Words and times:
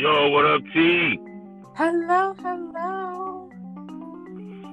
Yo, 0.00 0.30
what 0.30 0.46
up, 0.46 0.62
T? 0.72 1.20
Hello, 1.74 2.34
hello. 2.38 3.50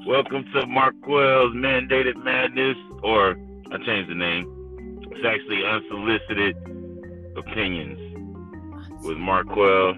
Welcome 0.08 0.46
to 0.54 0.66
Marquell's 0.68 1.54
Mandated 1.54 2.16
Madness, 2.24 2.78
or 3.04 3.32
I 3.70 3.78
changed 3.86 4.10
the 4.10 4.16
name. 4.16 5.02
It's 5.12 5.26
actually 5.26 5.66
Unsolicited 5.66 6.56
Opinions 7.36 8.00
with 9.04 9.18
Marquell, 9.18 9.96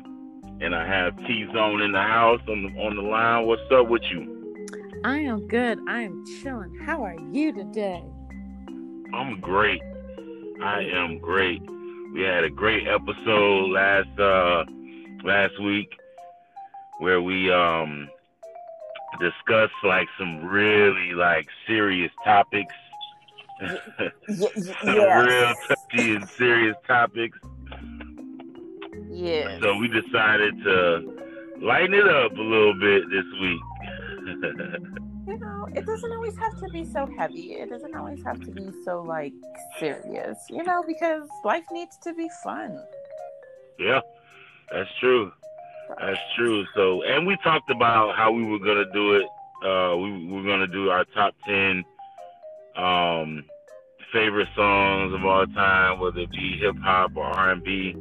and 0.61 0.73
I 0.73 0.87
have 0.87 1.15
T 1.19 1.45
Zone 1.53 1.83
in 1.83 1.91
the 1.91 2.01
house 2.01 2.41
on 2.49 2.63
the 2.63 2.81
on 2.81 2.95
the 2.95 3.03
line. 3.03 3.45
What's 3.45 3.61
up 3.71 3.87
with 3.87 4.01
you? 4.09 4.97
I 5.03 5.19
am 5.19 5.47
good. 5.47 5.77
I 5.87 6.01
am 6.01 6.25
chilling. 6.41 6.75
How 6.87 7.03
are 7.03 7.17
you 7.31 7.53
today? 7.53 8.03
I'm 9.13 9.39
great. 9.41 9.83
I 10.63 10.81
am 10.91 11.19
great. 11.19 11.61
We 12.15 12.21
had 12.21 12.45
a 12.45 12.49
great 12.49 12.87
episode 12.87 13.69
last 13.69 14.19
uh 14.19 14.63
last 15.23 15.59
week 15.61 15.89
where 16.99 17.21
we 17.21 17.51
um 17.51 18.09
discussed 19.19 19.73
like 19.83 20.07
some 20.17 20.45
really 20.45 21.13
like 21.13 21.47
serious 21.67 22.11
topics. 22.23 22.73
some 24.29 24.85
real 24.85 25.53
touchy 25.67 26.15
and 26.15 26.29
serious 26.29 26.77
topics. 26.87 27.37
Yeah. 29.09 29.59
So 29.61 29.75
we 29.77 29.87
decided 29.89 30.63
to 30.63 31.19
lighten 31.61 31.93
it 31.93 32.07
up 32.07 32.31
a 32.31 32.41
little 32.41 32.73
bit 32.79 33.03
this 33.09 33.25
week. 33.41 33.61
you 35.27 35.37
know, 35.39 35.67
it 35.75 35.85
doesn't 35.85 36.11
always 36.13 36.37
have 36.37 36.57
to 36.59 36.69
be 36.69 36.85
so 36.85 37.05
heavy. 37.17 37.53
It 37.53 37.69
doesn't 37.69 37.95
always 37.95 38.23
have 38.23 38.39
to 38.45 38.51
be 38.51 38.69
so 38.85 39.01
like 39.01 39.33
serious, 39.77 40.37
you 40.49 40.63
know, 40.63 40.83
because 40.87 41.27
life 41.43 41.65
needs 41.71 41.97
to 42.03 42.13
be 42.13 42.29
fun. 42.43 42.81
Yeah, 43.77 44.01
that's 44.71 44.89
true. 44.99 45.31
That's 45.99 46.19
true. 46.37 46.65
So, 46.75 47.03
and 47.03 47.25
we 47.25 47.37
talked 47.43 47.69
about 47.69 48.15
how 48.15 48.31
we 48.31 48.43
were 48.43 48.59
gonna 48.59 48.91
do 48.93 49.15
it. 49.15 49.25
Uh, 49.65 49.97
we, 49.97 50.25
we 50.25 50.41
were 50.41 50.47
gonna 50.47 50.67
do 50.67 50.89
our 50.89 51.05
top 51.05 51.33
ten 51.45 51.83
um, 52.75 53.43
favorite 54.13 54.47
songs 54.55 55.13
of 55.13 55.25
all 55.25 55.45
time, 55.47 55.99
whether 55.99 56.19
it 56.19 56.31
be 56.31 56.57
hip 56.57 56.75
hop 56.83 57.11
or 57.15 57.25
R 57.25 57.51
and 57.51 57.63
B. 57.63 57.91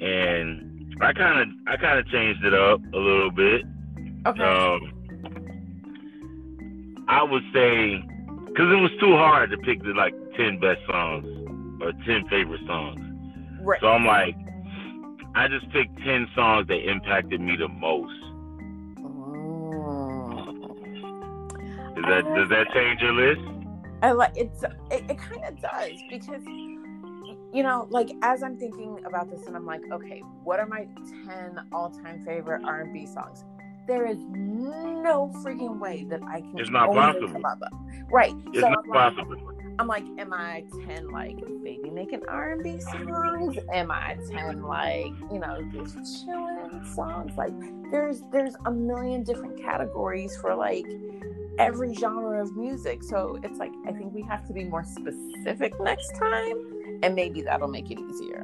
And 0.00 0.94
I 1.00 1.12
kind 1.12 1.40
of, 1.40 1.48
I 1.66 1.76
kind 1.76 1.98
of 1.98 2.06
changed 2.08 2.44
it 2.44 2.54
up 2.54 2.80
a 2.94 2.98
little 2.98 3.30
bit. 3.30 3.62
Okay. 4.26 4.42
Um, 4.42 4.94
I 7.08 7.22
would 7.22 7.44
say, 7.52 8.02
because 8.46 8.72
it 8.72 8.80
was 8.80 8.90
too 9.00 9.16
hard 9.16 9.50
to 9.50 9.56
pick 9.58 9.82
the 9.82 9.90
like 9.90 10.14
ten 10.36 10.58
best 10.60 10.80
songs 10.86 11.26
or 11.82 11.92
ten 12.06 12.28
favorite 12.28 12.60
songs. 12.66 13.00
right. 13.62 13.80
So 13.80 13.88
I'm 13.88 14.04
like, 14.04 14.36
I 15.38 15.46
just 15.46 15.70
picked 15.70 15.96
ten 16.04 16.26
songs 16.34 16.66
that 16.66 16.80
impacted 16.90 17.40
me 17.40 17.54
the 17.56 17.68
most. 17.68 18.12
Mm. 18.98 20.44
Does 21.94 22.04
that 22.08 22.24
does 22.34 22.48
that 22.48 22.66
change 22.74 23.00
your 23.00 23.12
list? 23.12 23.40
I 24.02 24.10
like 24.12 24.32
it's 24.36 24.62
it, 24.64 25.04
it 25.10 25.18
kind 25.18 25.44
of 25.44 25.60
does 25.60 25.92
because 26.10 26.44
you 26.46 27.62
know 27.62 27.86
like 27.90 28.10
as 28.22 28.42
I'm 28.42 28.56
thinking 28.58 28.98
about 29.04 29.30
this 29.30 29.46
and 29.46 29.54
I'm 29.56 29.64
like 29.66 29.82
okay 29.92 30.20
what 30.44 30.58
are 30.60 30.66
my 30.66 30.86
10 31.26 31.58
all-time 31.72 32.22
favorite 32.24 32.62
R&B 32.64 33.06
songs 33.06 33.44
there 33.88 34.06
is 34.06 34.18
no 34.30 35.30
freaking 35.44 35.78
way 35.80 36.04
that 36.10 36.20
I 36.28 36.40
can 36.42 36.58
It's 36.58 36.70
not 36.70 36.92
possible. 36.92 37.28
come 37.32 37.44
up 37.44 37.58
with- 37.60 37.72
right 38.10 38.34
It's 38.48 38.60
so 38.60 38.68
not 38.68 38.84
I'm 38.84 38.90
like, 38.90 39.14
possible. 39.16 39.52
I'm 39.78 39.86
like 39.86 40.04
am 40.18 40.32
I 40.32 40.64
10 40.86 41.10
like 41.10 41.36
baby 41.62 41.90
making 41.90 42.22
R&B 42.28 42.80
songs 42.80 43.56
am 43.72 43.90
I 43.90 44.16
10 44.30 44.62
like 44.62 45.12
you 45.30 45.38
know 45.38 45.62
just 45.72 46.24
chilling 46.24 46.84
songs 46.94 47.36
like 47.36 47.52
there's 47.90 48.22
there's 48.32 48.54
a 48.66 48.70
million 48.70 49.22
different 49.22 49.60
categories 49.62 50.36
for 50.36 50.54
like 50.54 50.86
every 51.58 51.94
genre 51.94 52.40
of 52.42 52.56
music. 52.56 53.02
So 53.02 53.38
it's 53.42 53.58
like 53.58 53.72
I 53.86 53.92
think 53.92 54.14
we 54.14 54.22
have 54.22 54.46
to 54.46 54.52
be 54.52 54.64
more 54.64 54.84
specific 54.84 55.78
next 55.80 56.12
time, 56.16 57.00
and 57.02 57.14
maybe 57.14 57.42
that'll 57.42 57.68
make 57.68 57.90
it 57.90 57.98
easier. 57.98 58.42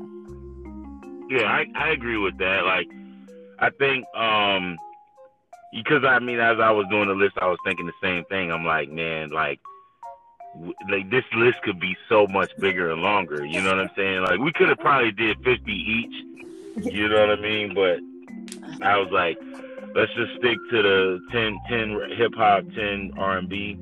Yeah, 1.31 1.45
I, 1.45 1.65
I 1.75 1.91
agree 1.91 2.19
with 2.19 2.37
that. 2.39 2.65
Like, 2.65 2.89
I 3.61 3.71
think 3.79 4.05
um 4.17 4.77
because 5.73 6.05
I 6.05 6.19
mean, 6.19 6.39
as 6.39 6.59
I 6.61 6.71
was 6.71 6.87
doing 6.91 7.09
the 7.09 7.15
list, 7.15 7.37
I 7.41 7.47
was 7.47 7.59
thinking 7.65 7.87
the 7.87 7.93
same 8.03 8.25
thing. 8.27 8.53
I'm 8.53 8.65
like, 8.65 8.91
man, 8.91 9.31
like. 9.31 9.61
Like 10.91 11.11
this 11.11 11.25
list 11.35 11.63
could 11.63 11.81
be 11.81 11.97
so 12.09 12.27
much 12.27 12.51
bigger 12.59 12.91
and 12.93 13.03
longer. 13.03 13.45
You 13.45 13.61
know 13.61 13.71
what 13.71 13.81
I'm 13.81 13.91
saying? 13.97 14.23
Like 14.23 14.39
we 14.39 14.53
could 14.53 14.69
have 14.69 14.79
probably 14.79 15.13
did 15.13 15.39
50 15.43 15.73
each. 15.73 16.25
You 16.93 17.09
know 17.09 17.27
what 17.27 17.39
I 17.39 17.41
mean? 17.41 17.75
But 17.75 17.99
I 18.83 18.97
was 18.99 19.11
like, 19.11 19.39
let's 19.95 20.13
just 20.15 20.33
stick 20.37 20.59
to 20.71 20.83
the 20.83 21.21
10, 21.33 21.59
10 21.69 22.11
hip 22.17 22.35
hop, 22.35 22.65
10 22.75 23.13
R 23.17 23.39
and 23.39 23.49
B, 23.49 23.79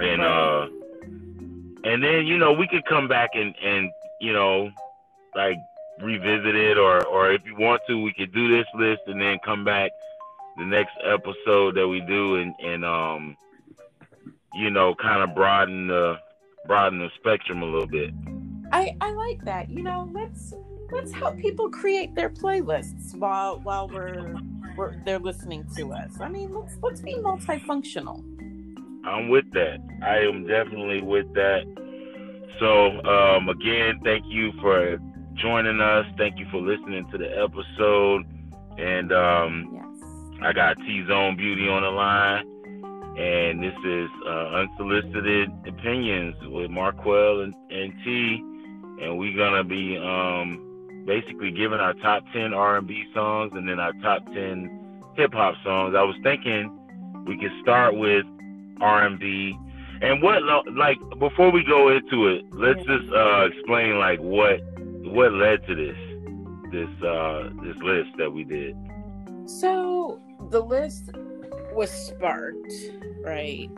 and 0.00 0.22
uh, 0.22 0.68
and 1.84 2.02
then 2.02 2.26
you 2.26 2.38
know 2.38 2.52
we 2.52 2.66
could 2.68 2.84
come 2.86 3.08
back 3.08 3.30
and 3.34 3.54
and 3.62 3.90
you 4.20 4.32
know 4.32 4.70
like 5.34 5.56
revisit 6.00 6.54
it, 6.54 6.78
or 6.78 7.04
or 7.06 7.32
if 7.32 7.44
you 7.44 7.56
want 7.56 7.82
to, 7.88 8.02
we 8.02 8.12
could 8.12 8.32
do 8.32 8.48
this 8.48 8.66
list 8.74 9.02
and 9.06 9.20
then 9.20 9.38
come 9.44 9.64
back 9.64 9.90
the 10.58 10.64
next 10.64 10.96
episode 11.04 11.76
that 11.76 11.86
we 11.86 12.00
do 12.00 12.36
and 12.36 12.54
and 12.62 12.84
um, 12.84 13.36
you 14.58 14.70
know, 14.70 14.94
kind 15.00 15.22
of 15.22 15.34
broaden 15.34 15.86
the 15.88 16.16
broaden 16.66 16.98
the 16.98 17.08
spectrum 17.18 17.62
a 17.62 17.64
little 17.64 17.86
bit. 17.86 18.12
I 18.72 18.96
I 19.00 19.12
like 19.12 19.44
that. 19.44 19.70
You 19.70 19.82
know, 19.82 20.10
let's 20.12 20.54
let's 20.90 21.12
help 21.12 21.38
people 21.38 21.70
create 21.70 22.14
their 22.14 22.30
playlists 22.30 23.14
while 23.14 23.60
while 23.60 23.88
we're 23.88 24.34
we're 24.76 24.94
they're 25.04 25.18
listening 25.18 25.64
to 25.76 25.92
us. 25.92 26.20
I 26.20 26.28
mean, 26.28 26.54
let's 26.54 26.76
let's 26.82 27.00
be 27.00 27.14
multifunctional. 27.14 28.22
I'm 29.06 29.28
with 29.28 29.50
that. 29.52 29.78
I 30.02 30.18
am 30.18 30.46
definitely 30.46 31.00
with 31.00 31.32
that. 31.34 31.62
So, 32.60 33.00
um, 33.08 33.48
again, 33.48 34.00
thank 34.04 34.24
you 34.26 34.52
for 34.60 34.98
joining 35.34 35.80
us. 35.80 36.04
Thank 36.18 36.38
you 36.38 36.46
for 36.50 36.60
listening 36.60 37.08
to 37.12 37.18
the 37.18 37.30
episode. 37.38 38.24
And 38.76 39.12
um, 39.12 39.70
Yes. 39.72 39.84
I 40.42 40.52
got 40.52 40.76
T 40.78 41.04
Zone 41.06 41.36
Beauty 41.36 41.68
on 41.68 41.82
the 41.82 41.90
line. 41.90 42.44
And 43.18 43.60
this 43.60 43.74
is 43.84 44.08
uh, 44.26 44.62
Unsolicited 44.62 45.50
Opinions 45.66 46.36
with 46.42 46.70
Marquell 46.70 47.42
and, 47.42 47.52
and 47.68 47.92
T. 48.04 48.36
And 49.02 49.18
we're 49.18 49.36
to 49.54 49.64
be 49.64 49.98
um, 49.98 51.04
basically 51.04 51.50
giving 51.50 51.80
our 51.80 51.94
top 51.94 52.22
10 52.32 52.54
R&B 52.54 53.06
songs 53.12 53.52
and 53.56 53.68
then 53.68 53.80
our 53.80 53.92
top 54.02 54.24
10 54.26 55.02
hip 55.16 55.32
hop 55.32 55.56
songs. 55.64 55.96
I 55.98 56.02
was 56.04 56.14
thinking 56.22 56.70
we 57.26 57.36
could 57.36 57.50
start 57.60 57.96
with 57.96 58.24
R&B. 58.80 59.58
And 60.00 60.22
what 60.22 60.44
like 60.76 60.98
before 61.18 61.50
we 61.50 61.64
go 61.64 61.88
into 61.88 62.28
it, 62.28 62.44
let's 62.52 62.78
just 62.86 63.12
uh, 63.12 63.46
explain 63.46 63.98
like 63.98 64.20
what 64.20 64.60
what 65.02 65.32
led 65.32 65.66
to 65.66 65.74
this 65.74 65.96
this 66.70 67.02
uh, 67.02 67.50
this 67.64 67.76
list 67.82 68.10
that 68.18 68.30
we 68.30 68.44
did. 68.44 68.76
So 69.46 70.20
the 70.50 70.60
list 70.60 71.10
was 71.72 71.90
sparked, 71.90 72.72
right, 73.22 73.68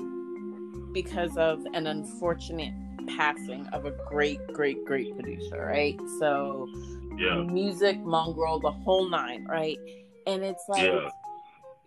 because 0.92 1.36
of 1.36 1.64
an 1.74 1.86
unfortunate 1.86 2.74
passing 3.06 3.66
of 3.68 3.86
a 3.86 3.90
great, 4.08 4.44
great, 4.52 4.84
great 4.84 5.14
producer, 5.14 5.64
right? 5.66 5.98
So 6.18 6.68
Yeah, 7.16 7.42
music, 7.42 7.98
mongrel, 8.04 8.60
the 8.60 8.70
whole 8.70 9.08
nine, 9.08 9.44
right? 9.44 9.78
And 10.26 10.42
it's 10.44 10.64
like 10.68 10.84
yeah, 10.84 11.10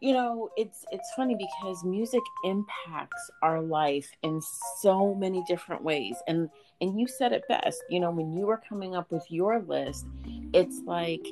you 0.01 0.13
know, 0.13 0.49
it's 0.57 0.83
it's 0.91 1.09
funny 1.15 1.35
because 1.35 1.83
music 1.85 2.21
impacts 2.43 3.31
our 3.41 3.61
life 3.61 4.11
in 4.21 4.41
so 4.81 5.15
many 5.15 5.43
different 5.47 5.81
ways. 5.81 6.15
And 6.27 6.49
and 6.81 6.99
you 6.99 7.07
said 7.07 7.31
it 7.31 7.43
best, 7.47 7.81
you 7.89 7.99
know, 8.01 8.11
when 8.11 8.33
you 8.33 8.45
were 8.45 8.61
coming 8.67 8.95
up 8.95 9.09
with 9.11 9.25
your 9.29 9.61
list, 9.61 10.05
it's 10.51 10.81
like 10.85 11.25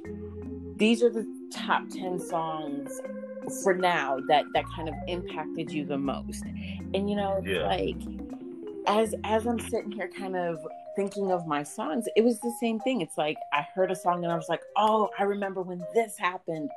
these 0.78 1.04
are 1.04 1.10
the 1.10 1.28
top 1.52 1.84
10 1.90 2.20
songs 2.20 2.90
for 3.64 3.74
now 3.74 4.20
that 4.28 4.46
that 4.54 4.66
kind 4.76 4.88
of 4.88 4.96
impacted 5.08 5.72
you 5.72 5.86
the 5.86 5.98
most. 5.98 6.44
And 6.94 7.10
you 7.10 7.16
know, 7.16 7.44
Yeah. 7.46 7.66
like 7.66 7.98
as 8.88 9.14
as 9.24 9.46
I'm 9.46 9.60
sitting 9.60 9.92
here 9.92 10.10
kind 10.18 10.36
of 10.36 10.66
thinking 10.96 11.32
of 11.32 11.48
my 11.48 11.64
songs, 11.64 12.06
it 12.16 12.24
was 12.24 12.40
the 12.42 12.52
same 12.52 12.80
thing. 12.80 13.02
It's 13.02 13.18
like 13.18 13.38
I 13.54 13.62
heard 13.74 13.92
a 13.92 13.96
song 13.96 14.24
and 14.24 14.32
I 14.32 14.36
was 14.36 14.50
like, 14.50 14.62
"Oh, 14.76 15.10
I 15.18 15.24
remember 15.24 15.62
when 15.62 15.86
this 15.94 16.18
happened." 16.18 16.70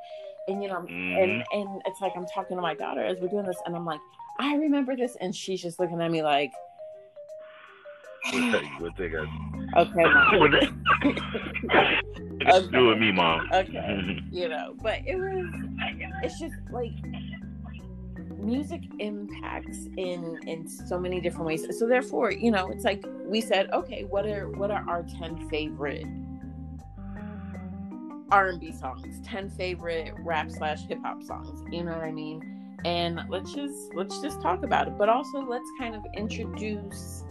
And 0.47 0.61
you 0.61 0.69
know, 0.69 0.81
Mhm. 0.81 1.23
and 1.23 1.43
and 1.51 1.81
it's 1.85 2.01
like 2.01 2.13
I'm 2.15 2.25
talking 2.27 2.57
to 2.57 2.61
my 2.61 2.75
daughter 2.75 3.03
as 3.03 3.19
we're 3.19 3.29
doing 3.29 3.45
this 3.45 3.61
and 3.65 3.75
I'm 3.75 3.85
like, 3.85 3.99
"I 4.39 4.55
remember 4.55 4.95
this." 4.95 5.15
And 5.19 5.35
she's 5.35 5.61
just 5.61 5.79
looking 5.79 6.01
at 6.01 6.11
me 6.11 6.23
like, 6.23 6.51
we'll 8.79 8.91
take 8.91 9.13
a. 9.13 9.27
"Okay, 9.77 10.03
What 10.39 10.51
do 12.71 12.87
with 12.87 12.97
me, 12.99 13.11
mom. 13.11 13.47
okay 13.53 14.21
you 14.31 14.49
know 14.49 14.75
but 14.83 14.99
it 15.05 15.15
was 15.15 15.45
it's 16.23 16.39
just 16.39 16.55
like 16.71 16.93
music 18.37 18.81
impacts 18.99 19.87
in 19.97 20.39
in 20.45 20.67
so 20.67 20.99
many 20.99 21.19
different 21.19 21.45
ways 21.45 21.65
so 21.77 21.87
therefore 21.87 22.31
you 22.31 22.51
know 22.51 22.67
it's 22.69 22.83
like 22.83 23.03
we 23.25 23.41
said 23.41 23.69
okay 23.71 24.03
what 24.03 24.25
are 24.25 24.49
what 24.49 24.69
are 24.69 24.83
our 24.87 25.03
10 25.03 25.49
favorite 25.49 26.05
R&B 28.31 28.71
songs, 28.71 29.19
10 29.23 29.49
favorite 29.51 30.13
rap 30.19 30.49
slash 30.49 30.85
hip 30.87 30.99
hop 31.03 31.21
songs. 31.23 31.63
You 31.71 31.83
know 31.83 31.91
what 31.91 32.03
I 32.03 32.11
mean? 32.11 32.77
And 32.83 33.21
let's 33.29 33.53
just 33.53 33.93
let's 33.95 34.19
just 34.21 34.41
talk 34.41 34.63
about 34.63 34.87
it. 34.87 34.97
But 34.97 35.09
also 35.09 35.39
let's 35.39 35.69
kind 35.79 35.95
of 35.95 36.03
introduce 36.15 37.23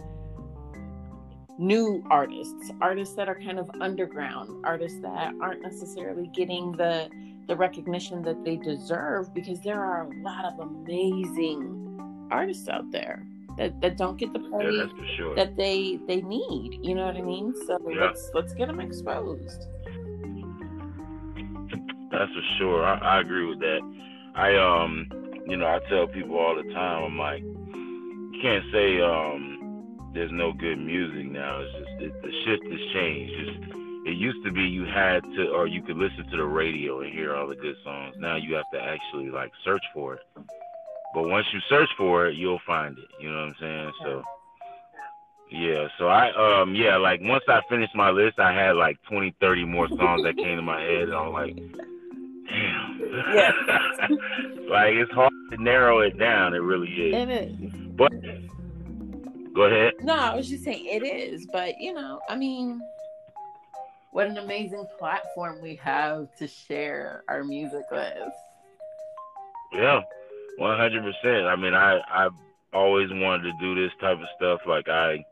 new 1.57 2.03
artists, 2.09 2.71
artists 2.81 3.15
that 3.15 3.29
are 3.29 3.39
kind 3.39 3.59
of 3.59 3.69
underground, 3.79 4.65
artists 4.65 4.99
that 5.01 5.33
aren't 5.41 5.61
necessarily 5.61 6.27
getting 6.33 6.71
the 6.73 7.09
the 7.47 7.55
recognition 7.55 8.21
that 8.23 8.43
they 8.43 8.55
deserve 8.57 9.33
because 9.33 9.61
there 9.61 9.83
are 9.83 10.03
a 10.03 10.21
lot 10.21 10.45
of 10.45 10.59
amazing 10.59 12.27
artists 12.31 12.67
out 12.67 12.91
there 12.91 13.25
that, 13.57 13.79
that 13.81 13.97
don't 13.97 14.17
get 14.17 14.33
the 14.33 14.39
play 14.39 14.69
yeah, 14.69 14.85
sure. 15.17 15.35
that 15.35 15.55
they 15.55 15.99
they 16.07 16.21
need. 16.21 16.79
You 16.81 16.95
know 16.95 17.05
what 17.05 17.15
I 17.15 17.21
mean? 17.21 17.53
So 17.65 17.77
yeah. 17.87 18.05
let's 18.05 18.29
let's 18.33 18.53
get 18.53 18.67
them 18.67 18.79
exposed. 18.79 19.67
That's 22.11 22.31
for 22.31 22.43
sure. 22.57 22.85
I, 22.85 22.97
I 23.17 23.21
agree 23.21 23.45
with 23.45 23.59
that. 23.59 23.79
I 24.35 24.55
um, 24.57 25.07
you 25.47 25.57
know, 25.57 25.67
I 25.67 25.79
tell 25.89 26.07
people 26.07 26.37
all 26.37 26.55
the 26.55 26.73
time. 26.73 27.03
I'm 27.03 27.17
like, 27.17 27.41
you 27.43 28.39
can't 28.41 28.65
say 28.73 28.99
um, 29.01 30.11
there's 30.13 30.31
no 30.31 30.51
good 30.51 30.77
music 30.77 31.31
now. 31.31 31.61
It's 31.61 31.71
just 31.73 32.01
it, 32.01 32.21
the 32.21 32.31
shift 32.43 32.63
has 32.71 32.93
changed. 32.93 33.33
Just 33.39 33.84
it 34.05 34.17
used 34.17 34.43
to 34.45 34.51
be 34.51 34.61
you 34.61 34.85
had 34.85 35.23
to, 35.35 35.49
or 35.49 35.65
you 35.67 35.81
could 35.81 35.97
listen 35.97 36.29
to 36.29 36.37
the 36.37 36.45
radio 36.45 37.01
and 37.01 37.11
hear 37.11 37.35
all 37.35 37.47
the 37.47 37.55
good 37.55 37.75
songs. 37.83 38.15
Now 38.19 38.35
you 38.35 38.53
have 38.55 38.69
to 38.71 38.79
actually 38.79 39.31
like 39.31 39.51
search 39.63 39.83
for 39.93 40.15
it. 40.15 40.21
But 41.13 41.23
once 41.27 41.47
you 41.51 41.59
search 41.67 41.89
for 41.97 42.27
it, 42.27 42.35
you'll 42.35 42.61
find 42.67 42.97
it. 42.97 43.05
You 43.19 43.31
know 43.31 43.39
what 43.39 43.47
I'm 43.47 43.55
saying? 43.59 43.91
So. 44.03 44.23
Yeah, 45.51 45.87
so 45.99 46.07
I 46.07 46.61
um 46.61 46.73
yeah, 46.73 46.97
like 46.97 47.21
once 47.21 47.43
I 47.47 47.61
finished 47.69 47.95
my 47.95 48.09
list 48.09 48.39
I 48.39 48.51
had 48.51 48.75
like 48.75 48.97
20, 49.07 49.35
30 49.39 49.65
more 49.65 49.87
songs 49.87 50.23
that 50.23 50.35
came 50.37 50.55
to 50.55 50.61
my 50.63 50.81
head 50.81 51.03
and 51.03 51.13
I'm 51.13 51.31
like, 51.31 51.55
Damn. 51.55 52.99
Yeah. 53.33 53.51
like 54.69 54.93
it's 54.95 55.11
hard 55.11 55.31
to 55.51 55.61
narrow 55.61 55.99
it 55.99 56.17
down. 56.17 56.53
It 56.53 56.59
really 56.59 56.89
is. 56.89 57.15
It 57.15 57.29
is. 57.29 57.71
But 57.95 58.11
go 59.53 59.63
ahead. 59.63 59.93
No, 60.01 60.15
I 60.15 60.35
was 60.35 60.49
just 60.49 60.63
saying 60.63 60.85
it 60.85 61.03
is. 61.03 61.47
But 61.51 61.79
you 61.79 61.93
know, 61.93 62.19
I 62.27 62.35
mean, 62.35 62.81
what 64.15 64.27
an 64.27 64.37
amazing 64.37 64.87
platform 64.97 65.61
we 65.61 65.75
have 65.75 66.33
to 66.37 66.47
share 66.47 67.25
our 67.27 67.43
music 67.43 67.83
with. 67.91 68.31
Yeah, 69.73 69.99
one 70.57 70.77
hundred 70.77 71.03
percent. 71.03 71.47
I 71.47 71.57
mean, 71.57 71.73
I 71.73 71.99
I've 72.09 72.31
always 72.73 73.09
wanted 73.11 73.43
to 73.43 73.51
do 73.59 73.75
this 73.75 73.91
type 73.99 74.17
of 74.17 74.27
stuff. 74.37 74.61
Like 74.65 74.87
I 74.87 75.25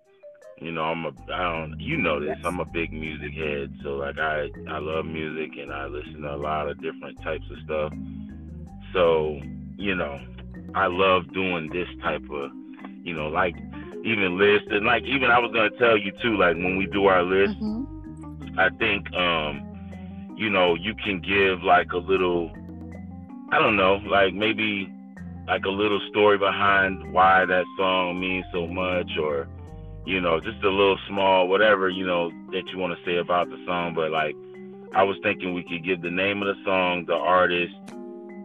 you 0.58 0.74
know, 0.74 0.84
I'm 0.84 1.06
a 1.06 1.14
I 1.34 1.44
don't 1.44 1.80
you 1.80 1.96
know 1.96 2.20
this. 2.20 2.38
I'm 2.44 2.60
a 2.60 2.66
big 2.66 2.92
music 2.92 3.32
head, 3.32 3.74
so 3.84 3.96
like 3.96 4.20
I 4.20 4.50
I 4.68 4.80
love 4.80 5.06
music 5.06 5.52
and 5.58 5.72
I 5.72 5.86
listen 5.86 6.22
to 6.24 6.34
a 6.34 6.36
lot 6.36 6.68
of 6.68 6.82
different 6.82 7.22
types 7.24 7.46
of 7.50 7.58
stuff. 7.64 7.94
So, 8.92 9.40
you 9.78 9.96
know, 9.96 10.20
I 10.76 10.88
love 10.88 11.34
doing 11.34 11.70
this 11.72 11.88
type 12.02 12.30
of, 12.30 12.52
you 13.02 13.14
know, 13.14 13.30
like 13.30 13.56
even 14.04 14.38
list 14.38 14.66
and 14.72 14.86
like 14.86 15.04
even 15.04 15.32
I 15.32 15.40
was 15.40 15.54
gonna 15.54 15.72
tell 15.80 15.98
you 15.98 16.12
too, 16.22 16.36
like 16.36 16.58
when 16.58 16.76
we 16.76 16.86
do 16.88 17.06
our 17.06 17.24
list, 17.24 17.54
mm-hmm. 17.62 17.93
I 18.58 18.70
think 18.78 19.14
um, 19.14 20.34
you 20.36 20.50
know, 20.50 20.76
you 20.76 20.94
can 20.96 21.22
give 21.22 21.64
like 21.64 21.92
a 21.94 21.98
little 21.98 22.52
I 23.52 23.60
don't 23.60 23.76
know, 23.76 23.96
like 24.08 24.34
maybe 24.34 24.92
like 25.48 25.66
a 25.66 25.70
little 25.70 26.02
story 26.10 26.38
behind 26.38 27.14
why 27.14 27.46
that 27.46 27.66
song 27.78 28.20
means 28.20 28.46
so 28.54 28.68
much 28.68 29.12
or 29.22 29.48
you 30.06 30.20
know, 30.20 30.40
just 30.40 30.62
a 30.64 30.70
little 30.70 30.98
small, 31.08 31.48
whatever, 31.48 31.90
you 31.90 32.06
know, 32.06 32.30
that 32.52 32.64
you 32.72 32.78
want 32.78 32.98
to 32.98 33.06
say 33.06 33.18
about 33.18 33.50
the 33.50 33.58
song. 33.66 33.94
But 33.96 34.12
like, 34.12 34.36
I 34.96 35.04
was 35.04 35.18
thinking 35.24 35.54
we 35.54 35.64
could 35.64 35.84
give 35.84 36.02
the 36.02 36.12
name 36.12 36.42
of 36.42 36.48
the 36.48 36.62
song, 36.66 37.06
the 37.08 37.14
artist, 37.14 37.74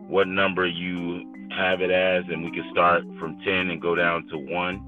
what 0.09 0.29
number 0.29 0.67
you 0.67 1.27
have 1.51 1.81
it 1.81 1.91
as, 1.91 2.25
and 2.29 2.45
we 2.45 2.51
could 2.51 2.71
start 2.71 3.03
from 3.19 3.41
10 3.45 3.71
and 3.71 3.83
go 3.83 3.95
down 3.95 4.27
to 4.29 4.39
one. 4.39 4.85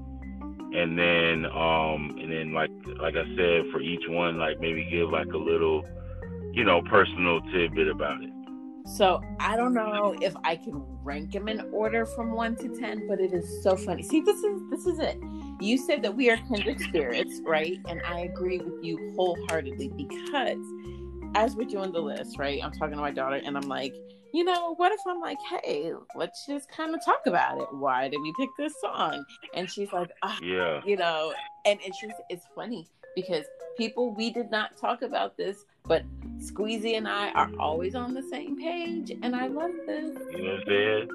And 0.73 0.97
then, 0.97 1.45
um, 1.45 2.17
and 2.19 2.31
then 2.31 2.53
like, 2.53 2.69
like 2.99 3.15
I 3.15 3.25
said, 3.35 3.71
for 3.71 3.81
each 3.81 4.03
one, 4.07 4.37
like 4.37 4.59
maybe 4.59 4.87
give 4.89 5.09
like 5.09 5.27
a 5.27 5.37
little, 5.37 5.83
you 6.53 6.63
know, 6.63 6.81
personal 6.83 7.41
tidbit 7.51 7.89
about 7.89 8.23
it. 8.23 8.31
So 8.85 9.21
I 9.39 9.55
don't 9.55 9.73
know 9.73 10.15
if 10.21 10.33
I 10.43 10.55
can 10.55 10.83
rank 11.03 11.31
them 11.31 11.47
in 11.47 11.61
order 11.71 12.05
from 12.05 12.31
one 12.31 12.55
to 12.57 12.69
ten, 12.79 13.07
but 13.07 13.19
it 13.19 13.33
is 13.33 13.63
so 13.63 13.75
funny. 13.75 14.01
See, 14.01 14.21
this 14.21 14.37
is 14.37 14.61
this 14.69 14.85
is 14.85 14.99
it. 14.99 15.17
You 15.59 15.77
said 15.77 16.01
that 16.03 16.15
we 16.15 16.29
are 16.31 16.37
kindred 16.37 16.79
spirits, 16.79 17.41
right? 17.45 17.77
And 17.87 18.01
I 18.05 18.21
agree 18.21 18.57
with 18.57 18.83
you 18.83 19.13
wholeheartedly 19.15 19.89
because 19.89 20.57
as 21.35 21.55
we're 21.55 21.67
doing 21.67 21.91
the 21.91 21.99
list, 21.99 22.37
right? 22.37 22.63
I'm 22.63 22.71
talking 22.71 22.95
to 22.95 23.01
my 23.01 23.11
daughter 23.11 23.41
and 23.43 23.57
I'm 23.57 23.67
like, 23.67 23.93
you 24.33 24.43
know, 24.43 24.75
what 24.75 24.91
if 24.91 24.99
I'm 25.07 25.19
like, 25.19 25.37
hey, 25.63 25.91
let's 26.15 26.45
just 26.45 26.69
kind 26.69 26.95
of 26.95 27.03
talk 27.03 27.21
about 27.27 27.59
it. 27.59 27.67
Why 27.71 28.07
did 28.07 28.19
we 28.21 28.33
pick 28.39 28.49
this 28.57 28.73
song? 28.79 29.25
And 29.53 29.69
she's 29.69 29.91
like, 29.91 30.09
oh, 30.23 30.37
yeah, 30.41 30.81
you 30.85 30.95
know, 30.95 31.33
and 31.65 31.79
it's 31.83 31.99
just 31.99 32.15
it's 32.29 32.45
funny 32.55 32.87
because 33.15 33.45
people 33.77 34.13
we 34.15 34.31
did 34.31 34.49
not 34.49 34.77
talk 34.77 35.01
about 35.01 35.35
this 35.35 35.65
but 35.85 36.03
Squeezy 36.37 36.97
and 36.97 37.07
I 37.07 37.31
are 37.31 37.49
always 37.59 37.95
on 37.95 38.13
the 38.13 38.23
same 38.23 38.57
page, 38.57 39.11
and 39.21 39.35
I 39.35 39.47
love 39.47 39.71
this. 39.85 40.17
You 40.31 40.43
know 40.43 40.51
what 40.53 40.59
I'm 40.59 40.67
saying? 40.67 41.07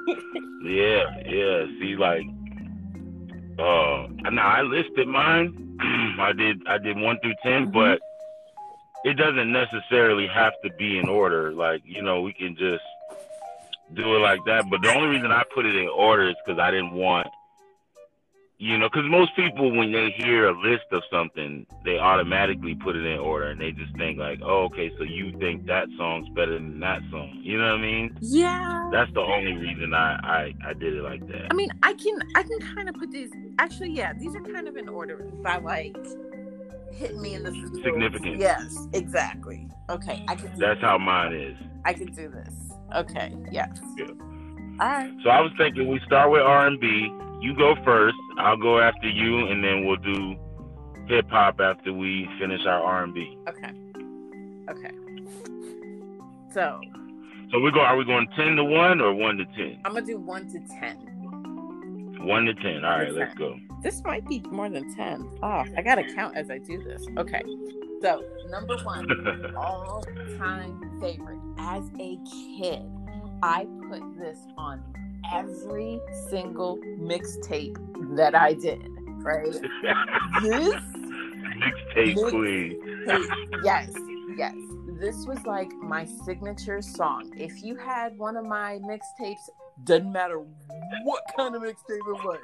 yeah, 0.64 1.04
yeah. 1.26 1.64
See, 1.80 1.96
like, 1.96 2.26
uh, 3.58 4.30
now 4.30 4.48
I 4.48 4.62
listed 4.62 5.08
mine. 5.08 5.78
I 6.20 6.32
did, 6.32 6.58
I 6.68 6.78
did 6.78 6.96
one 6.98 7.18
through 7.20 7.34
10 7.42 7.52
mm-hmm. 7.52 7.70
but 7.72 8.00
it 9.06 9.14
doesn't 9.14 9.52
necessarily 9.52 10.26
have 10.26 10.52
to 10.64 10.70
be 10.70 10.98
in 10.98 11.08
order. 11.08 11.52
Like, 11.52 11.80
you 11.84 12.02
know, 12.02 12.22
we 12.22 12.32
can 12.32 12.56
just 12.56 12.82
do 13.94 14.16
it 14.16 14.18
like 14.18 14.40
that. 14.46 14.68
But 14.68 14.82
the 14.82 14.92
only 14.92 15.08
reason 15.08 15.30
I 15.30 15.44
put 15.54 15.64
it 15.64 15.76
in 15.76 15.88
order 15.88 16.28
is 16.28 16.34
because 16.44 16.58
I 16.58 16.72
didn't 16.72 16.90
want 16.92 17.28
you 18.58 18.78
know, 18.78 18.88
because 18.88 19.04
most 19.10 19.36
people, 19.36 19.70
when 19.70 19.92
they 19.92 20.10
hear 20.16 20.48
a 20.48 20.58
list 20.58 20.86
of 20.90 21.02
something, 21.10 21.66
they 21.84 21.98
automatically 21.98 22.74
put 22.74 22.96
it 22.96 23.04
in 23.04 23.18
order 23.18 23.48
and 23.48 23.60
they 23.60 23.72
just 23.72 23.94
think, 23.98 24.18
like, 24.18 24.40
oh, 24.42 24.64
okay, 24.64 24.90
so 24.96 25.04
you 25.04 25.38
think 25.38 25.66
that 25.66 25.88
song's 25.98 26.26
better 26.30 26.54
than 26.54 26.80
that 26.80 27.02
song. 27.10 27.38
You 27.42 27.58
know 27.58 27.72
what 27.72 27.80
I 27.80 27.82
mean? 27.82 28.16
Yeah. 28.22 28.88
That's 28.90 29.12
the 29.12 29.20
only 29.20 29.52
reason 29.52 29.92
I, 29.92 30.14
I, 30.22 30.54
I 30.68 30.72
did 30.72 30.94
it 30.94 31.02
like 31.02 31.26
that. 31.28 31.48
I 31.50 31.54
mean, 31.54 31.68
I 31.82 31.92
can 31.94 32.18
I 32.34 32.42
can 32.42 32.58
kind 32.74 32.88
of 32.88 32.94
put 32.94 33.10
these, 33.10 33.30
actually, 33.58 33.90
yeah, 33.90 34.14
these 34.14 34.34
are 34.34 34.40
kind 34.40 34.68
of 34.68 34.76
in 34.76 34.88
order 34.88 35.16
by 35.42 35.58
like 35.58 35.96
hitting 36.92 37.20
me 37.20 37.34
in 37.34 37.42
the 37.42 37.50
mm, 37.50 37.82
significant. 37.82 38.38
Yes, 38.38 38.88
exactly. 38.92 39.68
Okay, 39.90 40.25
I 40.28 40.34
can. 40.34 40.46
That's 40.58 40.80
this. 40.80 40.82
how 40.82 40.99
mine 40.99 41.34
is. 41.34 41.56
I 41.84 41.92
can 41.92 42.12
do 42.12 42.28
this. 42.28 42.54
Okay. 42.94 43.34
Yes. 43.50 43.78
Yeah. 43.96 44.06
All 44.08 44.88
right. 44.88 45.12
So 45.22 45.30
I 45.30 45.40
was 45.40 45.52
thinking 45.58 45.88
we 45.88 46.00
start 46.06 46.30
with 46.30 46.42
R 46.42 46.66
and 46.66 46.80
B 46.80 47.11
you 47.40 47.54
go 47.54 47.75
first. 47.84 48.16
I'll 48.38 48.56
go 48.56 48.78
after 48.78 49.08
you, 49.08 49.46
and 49.46 49.62
then 49.62 49.84
we'll 49.84 49.96
do 49.96 50.37
hip 51.06 51.28
hop 51.30 51.61
after 51.61 51.92
we 51.92 52.28
finish 52.40 52.61
our 52.66 52.82
R 52.82 53.04
and 53.04 53.14
B. 53.14 53.38
Okay. 53.49 53.72
Okay. 54.70 54.90
So. 56.52 56.80
So 57.52 57.61
we 57.61 57.70
go. 57.70 57.80
Are 57.80 57.96
we 57.96 58.04
going 58.04 58.26
ten 58.37 58.56
to 58.56 58.64
one 58.64 59.00
or 59.00 59.14
one 59.14 59.37
to 59.37 59.44
ten? 59.56 59.80
I'm 59.84 59.94
gonna 59.94 60.06
do 60.06 60.18
one 60.18 60.49
to 60.49 60.58
ten. 60.80 60.96
One 62.26 62.46
to 62.46 62.54
ten. 62.54 62.84
All 62.84 62.99
right, 62.99 63.12
let's 63.12 63.34
go. 63.34 63.56
This 63.87 64.02
might 64.02 64.26
be 64.26 64.40
more 64.50 64.69
than 64.69 64.93
ten. 64.97 65.31
Oh, 65.45 65.62
I 65.76 65.81
gotta 65.81 66.02
count 66.12 66.37
as 66.37 66.50
I 66.50 66.59
do 66.59 66.83
this. 66.83 67.07
Okay. 67.16 67.40
So 68.02 68.25
number 68.50 68.76
one, 68.78 69.55
all 69.57 70.05
time 70.37 70.99
favorite. 71.00 71.38
As 71.57 71.88
a 72.00 72.19
kid, 72.59 72.83
I 73.45 73.64
put 73.88 74.02
this 74.19 74.38
on 74.59 74.83
every 75.33 76.00
single 76.28 76.78
mixtape 76.99 77.76
that 78.16 78.35
I 78.35 78.55
did, 78.55 78.88
right? 79.19 79.52
this 80.43 80.75
mixtape 81.55 82.31
queen. 82.31 83.07
yes, 83.62 83.88
yes. 84.37 84.55
This 84.99 85.25
was 85.26 85.38
like 85.47 85.71
my 85.75 86.07
signature 86.25 86.83
song. 86.83 87.31
If 87.37 87.62
you 87.62 87.76
had 87.76 88.19
one 88.19 88.37
of 88.37 88.45
my 88.45 88.81
mixtapes, 88.83 89.49
doesn't 89.85 90.11
matter 90.11 90.40
what 91.05 91.23
kind 91.37 91.55
of 91.55 91.62
mixtape 91.62 91.76
it 91.90 92.25
was, 92.25 92.40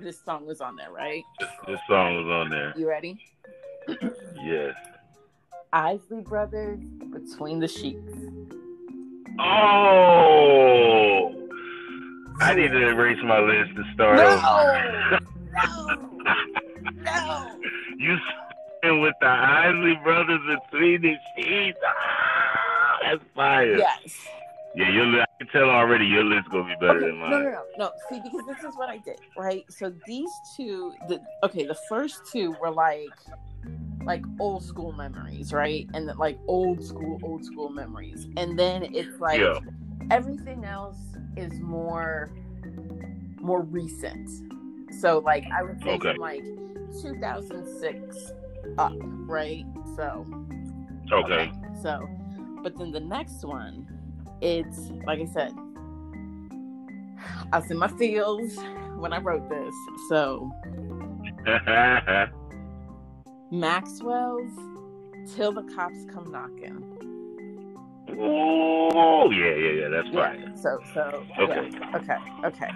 this 0.00 0.20
song 0.24 0.46
was 0.46 0.60
on 0.60 0.76
there, 0.76 0.90
right? 0.90 1.24
This, 1.40 1.48
this 1.66 1.80
song 1.88 2.16
was 2.16 2.26
on 2.26 2.50
there. 2.50 2.74
You 2.76 2.88
ready? 2.88 3.18
yes. 4.42 4.74
Isley 5.72 6.20
Brothers, 6.20 6.80
Between 7.12 7.58
the 7.60 7.68
Sheets. 7.68 8.12
Oh, 9.40 11.34
I 12.40 12.54
need 12.54 12.68
to 12.68 12.88
erase 12.88 13.18
my 13.24 13.40
list 13.40 13.74
to 13.76 13.84
start 13.94 14.16
no, 14.16 14.24
over. 14.26 15.20
no, 15.52 15.98
no. 17.02 17.48
You 17.98 18.18
with 19.00 19.14
the 19.20 19.28
Isley 19.28 19.94
brothers 20.02 20.40
between 20.70 21.02
the 21.02 21.14
sheets. 21.36 21.78
Ah, 21.86 22.98
that's 23.02 23.22
fire. 23.34 23.76
Yes. 23.76 24.26
Yeah, 24.74 24.90
your 24.90 25.20
I 25.20 25.26
can 25.38 25.48
tell 25.48 25.70
already 25.70 26.06
your 26.06 26.24
list 26.24 26.50
gonna 26.50 26.64
be 26.64 26.74
better 26.76 26.96
okay, 26.98 27.06
than 27.06 27.18
mine. 27.18 27.30
No, 27.30 27.38
no, 27.42 27.50
no, 27.50 27.62
no. 27.76 27.92
See, 28.08 28.20
because 28.20 28.46
this 28.46 28.62
is 28.62 28.76
what 28.76 28.88
I 28.88 28.98
did, 28.98 29.18
right? 29.36 29.64
So 29.70 29.92
these 30.06 30.40
two, 30.56 30.94
the 31.08 31.20
okay, 31.42 31.66
the 31.66 31.74
first 31.74 32.24
two 32.30 32.52
were 32.52 32.70
like 32.70 33.18
like 34.04 34.24
old 34.38 34.64
school 34.64 34.92
memories, 34.92 35.52
right? 35.52 35.86
And 35.94 36.08
then, 36.08 36.16
like 36.18 36.38
old 36.48 36.82
school, 36.82 37.20
old 37.22 37.44
school 37.44 37.70
memories. 37.70 38.26
And 38.36 38.58
then 38.58 38.84
it's 38.94 39.20
like 39.20 39.40
Yeah. 39.40 39.58
everything 40.10 40.64
else 40.64 40.98
is 41.36 41.60
more 41.60 42.30
more 43.42 43.62
recent. 43.62 44.28
So 45.00 45.18
like 45.18 45.44
I 45.54 45.62
would 45.62 45.80
say 45.82 45.90
Okay. 45.90 46.12
from 46.12 46.18
like 46.18 46.44
2006 47.02 48.32
up, 48.78 48.92
right? 49.26 49.64
So 49.96 50.26
Okay. 51.12 51.50
So, 51.82 52.08
but 52.62 52.78
then 52.78 52.90
the 52.90 53.00
next 53.00 53.44
one, 53.44 53.86
it's 54.42 54.90
like 55.06 55.20
I 55.20 55.26
said, 55.26 55.52
I 57.52 57.58
was 57.58 57.70
in 57.70 57.78
my 57.78 57.88
feels 57.88 58.56
when 58.96 59.12
I 59.12 59.18
wrote 59.18 59.48
this. 59.48 59.74
So 60.08 60.50
Maxwell's 63.50 64.50
"Till 65.34 65.52
the 65.52 65.62
Cops 65.74 66.04
Come 66.12 66.30
Knocking." 66.32 66.88
oh 68.18 69.30
yeah, 69.30 69.54
yeah, 69.54 69.70
yeah. 69.82 69.88
That's 69.88 70.08
Yeah. 70.08 70.28
fine. 70.28 70.56
So, 70.56 70.78
so 70.92 71.24
Okay. 71.40 71.70
yeah. 71.72 71.96
Okay. 71.96 72.16
Okay. 72.44 72.68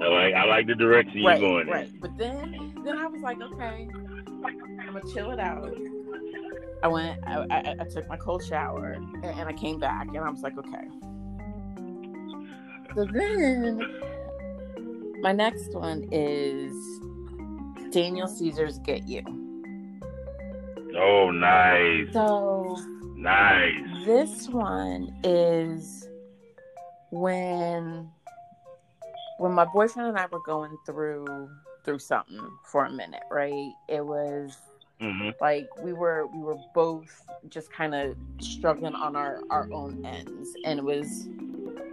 I 0.00 0.06
like 0.08 0.34
I 0.34 0.44
like 0.44 0.66
the 0.68 0.74
direction 0.76 1.24
right. 1.24 1.40
you're 1.40 1.50
going. 1.50 1.66
in. 1.66 1.72
right. 1.72 1.90
But 2.00 2.16
then, 2.16 2.74
then 2.84 2.96
I 2.98 3.06
was 3.06 3.20
like, 3.20 3.40
okay, 3.40 3.88
I'm 3.92 4.86
gonna 4.86 5.00
chill 5.12 5.30
it 5.32 5.40
out. 5.40 5.74
I 6.82 6.88
went. 6.88 7.20
I, 7.26 7.46
I, 7.50 7.74
I 7.80 7.84
took 7.84 8.08
my 8.08 8.16
cold 8.16 8.44
shower, 8.44 8.92
and, 8.92 9.24
and 9.24 9.48
I 9.48 9.52
came 9.52 9.78
back, 9.78 10.08
and 10.08 10.18
I 10.18 10.30
was 10.30 10.42
like, 10.42 10.56
okay. 10.58 10.88
So 12.94 13.04
then, 13.12 13.80
my 15.22 15.32
next 15.32 15.74
one 15.74 16.08
is 16.12 16.72
Daniel 17.92 18.28
Caesar's 18.28 18.78
"Get 18.80 19.06
You." 19.08 19.22
Oh, 20.96 21.30
nice, 21.30 22.12
So 22.12 22.76
nice. 23.16 24.04
this 24.04 24.48
one 24.48 25.14
is 25.22 26.08
when 27.10 28.08
when 29.38 29.52
my 29.52 29.64
boyfriend 29.64 30.08
and 30.08 30.18
I 30.18 30.26
were 30.26 30.42
going 30.44 30.76
through 30.86 31.48
through 31.84 31.98
something 31.98 32.40
for 32.64 32.84
a 32.84 32.90
minute, 32.90 33.22
right? 33.30 33.72
It 33.88 34.04
was 34.04 34.56
hmm 35.00 35.30
like 35.40 35.68
we 35.82 35.92
were 35.92 36.26
we 36.26 36.40
were 36.40 36.56
both 36.74 37.22
just 37.48 37.72
kind 37.72 37.94
of 37.94 38.16
struggling 38.40 38.94
on 38.94 39.14
our 39.14 39.42
our 39.50 39.68
own 39.72 40.04
ends 40.04 40.50
and 40.64 40.80
it 40.80 40.84
was 40.84 41.28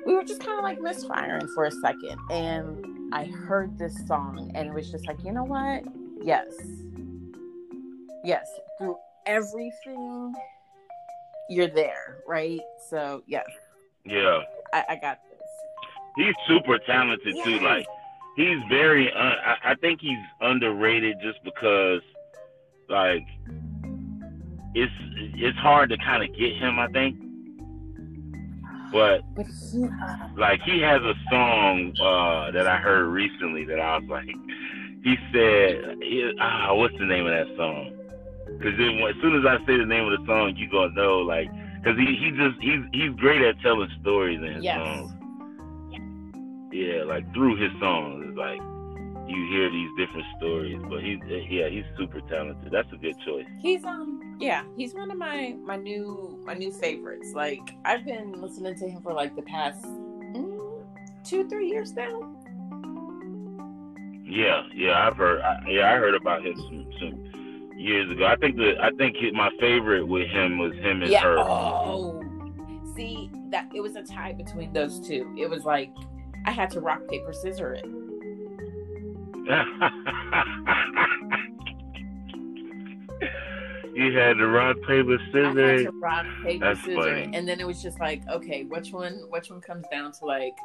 we 0.05 0.15
were 0.15 0.24
just 0.24 0.43
kind 0.43 0.57
of 0.57 0.63
like 0.63 0.79
misfiring 0.81 1.47
for 1.53 1.65
a 1.65 1.71
second 1.71 2.17
and 2.31 2.83
i 3.13 3.25
heard 3.25 3.77
this 3.77 3.95
song 4.07 4.50
and 4.55 4.69
it 4.69 4.74
was 4.74 4.89
just 4.91 5.07
like 5.07 5.24
you 5.24 5.31
know 5.31 5.43
what? 5.43 5.83
Yes. 6.24 6.53
Yes. 8.24 8.47
Through 8.79 8.97
everything 9.27 10.33
you're 11.50 11.67
there 11.67 12.17
right? 12.27 12.62
So 12.89 13.21
yes. 13.27 13.45
Yeah, 14.05 14.39
i, 14.74 14.83
I 14.89 14.95
got 14.95 15.19
this. 15.29 15.39
He's 16.15 16.35
super 16.47 16.77
talented 16.79 17.35
too. 17.43 17.59
Like 17.59 17.85
he's 18.35 18.57
very. 18.69 19.12
Un- 19.12 19.38
I, 19.45 19.71
I 19.71 19.75
think 19.75 20.00
he's 20.00 20.17
underrated 20.41 21.17
just 21.21 21.43
because, 21.43 22.01
like, 22.89 23.25
it's 24.75 24.91
it's 25.35 25.57
hard 25.57 25.89
to 25.89 25.97
kind 25.97 26.23
of 26.23 26.35
get 26.37 26.53
him. 26.57 26.79
I 26.79 26.87
think, 26.87 27.17
but 28.91 29.21
but 29.35 29.45
he 29.45 29.83
uh, 29.83 30.27
like 30.37 30.61
he 30.61 30.81
has 30.81 31.01
a 31.01 31.13
song 31.29 31.93
uh, 32.01 32.51
that 32.51 32.67
I 32.67 32.77
heard 32.77 33.07
recently 33.07 33.65
that 33.65 33.79
I 33.79 33.97
was 33.97 34.07
like, 34.09 34.27
he 35.03 35.15
said, 35.33 36.35
ah, 36.39 36.73
what's 36.75 36.97
the 36.97 37.05
name 37.05 37.25
of 37.25 37.31
that 37.31 37.55
song? 37.55 37.91
Because 38.57 38.77
then 38.77 38.99
as 39.07 39.15
soon 39.21 39.39
as 39.39 39.45
I 39.45 39.57
say 39.65 39.77
the 39.77 39.85
name 39.85 40.05
of 40.11 40.19
the 40.19 40.25
song, 40.25 40.53
you 40.55 40.69
gonna 40.69 40.93
know, 40.93 41.19
like, 41.19 41.49
because 41.81 41.97
he 41.97 42.15
he 42.15 42.31
just 42.31 42.61
he's 42.61 42.81
he's 42.93 43.15
great 43.17 43.41
at 43.41 43.59
telling 43.61 43.89
stories 44.01 44.39
in 44.39 44.55
his 44.55 44.63
yes 44.63 44.77
songs. 44.77 45.11
Yeah, 46.71 47.03
like 47.03 47.31
through 47.33 47.55
his 47.55 47.71
songs, 47.79 48.25
it's 48.27 48.37
like 48.37 48.59
you 49.27 49.48
hear 49.48 49.70
these 49.70 49.89
different 49.98 50.25
stories. 50.38 50.79
But 50.89 51.03
he's 51.03 51.20
yeah, 51.50 51.70
he's 51.70 51.86
super 51.98 52.22
talented. 52.22 52.72
That's 52.72 52.91
a 52.91 52.98
good 52.98 53.15
choice. 53.25 53.46
He's 53.60 53.84
um 53.84 54.38
yeah, 54.39 54.63
he's 54.77 54.94
one 54.94 55.12
of 55.12 55.17
my 55.17 55.55
my 55.63 55.77
new 55.77 56.39
my 56.46 56.53
new 56.53 56.72
favorites. 56.72 57.32
Like 57.34 57.62
I've 57.86 58.05
been 58.05 58.41
listening 58.41 58.75
to 58.75 58.89
him 58.89 59.01
for 59.01 59.13
like 59.13 59.36
the 59.36 59.41
past 59.44 59.84
mm, 59.84 60.84
two 61.24 61.48
three 61.48 61.67
years 61.70 61.94
now. 61.94 62.36
Yeah, 64.24 64.63
yeah, 64.74 65.08
I've 65.08 65.17
heard. 65.17 65.41
I, 65.41 65.63
yeah, 65.70 65.94
I 65.94 65.98
heard 65.98 66.15
about 66.15 66.46
him 66.46 66.55
some, 66.55 66.88
some 67.00 67.74
years 67.77 68.12
ago. 68.12 68.25
I 68.25 68.36
think 68.36 68.58
the 68.58 68.74
I 68.82 68.91
think 68.98 69.17
his, 69.17 69.34
my 69.34 69.51
favorite 69.60 70.05
with 70.05 70.27
him 70.27 70.58
was 70.58 70.74
him 70.74 71.01
and 71.01 71.12
yeah. 71.12 71.22
her. 71.22 71.38
Oh, 71.39 72.24
see 72.96 73.32
that 73.50 73.70
it 73.74 73.82
was 73.82 73.96
a 73.96 74.03
tie 74.03 74.34
between 74.34 74.74
those 74.74 75.00
two. 75.00 75.34
It 75.38 75.50
was 75.50 75.63
like 75.63 75.91
I 76.46 76.51
had 76.51 76.70
to 76.72 76.82
rock 76.82 77.08
paper 77.08 77.34
scissors 77.34 77.79
it. 77.84 78.04
you 83.93 84.17
had 84.17 84.39
the 84.39 84.47
rock 84.47 84.75
paper 84.87 85.19
I 85.19 85.23
had 85.23 85.31
scissors. 85.31 85.87
rock 86.01 86.25
paper 86.43 86.65
That's 86.65 86.79
scissor 86.79 86.95
funny. 86.95 87.29
and 87.31 87.47
then 87.47 87.59
it 87.59 87.67
was 87.67 87.83
just 87.83 87.99
like 87.99 88.27
okay, 88.27 88.63
which 88.63 88.91
one 88.91 89.25
which 89.29 89.51
one 89.51 89.61
comes 89.61 89.85
down 89.91 90.13
to 90.13 90.25
like 90.25 90.55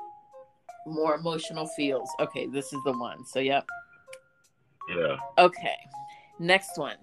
more 0.86 1.14
emotional 1.14 1.66
feels? 1.66 2.08
Okay, 2.20 2.46
this 2.46 2.72
is 2.72 2.80
the 2.86 2.92
one. 2.92 3.26
So 3.26 3.40
yep. 3.40 3.68
Yeah. 4.96 5.16
Okay. 5.36 5.76
Next 6.38 6.78
one. 6.78 6.96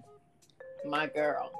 My 0.84 1.06
girl. 1.06 1.52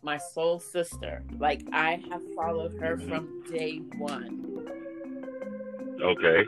My 0.00 0.16
soul 0.16 0.58
sister. 0.58 1.22
Like 1.38 1.64
I 1.72 2.00
have 2.10 2.22
followed 2.34 2.78
her 2.80 2.96
mm-hmm. 2.96 3.08
from 3.08 3.44
day 3.52 3.82
one. 3.98 4.46
Okay. 6.02 6.46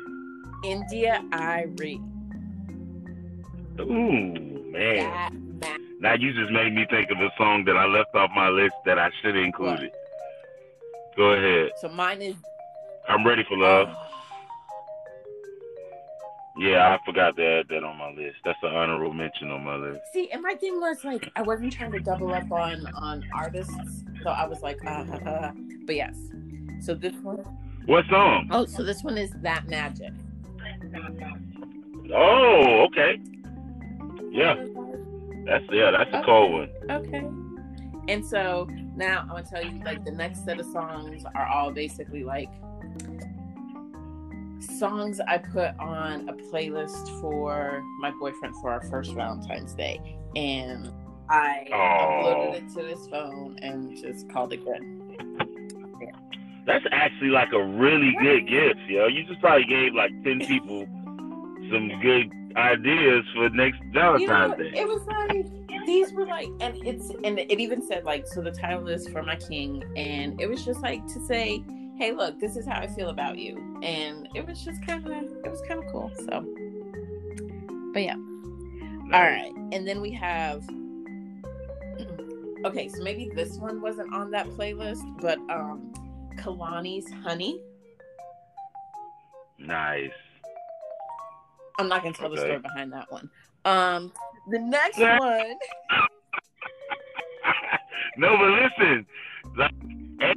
India 0.65 1.23
Arie. 1.33 2.01
Ooh 3.83 4.51
man. 4.71 5.59
That 5.61 5.79
Now 6.01 6.15
you 6.15 6.33
just 6.33 6.53
made 6.53 6.75
me 6.75 6.87
think 6.91 7.11
of 7.11 7.19
a 7.19 7.31
song 7.37 7.65
that 7.67 7.77
I 7.77 7.87
left 7.87 8.15
off 8.15 8.31
my 8.35 8.49
list 8.49 8.75
that 8.87 8.99
I 8.99 9.11
should 9.21 9.35
have 9.35 9.45
included. 9.45 9.91
Go 11.17 11.33
ahead. 11.33 11.71
So 11.81 11.89
mine 11.89 12.23
is 12.23 12.35
I'm 13.09 13.27
ready 13.27 13.45
for 13.49 13.57
love. 13.57 13.89
Yeah, 16.59 16.95
I 16.95 16.99
forgot 17.07 17.37
to 17.37 17.45
add 17.45 17.67
that 17.71 17.85
on 17.85 17.97
my 17.97 18.11
list. 18.11 18.37
That's 18.45 18.59
an 18.63 18.75
honorable 18.75 19.15
mention 19.15 19.51
on 19.51 19.65
my 19.65 19.77
list. 19.77 20.01
See, 20.13 20.31
and 20.31 20.43
my 20.43 20.55
thing 20.55 20.79
was 20.81 21.05
like 21.05 21.31
I 21.35 21.43
wasn't 21.43 21.73
trying 21.73 21.93
to 21.93 22.01
double 22.01 22.33
up 22.33 22.51
on 22.53 22.87
on 22.95 23.25
artists, 23.35 23.75
so 24.23 24.31
I 24.31 24.47
was 24.47 24.61
like, 24.61 24.79
uh, 24.85 25.05
uh, 25.11 25.31
uh. 25.31 25.53
but 25.87 25.97
yes. 25.97 26.17
So 26.83 26.95
this 26.95 27.15
one, 27.23 27.39
What 27.87 28.07
song? 28.11 28.49
oh, 28.51 28.67
so 28.67 28.83
this 28.83 29.03
one 29.03 29.19
is 29.19 29.31
that 29.43 29.69
magic. 29.69 30.13
Oh, 32.13 32.87
okay. 32.87 33.21
Yeah, 34.31 34.55
that's 35.47 35.65
yeah, 35.71 35.91
that's 35.91 36.11
a 36.15 36.23
cold 36.25 36.53
one. 36.53 36.71
Okay. 36.91 37.29
And 38.09 38.25
so 38.25 38.69
now 38.97 39.21
I'm 39.21 39.29
gonna 39.29 39.43
tell 39.43 39.65
you 39.65 39.81
like 39.85 40.05
the 40.05 40.13
next 40.13 40.45
set 40.45 40.59
of 40.61 40.67
songs 40.67 41.25
are 41.35 41.47
all 41.47 41.71
basically 41.73 42.25
like 42.25 42.49
songs 44.79 45.21
I 45.27 45.39
put 45.39 45.79
on 45.79 46.29
a 46.29 46.33
playlist 46.35 47.21
for 47.21 47.83
my 47.99 48.11
boyfriend 48.21 48.55
for 48.61 48.71
our 48.71 48.83
first 48.83 49.13
Valentine's 49.15 49.75
Day. 49.75 50.01
And 50.37 50.93
I 51.29 51.67
Oh. 51.73 51.77
uploaded 51.77 52.55
it 52.57 52.75
to 52.75 52.85
his 52.87 53.07
phone 53.09 53.57
and 53.63 53.97
just 53.97 54.29
called 54.31 54.53
it 54.53 54.65
good. 54.65 54.83
That's 56.67 56.85
actually 56.93 57.31
like 57.31 57.53
a 57.53 57.63
really 57.63 58.15
good 58.21 58.47
gift, 58.47 58.81
yo. 58.89 59.07
You 59.07 59.25
just 59.25 59.41
probably 59.41 59.65
gave 59.65 59.95
like 59.95 60.11
ten 60.23 60.41
people 60.41 60.87
some 61.71 61.91
good 62.03 62.31
ideas 62.57 63.25
for 63.35 63.49
next 63.51 63.79
You 63.81 63.93
know, 63.93 64.17
Valentine's 64.19 64.57
Day. 64.59 64.73
it 64.81 64.87
was 64.89 65.07
like 65.07 65.47
these 65.87 66.13
were 66.13 66.27
like 66.27 66.49
and 66.61 66.77
it's 66.87 67.11
and 67.25 67.39
it 67.39 67.59
even 67.61 67.81
said 67.87 68.05
like 68.05 68.27
so 68.27 68.43
the 68.43 68.51
title 68.51 68.89
is 68.89 69.09
for 69.09 69.23
my 69.23 69.37
king 69.37 69.83
and 69.97 70.41
it 70.41 70.47
was 70.49 70.65
just 70.65 70.83
like 70.83 71.05
to 71.07 71.21
say 71.27 71.65
hey 71.97 72.13
look 72.13 72.39
this 72.39 72.57
is 72.57 72.67
how 72.67 72.79
i 72.81 72.87
feel 72.87 73.09
about 73.11 73.39
you. 73.39 73.57
And 73.83 74.29
it 74.35 74.47
was 74.47 74.63
just 74.63 74.85
kind 74.87 75.07
of 75.07 75.13
it 75.13 75.51
was 75.51 75.63
kind 75.67 75.83
of 75.83 75.91
cool 75.91 76.11
so. 76.17 76.45
But 77.95 78.03
yeah. 78.03 78.17
All 79.13 79.23
right 79.23 79.53
and 79.73 79.87
then 79.89 80.01
we 80.01 80.11
have 80.13 80.63
okay 82.67 82.89
so 82.89 83.03
maybe 83.03 83.31
this 83.35 83.57
one 83.57 83.81
wasn't 83.81 84.13
on 84.15 84.31
that 84.33 84.47
playlist 84.51 85.03
but 85.21 85.39
um 85.51 85.93
Kehlani's 86.37 87.11
honey. 87.23 87.61
Nice. 89.59 90.11
I'm 91.81 91.89
not 91.89 92.03
gonna 92.03 92.15
tell 92.15 92.31
the 92.31 92.37
story 92.37 92.59
behind 92.59 92.93
that 92.93 93.11
one 93.11 93.29
um 93.65 94.13
the 94.51 94.59
next 94.59 94.99
one 94.99 95.57
no, 98.17 98.37
but 98.37 98.49
listen, 98.49 99.07
like, 99.57 99.73
hey, 100.21 100.35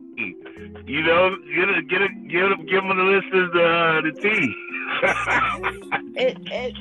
you 0.86 1.04
know, 1.04 1.36
get 1.56 1.70
a, 1.70 1.82
get 1.84 2.02
a, 2.02 2.10
give 2.28 2.52
a, 2.52 2.58
give 2.64 2.84
them 2.84 2.98
the 2.98 3.04
listeners 3.04 3.52
the 3.54 3.64
uh, 3.64 4.02
the 4.02 4.12
tea. 4.22 4.56
it 6.16 6.38
it 6.52 6.74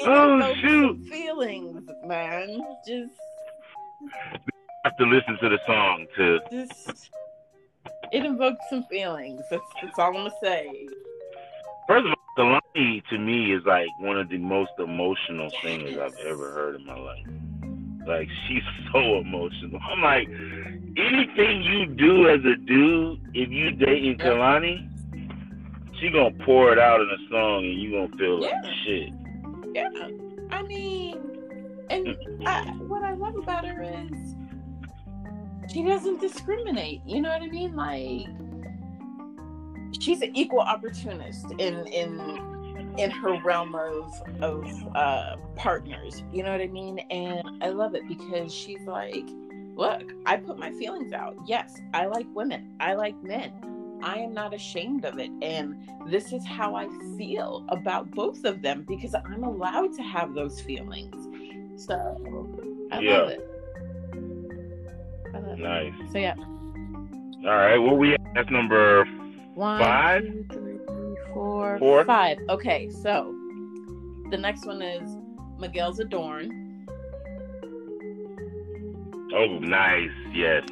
oh 0.00 0.54
shoot! 0.60 1.06
Feelings, 1.08 1.88
man. 2.06 2.60
Just 2.86 3.14
have 4.84 4.96
to 4.98 5.04
listen 5.04 5.38
to 5.40 5.48
the 5.48 5.58
song 5.66 6.06
to. 6.16 6.40
Just 6.50 7.10
it 8.12 8.24
invoked 8.24 8.62
some 8.70 8.84
feelings. 8.84 9.42
That's, 9.50 9.62
that's 9.82 9.98
all 9.98 10.08
I'm 10.08 10.14
gonna 10.14 10.30
say. 10.42 10.88
First 11.86 12.06
of 12.06 12.12
all, 12.12 12.60
Kehlani 12.76 13.06
to 13.10 13.18
me 13.18 13.52
is 13.52 13.62
like 13.66 13.88
one 13.98 14.18
of 14.18 14.28
the 14.28 14.38
most 14.38 14.72
emotional 14.78 15.50
singers 15.62 15.98
I've 15.98 16.16
ever 16.26 16.50
heard 16.52 16.76
in 16.76 16.86
my 16.86 16.98
life. 16.98 17.26
Like 18.06 18.28
she's 18.48 18.62
so 18.92 19.18
emotional. 19.18 19.80
I'm 19.90 20.02
like, 20.02 20.28
anything 20.96 21.62
you 21.62 21.86
do 21.86 22.28
as 22.28 22.40
a 22.44 22.56
dude, 22.56 23.20
if 23.34 23.50
you 23.50 23.70
dating. 23.72 24.18
Kehlani, 24.18 24.88
she 26.00 26.10
gonna 26.10 26.34
pour 26.44 26.72
it 26.72 26.78
out 26.78 27.00
in 27.00 27.08
a 27.08 27.30
song, 27.30 27.64
and 27.64 27.80
you 27.80 27.92
gonna 27.92 28.16
feel 28.16 28.40
yeah. 28.40 28.60
like 28.62 28.72
shit. 28.84 29.12
Yeah, 29.74 29.88
I 30.50 30.62
mean, 30.62 31.16
and 31.90 32.06
mm-hmm. 32.06 32.46
I, 32.46 32.62
what 32.86 33.02
I 33.02 33.14
love 33.14 33.36
about 33.36 33.66
her 33.66 33.82
is 33.82 34.34
she 35.72 35.82
doesn't 35.82 36.20
discriminate. 36.20 37.02
You 37.04 37.22
know 37.22 37.30
what 37.30 37.42
I 37.42 37.48
mean? 37.48 37.74
Like 37.74 38.26
she's 40.00 40.22
an 40.22 40.36
equal 40.36 40.60
opportunist 40.60 41.46
in 41.58 41.86
in 41.88 42.54
in 42.98 43.10
her 43.10 43.40
realm 43.42 43.74
of 43.74 44.22
of 44.40 44.96
uh, 44.96 45.36
partners. 45.56 46.22
You 46.32 46.42
know 46.42 46.52
what 46.52 46.60
I 46.60 46.68
mean? 46.68 46.98
And 47.10 47.62
I 47.62 47.68
love 47.68 47.94
it 47.94 48.06
because 48.08 48.54
she's 48.54 48.82
like, 48.86 49.28
look, 49.74 50.12
I 50.26 50.36
put 50.36 50.58
my 50.58 50.70
feelings 50.72 51.12
out. 51.12 51.36
Yes, 51.46 51.80
I 51.92 52.06
like 52.06 52.26
women. 52.34 52.76
I 52.80 52.94
like 52.94 53.20
men. 53.22 53.52
I 54.02 54.18
am 54.18 54.34
not 54.34 54.52
ashamed 54.52 55.04
of 55.04 55.18
it. 55.18 55.30
And 55.42 55.76
this 56.06 56.32
is 56.32 56.44
how 56.44 56.74
I 56.74 56.88
feel 57.16 57.64
about 57.68 58.10
both 58.10 58.44
of 58.44 58.60
them 58.62 58.84
because 58.86 59.14
I'm 59.14 59.44
allowed 59.44 59.94
to 59.94 60.02
have 60.02 60.34
those 60.34 60.60
feelings. 60.60 61.16
So 61.76 62.86
I 62.92 63.00
yeah. 63.00 63.18
love 63.18 63.28
it. 63.30 63.50
I 65.34 65.38
love 65.38 65.58
nice. 65.58 65.92
It. 66.00 66.12
So 66.12 66.18
yeah. 66.18 66.34
All 66.36 67.56
right. 67.56 67.78
Well, 67.78 67.96
we 67.96 68.16
that's 68.34 68.50
number 68.50 69.06
one, 69.54 69.78
five, 69.80 70.22
two, 70.22 70.80
three, 70.86 71.16
four, 71.32 71.78
four, 71.78 72.04
five. 72.04 72.38
Okay, 72.48 72.90
so 72.90 73.34
the 74.30 74.36
next 74.36 74.66
one 74.66 74.82
is 74.82 75.16
Miguel's 75.58 76.00
Adorn. 76.00 76.86
Oh, 79.34 79.58
nice. 79.58 80.10
Yes. 80.32 80.64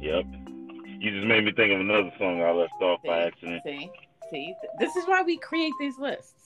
Yep. 0.00 0.24
You 1.00 1.10
just 1.10 1.26
made 1.26 1.44
me 1.44 1.52
think 1.52 1.72
of 1.72 1.80
another 1.80 2.10
song 2.18 2.42
I 2.42 2.50
left 2.50 2.72
off 2.80 3.00
see, 3.02 3.08
by 3.08 3.18
accident. 3.20 3.62
See, 3.64 3.90
see, 4.30 4.54
this 4.78 4.96
is 4.96 5.04
why 5.06 5.22
we 5.22 5.36
create 5.38 5.72
these 5.78 5.98
lists. 5.98 6.42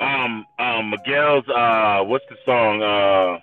Um, 0.00 0.46
um, 0.58 0.90
Miguel's. 0.90 1.48
Uh, 1.48 2.04
what's 2.04 2.24
the 2.30 2.36
song? 2.46 2.82
Uh, 2.82 3.40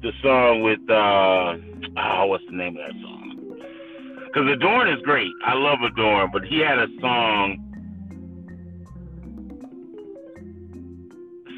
the 0.00 0.12
song 0.22 0.62
with 0.62 0.80
uh, 0.90 1.54
oh, 1.96 2.26
what's 2.26 2.44
the 2.46 2.52
name 2.52 2.76
of 2.76 2.86
that 2.86 3.00
song? 3.00 3.41
Because 4.32 4.48
Adorn 4.50 4.88
is 4.88 5.02
great. 5.02 5.30
I 5.44 5.52
love 5.54 5.80
Adorn, 5.82 6.30
but 6.32 6.42
he 6.44 6.58
had 6.58 6.78
a 6.78 6.86
song. 7.00 7.58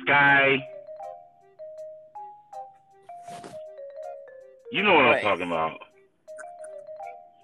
Sky. 0.02 0.57
You 4.73 4.83
know 4.83 4.95
what 4.95 5.04
I'm 5.04 5.23
talking 5.23 5.47
about. 5.47 5.78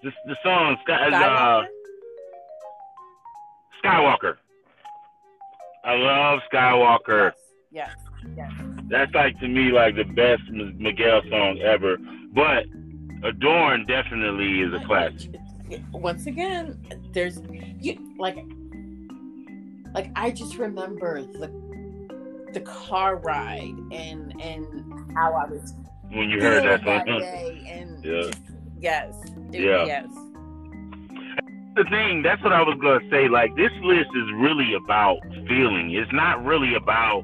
The, 0.03 0.11
the 0.25 0.35
song 0.43 0.75
Sky, 0.83 1.09
Skywalker? 1.09 1.63
Uh, 1.63 1.67
Skywalker. 3.81 4.35
I 5.85 5.95
love 5.95 6.39
Skywalker. 6.51 7.31
Yes. 7.71 7.95
Yes. 8.35 8.51
yes. 8.57 8.69
That's 8.89 9.13
like 9.13 9.39
to 9.39 9.47
me 9.47 9.71
like 9.71 9.95
the 9.95 10.03
best 10.03 10.41
Miguel 10.51 11.21
song 11.29 11.59
ever. 11.59 11.97
But 12.33 12.65
Adorn 13.23 13.85
definitely 13.85 14.61
is 14.61 14.73
a 14.73 14.83
classic. 14.85 15.35
Once 15.91 16.25
again, 16.25 16.77
there's 17.13 17.39
you 17.79 18.15
like 18.17 18.37
like 19.93 20.11
I 20.15 20.31
just 20.31 20.57
remember 20.57 21.21
the 21.21 21.51
the 22.53 22.61
car 22.61 23.17
ride 23.17 23.75
and 23.91 24.33
and 24.41 25.13
how 25.15 25.33
I 25.33 25.45
was 25.49 25.73
when 26.09 26.29
you 26.29 26.41
heard 26.41 26.63
that, 26.63 26.83
that 26.83 27.05
day 27.05 27.63
and 27.69 28.03
yeah. 28.03 28.21
Just, 28.23 28.39
yes 28.79 29.15
it, 29.53 29.63
yeah. 29.63 29.85
yes. 29.85 30.07
The 31.75 31.85
thing 31.89 32.21
that's 32.21 32.43
what 32.43 32.51
I 32.51 32.61
was 32.61 32.77
gonna 32.81 33.07
say 33.09 33.29
like 33.29 33.55
this 33.55 33.71
list 33.81 34.09
is 34.13 34.31
really 34.35 34.73
about 34.73 35.19
feeling. 35.47 35.91
It's 35.93 36.11
not 36.11 36.43
really 36.43 36.75
about 36.75 37.23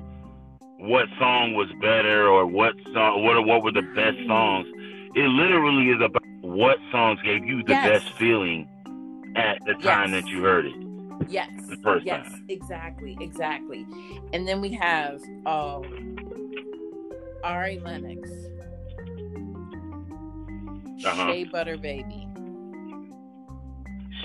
what 0.80 1.06
song 1.20 1.56
was 1.56 1.68
better 1.82 2.28
or 2.28 2.46
what 2.46 2.74
song 2.94 3.24
what 3.26 3.46
what 3.46 3.64
were 3.64 3.72
the 3.72 3.82
best 3.94 4.18
songs 4.28 4.68
it 5.18 5.28
literally 5.30 5.90
is 5.90 6.02
about 6.02 6.24
what 6.42 6.78
songs 6.92 7.20
gave 7.24 7.44
you 7.44 7.64
the 7.64 7.72
yes. 7.72 8.04
best 8.04 8.14
feeling 8.18 8.68
at 9.36 9.58
the 9.66 9.74
time 9.76 10.14
yes. 10.14 10.24
that 10.24 10.30
you 10.30 10.44
heard 10.44 10.66
it 10.66 10.76
yes 11.28 11.50
the 11.68 11.78
first 11.78 12.06
yes 12.06 12.24
time. 12.30 12.46
exactly 12.50 13.18
exactly 13.20 13.86
and 14.34 14.48
then 14.48 14.62
we 14.62 14.72
have 14.72 15.20
um 15.46 16.16
Ari 17.44 17.80
Lennox 17.80 18.30
uh-huh. 21.06 21.32
Shea 21.32 21.44
Butter 21.46 21.78
Baby. 21.78 22.28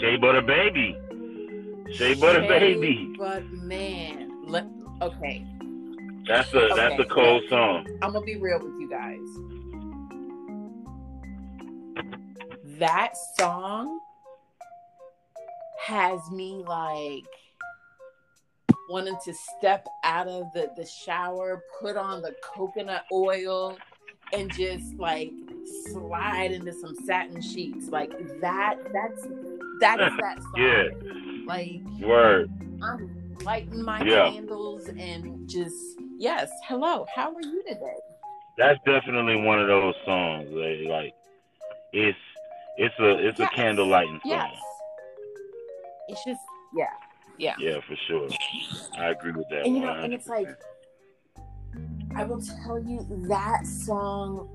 Shea 0.00 0.16
Butter 0.16 0.40
Baby. 0.40 0.96
Shea 1.92 2.14
Butter 2.14 2.42
Shea 2.42 2.74
Baby. 2.74 3.14
But 3.18 3.44
man, 3.52 4.30
let 4.46 4.66
okay. 5.00 5.46
That's 6.26 6.52
a 6.54 6.62
okay. 6.62 6.76
that's 6.76 7.00
a 7.00 7.04
cold 7.04 7.42
song. 7.48 7.86
I'm 8.02 8.12
gonna 8.12 8.24
be 8.24 8.36
real 8.36 8.58
with 8.58 8.80
you 8.80 8.88
guys. 8.88 9.61
That 12.82 13.12
song 13.38 14.00
has 15.86 16.30
me 16.32 16.64
like 16.66 17.24
wanting 18.90 19.16
to 19.24 19.32
step 19.58 19.86
out 20.02 20.26
of 20.26 20.52
the, 20.52 20.68
the 20.76 20.84
shower, 20.84 21.62
put 21.80 21.96
on 21.96 22.22
the 22.22 22.34
coconut 22.42 23.04
oil, 23.12 23.78
and 24.32 24.52
just 24.52 24.94
like 24.96 25.30
slide 25.90 26.50
into 26.50 26.72
some 26.72 26.96
satin 27.06 27.40
sheets. 27.40 27.88
Like 27.88 28.10
that 28.40 28.78
that's 28.92 29.28
that 29.80 30.00
is 30.00 30.12
that 30.18 30.42
song. 30.42 30.52
Yeah 30.56 31.22
like 31.46 31.80
word. 32.00 32.50
I'm 32.82 33.36
lighting 33.44 33.82
my 33.82 34.02
yeah. 34.02 34.30
candles 34.30 34.88
and 34.88 35.48
just 35.48 36.00
yes 36.18 36.50
hello 36.66 37.06
how 37.14 37.32
are 37.32 37.42
you 37.42 37.62
today? 37.68 37.96
That's 38.58 38.78
definitely 38.84 39.36
one 39.36 39.60
of 39.60 39.68
those 39.68 39.94
songs 40.04 40.48
like, 40.50 40.88
like 40.88 41.14
it's 41.92 42.18
it's 42.82 42.98
a 42.98 43.26
it's 43.28 43.38
yes. 43.38 43.50
a 43.52 43.56
candle 43.56 43.86
lighting 43.86 44.20
song 44.22 44.32
yes 44.32 44.54
it's 46.08 46.24
just 46.24 46.40
yeah 46.74 46.86
yeah 47.38 47.54
yeah 47.58 47.78
for 47.86 47.96
sure 48.06 48.28
i 48.98 49.10
agree 49.10 49.32
with 49.32 49.46
that 49.50 49.64
and 49.64 49.76
you 49.76 49.82
know 49.82 49.92
and 49.92 50.12
it's 50.12 50.28
like 50.28 50.48
I 52.14 52.24
will 52.24 52.42
tell 52.42 52.78
you 52.78 53.06
that 53.28 53.66
song 53.66 54.48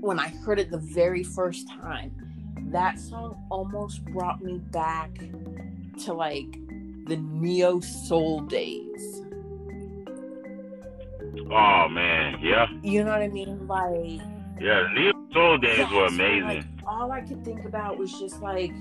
when 0.00 0.18
I 0.18 0.28
heard 0.28 0.58
it 0.58 0.70
the 0.70 0.78
very 0.78 1.22
first 1.22 1.68
time, 1.68 2.12
that 2.72 2.98
song 2.98 3.46
almost 3.50 4.04
brought 4.06 4.42
me 4.42 4.58
back 4.58 5.10
to 6.04 6.12
like 6.12 6.50
the 7.06 7.16
neo 7.16 7.80
soul 7.80 8.40
days. 8.40 9.22
Oh 11.50 11.88
man, 11.88 12.38
yeah. 12.42 12.66
You 12.82 13.04
know 13.04 13.12
what 13.12 13.22
I 13.22 13.28
mean? 13.28 13.66
Like 13.66 14.20
Yeah, 14.60 14.88
neo 14.94 15.12
soul 15.32 15.58
days 15.58 15.90
were 15.90 16.06
amazing. 16.06 16.42
Like, 16.42 16.64
all 16.86 17.12
I 17.12 17.20
could 17.20 17.44
think 17.44 17.64
about 17.64 17.98
was 17.98 18.12
just 18.18 18.40
like 18.40 18.72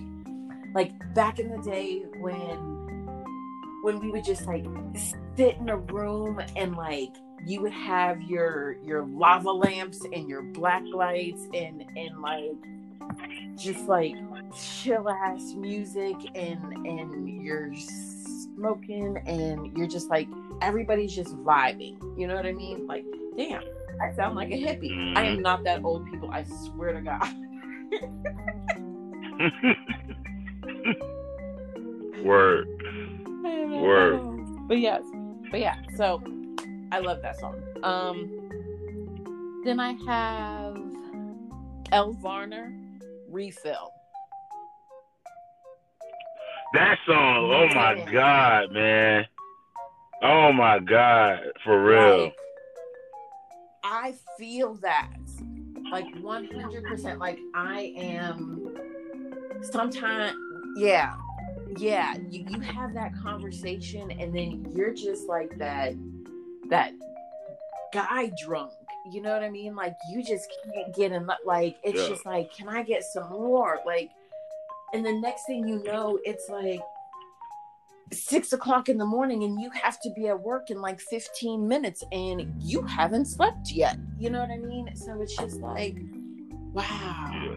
like 0.73 0.91
back 1.13 1.39
in 1.39 1.49
the 1.49 1.57
day 1.59 2.03
when 2.19 2.77
when 3.83 3.99
we 3.99 4.11
would 4.11 4.23
just 4.23 4.45
like 4.45 4.65
sit 5.35 5.57
in 5.57 5.69
a 5.69 5.77
room 5.77 6.41
and 6.55 6.75
like 6.75 7.15
you 7.45 7.61
would 7.61 7.71
have 7.71 8.21
your 8.23 8.77
your 8.83 9.05
lava 9.05 9.51
lamps 9.51 10.03
and 10.13 10.27
your 10.27 10.41
black 10.41 10.83
lights 10.93 11.47
and 11.53 11.85
and 11.95 12.21
like 12.21 12.51
just 13.55 13.87
like 13.87 14.15
chill 14.55 15.09
ass 15.09 15.53
music 15.55 16.15
and 16.35 16.61
and 16.87 17.43
you're 17.43 17.73
smoking 17.75 19.17
and 19.25 19.77
you're 19.77 19.87
just 19.87 20.09
like 20.09 20.27
everybody's 20.61 21.15
just 21.15 21.35
vibing 21.37 21.97
you 22.17 22.27
know 22.27 22.35
what 22.35 22.45
i 22.45 22.51
mean 22.51 22.85
like 22.87 23.05
damn 23.37 23.61
i 24.01 24.11
sound 24.15 24.35
like 24.35 24.49
a 24.49 24.53
hippie 24.53 24.91
mm-hmm. 24.91 25.17
i 25.17 25.23
am 25.23 25.41
not 25.41 25.63
that 25.63 25.83
old 25.83 26.05
people 26.09 26.29
i 26.31 26.43
swear 26.43 26.93
to 26.93 27.01
god 27.01 27.21
word 32.23 32.67
word 33.43 34.21
but 34.67 34.79
yes 34.79 35.03
but 35.51 35.59
yeah 35.59 35.75
so 35.95 36.21
I 36.91 36.99
love 36.99 37.21
that 37.21 37.39
song. 37.39 37.61
Um, 37.83 39.61
then 39.65 39.79
I 39.79 39.93
have 40.07 40.77
Elle 41.91 42.13
Varner, 42.13 42.73
Refill. 43.29 43.91
That 46.73 46.97
song, 47.05 47.51
oh 47.51 47.67
my 47.73 48.05
god, 48.11 48.71
man. 48.71 49.25
Oh 50.21 50.51
my 50.53 50.79
god, 50.79 51.39
for 51.63 51.83
real. 51.83 52.25
Like, 52.25 52.35
I 53.89 54.13
feel 54.37 54.75
that 54.75 55.13
like 55.91 56.13
100% 56.15 57.19
like 57.19 57.39
I 57.55 57.93
am 57.95 58.75
sometimes 59.71 60.35
yeah 60.75 61.15
yeah 61.77 62.15
you, 62.29 62.45
you 62.49 62.59
have 62.59 62.93
that 62.93 63.15
conversation 63.15 64.11
and 64.11 64.35
then 64.35 64.69
you're 64.75 64.93
just 64.93 65.27
like 65.29 65.57
that 65.57 65.93
that 66.69 66.91
guy 67.93 68.29
drunk 68.43 68.73
you 69.09 69.21
know 69.21 69.31
what 69.31 69.43
I 69.43 69.49
mean 69.49 69.73
like 69.75 69.95
you 70.11 70.21
just 70.21 70.49
can't 70.65 70.93
get 70.93 71.13
in 71.13 71.27
like 71.45 71.77
it's 71.83 72.01
Yeah. 72.01 72.09
just 72.09 72.25
like 72.25 72.53
can 72.53 72.67
I 72.67 72.83
get 72.83 73.03
some 73.03 73.29
more 73.29 73.79
like 73.85 74.09
and 74.93 75.05
the 75.05 75.13
next 75.13 75.45
thing 75.45 75.65
you 75.67 75.81
know 75.83 76.19
it's 76.25 76.49
like 76.49 76.81
six 78.11 78.53
o'clock 78.53 78.87
in 78.89 78.97
the 78.97 79.05
morning 79.05 79.43
and 79.43 79.59
you 79.61 79.69
have 79.83 79.99
to 80.01 80.09
be 80.15 80.27
at 80.27 80.39
work 80.39 80.69
in 80.69 80.81
like 80.81 80.99
15 81.01 81.67
minutes 81.67 82.03
and 82.11 82.53
you 82.59 82.81
haven't 82.83 83.25
slept 83.25 83.71
yet. 83.71 83.97
You 84.17 84.29
know 84.29 84.39
what 84.39 84.49
I 84.49 84.57
mean? 84.57 84.89
So 84.95 85.19
it's 85.21 85.35
just 85.35 85.59
like, 85.61 85.97
wow. 86.73 87.31
Yeah. 87.33 87.55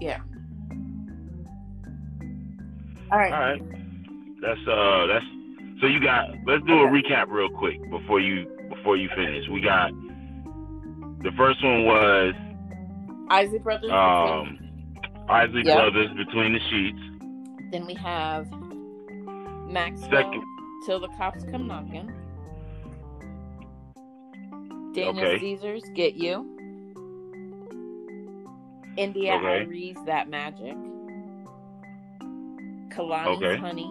Yeah. 0.00 0.18
All 3.10 3.18
right. 3.18 3.32
All 3.32 3.40
right. 3.40 3.62
That's 4.40 4.60
uh 4.68 5.06
that's 5.06 5.24
so 5.80 5.86
you 5.86 6.00
got 6.00 6.28
let's 6.46 6.64
do 6.66 6.72
a 6.80 6.86
recap 6.86 7.26
real 7.28 7.48
quick 7.50 7.78
before 7.90 8.20
you 8.20 8.46
before 8.74 8.96
you 8.96 9.08
finish. 9.14 9.44
We 9.52 9.60
got 9.60 9.90
the 11.22 11.30
first 11.36 11.62
one 11.62 11.84
was 11.84 12.34
Isaac 13.30 13.62
Brothers. 13.62 13.90
um 13.92 14.58
Isaac 15.28 15.64
Yep. 15.64 15.76
Brothers 15.78 16.08
Between 16.16 16.52
the 16.54 16.60
Sheets. 16.70 17.70
then 17.70 17.86
we 17.86 17.94
have 17.94 18.48
Maxwell 19.72 20.10
Second 20.10 20.44
Till 20.86 21.00
the 21.00 21.08
Cops 21.16 21.44
Come 21.44 21.66
Knocking. 21.66 22.12
Daniel 24.94 25.24
Okay. 25.26 25.38
Caesar's 25.38 25.82
Get 25.94 26.14
You. 26.14 26.46
India 28.96 29.34
Okay. 29.34 29.64
Arie's 29.64 29.96
That 30.06 30.28
Magic. 30.28 30.76
Kehlani's 32.90 33.42
Okay. 33.42 33.56
Honey. 33.56 33.90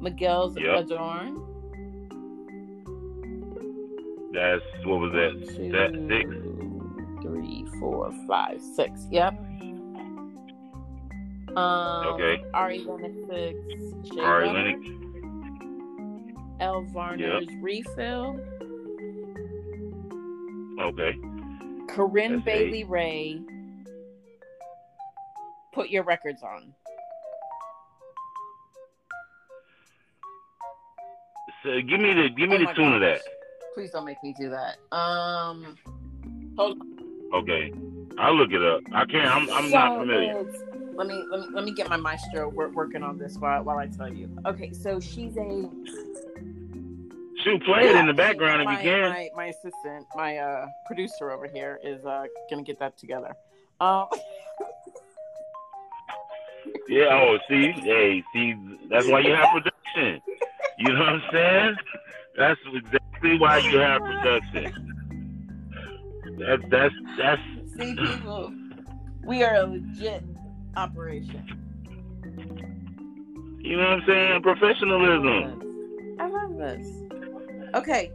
Miguel's 0.00 0.58
Yep. 0.58 0.86
Adorn. 0.86 1.38
that's 4.32 4.62
what 4.86 4.98
was 4.98 5.12
that? 5.12 5.34
One, 5.60 5.70
That 5.70 5.92
six? 6.08 7.22
three, 7.22 7.66
four, 7.78 8.10
five, 8.26 8.60
six. 8.60 9.06
Yep. 9.12 9.34
Um, 11.56 12.06
Okay. 12.14 12.42
Ari 12.54 12.78
Lennox, 12.80 14.08
Shea 14.14 14.20
Ari 14.20 14.48
Lennox. 14.48 14.80
Elle 16.60 16.82
Varner's 16.92 17.46
Refill, 17.60 18.40
Okay. 20.80 21.12
Corinne 21.88 22.34
That's 22.34 22.44
Bailey 22.44 22.84
Rae. 22.84 23.40
Put 25.74 25.90
your 25.90 26.04
records 26.04 26.42
on. 26.42 26.72
So 31.62 31.80
give 31.82 32.00
me 32.00 32.12
the 32.14 32.28
give 32.30 32.48
me 32.48 32.56
Oh 32.56 32.66
the 32.66 32.72
tune 32.74 32.94
of 32.94 33.00
that. 33.00 33.20
Please 33.74 33.90
don't 33.90 34.04
make 34.04 34.22
me 34.22 34.34
do 34.38 34.50
that. 34.50 34.76
Um, 34.96 35.76
hold 36.56 36.78
on. 36.80 36.98
Okay. 37.34 37.72
I'll 38.18 38.34
look 38.34 38.52
it 38.52 38.62
up. 38.62 38.82
I 38.92 39.04
can't 39.06 39.28
I'm 39.34 39.50
I'm 39.50 39.70
not 39.70 39.98
familiar. 39.98 40.40
it's- 40.40 40.62
Let 41.02 41.08
me 41.08 41.24
let 41.28 41.40
me 41.40 41.46
let 41.52 41.64
me 41.64 41.72
get 41.72 41.88
my 41.88 41.96
maestro 41.96 42.48
wor- 42.48 42.68
working 42.68 43.02
on 43.02 43.18
this 43.18 43.36
while 43.36 43.64
while 43.64 43.76
I 43.76 43.88
tell 43.88 44.08
you. 44.08 44.30
Okay, 44.46 44.72
so 44.72 45.00
she's 45.00 45.36
a 45.36 45.68
Shoot, 47.42 47.64
play 47.64 47.88
it 47.88 47.96
in 47.96 48.06
the 48.06 48.12
Yeah, 48.12 48.16
background 48.16 48.62
if 48.62 48.66
my, 48.66 48.80
you 48.80 48.88
can. 48.88 49.10
My, 49.10 49.28
my 49.34 49.46
assistant, 49.46 50.06
my 50.14 50.36
uh, 50.36 50.68
producer 50.86 51.32
over 51.32 51.48
here, 51.48 51.80
is 51.82 52.04
uh, 52.04 52.26
gonna 52.48 52.62
get 52.62 52.78
that 52.78 52.96
together. 52.98 53.34
Um, 53.80 54.06
Yeah, 56.88 57.08
oh 57.10 57.38
see, 57.48 57.72
hey, 57.72 58.22
see 58.32 58.54
that's 58.88 59.08
why 59.08 59.20
you 59.20 59.34
have 59.34 59.48
production. 59.48 60.22
You 60.78 60.92
know 60.92 61.00
what 61.00 61.08
I'm 61.08 61.22
saying? 61.32 61.76
That's 62.36 62.60
exactly 62.72 63.38
why 63.40 63.58
you 63.58 63.78
have 63.78 64.02
production. 64.02 65.18
That's 66.38 66.62
that's 66.70 66.94
that's 67.18 67.42
see, 67.76 67.96
people, 67.96 68.52
we 69.24 69.42
are 69.42 69.56
a 69.56 69.66
legit 69.66 70.31
operation. 70.76 71.46
you 73.60 73.76
know 73.76 73.82
what 73.82 74.00
I'm 74.00 74.02
saying? 74.06 74.42
Professionalism. 74.42 76.16
I 76.18 76.28
love 76.28 76.56
this. 76.56 76.86
Okay. 77.74 78.10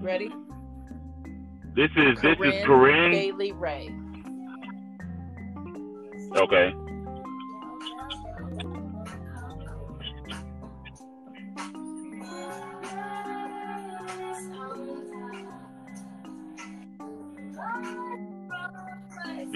Ready? 0.00 0.30
This 1.74 1.90
is 1.96 2.20
this 2.22 2.38
is 2.42 2.64
Corinne. 2.64 3.12
Bailey 3.12 3.52
Rae. 3.52 3.94
Okay. 6.36 6.74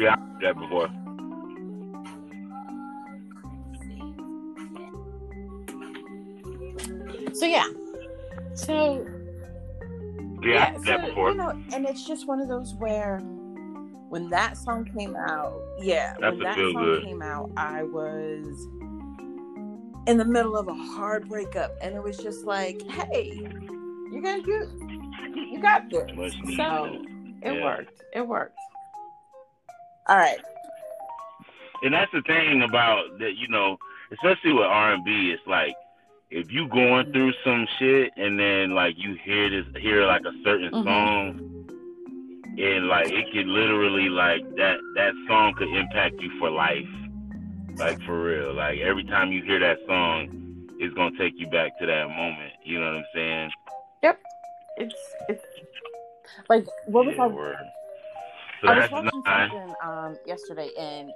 Yeah, 0.01 0.15
I 0.15 0.19
heard 0.19 0.41
that 0.41 0.59
before. 0.59 0.89
So 7.35 7.45
yeah. 7.45 7.67
So 8.55 9.07
Yeah, 10.43 10.63
I 10.63 10.71
heard 10.71 10.85
that 10.85 11.07
before. 11.09 11.31
You 11.31 11.37
know, 11.37 11.51
and 11.75 11.87
it's 11.87 12.07
just 12.07 12.27
one 12.27 12.41
of 12.41 12.49
those 12.49 12.75
where 12.77 13.19
when 14.09 14.31
that 14.31 14.57
song 14.57 14.87
came 14.97 15.15
out, 15.15 15.53
yeah, 15.81 16.15
That's 16.19 16.33
when 16.33 16.45
that 16.45 16.57
song 16.57 16.73
good. 16.75 17.05
came 17.05 17.21
out, 17.23 17.51
I 17.59 17.83
was 17.83 18.67
in 20.07 20.17
the 20.17 20.25
middle 20.25 20.57
of 20.57 20.67
a 20.69 20.75
hard 20.75 21.29
breakup, 21.29 21.73
and 21.83 21.95
it 21.95 22.03
was 22.03 22.17
just 22.17 22.47
like, 22.47 22.81
hey, 22.91 23.31
you're 24.11 24.23
gonna 24.23 24.43
do, 24.43 24.67
you 25.53 25.61
got 25.61 25.91
this. 25.91 26.33
So 26.57 27.03
it 27.43 27.53
Yeah. 27.53 27.63
worked. 27.63 28.03
It 28.15 28.27
worked. 28.27 28.59
All 30.11 30.17
right. 30.19 30.41
and 31.83 31.95
that's 31.95 32.11
the 32.13 32.21
thing 32.23 32.63
about 32.63 33.05
that, 33.21 33.37
you 33.39 33.49
know, 33.49 33.79
especially 34.13 34.53
with 34.53 34.65
R 34.67 34.93
and 34.95 35.05
B, 35.05 35.31
it's 35.31 35.47
like 35.47 35.75
if 36.31 36.51
you 36.51 36.69
going 36.69 37.11
through 37.13 37.33
some 37.45 37.67
shit 37.79 38.13
and 38.17 38.39
then 38.39 38.75
like 38.75 38.97
you 38.99 39.15
hear 39.25 39.49
this, 39.49 39.65
hear 39.81 40.05
like 40.05 40.23
a 40.27 40.33
certain 40.45 40.71
Mhm. 40.73 40.85
song, 40.85 41.39
and 42.59 42.89
like 42.89 43.09
it 43.09 43.25
could 43.33 43.47
literally 43.47 44.09
like 44.11 44.43
that 44.57 44.81
that 44.97 45.15
song 45.29 45.55
could 45.55 45.69
impact 45.69 46.21
you 46.21 46.31
for 46.39 46.51
life, 46.51 46.91
like 47.79 47.99
for 48.03 48.21
real. 48.21 48.53
Like 48.53 48.81
every 48.81 49.05
time 49.05 49.33
you 49.33 49.43
hear 49.43 49.61
that 49.61 49.79
song, 49.87 50.29
it's 50.81 50.93
gonna 50.95 51.17
take 51.17 51.39
you 51.39 51.47
back 51.47 51.79
to 51.79 51.87
that 51.87 52.09
moment. 52.09 52.53
You 52.65 52.81
know 52.81 52.87
what 52.87 52.97
I'm 52.97 53.05
saying? 53.15 53.51
Yep. 54.03 54.19
It's 54.77 54.95
it's 55.29 55.45
like 56.49 56.67
what 56.87 57.07
was 57.07 57.15
Yeah, 57.17 57.25
I 57.25 57.27
word. 57.29 57.57
So 58.61 58.69
I 58.69 58.79
was 58.79 58.91
watching 58.91 59.23
nine. 59.25 59.51
something 59.51 59.75
um, 59.83 60.19
yesterday, 60.27 60.71
and 60.79 61.11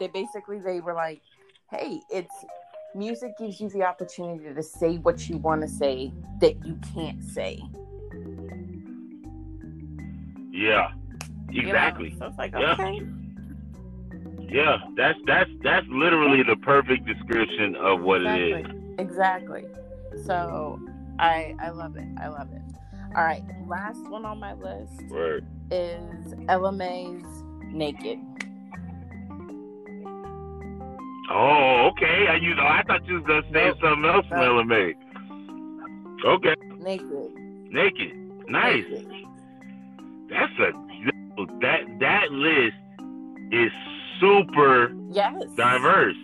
they 0.00 0.08
basically 0.08 0.58
they 0.58 0.80
were 0.80 0.94
like, 0.94 1.22
"Hey, 1.70 2.00
it's 2.10 2.34
music 2.94 3.38
gives 3.38 3.60
you 3.60 3.68
the 3.68 3.84
opportunity 3.84 4.52
to 4.52 4.62
say 4.62 4.96
what 4.96 5.28
you 5.28 5.36
want 5.36 5.62
to 5.62 5.68
say 5.68 6.12
that 6.40 6.64
you 6.66 6.78
can't 6.94 7.22
say." 7.22 7.60
Yeah, 10.52 10.90
you 11.50 11.62
know? 11.62 11.68
exactly. 11.68 12.14
So 12.18 12.32
like, 12.36 12.52
Yeah. 12.58 12.72
okay, 12.72 13.00
Yeah, 14.48 14.78
that's 14.96 15.18
that's 15.26 15.50
that's 15.62 15.86
literally 15.88 16.42
the 16.42 16.56
perfect 16.56 17.06
description 17.06 17.76
of 17.76 18.00
what 18.02 18.22
it 18.22 18.32
is. 18.32 18.66
exactly, 18.98 19.62
exactly. 19.62 19.64
So 20.26 20.80
I 21.20 21.54
I 21.60 21.70
love 21.70 21.96
it. 21.96 22.08
I 22.18 22.28
love 22.28 22.48
it. 22.52 22.62
All 23.16 23.24
right, 23.24 23.42
last 23.68 24.00
one 24.08 24.24
on 24.24 24.40
my 24.40 24.54
list 24.54 25.02
Word. 25.08 25.46
Is 25.70 26.34
Ella 26.48 26.72
Mai's 26.72 27.24
"Naked." 27.72 28.18
Oh, 31.32 31.90
okay. 31.92 32.26
I 32.28 32.36
you 32.42 32.54
know 32.56 32.64
I 32.64 32.82
thought 32.86 33.06
you 33.06 33.14
was 33.14 33.24
gonna 33.26 33.42
say 33.52 33.66
Nope. 33.68 33.76
something 33.82 34.10
else 34.10 34.26
from 34.26 34.38
Nope. 34.38 34.46
Ella 34.48 34.64
Mai. 34.64 34.94
Okay, 36.26 36.54
Naked. 36.80 37.34
naked, 37.70 38.12
nice. 38.48 38.84
Naked. 38.90 39.06
That's 40.28 40.52
a 40.58 40.72
that 41.60 41.80
that 42.00 42.32
list 42.32 42.74
is 43.52 43.70
super 44.20 44.92
Yes. 45.10 45.34
diverse. 45.56 46.16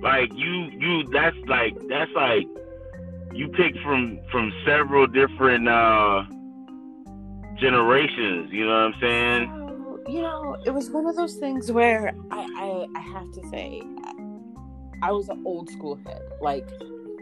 Like 0.00 0.30
you 0.34 0.70
you 0.78 1.04
that's 1.12 1.36
like 1.46 1.74
that's 1.88 2.10
like 2.14 2.46
you 3.34 3.48
pick 3.48 3.74
from 3.82 4.18
from 4.30 4.52
several 4.64 5.06
different 5.08 5.68
uh 5.68 6.24
generations. 7.62 8.52
You 8.52 8.66
know 8.66 8.72
what 8.72 8.94
I'm 8.94 9.00
saying? 9.00 9.50
Oh, 9.50 10.10
you 10.10 10.20
know, 10.20 10.56
it 10.66 10.70
was 10.70 10.90
one 10.90 11.06
of 11.06 11.16
those 11.16 11.36
things 11.36 11.72
where 11.72 12.12
I, 12.30 12.40
I, 12.40 12.98
I 12.98 13.00
have 13.00 13.32
to 13.32 13.48
say, 13.48 13.82
I 15.00 15.10
was 15.12 15.28
an 15.28 15.42
old 15.46 15.70
school 15.70 15.98
head. 16.04 16.22
Like, 16.40 16.68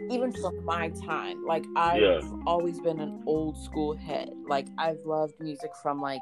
even 0.09 0.33
from 0.33 0.63
my 0.65 0.89
time, 0.89 1.45
like 1.45 1.65
I've 1.75 2.01
yeah. 2.01 2.19
always 2.45 2.79
been 2.81 2.99
an 2.99 3.23
old 3.25 3.57
school 3.57 3.95
head. 3.95 4.33
Like 4.45 4.67
I've 4.77 4.99
loved 5.05 5.39
music 5.39 5.71
from 5.81 6.01
like 6.01 6.21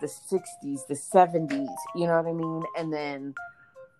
the 0.00 0.06
60s, 0.06 0.86
the 0.88 0.94
70s, 0.94 1.68
you 1.94 2.06
know 2.06 2.20
what 2.20 2.26
I 2.26 2.32
mean? 2.32 2.64
And 2.76 2.92
then 2.92 3.34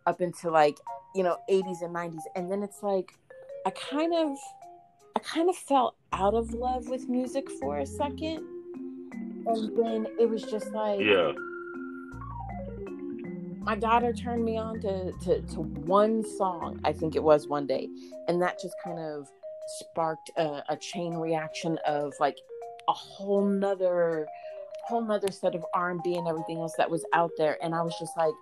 up 0.07 0.21
into 0.21 0.51
like, 0.51 0.79
you 1.15 1.23
know, 1.23 1.37
80s 1.49 1.83
and 1.83 1.95
90s. 1.95 2.23
And 2.35 2.51
then 2.51 2.63
it's 2.63 2.83
like 2.83 3.13
I 3.65 3.71
kind 3.71 4.13
of 4.15 4.37
I 5.15 5.21
kind 5.21 5.49
of 5.49 5.57
fell 5.57 5.95
out 6.13 6.35
of 6.35 6.53
love 6.53 6.89
with 6.89 7.09
music 7.09 7.49
for 7.61 7.79
a 7.79 7.87
second. 7.87 8.45
And 9.49 9.77
then 9.77 10.07
it 10.19 10.29
was 10.29 10.43
just 10.43 10.73
like 10.73 11.01
Yeah. 11.01 11.33
My 13.61 13.77
daughter 13.77 14.15
turned 14.15 14.45
me 14.45 14.57
on 14.57 14.81
to, 14.81 15.13
to, 15.25 15.43
to 15.43 15.61
one 15.61 16.25
song, 16.39 16.81
I 16.85 16.93
think 16.93 17.15
it 17.17 17.23
was 17.23 17.49
one 17.49 17.67
day. 17.67 17.87
And 18.27 18.41
that 18.41 18.59
just 18.59 18.75
kind 18.83 18.99
of 18.99 19.29
sparked 19.67 20.31
a, 20.39 20.63
a 20.71 20.77
chain 20.77 21.15
reaction 21.15 21.79
of 21.87 22.15
like 22.19 22.39
a 22.89 22.93
whole 22.93 23.45
nother 23.45 24.27
whole 24.87 25.03
nother 25.03 25.31
set 25.31 25.55
of 25.55 25.65
R&B 25.75 26.15
and 26.17 26.27
everything 26.27 26.59
else 26.59 26.73
that 26.79 26.91
was 26.91 27.05
out 27.13 27.31
there 27.37 27.59
and 27.63 27.75
I 27.75 27.83
was 27.83 27.95
just 27.99 28.17
like 28.17 28.33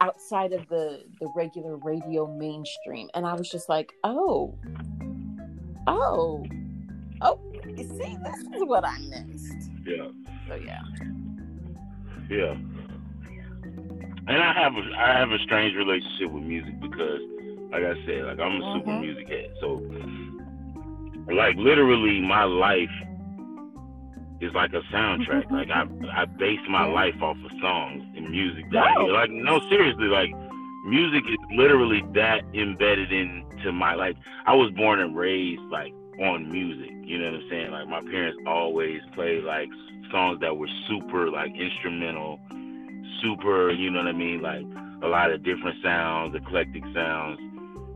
outside 0.00 0.52
of 0.52 0.68
the 0.68 1.04
the 1.20 1.28
regular 1.36 1.76
radio 1.76 2.26
mainstream 2.26 3.08
and 3.14 3.24
I 3.24 3.34
was 3.34 3.48
just 3.48 3.68
like 3.68 3.92
oh 4.02 4.58
oh 5.86 6.44
oh 7.20 7.38
see 7.76 8.16
this 8.24 8.40
is 8.56 8.64
what 8.64 8.84
I 8.84 8.98
missed 8.98 9.70
yeah 9.86 10.08
so 10.48 10.54
yeah 10.54 10.80
yeah 12.28 12.54
and 14.28 14.42
I 14.42 14.52
have 14.52 14.74
a 14.74 14.98
I 14.98 15.18
have 15.18 15.30
a 15.30 15.38
strange 15.44 15.74
relationship 15.76 16.30
with 16.30 16.42
music 16.44 16.80
because 16.80 17.20
like 17.70 17.82
I 17.82 17.94
said 18.06 18.24
like 18.24 18.38
I'm 18.38 18.60
a 18.60 18.64
mm-hmm. 18.64 18.78
super 18.78 19.00
music 19.00 19.28
head 19.28 19.50
so 19.60 19.82
like 21.32 21.56
literally 21.56 22.20
my 22.20 22.44
life 22.44 22.90
is 24.42 24.52
like 24.54 24.72
a 24.72 24.82
soundtrack. 24.92 25.50
like 25.50 25.70
I 25.70 25.86
I 26.12 26.24
base 26.24 26.60
my 26.68 26.84
life 26.86 27.14
off 27.22 27.36
of 27.36 27.50
songs 27.60 28.02
and 28.16 28.30
music. 28.30 28.64
That 28.72 28.94
no. 28.96 29.06
like 29.06 29.30
no 29.30 29.60
seriously 29.70 30.06
like 30.06 30.30
music 30.84 31.22
is 31.28 31.38
literally 31.56 32.02
that 32.14 32.42
embedded 32.52 33.12
into 33.12 33.72
my 33.72 33.94
life. 33.94 34.16
I 34.46 34.54
was 34.54 34.70
born 34.72 35.00
and 35.00 35.16
raised 35.16 35.62
like 35.70 35.94
on 36.20 36.50
music. 36.50 36.90
You 37.04 37.18
know 37.18 37.30
what 37.30 37.40
I'm 37.40 37.48
saying? 37.50 37.70
Like 37.70 37.88
my 37.88 38.00
parents 38.02 38.38
always 38.46 39.00
play 39.14 39.40
like 39.40 39.68
songs 40.12 40.40
that 40.40 40.56
were 40.56 40.68
super 40.88 41.30
like 41.30 41.52
instrumental, 41.56 42.38
super. 43.22 43.72
You 43.72 43.90
know 43.90 44.00
what 44.00 44.08
I 44.08 44.12
mean? 44.12 44.42
Like 44.42 44.64
a 45.02 45.08
lot 45.08 45.32
of 45.32 45.42
different 45.42 45.82
sounds, 45.82 46.36
eclectic 46.36 46.84
sounds. 46.94 47.40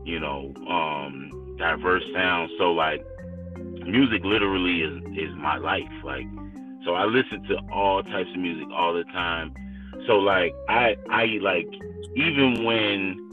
You 0.03 0.19
know, 0.19 0.53
um, 0.69 1.55
diverse 1.57 2.03
sounds. 2.13 2.51
So 2.57 2.71
like 2.73 3.05
music 3.85 4.23
literally 4.25 4.81
is 4.81 5.03
is 5.17 5.35
my 5.37 5.57
life. 5.57 5.83
Like, 6.03 6.27
so 6.83 6.95
I 6.95 7.05
listen 7.05 7.43
to 7.43 7.57
all 7.71 8.03
types 8.03 8.29
of 8.29 8.39
music 8.39 8.67
all 8.73 8.93
the 8.93 9.05
time. 9.05 9.53
So 10.07 10.17
like 10.17 10.53
I 10.67 10.97
I 11.09 11.25
like 11.41 11.67
even 12.15 12.63
when 12.63 13.26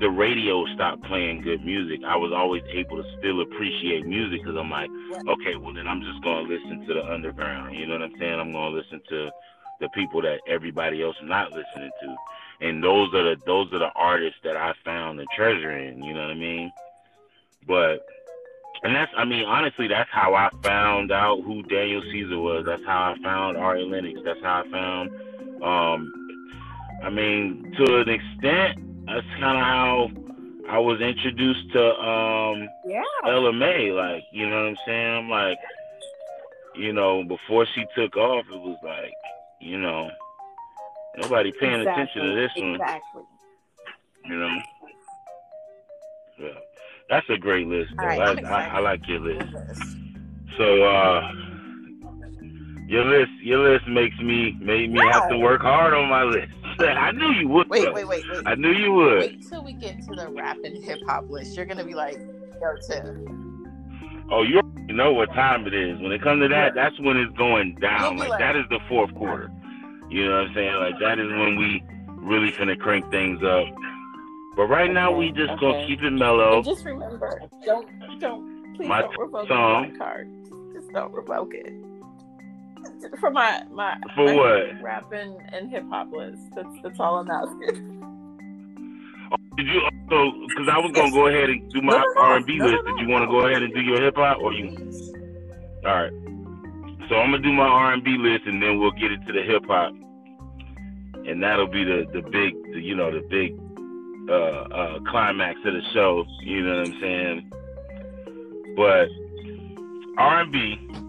the 0.00 0.08
radio 0.08 0.64
stopped 0.74 1.02
playing 1.04 1.42
good 1.42 1.64
music, 1.64 2.00
I 2.06 2.16
was 2.16 2.32
always 2.32 2.62
able 2.70 3.02
to 3.02 3.18
still 3.18 3.40
appreciate 3.40 4.06
music 4.06 4.42
because 4.42 4.56
I'm 4.56 4.70
like, 4.70 4.90
okay, 5.28 5.56
well 5.56 5.74
then 5.74 5.88
I'm 5.88 6.00
just 6.02 6.22
gonna 6.22 6.48
listen 6.48 6.86
to 6.86 6.94
the 6.94 7.04
underground. 7.04 7.76
You 7.76 7.86
know 7.86 7.94
what 7.94 8.02
I'm 8.02 8.18
saying? 8.18 8.38
I'm 8.38 8.52
gonna 8.52 8.74
listen 8.74 9.00
to 9.08 9.30
the 9.80 9.88
people 9.90 10.22
that 10.22 10.40
everybody 10.48 11.02
else 11.02 11.16
is 11.22 11.28
not 11.28 11.50
listening 11.52 11.90
to, 12.02 12.16
and 12.66 12.82
those 12.82 13.12
are 13.14 13.24
the 13.24 13.36
those 13.46 13.72
are 13.72 13.78
the 13.78 13.92
artists 13.94 14.38
that 14.44 14.56
I 14.56 14.74
found 14.84 15.18
the 15.18 15.26
treasure 15.34 15.76
in. 15.76 16.02
You 16.02 16.14
know 16.14 16.22
what 16.22 16.30
I 16.30 16.34
mean? 16.34 16.72
But 17.66 18.06
and 18.82 18.94
that's, 18.94 19.10
I 19.16 19.24
mean, 19.24 19.44
honestly, 19.44 19.88
that's 19.88 20.10
how 20.12 20.34
I 20.34 20.50
found 20.62 21.10
out 21.10 21.42
who 21.42 21.62
Daniel 21.64 22.02
Caesar 22.12 22.38
was. 22.38 22.64
That's 22.64 22.84
how 22.84 23.12
I 23.12 23.22
found 23.22 23.56
Ari 23.56 23.84
Lennox. 23.84 24.20
That's 24.24 24.40
how 24.40 24.62
I 24.64 24.70
found, 24.70 25.10
um, 25.64 26.12
I 27.02 27.10
mean, 27.10 27.74
to 27.76 27.96
an 28.00 28.08
extent, 28.08 28.87
that's 29.08 29.26
kind 29.40 29.58
of 29.58 29.64
how 29.64 30.10
I 30.68 30.78
was 30.78 31.00
introduced 31.00 31.72
to 31.72 31.94
um, 31.98 32.68
yeah. 32.86 33.02
Ella 33.26 33.52
Mai. 33.52 33.90
Like, 33.90 34.22
you 34.32 34.48
know 34.48 34.56
what 34.56 34.68
I'm 34.68 34.76
saying? 34.86 35.14
I'm 35.16 35.30
like, 35.30 35.58
you 36.76 36.92
know, 36.92 37.24
before 37.24 37.66
she 37.74 37.84
took 37.96 38.16
off, 38.16 38.44
it 38.52 38.60
was 38.60 38.78
like, 38.82 39.12
you 39.60 39.78
know, 39.78 40.08
nobody 41.16 41.52
paying 41.58 41.80
exactly. 41.80 42.02
attention 42.02 42.22
to 42.22 42.34
this 42.34 42.50
one. 42.56 42.74
Exactly. 42.74 43.22
You 44.26 44.36
know? 44.36 44.56
Yeah. 46.38 46.48
That's 47.08 47.26
a 47.30 47.38
great 47.38 47.66
list. 47.66 47.90
Though. 47.96 48.04
Right, 48.04 48.44
I, 48.44 48.48
I, 48.48 48.64
I, 48.76 48.78
like 48.80 49.00
your 49.08 49.20
list. 49.20 49.50
So 50.58 50.82
uh, 50.82 51.32
your 52.86 53.04
list, 53.04 53.30
your 53.42 53.70
list 53.70 53.88
makes 53.88 54.18
me 54.18 54.56
made 54.60 54.92
me 54.92 55.00
yeah. 55.02 55.12
have 55.12 55.30
to 55.30 55.38
work 55.38 55.62
hard 55.62 55.94
on 55.94 56.08
my 56.10 56.24
list. 56.24 56.52
I 56.80 57.12
knew 57.12 57.32
you 57.32 57.48
would. 57.48 57.68
Wait, 57.68 57.92
wait, 57.92 58.06
wait, 58.06 58.24
wait. 58.26 58.42
I 58.46 58.54
knew 58.54 58.72
you 58.72 58.92
would. 58.92 59.18
Wait 59.18 59.48
till 59.48 59.64
we 59.64 59.72
get 59.72 60.00
to 60.02 60.14
the 60.14 60.28
rap 60.28 60.58
and 60.62 60.82
hip 60.84 61.00
hop 61.06 61.28
list. 61.28 61.56
You're 61.56 61.66
gonna 61.66 61.84
be 61.84 61.94
like, 61.94 62.18
yo, 62.60 62.76
too. 62.88 63.58
Oh, 64.30 64.42
you 64.42 64.60
know 64.88 65.12
what 65.12 65.30
time 65.30 65.66
it 65.66 65.74
is. 65.74 66.00
When 66.00 66.12
it 66.12 66.22
comes 66.22 66.42
to 66.42 66.48
that, 66.48 66.74
that's 66.74 66.98
when 67.00 67.16
it's 67.16 67.34
going 67.36 67.76
down. 67.80 68.18
Like, 68.18 68.28
like 68.28 68.38
that 68.40 68.56
is 68.56 68.64
the 68.68 68.78
fourth 68.88 69.14
quarter. 69.14 69.50
You 70.10 70.26
know 70.26 70.36
what 70.36 70.48
I'm 70.48 70.54
saying? 70.54 70.74
Like 70.76 70.98
that 71.00 71.18
is 71.18 71.28
when 71.28 71.56
we 71.56 71.82
really 72.08 72.52
gonna 72.52 72.76
crank 72.76 73.10
things 73.10 73.42
up. 73.42 73.66
But 74.56 74.66
right 74.66 74.92
now, 74.92 75.12
we 75.12 75.30
just 75.30 75.50
okay. 75.52 75.60
gonna 75.60 75.86
keep 75.86 76.02
it 76.02 76.10
mellow. 76.10 76.56
And 76.56 76.64
just 76.64 76.84
remember, 76.84 77.40
don't 77.64 77.88
don't 78.18 78.74
please 78.76 78.88
my 78.88 79.02
don't 79.02 79.18
revoke 79.18 79.48
song. 79.48 79.92
my 79.92 79.98
card. 79.98 80.28
Just 80.72 80.92
don't 80.92 81.12
revoke 81.12 81.54
it. 81.54 81.72
For 83.20 83.30
my 83.30 83.62
my 83.70 83.96
for 84.14 84.26
my 84.26 84.34
what 84.34 84.82
rap 84.82 85.12
and, 85.12 85.36
and 85.52 85.70
hip 85.70 85.84
hop 85.88 86.12
list. 86.12 86.40
That's 86.54 86.68
that's 86.82 87.00
all 87.00 87.18
I'm 87.18 87.30
asking. 87.30 87.98
Did 89.56 89.66
you 89.66 89.80
so? 90.08 90.32
Because 90.48 90.68
I 90.68 90.78
was 90.78 90.92
gonna 90.94 91.10
go 91.10 91.26
ahead 91.26 91.50
and 91.50 91.68
do 91.70 91.82
my 91.82 92.02
R 92.18 92.36
and 92.36 92.46
B 92.46 92.60
list. 92.60 92.84
Did 92.86 93.00
you 93.00 93.08
want 93.08 93.24
to 93.24 93.28
go 93.28 93.46
ahead 93.46 93.62
and 93.62 93.74
do 93.74 93.80
your 93.80 94.00
hip 94.00 94.16
hop, 94.16 94.38
or 94.38 94.52
you? 94.52 94.68
All 95.84 95.94
right. 95.94 96.12
So 97.08 97.16
I'm 97.16 97.30
gonna 97.30 97.38
do 97.42 97.52
my 97.52 97.66
R 97.66 97.92
and 97.92 98.04
B 98.04 98.16
list, 98.18 98.46
and 98.46 98.62
then 98.62 98.78
we'll 98.78 98.92
get 98.92 99.10
into 99.12 99.32
the 99.32 99.42
hip 99.42 99.64
hop, 99.66 99.92
and 101.26 101.42
that'll 101.42 101.66
be 101.66 101.84
the 101.84 102.06
the 102.12 102.22
big, 102.22 102.54
the, 102.72 102.80
you 102.80 102.94
know, 102.94 103.10
the 103.10 103.26
big 103.28 103.58
uh, 104.28 104.32
uh, 104.32 104.98
climax 105.10 105.58
of 105.64 105.74
the 105.74 105.82
show. 105.92 106.24
You 106.42 106.62
know 106.62 106.78
what 106.78 106.88
I'm 106.88 107.00
saying? 107.00 107.50
But 108.76 109.08
R&B. 110.18 110.78
So 110.92 111.07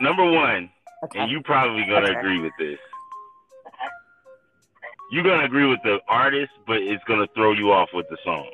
number 0.00 0.24
one, 0.24 0.70
okay. 1.04 1.20
and 1.20 1.30
you 1.30 1.42
probably 1.42 1.84
gonna 1.86 2.08
okay. 2.08 2.18
agree 2.18 2.40
with 2.40 2.52
this. 2.58 2.78
You're 5.10 5.24
gonna 5.24 5.44
agree 5.44 5.66
with 5.66 5.80
the 5.84 5.98
artist, 6.08 6.52
but 6.66 6.78
it's 6.78 7.02
gonna 7.04 7.28
throw 7.34 7.52
you 7.52 7.72
off 7.72 7.88
with 7.94 8.06
the 8.10 8.18
song. 8.24 8.50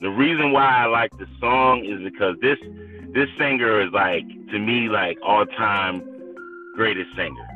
The 0.00 0.10
reason 0.10 0.52
why 0.52 0.68
I 0.68 0.86
like 0.86 1.10
the 1.18 1.26
song 1.40 1.84
is 1.84 2.00
because 2.02 2.36
this 2.40 2.58
this 3.12 3.28
singer 3.38 3.80
is 3.80 3.92
like 3.92 4.24
to 4.50 4.58
me 4.58 4.88
like 4.88 5.18
all 5.22 5.44
time 5.46 6.02
greatest 6.76 7.08
singer 7.16 7.48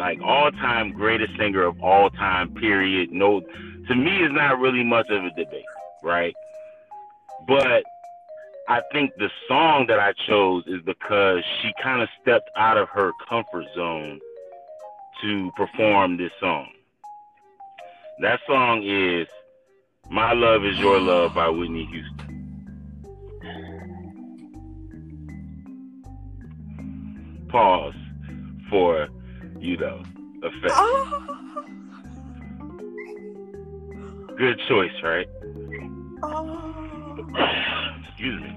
like 0.00 0.18
all 0.24 0.50
time 0.50 0.92
greatest 0.92 1.36
singer 1.38 1.62
of 1.62 1.80
all 1.82 2.10
time, 2.10 2.54
period. 2.54 3.12
No, 3.12 3.40
to 3.40 3.94
me, 3.94 4.24
it's 4.24 4.34
not 4.34 4.58
really 4.58 4.82
much 4.82 5.06
of 5.10 5.22
a 5.22 5.30
debate, 5.30 5.64
right? 6.02 6.34
But 7.46 7.84
I 8.70 8.80
think 8.92 9.10
the 9.18 9.28
song 9.48 9.86
that 9.88 9.98
I 9.98 10.12
chose 10.28 10.62
is 10.68 10.80
because 10.86 11.42
she 11.60 11.72
kind 11.82 12.02
of 12.02 12.08
stepped 12.22 12.48
out 12.54 12.76
of 12.76 12.88
her 12.90 13.10
comfort 13.28 13.64
zone 13.74 14.20
to 15.22 15.50
perform 15.56 16.16
this 16.16 16.30
song. 16.38 16.68
That 18.22 18.38
song 18.46 18.84
is 18.84 19.26
My 20.08 20.34
Love 20.34 20.64
Is 20.64 20.78
Your 20.78 21.00
Love 21.00 21.34
by 21.34 21.48
Whitney 21.48 21.84
Houston. 21.86 22.28
Pause 27.48 27.94
for 28.70 29.08
you 29.58 29.76
know, 29.78 30.00
effect. 30.44 30.74
Oh. 30.76 31.66
Good 34.38 34.60
choice, 34.68 34.92
right? 35.02 35.28
Oh. 36.22 37.96
Excuse 38.20 38.42
me. 38.42 38.52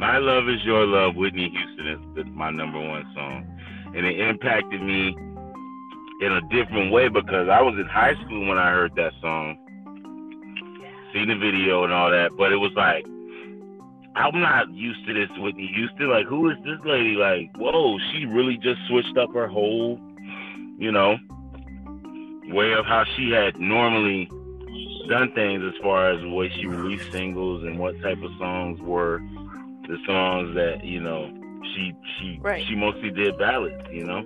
My 0.00 0.18
Love 0.18 0.48
Is 0.48 0.64
Your 0.64 0.84
Love, 0.84 1.14
Whitney 1.14 1.48
Houston 1.48 2.12
is 2.16 2.26
my 2.34 2.50
number 2.50 2.80
one 2.80 3.04
song. 3.14 3.46
And 3.94 4.04
it 4.04 4.18
impacted 4.18 4.82
me 4.82 5.14
in 6.22 6.32
a 6.32 6.40
different 6.50 6.90
way 6.90 7.06
because 7.06 7.48
I 7.48 7.62
was 7.62 7.76
in 7.78 7.86
high 7.86 8.14
school 8.24 8.48
when 8.48 8.58
I 8.58 8.72
heard 8.72 8.96
that 8.96 9.12
song. 9.20 9.56
Seen 11.14 11.28
the 11.28 11.36
video 11.36 11.84
and 11.84 11.92
all 11.92 12.10
that, 12.10 12.32
but 12.36 12.50
it 12.50 12.56
was 12.56 12.72
like 12.74 13.06
I'm 14.16 14.40
not 14.40 14.68
used 14.74 15.06
to 15.06 15.14
this 15.14 15.30
Whitney 15.38 15.70
Houston. 15.72 16.10
Like, 16.10 16.26
who 16.26 16.50
is 16.50 16.56
this 16.64 16.84
lady? 16.84 17.14
Like, 17.14 17.56
whoa, 17.58 17.96
she 18.10 18.24
really 18.24 18.56
just 18.56 18.80
switched 18.88 19.16
up 19.16 19.32
her 19.34 19.46
whole, 19.46 20.00
you 20.78 20.90
know, 20.90 21.16
way 22.48 22.72
of 22.72 22.86
how 22.86 23.04
she 23.16 23.30
had 23.30 23.56
normally 23.60 24.28
done 25.08 25.32
things 25.34 25.62
as 25.64 25.74
far 25.82 26.10
as 26.10 26.20
what 26.24 26.50
she 26.52 26.66
released 26.66 27.10
singles 27.12 27.62
and 27.64 27.78
what 27.78 28.00
type 28.02 28.18
of 28.22 28.30
songs 28.38 28.80
were 28.80 29.18
the 29.88 29.98
songs 30.06 30.54
that 30.54 30.84
you 30.84 31.00
know 31.00 31.30
she 31.74 31.92
she 32.18 32.38
Right. 32.40 32.64
she 32.66 32.74
mostly 32.74 33.10
did 33.10 33.38
ballads. 33.38 33.82
You 33.90 34.04
know. 34.04 34.24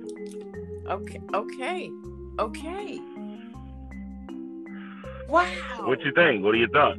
Okay, 0.88 1.20
okay, 1.34 1.90
okay. 2.38 2.98
Wow. 5.28 5.46
What 5.84 6.00
you 6.02 6.12
think? 6.12 6.42
What 6.44 6.54
are 6.54 6.58
your 6.58 6.68
thoughts? 6.70 6.98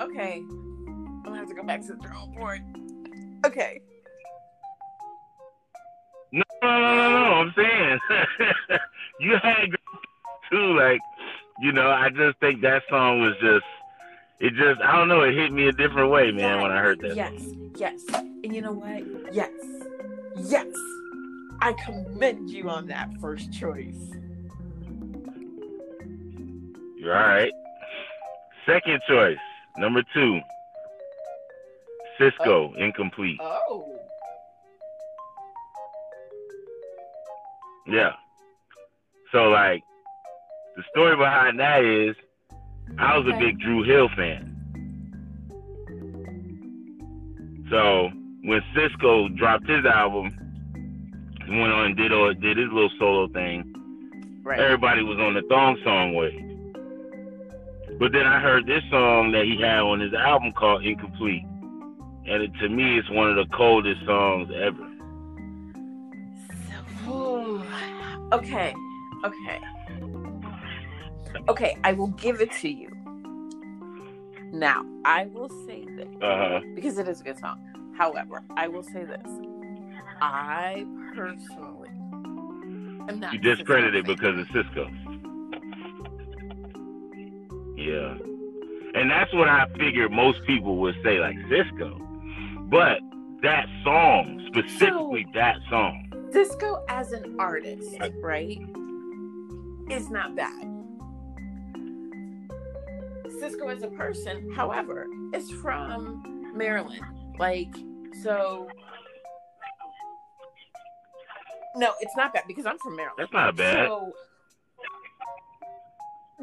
Okay. 0.00 0.42
I'm 0.48 1.22
gonna 1.24 1.36
have 1.36 1.48
to 1.48 1.54
go 1.54 1.62
back 1.62 1.82
to 1.82 1.88
the 1.88 1.96
drawing 1.96 2.32
board. 2.34 2.60
Okay. 3.44 3.80
No, 6.32 6.42
no, 6.62 6.78
no, 6.80 6.94
no, 6.96 7.10
no. 7.10 7.32
I'm 7.34 7.52
saying 7.56 7.98
you 9.20 9.36
had 9.42 9.66
too. 10.50 10.74
Like, 10.78 11.00
you 11.60 11.72
know, 11.72 11.90
I 11.90 12.10
just 12.10 12.38
think 12.38 12.62
that 12.62 12.82
song 12.88 13.20
was 13.20 13.34
just. 13.40 13.64
It 14.38 14.52
just, 14.52 14.82
I 14.82 14.94
don't 14.96 15.08
know. 15.08 15.22
It 15.22 15.34
hit 15.34 15.50
me 15.50 15.66
a 15.66 15.72
different 15.72 16.10
way, 16.10 16.30
man, 16.30 16.60
when 16.60 16.70
I 16.70 16.82
heard 16.82 17.00
that. 17.00 17.16
Yes, 17.16 17.32
yes. 17.76 18.02
And 18.12 18.54
you 18.54 18.60
know 18.60 18.72
what? 18.72 19.02
Yes. 19.34 19.50
Yes. 20.36 20.66
I 21.62 21.72
commend 21.86 22.50
you 22.50 22.68
on 22.68 22.86
that 22.88 23.08
first 23.18 23.50
choice. 23.50 23.96
You're 26.96 27.16
all 27.16 27.28
right. 27.28 27.52
Second 28.66 29.00
choice, 29.08 29.38
number 29.78 30.02
two, 30.12 30.40
Sisqó, 32.20 32.46
oh. 32.46 32.74
incomplete. 32.76 33.38
Oh. 33.40 33.98
Yeah. 37.86 38.12
So 39.32 39.48
like, 39.48 39.82
the 40.76 40.82
story 40.90 41.16
behind 41.16 41.58
that 41.58 41.84
is, 41.84 42.14
I 42.98 43.16
was 43.18 43.26
a 43.26 43.36
big 43.38 43.58
Dru 43.58 43.82
Hill 43.82 44.08
fan. 44.14 44.52
So 47.70 48.10
when 48.42 48.60
Sisqó 48.74 49.36
dropped 49.36 49.68
his 49.68 49.84
album, 49.84 50.30
he 51.46 51.50
went 51.50 51.72
on 51.72 51.86
and 51.86 51.96
did 51.96 52.12
all, 52.12 52.32
did 52.34 52.58
his 52.58 52.68
little 52.70 52.90
solo 52.98 53.28
thing. 53.28 53.72
Right. 54.44 54.60
Everybody 54.60 55.02
was 55.02 55.18
on 55.18 55.34
the 55.34 55.42
thong 55.48 55.78
song 55.82 56.14
wave. 56.14 56.42
But 57.98 58.12
then 58.12 58.26
I 58.26 58.40
heard 58.40 58.66
this 58.66 58.82
song 58.90 59.32
that 59.32 59.44
he 59.44 59.60
had 59.60 59.80
on 59.80 60.00
his 60.00 60.12
album 60.12 60.52
called 60.52 60.84
Incomplete. 60.84 61.42
And 61.42 62.42
it, 62.42 62.52
to 62.60 62.68
me, 62.68 62.98
it's 62.98 63.08
one 63.10 63.30
of 63.30 63.36
the 63.36 63.46
coldest 63.56 64.04
songs 64.04 64.50
ever. 64.54 64.84
Ooh. 67.08 67.62
Okay. 68.32 68.74
Okay. 69.24 69.60
Okay, 71.48 71.76
I 71.84 71.92
will 71.92 72.08
give 72.08 72.40
it 72.40 72.50
to 72.62 72.68
you. 72.68 72.90
Now, 74.52 74.84
I 75.04 75.26
will 75.26 75.48
say 75.66 75.84
this 75.96 76.08
Uh 76.22 76.36
huh. 76.48 76.60
because 76.74 76.98
it 76.98 77.08
is 77.08 77.20
a 77.20 77.24
good 77.24 77.38
song. 77.38 77.58
However, 77.96 78.42
I 78.56 78.68
will 78.68 78.82
say 78.82 79.04
this. 79.04 79.26
I 80.20 80.86
personally 81.14 81.90
am 83.08 83.20
not 83.20 83.32
You 83.32 83.38
discredit 83.38 83.94
it 83.94 84.06
because 84.06 84.38
of 84.38 84.46
Sisqó. 84.48 84.86
Yeah. 87.76 88.16
And 88.98 89.10
that's 89.10 89.32
what 89.34 89.48
I 89.48 89.66
figured 89.78 90.10
most 90.10 90.42
people 90.46 90.76
would 90.78 90.94
say, 91.04 91.18
like 91.18 91.36
Sisqó. 91.50 92.70
But 92.70 93.00
that 93.42 93.66
song, 93.84 94.42
specifically 94.46 95.26
that 95.34 95.56
song, 95.68 96.02
Sisqó 96.30 96.82
as 96.88 97.12
an 97.12 97.36
artist, 97.38 97.96
right, 98.22 98.58
is 99.90 100.10
not 100.10 100.34
bad. 100.34 100.75
Sisqó 103.40 103.74
as 103.74 103.82
a 103.82 103.88
person, 103.88 104.52
however, 104.52 105.06
is 105.34 105.50
from 105.50 106.52
Maryland. 106.54 107.02
Like, 107.38 107.74
so. 108.22 108.68
No, 111.76 111.92
it's 112.00 112.16
not 112.16 112.32
bad 112.32 112.44
because 112.48 112.64
I'm 112.64 112.78
from 112.78 112.96
Maryland. 112.96 113.18
that's 113.18 113.32
not 113.32 113.56
bad. 113.56 113.88
So, 113.88 114.12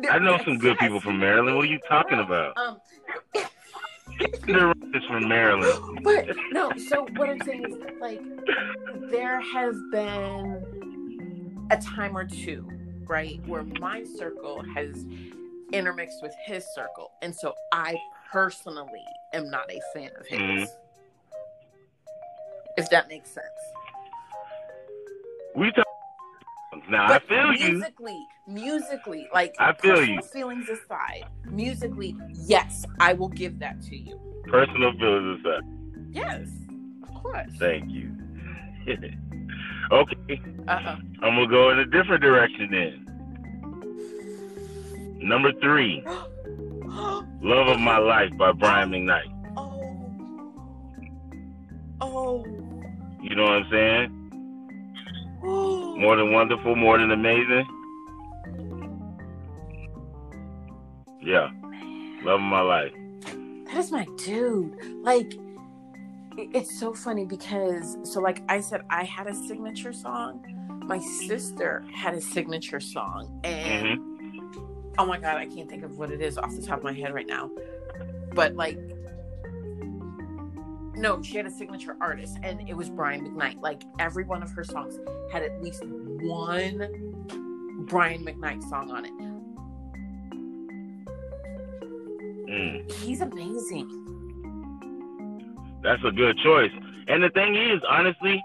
I 0.10 0.20
know 0.20 0.38
some 0.44 0.58
good 0.58 0.78
people 0.78 1.00
from 1.00 1.20
Maryland. 1.20 1.56
What 1.56 1.66
are 1.66 1.70
you 1.70 1.80
talking 1.88 2.20
about? 2.20 2.58
Um, 2.58 2.78
is 4.94 5.04
from 5.08 5.28
Maryland. 5.28 6.00
but 6.04 6.28
no, 6.52 6.72
so 6.90 7.08
what 7.16 7.30
I'm 7.30 7.42
saying 7.42 7.66
is 7.66 7.76
like 8.00 8.22
there 9.10 9.40
has 9.40 9.76
been 9.92 11.68
a 11.72 11.78
time 11.78 12.16
or 12.16 12.26
two, 12.26 12.70
right, 13.06 13.40
where 13.48 13.64
my 13.64 14.04
circle 14.04 14.64
has 14.76 15.06
intermixed 15.74 16.22
with 16.22 16.36
his 16.46 16.66
circle. 16.74 17.12
And 17.22 17.36
so 17.36 17.54
I 17.72 17.98
personally 18.32 19.04
am 19.34 19.50
not 19.50 19.70
a 19.72 19.82
fan 19.94 20.12
of 20.20 20.26
his. 20.28 20.40
Mhm. 20.40 20.68
If 22.78 22.90
that 22.90 23.08
makes 23.10 23.30
sense. 23.30 23.48
We 25.56 25.72
talk. 25.72 25.86
Now 26.90 27.06
I 27.06 27.08
But 27.10 27.24
feel 27.28 27.54
you. 27.54 27.74
musically, 27.74 28.28
musically, 28.48 29.30
like 29.34 29.56
I 29.60 29.74
feel 29.74 29.96
personal 29.96 30.16
you. 30.18 30.22
feelings 30.24 30.70
aside, 30.70 31.24
musically, 31.46 32.16
yes, 32.34 32.84
I 33.00 33.14
will 33.14 33.30
give 33.30 33.60
that 33.60 33.80
to 33.84 33.96
you. 33.96 34.20
Personal 34.48 34.92
feelings 34.94 35.40
aside. 35.46 35.64
Yes, 36.12 36.48
of 37.04 37.14
course. 37.22 37.52
Thank 37.60 37.92
you. 37.92 38.10
okay, 39.92 40.42
Uh-uh. 40.68 40.98
I'm 41.22 41.36
gonna 41.36 41.48
go 41.48 41.70
in 41.70 41.80
a 41.80 41.86
different 41.86 42.22
direction 42.24 42.70
then. 42.72 43.13
Number 45.24 45.54
three, 45.62 46.04
"Love 47.42 47.68
of 47.70 47.80
My 47.80 47.98
Life" 47.98 48.36
by 48.38 48.52
Brian 48.52 48.90
McKnight. 48.92 49.32
Oh. 49.56 49.80
Oh. 52.02 52.46
You 53.22 53.34
know 53.34 53.44
what 53.44 53.54
I'm 53.54 53.70
saying? 53.72 55.40
Oh. 55.42 55.96
More 55.98 56.18
than 56.18 56.34
wonderful, 56.34 56.76
more 56.76 56.98
than 56.98 57.12
amazing. 57.12 57.66
Yeah, 61.22 61.52
love 62.26 62.42
of 62.42 62.42
my 62.42 62.60
life. 62.60 62.92
That 63.68 63.78
is 63.78 63.94
my 63.94 64.06
dude. 64.18 64.78
Like, 65.04 65.34
it's 66.38 66.78
so 66.78 66.94
funny 66.94 67.26
because, 67.26 67.98
so 68.04 68.20
like 68.20 68.44
I 68.50 68.60
said, 68.60 68.82
I 68.90 69.06
had 69.06 69.28
a 69.28 69.34
signature 69.34 69.94
song. 69.94 70.44
My 70.86 71.00
sister 71.00 71.86
had 71.96 72.14
a 72.14 72.20
signature 72.20 72.82
song. 72.82 73.40
And 73.46 74.00
hmm 74.00 74.13
oh 74.98 75.06
my 75.06 75.18
God, 75.18 75.38
I 75.38 75.46
can't 75.48 75.70
think 75.70 75.84
of 75.84 75.98
what 75.98 76.12
it 76.12 76.22
is 76.22 76.38
off 76.38 76.56
the 76.56 76.62
top 76.66 76.80
of 76.80 76.84
my 76.84 76.94
head 76.94 77.14
right 77.14 77.28
now. 77.28 77.50
But 78.34 78.56
like, 78.56 78.78
no, 80.96 81.22
she 81.24 81.38
had 81.38 81.46
a 81.46 81.52
signature 81.52 81.96
artist 82.00 82.38
and 82.44 82.68
it 82.70 82.76
was 82.76 82.90
Brian 82.90 83.26
McKnight. 83.26 83.62
Like, 83.62 83.84
every 84.00 84.24
one 84.24 84.44
of 84.44 84.52
her 84.52 84.64
songs 84.64 84.98
had 85.32 85.44
at 85.44 85.62
least 85.62 85.84
one 85.86 86.78
Brian 87.88 88.24
McKnight 88.24 88.62
song 88.70 88.92
on 88.92 89.06
it. 89.06 89.12
Mm, 92.50 92.92
He's 93.04 93.22
amazing. 93.22 93.90
that's 95.82 96.04
a 96.06 96.12
good 96.12 96.38
choice. 96.44 96.72
And 97.08 97.24
the 97.24 97.30
thing 97.32 97.56
is, 97.56 97.82
honestly, 97.90 98.44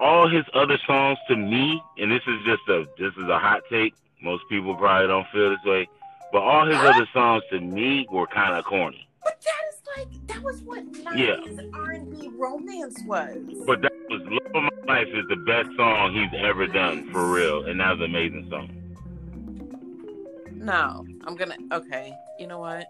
all 0.00 0.28
his 0.28 0.44
other 0.54 0.78
songs 0.86 1.18
to 1.28 1.36
me, 1.36 1.82
and 1.98 2.10
this 2.10 2.22
is 2.26 2.38
just 2.46 2.62
a 2.68 2.84
this 2.98 3.12
is 3.16 3.28
a 3.28 3.38
hot 3.38 3.62
take. 3.70 3.94
Most 4.22 4.44
people 4.48 4.74
probably 4.76 5.08
don't 5.08 5.26
feel 5.32 5.50
this 5.50 5.64
way, 5.64 5.88
but 6.32 6.38
all 6.42 6.66
his 6.66 6.76
other 6.76 7.06
songs 7.12 7.42
to 7.50 7.60
me 7.60 8.06
were 8.10 8.26
kind 8.28 8.54
of 8.56 8.64
corny. 8.64 9.08
But 9.24 9.40
that 9.42 9.68
is 9.68 9.82
like 9.96 10.26
that 10.28 10.42
was 10.42 10.62
what 10.62 10.84
Yeah. 11.16 11.36
nineties 11.36 11.60
R 11.74 11.90
and 11.92 12.10
B 12.20 12.30
romance 12.36 13.00
was. 13.06 13.36
But 13.66 13.82
that 13.82 13.92
was 14.08 14.22
"Love 14.24 14.54
of 14.54 14.62
My 14.86 14.94
Life" 14.94 15.08
is 15.08 15.26
the 15.28 15.36
best 15.36 15.68
song 15.76 16.14
he's 16.14 16.40
ever 16.40 16.66
done 16.66 17.10
for 17.10 17.30
real, 17.32 17.64
and 17.66 17.80
that 17.80 17.90
was 17.90 17.98
an 18.00 18.04
amazing 18.06 18.48
song. 18.50 18.68
no, 20.52 21.04
I'm 21.26 21.34
gonna. 21.36 21.56
Okay, 21.72 22.12
you 22.38 22.46
know 22.46 22.60
what, 22.60 22.86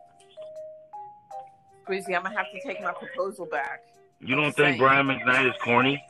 Squeezy, 1.86 2.14
I'm 2.14 2.22
gonna 2.22 2.36
have 2.36 2.46
to 2.52 2.60
take 2.66 2.82
my 2.82 2.92
proposal 2.92 3.46
back. 3.46 3.80
You 4.20 4.36
don't 4.36 4.54
think 4.54 4.78
Brian 4.78 5.06
McKnight 5.06 5.48
is 5.48 5.54
corny? 5.64 6.02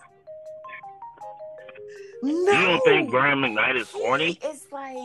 No, 2.23 2.31
You 2.31 2.67
don't 2.67 2.85
think 2.85 3.11
Brian 3.11 3.39
McKnight 3.41 3.77
is 3.77 3.89
corny? 3.89 4.39
It's 4.43 4.71
like 4.71 4.97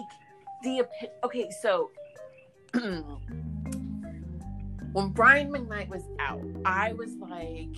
the 0.63 0.87
okay. 1.23 1.49
So 1.61 1.89
when 4.93 5.09
Brian 5.09 5.49
McKnight 5.51 5.89
was 5.89 6.03
out, 6.19 6.43
I 6.65 6.93
was 6.93 7.15
like, 7.15 7.75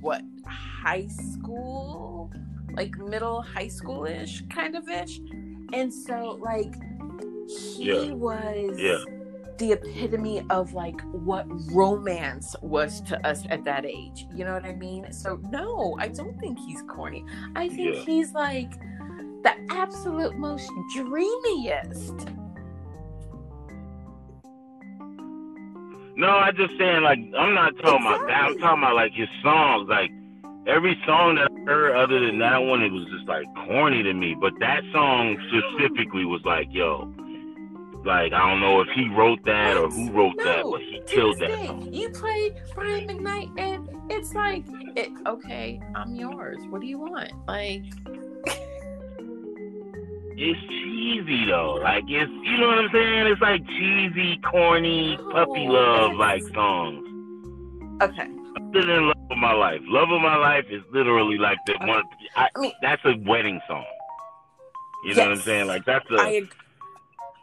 what, 0.00 0.22
high 0.46 1.08
school, 1.08 2.30
like 2.74 2.96
middle 2.98 3.42
high 3.42 3.68
school 3.68 4.04
ish, 4.06 4.42
kind 4.50 4.76
of 4.76 4.88
ish, 4.88 5.18
and 5.72 5.92
so 5.92 6.38
like 6.40 6.72
he 7.48 7.84
Yeah. 8.08 8.12
was 8.12 8.78
Yeah. 8.78 8.98
The 9.60 9.72
epitome 9.72 10.42
of 10.48 10.72
like 10.72 10.98
what 11.12 11.44
romance 11.72 12.56
was 12.62 13.02
to 13.02 13.26
us 13.28 13.44
at 13.50 13.62
that 13.64 13.84
age. 13.84 14.26
You 14.34 14.46
know 14.46 14.54
what 14.54 14.64
I 14.64 14.74
mean? 14.74 15.12
So 15.12 15.38
no, 15.50 15.96
I 16.00 16.08
don't 16.08 16.36
think 16.40 16.58
he's 16.58 16.82
corny. 16.88 17.24
I 17.54 17.68
think 17.68 17.96
Yeah. 17.96 18.02
he's 18.04 18.32
like 18.32 18.72
the 19.42 19.52
absolute 19.70 20.36
most 20.38 20.70
dreamiest. 20.96 22.26
No, 26.16 26.30
I 26.30 26.50
just 26.52 26.76
saying 26.78 27.02
like 27.02 27.18
I'm 27.38 27.54
not 27.54 27.74
talking 27.82 28.06
about 28.06 28.26
that. 28.28 28.42
I'm 28.44 28.58
talking 28.58 28.82
about 28.82 28.94
like 28.94 29.12
his 29.12 29.28
songs. 29.42 29.88
Like 29.90 30.10
every 30.66 30.98
song 31.06 31.34
that 31.34 31.50
I 31.50 31.70
heard 31.70 31.96
other 31.96 32.18
than 32.18 32.38
that 32.38 32.58
one, 32.62 32.82
it 32.82 32.90
was 32.92 33.04
just 33.14 33.28
like 33.28 33.44
corny 33.66 34.02
to 34.04 34.14
me. 34.14 34.34
But 34.40 34.54
that 34.60 34.80
song 34.92 35.36
specifically 35.48 36.24
was 36.24 36.40
like, 36.46 36.68
yo, 36.70 37.12
like 38.04 38.32
I 38.32 38.48
don't 38.50 38.60
know 38.60 38.80
if 38.80 38.88
he 38.94 39.08
wrote 39.08 39.44
that 39.44 39.76
or 39.76 39.88
who 39.90 40.10
wrote 40.12 40.36
that, 40.38 40.62
but 40.70 40.80
he 40.80 41.00
killed 41.06 41.38
that 41.40 41.50
song. 41.66 41.88
You 41.92 42.08
play 42.10 42.52
Brian 42.74 43.06
McKnight, 43.08 43.58
and 43.58 43.88
it's 44.10 44.32
like, 44.34 44.64
it, 44.96 45.10
okay, 45.26 45.80
I'm 45.94 46.14
yours. 46.14 46.58
What 46.70 46.80
do 46.80 46.86
you 46.86 46.98
want? 46.98 47.30
Like, 47.46 47.82
It's 50.42 50.60
cheesy 50.68 51.44
though. 51.46 51.74
Like 51.82 52.04
it's 52.08 52.30
you 52.44 52.56
know 52.58 52.68
what 52.68 52.78
I'm 52.78 52.90
saying? 52.92 53.26
It's 53.26 53.40
like 53.42 53.66
cheesy, 53.66 54.38
corny, 54.50 55.18
puppy 55.32 55.66
No, 55.66 55.72
love 55.72 56.14
like 56.16 56.42
songs. 56.54 57.06
okay, 58.02 58.26
Other 58.56 58.86
than 58.86 59.06
Love 59.08 59.16
of 59.30 59.36
My 59.38 59.52
Life. 59.52 59.80
Love 59.84 60.10
of 60.10 60.20
My 60.22 60.36
Life 60.36 60.64
is 60.70 60.82
literally 60.92 61.36
like 61.36 61.58
the 61.66 61.74
Okay. 61.74 61.86
one 61.86 62.02
I, 62.36 62.48
I 62.56 62.58
mean- 62.60 62.72
that's 62.80 63.02
a 63.04 63.14
wedding 63.26 63.60
song. 63.68 63.84
You 65.04 65.14
know 65.14 65.22
what 65.24 65.32
I'm 65.32 65.40
saying? 65.40 65.66
Like 65.66 65.84
that's 65.84 66.10
a 66.10 66.14
I 66.20 66.42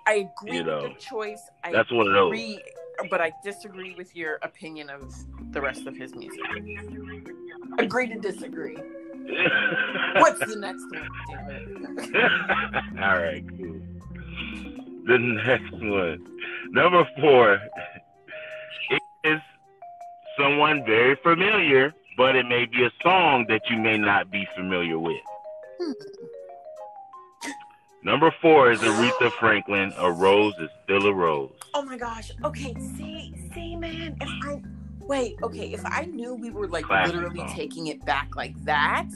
I 0.07 0.13
agree 0.37 0.57
You 0.59 0.63
with 0.63 0.83
the 0.83 0.95
choice. 0.99 1.41
I 1.65 1.71
that's 1.73 1.91
one 1.91 2.07
of 2.07 2.13
those. 2.13 2.27
agree, 2.31 2.59
but 3.09 3.19
I 3.19 3.33
disagree 3.43 3.93
with 3.97 4.15
your 4.15 4.39
opinion 4.41 4.89
of 4.89 5.13
the 5.51 5.61
rest 5.61 5.85
of 5.85 5.97
his 5.97 6.15
music. 6.15 6.39
Agree 7.77 8.07
to 8.07 8.17
disagree. 8.17 8.77
What's 10.15 10.39
the 10.39 10.55
next 10.59 10.85
one? 10.89 11.09
Damn 11.29 12.15
it. 12.15 12.31
All 13.03 13.19
right, 13.19 13.43
cool. 13.57 13.81
The 15.07 15.17
next 15.19 15.73
one, 15.73 16.25
number 16.71 17.05
four, 17.19 17.59
is 19.25 19.39
someone 20.37 20.85
very 20.85 21.17
familiar, 21.21 21.93
but 22.17 22.37
it 22.37 22.45
may 22.45 22.65
be 22.65 22.85
a 22.85 22.91
song 23.03 23.45
that 23.49 23.61
you 23.69 23.77
may 23.77 23.97
not 23.97 24.31
be 24.31 24.47
familiar 24.55 24.97
with. 24.99 25.19
Hmm. 25.81 25.91
Number 28.03 28.33
four 28.41 28.71
is 28.71 28.79
Aretha 28.79 29.31
Franklin. 29.33 29.93
A 29.97 30.11
rose 30.11 30.53
is 30.59 30.69
still 30.83 31.05
a 31.07 31.13
rose. 31.13 31.51
Oh 31.73 31.83
my 31.83 31.97
gosh. 31.97 32.31
Okay, 32.43 32.73
see, 32.95 33.33
see, 33.53 33.75
man. 33.75 34.15
If 34.21 34.29
I 34.45 34.61
wait, 35.01 35.37
okay, 35.43 35.73
if 35.73 35.85
I 35.85 36.05
knew 36.05 36.35
we 36.35 36.51
were 36.51 36.67
like 36.67 36.85
Classic 36.85 37.15
literally 37.15 37.39
song. 37.39 37.53
taking 37.53 37.87
it 37.87 38.05
back 38.05 38.35
like 38.35 38.55
that, 38.65 39.07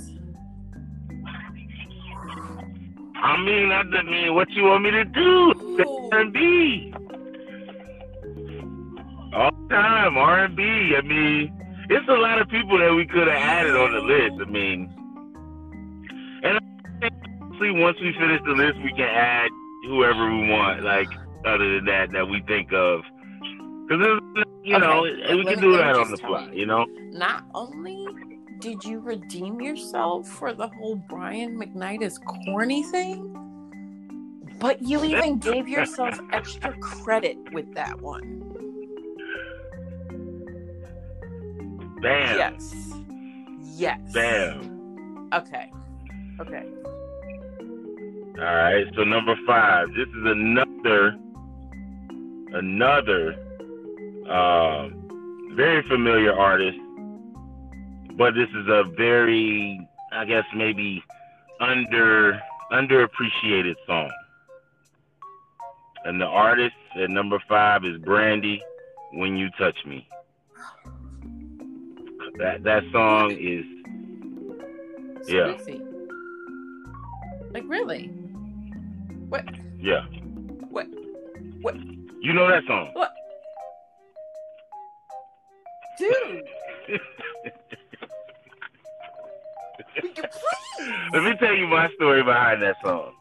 I 3.21 3.38
mean, 3.43 3.69
that 3.69 3.89
doesn't 3.91 4.09
mean 4.09 4.34
what 4.34 4.49
you 4.49 4.63
want 4.63 4.84
me 4.84 4.91
to 4.91 5.05
do. 5.05 6.09
R&B. 6.11 6.93
All 9.34 9.51
the 9.51 9.67
time, 9.69 10.17
R&B. 10.17 10.95
I 10.97 11.01
mean, 11.01 11.53
it's 11.89 12.07
a 12.09 12.13
lot 12.13 12.41
of 12.41 12.49
people 12.49 12.79
that 12.79 12.93
we 12.93 13.05
could 13.05 13.27
have 13.27 13.38
added 13.38 13.75
on 13.75 13.93
the 13.93 13.99
list. 13.99 14.41
I 14.41 14.49
mean, 14.49 14.89
and 16.43 16.59
honestly, 17.62 17.82
once 17.82 17.97
we 18.01 18.14
finish 18.14 18.41
the 18.45 18.51
list, 18.51 18.78
we 18.84 18.91
can 18.91 19.09
add 19.09 19.49
whoever 19.88 20.26
we 20.30 20.49
want. 20.49 20.84
Like 20.84 21.07
other 21.45 21.76
than 21.76 21.86
that, 21.86 22.12
that 22.12 22.28
we 22.28 22.41
think 22.47 22.72
of. 22.74 23.01
Because 23.88 24.20
you 24.64 24.80
know, 24.80 25.05
Okay, 25.05 25.36
we 25.36 25.43
let 25.43 25.55
can 25.55 25.64
do 25.64 25.78
that 25.78 25.95
on 25.95 26.12
the 26.12 26.18
fly. 26.18 26.49
you. 26.53 26.62
You 26.62 26.66
know. 26.66 26.86
not 27.12 27.43
only 27.53 28.07
did 28.59 28.84
you 28.84 28.99
redeem 28.99 29.59
yourself 29.59 30.28
for 30.28 30.53
the 30.53 30.68
whole 30.68 30.95
Brian 31.09 31.59
McKnight 31.59 32.01
is 32.01 32.20
corny 32.20 32.84
thing, 32.84 33.28
but 34.59 34.82
you 34.82 35.03
even 35.03 35.39
gave 35.39 35.68
yourself 35.68 36.20
extra 36.32 36.78
credit 36.80 37.38
with 37.53 37.74
that 37.74 37.99
one. 38.01 38.39
Bam. 42.01 42.38
Yes. 42.38 42.93
Yes. 43.76 43.99
Bam. 44.14 45.30
Okay. 45.34 45.72
Okay. 46.39 46.66
All 48.38 48.45
right, 48.45 48.86
so 48.95 49.03
number 49.03 49.36
five. 49.45 49.89
This 49.89 50.07
is 50.07 50.25
another, 50.25 51.15
another, 52.53 53.34
um, 54.29 55.51
very 55.55 55.84
familiar 55.88 56.34
artist, 56.34 56.77
but 58.17 58.34
this 58.34 58.49
is 58.49 58.67
a 58.67 58.84
very, 58.97 59.88
I 60.13 60.25
guess 60.25 60.45
maybe 60.55 61.03
under 61.59 62.41
underappreciated 62.71 63.75
song. 63.86 64.09
And 66.05 66.19
the 66.19 66.25
artist 66.25 66.73
at 66.95 67.09
number 67.09 67.39
five 67.47 67.84
is 67.86 67.97
Brandy. 67.99 68.61
When 69.13 69.36
you 69.36 69.49
touch 69.59 69.75
me. 69.86 70.07
That 72.38 72.63
that 72.63 72.84
song 72.93 73.32
is 73.32 73.65
Yeah. 75.27 75.53
Like 77.51 77.63
really? 77.67 78.09
What? 79.32 79.45
yeah. 79.79 80.01
What? 80.69 80.88
What? 81.61 81.75
You 82.21 82.34
know 82.34 82.49
that 82.49 82.63
song. 82.67 82.89
What? 82.91 83.13
Dude. 85.97 86.43
Would 90.03 90.17
you 90.17 90.23
please? 90.23 90.91
Let 91.13 91.23
me 91.23 91.34
tell 91.39 91.53
you 91.55 91.65
my 91.67 91.89
story 91.95 92.23
behind 92.23 92.61
that 92.61 92.75
song. 92.84 93.13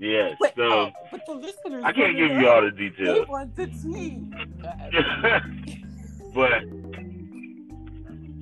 Yes, 0.00 0.36
Wait, 0.40 0.52
so 0.56 0.62
oh, 0.62 0.90
but 1.12 1.20
the 1.26 1.34
listeners. 1.34 1.84
I 1.86 1.92
can't 1.92 2.16
give 2.16 2.32
you 2.32 2.48
all 2.48 2.60
the 2.62 2.70
They 2.72 2.88
details, 2.90 3.28
want 3.28 3.54
to 3.54 3.72
see. 3.72 4.18
Go 4.60 5.00
but 6.34 6.50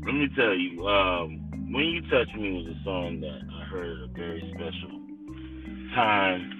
let 0.06 0.14
me 0.14 0.28
tell 0.34 0.54
you, 0.54 0.88
um, 0.88 1.70
"When 1.70 1.84
You 1.84 2.00
Touch 2.08 2.34
Me" 2.34 2.50
was 2.64 2.74
a 2.74 2.82
song 2.82 3.20
that 3.20 3.40
I 3.60 3.64
heard 3.66 4.00
a 4.00 4.06
very 4.08 4.40
special 4.54 5.03
time 5.94 6.50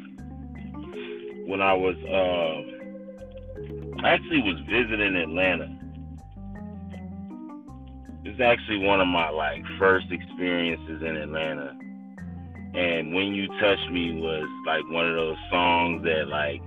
when 1.46 1.60
I 1.60 1.74
was, 1.74 1.96
um, 2.08 2.70
I 4.04 4.10
actually 4.10 4.42
was 4.42 4.60
visiting 4.70 5.16
Atlanta. 5.16 5.70
It's 8.24 8.40
actually 8.40 8.78
one 8.78 9.00
of 9.00 9.08
my 9.08 9.28
like 9.30 9.62
first 9.78 10.06
experiences 10.10 11.02
in 11.02 11.16
Atlanta. 11.16 11.76
And 12.74 13.14
when 13.14 13.34
you 13.34 13.46
touch 13.60 13.78
me 13.92 14.20
was 14.20 14.48
like 14.66 14.82
one 14.90 15.08
of 15.08 15.14
those 15.14 15.36
songs 15.50 16.02
that 16.04 16.28
like 16.28 16.62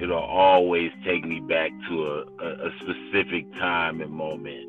it'll 0.00 0.18
always 0.18 0.90
take 1.04 1.24
me 1.24 1.40
back 1.40 1.70
to 1.88 2.04
a, 2.04 2.24
a, 2.42 2.68
a 2.68 2.70
specific 2.80 3.50
time 3.54 4.00
and 4.00 4.10
moment 4.10 4.68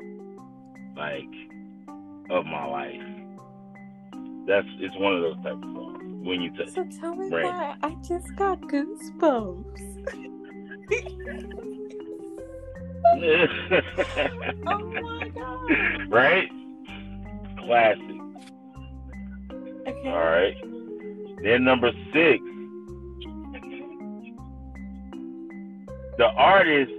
like 0.96 1.24
of 2.30 2.44
my 2.46 2.66
life. 2.66 3.02
That's 4.46 4.66
it's 4.80 4.94
one 4.98 5.14
of 5.14 5.22
those 5.22 5.36
type 5.36 5.54
of 5.54 5.62
songs. 5.62 5.93
When 6.24 6.40
you 6.40 6.50
touch 6.56 6.70
So 6.70 6.84
tell 7.00 7.14
me 7.14 7.28
Right. 7.30 7.44
why 7.44 7.76
I 7.82 7.94
just 8.06 8.34
got 8.36 8.60
goosebumps. 8.70 9.80
Oh 14.66 14.78
my 14.90 15.28
god. 15.28 16.10
right? 16.10 16.48
Classic. 17.58 18.00
Okay. 19.86 20.08
All 20.08 20.18
right. 20.18 20.56
Then 21.42 21.64
number 21.64 21.90
six, 22.12 22.42
the 26.18 26.26
artist. 26.36 26.92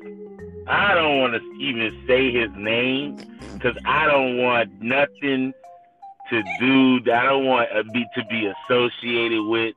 I 0.68 0.96
don't 0.96 1.20
want 1.20 1.34
to 1.34 1.42
even 1.64 2.04
say 2.08 2.32
his 2.32 2.50
name 2.58 3.18
because 3.54 3.76
I 3.86 4.08
don't 4.08 4.38
want 4.38 4.82
nothing 4.82 5.54
to 6.30 6.42
do. 6.60 7.00
That 7.02 7.26
I 7.26 7.30
don't 7.30 7.46
want 7.46 7.70
uh, 7.76 7.84
be 7.94 8.06
to 8.16 8.26
be 8.26 8.52
associated 8.70 9.44
with, 9.44 9.76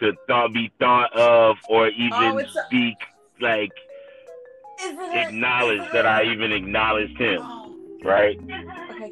to 0.00 0.12
thought 0.26 0.52
be 0.52 0.70
thought 0.78 1.14
of, 1.16 1.56
or 1.68 1.88
even 1.88 2.32
Oh, 2.34 2.38
it's 2.38 2.54
a- 2.56 2.64
speak 2.66 2.96
like 3.40 3.70
acknowledge 5.14 5.82
that 5.92 6.06
I 6.06 6.24
even 6.24 6.52
acknowledged 6.52 7.16
him. 7.18 7.40
Oh, 7.42 7.74
Right. 8.04 8.38
okay. 8.90 9.10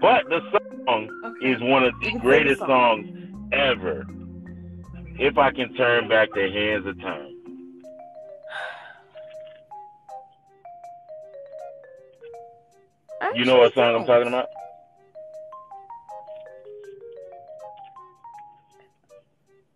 But 0.00 0.24
the 0.28 0.40
song 0.86 1.08
Okay. 1.24 1.50
is 1.52 1.60
one 1.60 1.84
of 1.84 1.92
the 2.02 2.12
greatest 2.20 2.60
the 2.60 2.66
songs 2.66 3.06
ever. 3.52 4.06
If 5.18 5.36
I 5.36 5.50
can 5.50 5.72
turn 5.74 6.08
back 6.08 6.28
the 6.34 6.50
hands 6.50 6.86
of 6.86 6.98
time. 7.00 7.34
You 13.34 13.44
know 13.44 13.58
what 13.58 13.74
song 13.74 13.94
I'm 13.94 14.06
talking 14.06 14.28
about? 14.28 14.46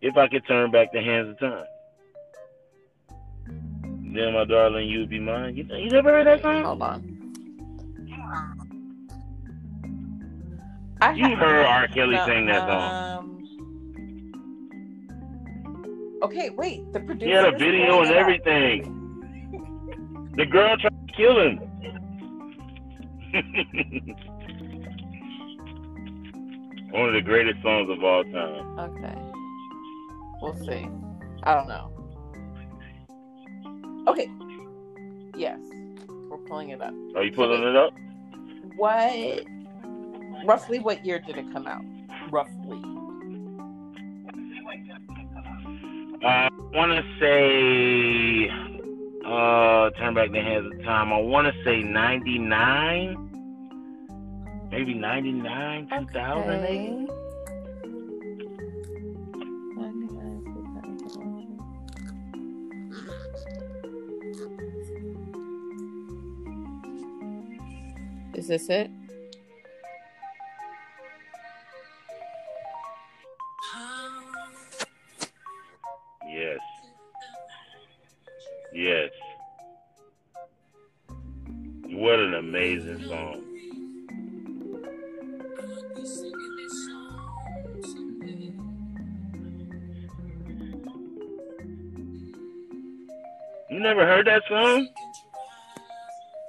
If 0.05 0.15
I 0.17 0.27
could 0.27 0.45
turn 0.47 0.69
back 0.69 0.91
the 0.93 1.01
hands 1.01 1.29
of 1.29 1.39
time. 1.39 1.65
Then 4.13 4.33
my 4.35 4.45
darling, 4.45 4.87
you 4.87 4.99
would 4.99 5.09
be 5.09 5.19
mine. 5.19 5.55
You, 5.57 5.63
you 5.75 5.89
never 5.89 6.11
heard 6.11 6.27
that 6.27 6.43
song? 6.43 6.63
Hold 6.63 6.83
on. 6.83 7.11
I 11.01 11.13
You 11.13 11.35
heard 11.35 11.65
R. 11.65 11.87
Kelly 11.87 12.17
no, 12.17 12.25
sing 12.27 12.45
that 12.45 12.67
song. 12.69 13.17
um, 13.17 13.31
Okay, 16.21 16.51
wait. 16.51 16.83
The 16.93 16.99
producer. 16.99 17.25
He 17.25 17.31
had 17.31 17.51
a 17.51 17.57
video 17.57 18.03
and 18.03 18.11
everything. 18.11 18.91
The 20.37 20.45
girl 20.45 20.77
tried 20.77 21.07
to 21.07 21.13
kill 21.17 21.39
him. 21.39 21.57
One 26.91 27.07
of 27.09 27.13
the 27.15 27.21
greatest 27.21 27.59
songs 27.63 27.89
of 27.89 28.03
all 28.03 28.23
time. 28.25 28.77
Okay. 28.79 29.24
We'll 30.45 30.55
see. 30.63 30.87
I 31.41 31.55
don't 31.55 31.67
know. 31.67 31.89
Okay. 34.07 34.29
Yes. 35.35 35.57
We're 36.29 36.37
pulling 36.37 36.69
it 36.69 36.83
up. 36.83 36.93
Are 37.15 37.23
you 37.23 37.31
pulling 37.31 37.63
it 37.63 37.75
up? 37.75 37.91
What 38.75 39.43
roughly 40.45 40.77
what 40.77 41.03
year 41.03 41.17
did 41.17 41.39
it 41.39 41.51
come 41.51 41.65
out? 41.65 41.81
Roughly. 42.29 42.79
I 46.23 46.47
want 46.75 46.91
to 46.91 47.01
say, 47.19 48.47
uh, 49.25 49.89
turn 49.97 50.13
back 50.13 50.31
the 50.31 50.41
hands 50.41 50.71
of 50.71 50.83
time. 50.83 51.11
I 51.11 51.17
want 51.17 51.47
to 51.47 51.53
say 51.63 51.81
99, 51.81 54.69
maybe 54.69 54.93
99, 54.93 55.87
2008. 55.89 57.09
Is 68.45 68.49
this 68.49 68.69
it? 68.69 68.91
Yes. 76.29 76.59
Yes. 78.71 79.09
What 81.87 82.19
an 82.19 82.35
amazing 82.35 83.03
song. 83.07 83.41
You 93.71 93.79
never 93.79 94.05
heard 94.05 94.27
that 94.27 94.43
song? 94.47 94.87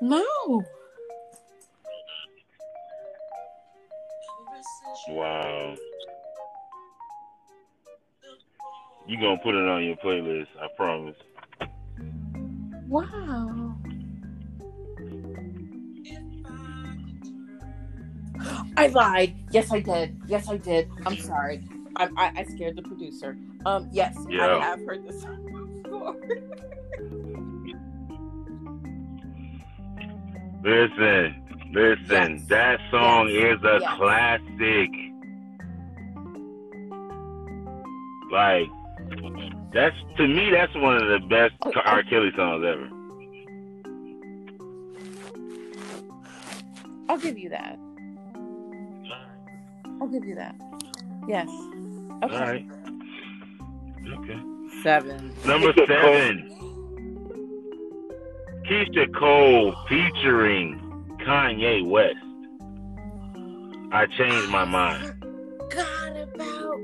No. 0.03 0.62
Wow. 5.09 5.76
You 9.07 9.20
gonna 9.20 9.38
put 9.38 9.54
it 9.54 9.68
on 9.68 9.84
your 9.84 9.96
playlist, 9.96 10.48
I 10.61 10.66
promise. 10.76 11.16
Wow. 12.88 13.76
I 18.76 18.88
lied. 18.88 19.36
Yes, 19.50 19.72
I 19.72 19.80
did. 19.80 20.20
Yes, 20.26 20.48
I 20.48 20.57
did. 20.57 20.90
I'm 21.07 21.16
sorry. 21.18 21.62
I, 21.96 22.09
I, 22.16 22.32
I 22.36 22.44
scared 22.44 22.76
the 22.76 22.82
producer. 22.82 23.38
Um, 23.64 23.88
yes, 23.92 24.16
Yeah. 24.28 24.59
I 24.59 24.64
have 24.64 24.80
heard 24.84 25.07
this 25.07 25.22
song 25.22 25.82
before. 25.82 26.16
Listen, 30.62 31.45
listen, 31.72 32.36
Yes. 32.36 32.46
that 32.48 32.80
song 32.90 33.28
Yes. 33.28 33.58
is 33.58 33.64
a 33.64 33.78
Yes. 33.80 33.94
classic. 33.96 34.90
Like, 38.32 38.68
that's 39.72 39.96
to 40.16 40.26
me, 40.26 40.50
that's 40.50 40.74
one 40.74 40.96
of 40.96 41.08
the 41.08 41.20
best 41.28 41.54
Oh, 41.62 41.72
R. 41.84 41.98
Oh. 42.00 42.10
Kelly 42.10 42.32
songs 42.36 42.64
ever. 42.64 42.88
I'll 47.08 47.18
give 47.18 47.38
you 47.38 47.48
that. 47.50 47.78
I'll 50.00 50.08
give 50.08 50.24
you 50.24 50.34
that. 50.34 50.54
Yes. 51.28 51.48
Okay. 52.24 52.34
All 52.34 52.40
right. 52.40 52.66
Okay. 54.18 54.40
Seven. 54.82 55.32
Number 55.46 55.72
Keyshia 55.72 55.86
Cole. 55.86 56.14
seven. 56.14 56.52
Keyshia 58.68 59.14
Cole 59.14 59.74
featuring 59.88 60.80
Kanye 61.26 61.84
West. 61.84 62.14
I 63.92 64.06
changed 64.06 64.48
my 64.48 64.64
mind. 64.64 65.12
God 65.70 66.16
about. 66.16 66.78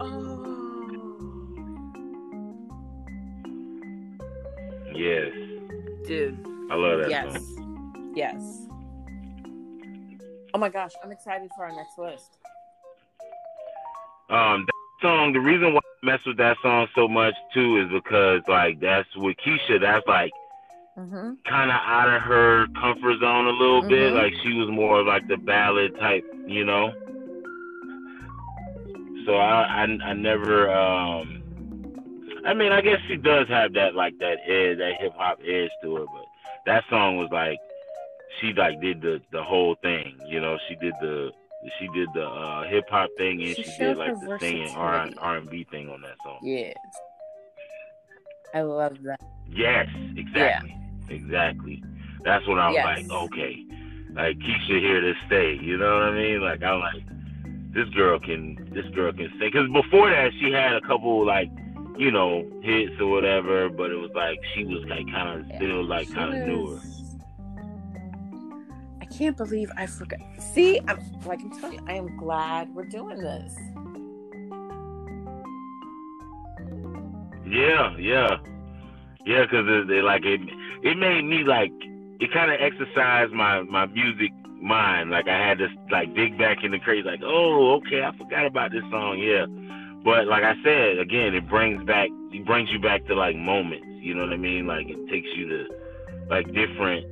Oh. 0.00 0.42
Yes. 4.92 5.32
Dude. 6.04 6.36
I 6.68 6.74
love 6.74 7.02
that 7.02 7.10
yes. 7.10 7.32
song. 7.32 8.12
Yes. 8.16 8.66
Oh 10.52 10.58
my 10.58 10.68
gosh, 10.68 10.92
I'm 11.04 11.12
excited 11.12 11.48
for 11.56 11.66
our 11.66 11.76
next 11.76 11.96
list. 11.96 12.38
Um, 14.30 14.66
that 14.66 15.00
song, 15.00 15.32
the 15.32 15.38
reason 15.38 15.74
why 15.74 15.80
I 16.02 16.06
mess 16.06 16.20
with 16.26 16.38
that 16.38 16.56
song 16.60 16.88
so 16.96 17.06
much 17.06 17.34
too 17.54 17.76
is 17.76 17.92
because 17.92 18.40
like 18.48 18.80
that's 18.80 19.14
with 19.16 19.36
Keyshia, 19.36 19.80
that's 19.80 20.06
like 20.08 20.32
Mm-hmm. 20.98 21.32
kind 21.46 21.70
of 21.70 21.76
out 21.76 22.08
of 22.08 22.22
her 22.22 22.66
comfort 22.80 23.20
zone 23.20 23.46
a 23.46 23.50
little 23.50 23.82
bit. 23.82 24.12
Mhm. 24.12 24.14
Like 24.14 24.32
she 24.42 24.54
was 24.54 24.68
more 24.70 25.02
like 25.02 25.28
the 25.28 25.36
ballad 25.36 25.94
type, 25.98 26.24
you 26.46 26.64
know. 26.64 26.90
So 29.26 29.34
I, 29.36 29.84
I, 29.84 29.98
I 30.04 30.12
never. 30.14 30.70
um 30.72 31.42
I 32.46 32.54
mean, 32.54 32.72
I 32.72 32.80
guess 32.80 33.00
she 33.08 33.16
does 33.16 33.48
have 33.48 33.72
that 33.74 33.94
like 33.94 34.16
that 34.20 34.38
edge, 34.48 34.78
that 34.78 34.94
hip 35.00 35.12
hop 35.16 35.38
edge 35.46 35.70
to 35.82 35.96
her, 35.96 36.04
but 36.06 36.24
that 36.64 36.84
song 36.88 37.18
was 37.18 37.28
like 37.30 37.58
she 38.40 38.52
like 38.54 38.80
did 38.80 39.02
the 39.02 39.20
the 39.32 39.42
whole 39.42 39.74
thing, 39.82 40.16
you 40.26 40.40
know. 40.40 40.56
She 40.68 40.76
did 40.76 40.94
the 41.02 41.30
she 41.78 41.88
did 41.88 42.08
the 42.14 42.24
uh, 42.24 42.62
hip 42.68 42.84
hop 42.88 43.10
thing 43.18 43.42
and 43.42 43.54
She 43.56 43.64
she, 43.64 43.78
did 43.78 43.98
like 43.98 44.18
the 44.20 44.38
singing 44.40 44.74
R. 44.76 45.10
R 45.18 45.36
and 45.36 45.50
B 45.50 45.66
thing 45.70 45.90
on 45.90 46.00
that 46.02 46.16
song. 46.24 46.38
Yes. 46.42 46.76
I 48.54 48.62
love 48.62 48.96
that. 49.02 49.20
Yes, 49.48 49.88
exactly. 50.16 50.74
Exactly. 51.08 51.82
That's 52.24 52.46
when 52.46 52.58
I 52.58 52.68
was 52.68 52.74
Yes. 52.74 52.84
like, 52.84 53.10
okay, 53.10 53.64
like 54.14 54.38
Keyshia 54.38 54.80
here 54.80 55.00
to 55.00 55.14
stay. 55.26 55.54
You 55.60 55.76
know 55.76 55.94
what 55.94 56.02
I 56.04 56.10
mean? 56.12 56.40
Like 56.40 56.62
I'm 56.62 56.80
like, 56.80 57.02
this 57.72 57.88
girl 57.90 58.18
can, 58.18 58.56
this 58.72 58.86
girl 58.94 59.12
can 59.12 59.30
stay. 59.36 59.50
Because 59.50 59.68
before 59.72 60.10
that, 60.10 60.32
she 60.40 60.50
had 60.50 60.74
a 60.74 60.80
couple 60.80 61.24
like, 61.26 61.50
you 61.98 62.10
know, 62.10 62.44
hits 62.62 62.92
or 63.00 63.06
whatever, 63.08 63.68
but 63.68 63.90
it 63.90 63.96
was 63.96 64.10
like 64.14 64.38
she 64.54 64.64
was 64.64 64.82
like 64.88 65.06
kind 65.10 65.40
of 65.40 65.46
still 65.56 65.84
like 65.84 66.12
kind 66.12 66.34
of 66.34 66.46
newer. 66.46 66.80
I 69.00 69.04
can't 69.06 69.36
believe 69.36 69.70
I 69.76 69.86
forgot. 69.86 70.18
See, 70.40 70.80
I'm 70.88 70.98
like 71.24 71.40
I'm 71.40 71.50
telling 71.58 71.74
you, 71.78 71.84
I 71.86 71.92
am 71.94 72.16
glad 72.18 72.74
we're 72.74 72.84
doing 72.84 73.18
this. 73.18 73.56
Yeah, 77.48 77.96
yeah, 77.96 78.38
yeah. 79.26 79.42
Because 79.42 79.66
it, 79.68 79.90
it 79.90 80.04
like 80.04 80.24
it, 80.24 80.40
it 80.82 80.96
made 80.96 81.22
me 81.22 81.44
like 81.44 81.72
it 82.20 82.32
kind 82.32 82.50
of 82.50 82.58
exercised 82.60 83.32
my 83.32 83.62
my 83.62 83.86
music 83.86 84.30
mind. 84.62 85.10
Like 85.10 85.28
I 85.28 85.36
had 85.48 85.58
to 85.58 85.68
like 85.90 86.14
dig 86.14 86.38
back 86.38 86.64
in 86.64 86.70
the 86.72 86.78
crazy. 86.78 87.02
Like, 87.06 87.20
oh, 87.24 87.74
okay, 87.78 88.02
I 88.02 88.16
forgot 88.16 88.46
about 88.46 88.70
this 88.72 88.84
song. 88.90 89.18
Yeah, 89.18 89.46
but 90.04 90.26
like 90.26 90.42
I 90.44 90.54
said 90.64 90.98
again, 90.98 91.34
it 91.34 91.48
brings 91.48 91.84
back 91.84 92.08
it 92.32 92.44
brings 92.46 92.70
you 92.72 92.78
back 92.80 93.04
to 93.06 93.14
like 93.14 93.36
moments. 93.36 93.86
You 94.00 94.14
know 94.14 94.22
what 94.22 94.32
I 94.32 94.36
mean? 94.36 94.66
Like 94.66 94.88
it 94.88 95.08
takes 95.10 95.28
you 95.36 95.48
to 95.48 95.66
like 96.30 96.46
different 96.54 97.06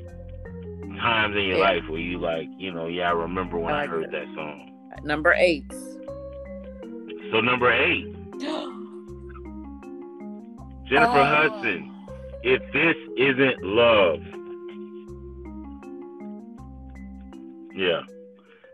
times 1.01 1.35
in 1.37 1.43
your 1.45 1.59
Yeah. 1.59 1.65
life 1.65 1.83
where 1.89 1.99
you 2.01 2.19
like, 2.19 2.49
you 2.57 2.73
know, 2.73 2.87
yeah, 2.87 3.09
I 3.09 3.13
remember 3.13 3.59
when 3.59 3.75
I 3.75 3.83
I, 3.83 3.87
heard 3.87 4.05
it. 4.05 4.13
that 4.13 4.27
song. 4.35 4.71
Number 5.03 5.35
eight. 5.35 5.65
So 7.33 7.41
number 7.41 7.73
eight, 7.73 8.07
Jennifer 10.87 11.19
Oh. 11.19 11.25
Hudson. 11.51 11.91
If 12.47 12.61
this 12.75 12.95
isn't 13.17 13.63
love. 13.63 14.21
Yeah. 17.75 18.03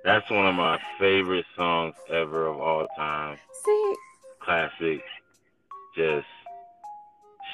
That's 0.05 0.29
one 0.29 0.47
of 0.47 0.57
my 0.57 0.81
favorite 0.99 1.45
songs 1.57 1.95
ever 2.09 2.49
of 2.49 2.59
all 2.59 2.89
time. 2.97 3.39
See, 3.65 3.95
Classic. 4.41 5.01
Just 5.97 6.27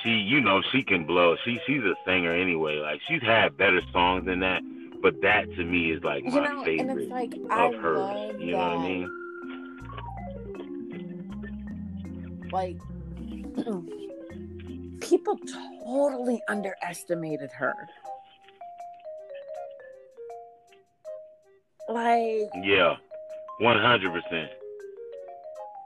she 0.02 0.10
you 0.12 0.40
know, 0.40 0.62
she 0.72 0.82
can 0.82 1.04
blow. 1.04 1.36
She 1.44 1.60
she's 1.66 1.82
a 1.82 1.94
singer 2.06 2.32
anyway. 2.32 2.78
Like 2.78 3.02
she's 3.06 3.22
had 3.22 3.58
better 3.58 3.82
songs 3.92 4.24
than 4.24 4.40
that. 4.40 4.62
But 5.02 5.20
that 5.20 5.44
to 5.56 5.64
me 5.64 5.90
is 5.92 6.02
like 6.02 6.24
you 6.24 6.30
my 6.30 6.44
know, 6.44 6.62
and 6.62 6.64
favorite 6.64 7.02
it's 7.02 7.10
like 7.10 7.34
I 7.50 7.66
of 7.66 7.74
hers. 7.74 7.96
love 7.98 8.40
You 8.40 8.52
know 8.52 8.58
what 8.58 8.78
I 8.78 8.88
mean? 8.88 9.10
Like, 12.52 12.76
people 15.08 15.38
totally 15.84 16.42
underestimated 16.48 17.50
her. 17.52 17.74
Like 21.88 22.50
yeah, 22.62 22.96
one 23.60 23.78
hundred 23.78 24.12
percent. 24.12 24.50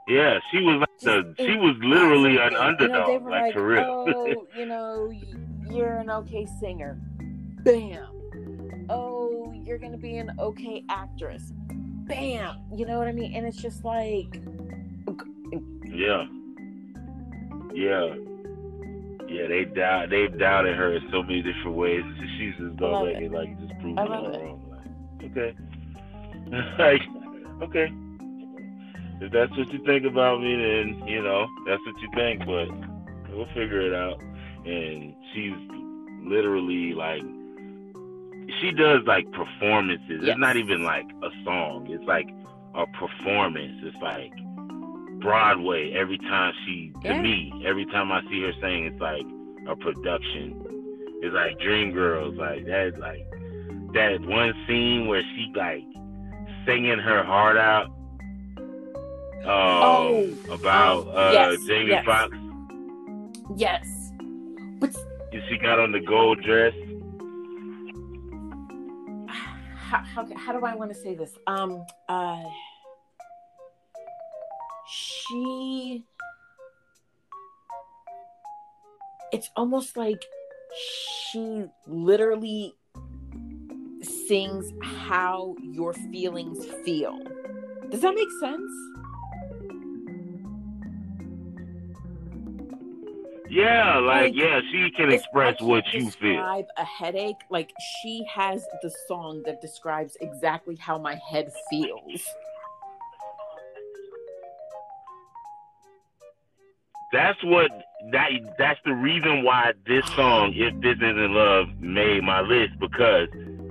Yeah, 0.07 0.39
she 0.51 0.61
was 0.61 0.79
like 0.79 0.89
the 1.01 1.35
she 1.37 1.55
was 1.57 1.75
literally 1.79 2.37
an 2.37 2.55
underdog, 2.55 3.07
you 3.07 3.19
know, 3.19 3.29
like, 3.29 3.43
like, 3.43 3.53
for 3.53 3.65
real. 3.65 3.83
oh, 3.83 4.47
you 4.57 4.65
know, 4.65 5.11
you're 5.69 5.97
an 5.97 6.09
okay 6.09 6.47
singer. 6.59 6.99
Bam. 7.63 8.87
Oh, 8.89 9.53
you're 9.53 9.77
gonna 9.77 9.97
be 9.97 10.17
an 10.17 10.31
okay 10.39 10.83
actress. 10.89 11.53
Bam. 12.07 12.57
You 12.75 12.87
know 12.87 12.97
what 12.97 13.07
I 13.07 13.11
mean? 13.11 13.35
And 13.35 13.45
it's 13.45 13.61
just 13.61 13.85
like 13.85 14.41
Yeah. 15.85 16.25
Yeah. 17.73 18.15
Yeah, 19.31 19.47
they 19.47 19.63
doubt 19.63 20.09
they've 20.09 20.37
doubted 20.37 20.75
her 20.75 20.93
in 20.93 21.07
so 21.09 21.23
many 21.23 21.41
different 21.41 21.77
ways. 21.77 22.03
She's 22.37 22.53
just 22.59 22.81
already 22.81 23.29
like 23.29 23.57
just 23.61 23.71
proving 23.79 23.97
it 23.97 24.09
wrong. 24.09 24.61
Like, 24.69 25.31
okay. 25.31 25.55
like, 26.77 27.01
okay. 27.63 27.87
If 29.21 29.31
that's 29.31 29.51
what 29.55 29.71
you 29.71 29.85
think 29.85 30.05
about 30.05 30.41
me, 30.41 30.55
then 30.55 31.07
you 31.07 31.23
know 31.23 31.47
that's 31.65 31.81
what 31.85 32.01
you 32.01 32.09
think. 32.13 32.39
But 32.39 32.67
we'll 33.33 33.47
figure 33.53 33.79
it 33.79 33.93
out. 33.93 34.19
And 34.65 35.15
she's 35.33 35.53
literally 36.27 36.93
like, 36.93 37.23
she 38.59 38.71
does 38.71 38.99
like 39.05 39.31
performances. 39.31 40.19
Yes. 40.21 40.31
It's 40.31 40.39
not 40.39 40.57
even 40.57 40.83
like 40.83 41.05
a 41.23 41.29
song. 41.45 41.87
It's 41.89 42.03
like 42.03 42.27
a 42.75 42.85
performance. 42.99 43.79
It's 43.83 43.95
like 44.01 44.33
Broadway 45.21 45.93
every 45.93 46.17
time 46.17 46.53
she 46.65 46.91
to 47.03 47.09
yeah. 47.09 47.21
me 47.21 47.63
every 47.65 47.85
time 47.85 48.11
I 48.11 48.21
see 48.29 48.41
her 48.41 48.53
saying 48.61 48.85
it's 48.85 48.99
like 48.99 49.25
a 49.67 49.75
production 49.75 50.71
it's 51.21 51.33
like 51.33 51.57
Dreamgirls 51.59 52.37
like 52.37 52.65
that 52.65 52.99
like 52.99 53.25
that 53.93 54.21
one 54.21 54.53
scene 54.67 55.07
where 55.07 55.21
she 55.21 55.51
like 55.55 55.83
singing 56.65 56.99
her 56.99 57.23
heart 57.23 57.57
out 57.57 57.87
um, 59.43 59.47
oh, 59.47 60.37
about 60.51 61.07
uh, 61.07 61.31
yes, 61.33 61.65
Jamie 61.65 61.89
yes. 61.89 62.05
Foxx. 62.05 62.37
Yes, 63.55 64.11
but 64.79 64.95
she 65.49 65.57
got 65.57 65.79
on 65.79 65.91
the 65.91 65.99
gold 65.99 66.43
dress. 66.43 66.73
How, 69.91 70.03
how, 70.05 70.25
how 70.37 70.53
do 70.57 70.65
I 70.65 70.73
want 70.73 70.93
to 70.93 70.97
say 70.97 71.15
this? 71.15 71.37
Um, 71.47 71.83
uh, 72.07 72.41
she. 74.91 76.03
It's 79.31 79.49
almost 79.55 79.95
like 79.95 80.21
she 81.31 81.65
literally 81.87 82.73
sings 84.01 84.71
how 84.83 85.55
your 85.61 85.93
feelings 85.93 86.65
feel. 86.83 87.17
Does 87.89 88.01
that 88.01 88.13
make 88.15 88.29
sense? 88.39 88.71
Yeah, 93.49 93.97
like, 93.97 94.31
like 94.31 94.35
yeah, 94.35 94.61
she 94.71 94.89
can 94.91 95.11
express 95.11 95.59
what 95.61 95.83
you 95.93 96.09
feel. 96.09 96.65
A 96.77 96.85
headache, 96.85 97.35
like 97.49 97.69
she 98.01 98.25
has 98.33 98.65
the 98.81 98.89
song 99.09 99.43
that 99.45 99.59
describes 99.59 100.15
exactly 100.21 100.77
how 100.77 100.97
my 100.97 101.15
head 101.15 101.51
feels. 101.69 102.23
That's 107.11 107.43
what 107.43 107.69
that 108.11 108.29
that's 108.57 108.79
the 108.85 108.93
reason 108.93 109.43
why 109.43 109.73
this 109.85 110.05
song, 110.15 110.53
if 110.55 110.73
this 110.81 110.97
isn't 110.97 111.33
love, 111.33 111.67
made 111.79 112.23
my 112.23 112.41
list 112.41 112.79
because 112.79 113.27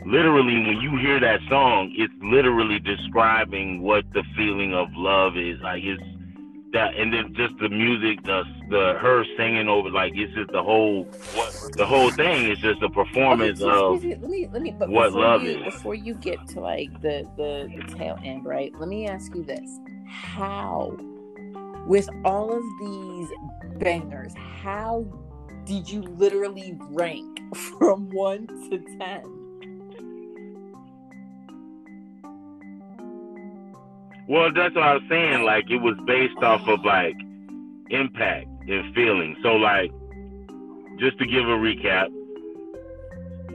literally 0.06 0.54
when 0.54 0.80
you 0.80 0.96
hear 0.98 1.18
that 1.20 1.40
song, 1.48 1.92
it's 1.96 2.12
literally 2.22 2.78
describing 2.78 3.82
what 3.82 4.04
the 4.12 4.22
feeling 4.36 4.74
of 4.74 4.88
love 4.94 5.36
is. 5.36 5.58
Like 5.60 5.82
it's 5.82 6.02
that, 6.72 6.94
and 6.96 7.12
then 7.12 7.34
just 7.34 7.54
the 7.58 7.68
music, 7.68 8.22
the 8.24 8.44
the 8.68 8.94
her 9.00 9.24
singing 9.36 9.68
over, 9.68 9.90
like 9.90 10.12
it's 10.14 10.32
just 10.34 10.52
the 10.52 10.62
whole 10.62 11.04
what 11.34 11.76
the 11.76 11.86
whole 11.86 12.10
thing 12.10 12.50
is 12.50 12.58
just 12.58 12.82
a 12.82 12.90
performance 12.90 13.60
okay, 13.60 14.12
of 14.12 14.20
let 14.20 14.30
me 14.30 14.48
let 14.52 14.62
me 14.62 14.74
but 14.78 14.88
what 14.88 15.12
love 15.12 15.42
you, 15.42 15.64
is. 15.64 15.74
Before 15.74 15.94
you 15.94 16.14
get 16.14 16.46
to 16.48 16.60
like 16.60 16.92
the, 17.02 17.26
the 17.36 17.70
the 17.76 17.94
tail 17.96 18.18
end, 18.24 18.44
right? 18.44 18.72
Let 18.78 18.88
me 18.88 19.08
ask 19.08 19.34
you 19.34 19.42
this: 19.44 19.68
How, 20.08 20.96
with 21.90 22.08
all 22.24 22.52
of 22.52 22.62
these 22.78 23.28
bangers, 23.80 24.32
how 24.62 25.04
did 25.64 25.90
you 25.90 26.02
literally 26.02 26.78
rank 26.90 27.40
from 27.78 28.08
one 28.10 28.46
to 28.46 28.78
ten? 28.96 29.24
Well, 34.28 34.52
that's 34.54 34.72
what 34.76 34.84
I 34.84 34.94
was 34.94 35.02
saying. 35.08 35.42
Like 35.42 35.68
it 35.68 35.78
was 35.78 35.96
based 36.06 36.40
off 36.40 36.60
of 36.68 36.84
like 36.84 37.16
impact 37.90 38.46
and 38.68 38.94
feeling. 38.94 39.34
So 39.42 39.56
like, 39.56 39.90
just 41.00 41.18
to 41.18 41.26
give 41.26 41.42
a 41.42 41.58
recap, 41.58 42.06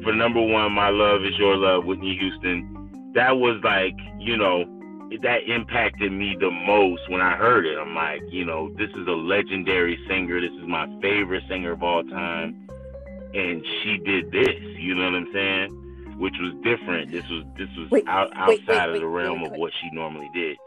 for 0.03 0.11
number 0.11 0.41
one, 0.41 0.73
my 0.73 0.89
love 0.89 1.23
is 1.23 1.38
your 1.38 1.55
love, 1.55 1.86
Whitney 1.86 2.17
Houston. 2.17 3.13
That 3.15 3.38
was 3.38 3.61
like, 3.63 3.95
you 4.19 4.36
know, 4.36 4.74
that 5.22 5.47
impacted 5.47 6.12
me 6.12 6.36
the 6.39 6.51
most 6.51 7.10
when 7.10 7.22
I 7.22 7.36
heard 7.36 7.66
it. 7.66 7.78
I'm 7.78 7.93
like, 7.95 8.22
you 8.30 8.45
know, 8.45 8.70
this 8.78 8.89
is 8.89 9.08
a 9.08 9.12
legendary 9.12 9.99
singer. 10.08 10.41
This 10.41 10.51
is 10.51 10.68
my 10.68 10.88
favorite 11.01 11.43
singer 11.47 11.74
of 11.74 11.84
all 11.84 12.03
time, 12.03 12.68
and 13.34 13.66
she 13.82 13.97
did 13.97 14.32
this. 14.32 14.56
You 14.78 14.95
know 14.95 15.06
what 15.06 15.16
I'm 15.16 15.34
saying? 15.34 16.18
Which 16.18 16.36
was 16.39 16.53
different. 16.64 17.12
This 17.12 17.28
was 17.30 17.43
this 17.58 17.70
was 17.78 17.89
wait, 17.91 18.08
out, 18.08 18.36
outside 18.36 18.47
wait, 18.47 18.68
wait, 18.68 18.95
of 18.95 19.01
the 19.01 19.08
realm 19.08 19.43
of 19.43 19.51
what 19.53 19.72
she 19.82 19.89
normally 19.91 20.30
did. 20.34 20.58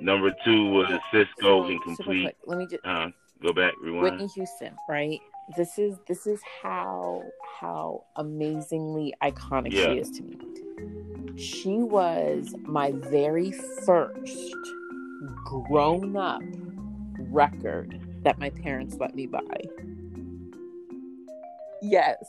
Number 0.00 0.34
two 0.44 0.70
was 0.70 0.88
Sisqó 1.12 1.70
incomplete. 1.70 2.34
Let 2.46 2.58
me 2.58 2.66
just 2.68 2.84
uh, 2.84 3.08
go 3.42 3.52
back, 3.52 3.72
rewind. 3.80 4.02
Whitney 4.02 4.26
Houston, 4.34 4.74
right? 4.88 5.20
This 5.56 5.78
is 5.78 5.98
this 6.08 6.26
is 6.26 6.40
how 6.62 7.22
how 7.60 8.04
amazingly 8.16 9.14
iconic 9.22 9.72
yeah. 9.72 9.86
she 9.86 9.98
is 9.98 10.10
to 10.12 10.22
me. 10.22 10.36
She 11.36 11.78
was 11.78 12.54
my 12.62 12.92
very 12.92 13.52
first 13.84 14.56
grown 15.44 16.16
up 16.16 16.42
record 17.18 18.00
that 18.22 18.38
my 18.38 18.50
parents 18.50 18.96
let 19.00 19.14
me 19.14 19.26
buy. 19.26 19.40
Yes. 21.82 22.24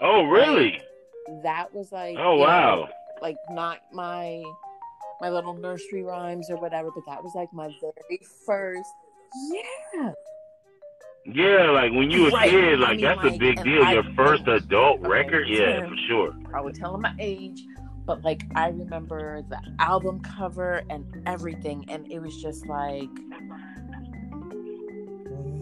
Oh, 0.00 0.24
really? 0.24 0.72
Like, 1.28 1.42
that 1.44 1.74
was 1.74 1.92
like 1.92 2.16
Oh, 2.18 2.36
wow. 2.36 2.76
Know, 2.76 2.88
like 3.20 3.36
not 3.50 3.78
my 3.92 4.42
my 5.20 5.30
little 5.30 5.54
nursery 5.54 6.02
rhymes 6.02 6.50
or 6.50 6.56
whatever, 6.56 6.90
but 6.92 7.04
that 7.06 7.22
was 7.22 7.32
like 7.36 7.52
my 7.52 7.70
very 7.80 8.20
first. 8.44 8.90
Yeah. 9.52 10.12
Yeah, 11.24 11.70
like 11.70 11.92
when 11.92 12.10
you 12.10 12.24
were 12.24 12.30
right. 12.30 12.48
a 12.48 12.50
kid, 12.50 12.80
like 12.80 12.88
I 12.88 12.92
mean, 12.94 13.04
that's 13.04 13.22
like, 13.22 13.34
a 13.34 13.38
big 13.38 13.62
deal. 13.62 13.84
I, 13.84 13.92
Your 13.92 14.04
first 14.16 14.48
adult 14.48 15.00
okay, 15.00 15.08
record, 15.08 15.48
yeah, 15.48 15.86
for 15.88 15.96
sure. 16.08 16.34
I 16.52 16.60
would 16.60 16.74
tell 16.74 16.94
him 16.94 17.02
my 17.02 17.14
age, 17.20 17.62
but 18.04 18.22
like 18.22 18.42
I 18.56 18.68
remember 18.68 19.42
the 19.48 19.60
album 19.78 20.20
cover 20.20 20.82
and 20.90 21.22
everything, 21.26 21.84
and 21.88 22.10
it 22.10 22.18
was 22.18 22.42
just 22.42 22.66
like, 22.66 23.08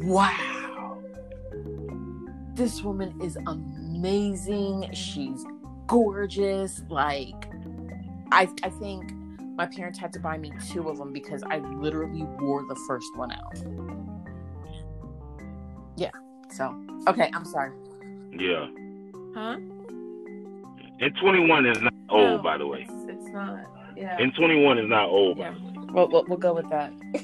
wow, 0.03 1.03
this 2.55 2.83
woman 2.83 3.21
is 3.21 3.37
amazing. 3.47 4.89
She's 4.95 5.45
gorgeous. 5.87 6.83
Like, 6.89 7.51
I 8.33 8.49
I 8.63 8.71
think 8.71 9.13
my 9.57 9.67
parents 9.67 9.99
had 9.99 10.11
to 10.15 10.21
buy 10.21 10.39
me 10.39 10.53
two 10.71 10.89
of 10.89 10.97
them 10.97 11.13
because 11.13 11.43
I 11.43 11.59
literally 11.59 12.23
wore 12.41 12.65
the 12.67 12.77
first 12.89 13.15
one 13.15 13.31
out. 13.31 13.59
So, 16.51 16.75
okay, 17.09 17.31
I'm 17.33 17.45
sorry. 17.45 17.73
Yeah. 18.33 18.67
Huh? 19.35 19.57
And 21.01 21.17
21 21.21 21.67
is 21.67 21.81
not 21.81 21.95
old, 22.11 22.23
no, 22.23 22.39
by 22.43 22.59
the 22.59 22.67
way. 22.67 22.87
It's, 22.89 23.09
it's, 23.09 23.29
not. 23.33 23.61
Yeah. 23.97 24.17
And 24.19 24.35
21 24.35 24.79
is 24.79 24.89
not 24.89 25.09
old, 25.09 25.39
yeah. 25.39 25.55
Well, 25.93 26.09
we'll, 26.09 26.25
we'll 26.29 26.39
go 26.39 26.53
with 26.55 26.69
that. 26.71 26.93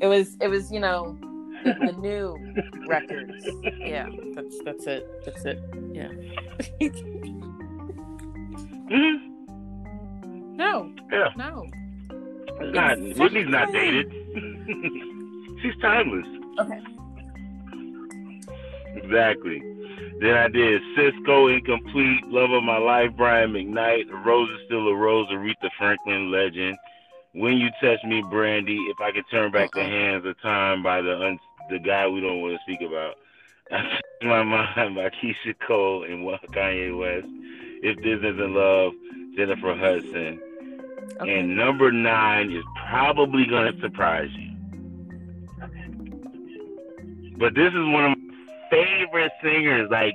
it 0.00 0.06
was, 0.06 0.36
it 0.40 0.48
was, 0.48 0.70
you 0.70 0.80
know, 0.80 1.18
the, 1.64 1.74
the 1.86 1.92
new 1.92 2.38
records. 2.86 3.46
Yeah, 3.78 4.08
that's 4.34 4.58
that's 4.64 4.86
it. 4.86 5.24
That's 5.24 5.44
it. 5.44 5.58
Yeah. 5.92 6.08
mm-hmm. 8.90 9.30
No. 10.56 10.92
Yeah. 11.10 11.28
No. 11.36 11.66
It's 12.60 12.74
not 12.74 12.98
Whitney's 13.18 13.48
not 13.48 13.72
dated. 13.72 14.12
She's 15.62 15.74
timeless. 15.80 16.26
Okay. 16.60 16.80
Exactly. 18.96 19.60
Then 20.20 20.34
I 20.34 20.48
did 20.48 20.80
Sisqó 20.96 21.54
Incomplete, 21.54 22.24
Love 22.28 22.52
of 22.52 22.62
My 22.62 22.78
Life, 22.78 23.10
Brian 23.16 23.52
McKnight, 23.52 24.10
A 24.10 24.16
Rose 24.16 24.48
is 24.50 24.66
Still 24.66 24.88
a 24.88 24.94
Rose, 24.94 25.28
Aretha 25.30 25.68
Franklin 25.76 26.30
Legend, 26.30 26.76
When 27.32 27.54
You 27.58 27.68
Touch 27.82 27.98
Me, 28.04 28.22
Brandy, 28.30 28.76
If 28.76 29.00
I 29.00 29.10
Could 29.12 29.24
Turn 29.30 29.50
Back 29.50 29.70
uh-uh. 29.76 29.82
the 29.82 29.90
Hands 29.90 30.24
of 30.24 30.40
Time 30.40 30.82
by 30.82 31.00
the 31.02 31.20
un- 31.20 31.38
the 31.70 31.78
guy 31.78 32.06
we 32.06 32.20
don't 32.20 32.40
want 32.40 32.54
to 32.54 32.60
speak 32.62 32.86
about. 32.86 33.16
My 34.22 34.42
Mind 34.42 34.94
by 34.94 35.10
Keyshia 35.10 35.54
Cole 35.66 36.04
and 36.04 36.24
Kanye 36.54 36.96
West. 36.96 37.26
If 37.82 37.96
This 37.98 38.18
Isn't 38.18 38.54
Love, 38.54 38.92
Jennifer 39.36 39.74
Hudson. 39.74 40.40
Okay. 41.20 41.38
And 41.38 41.56
number 41.56 41.92
nine 41.92 42.50
is 42.50 42.64
probably 42.88 43.46
going 43.46 43.72
to 43.72 43.80
surprise 43.80 44.30
you. 44.32 44.50
But 47.36 47.54
this 47.54 47.68
is 47.68 47.74
one 47.74 48.04
of 48.04 48.18
my 48.18 48.23
favorite 48.74 49.32
singers. 49.42 49.90
Like, 49.90 50.14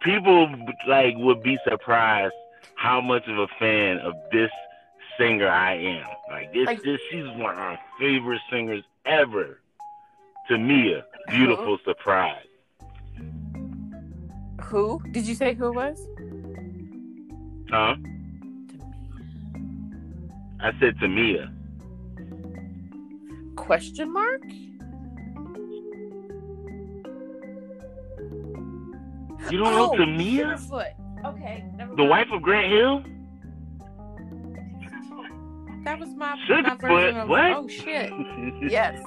people 0.00 0.48
like 0.86 1.14
would 1.16 1.42
be 1.42 1.58
surprised 1.68 2.34
how 2.76 3.00
much 3.00 3.26
of 3.26 3.38
a 3.38 3.48
fan 3.58 3.98
of 3.98 4.14
this 4.32 4.50
singer 5.18 5.48
I 5.48 5.74
am. 5.74 6.06
Like 6.30 6.52
this, 6.52 6.66
like, 6.66 6.82
this 6.82 7.00
she's 7.10 7.26
one 7.26 7.50
of 7.50 7.56
my 7.56 7.78
favorite 7.98 8.40
singers 8.50 8.84
ever. 9.04 9.60
Tamia, 10.50 11.02
beautiful 11.28 11.78
who? 11.78 11.84
surprise. 11.84 12.46
Who 14.62 15.02
did 15.10 15.26
you 15.26 15.34
say 15.34 15.54
who 15.54 15.68
it 15.68 15.74
was? 15.74 15.98
Huh? 17.70 17.96
I 20.60 20.72
said 20.80 20.96
Tamia. 20.98 21.52
Question 23.56 24.12
mark? 24.12 24.42
You 29.50 29.58
don't 29.58 29.74
oh, 29.74 29.92
know 29.92 30.04
Tamia? 30.04 30.58
Sugarfoot. 30.58 30.92
Okay, 31.24 31.64
The 31.96 32.04
wife 32.04 32.26
of 32.32 32.42
Grant 32.42 32.72
Hill? 32.72 33.02
That 35.84 36.00
was 36.00 36.08
my, 36.16 36.36
Sugarfoot. 36.48 36.82
my 36.82 36.88
version 36.88 37.16
of, 37.16 37.28
what? 37.28 37.52
Oh 37.52 37.68
shit. 37.68 38.12
Oh. 38.38 38.62
yes. 38.68 39.00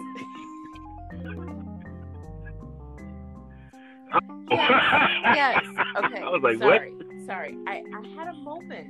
yes. 4.50 5.64
Okay. 6.04 6.22
I 6.22 6.30
was 6.30 6.42
like, 6.42 6.58
sorry. 6.58 6.94
what? 6.94 7.26
Sorry. 7.28 7.56
I, 7.68 7.84
I 7.94 8.08
had 8.16 8.28
a 8.30 8.34
moment. 8.34 8.88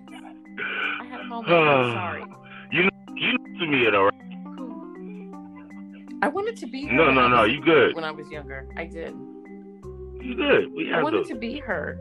I 1.02 1.06
had 1.06 1.20
a 1.20 1.24
moment. 1.26 1.52
I'm 1.52 1.94
sorry. 1.94 2.24
You 2.72 2.84
know, 2.84 2.90
you 3.16 3.34
know 3.34 3.44
Tamia 3.60 3.92
though, 3.92 4.04
right? 4.06 4.14
I 6.22 6.28
wanted 6.30 6.56
to 6.58 6.68
be. 6.68 6.86
No, 6.86 7.12
no, 7.12 7.28
no. 7.28 7.44
You 7.44 7.62
good? 7.62 7.96
When 7.96 8.06
I 8.06 8.12
was 8.12 8.30
younger, 8.30 8.68
I 8.78 8.86
did. 8.86 9.14
You 10.22 10.36
good? 10.36 10.74
We 10.74 10.94
I 10.94 11.02
wanted 11.02 11.26
to 11.28 11.36
be 11.36 11.60
her. 11.60 11.98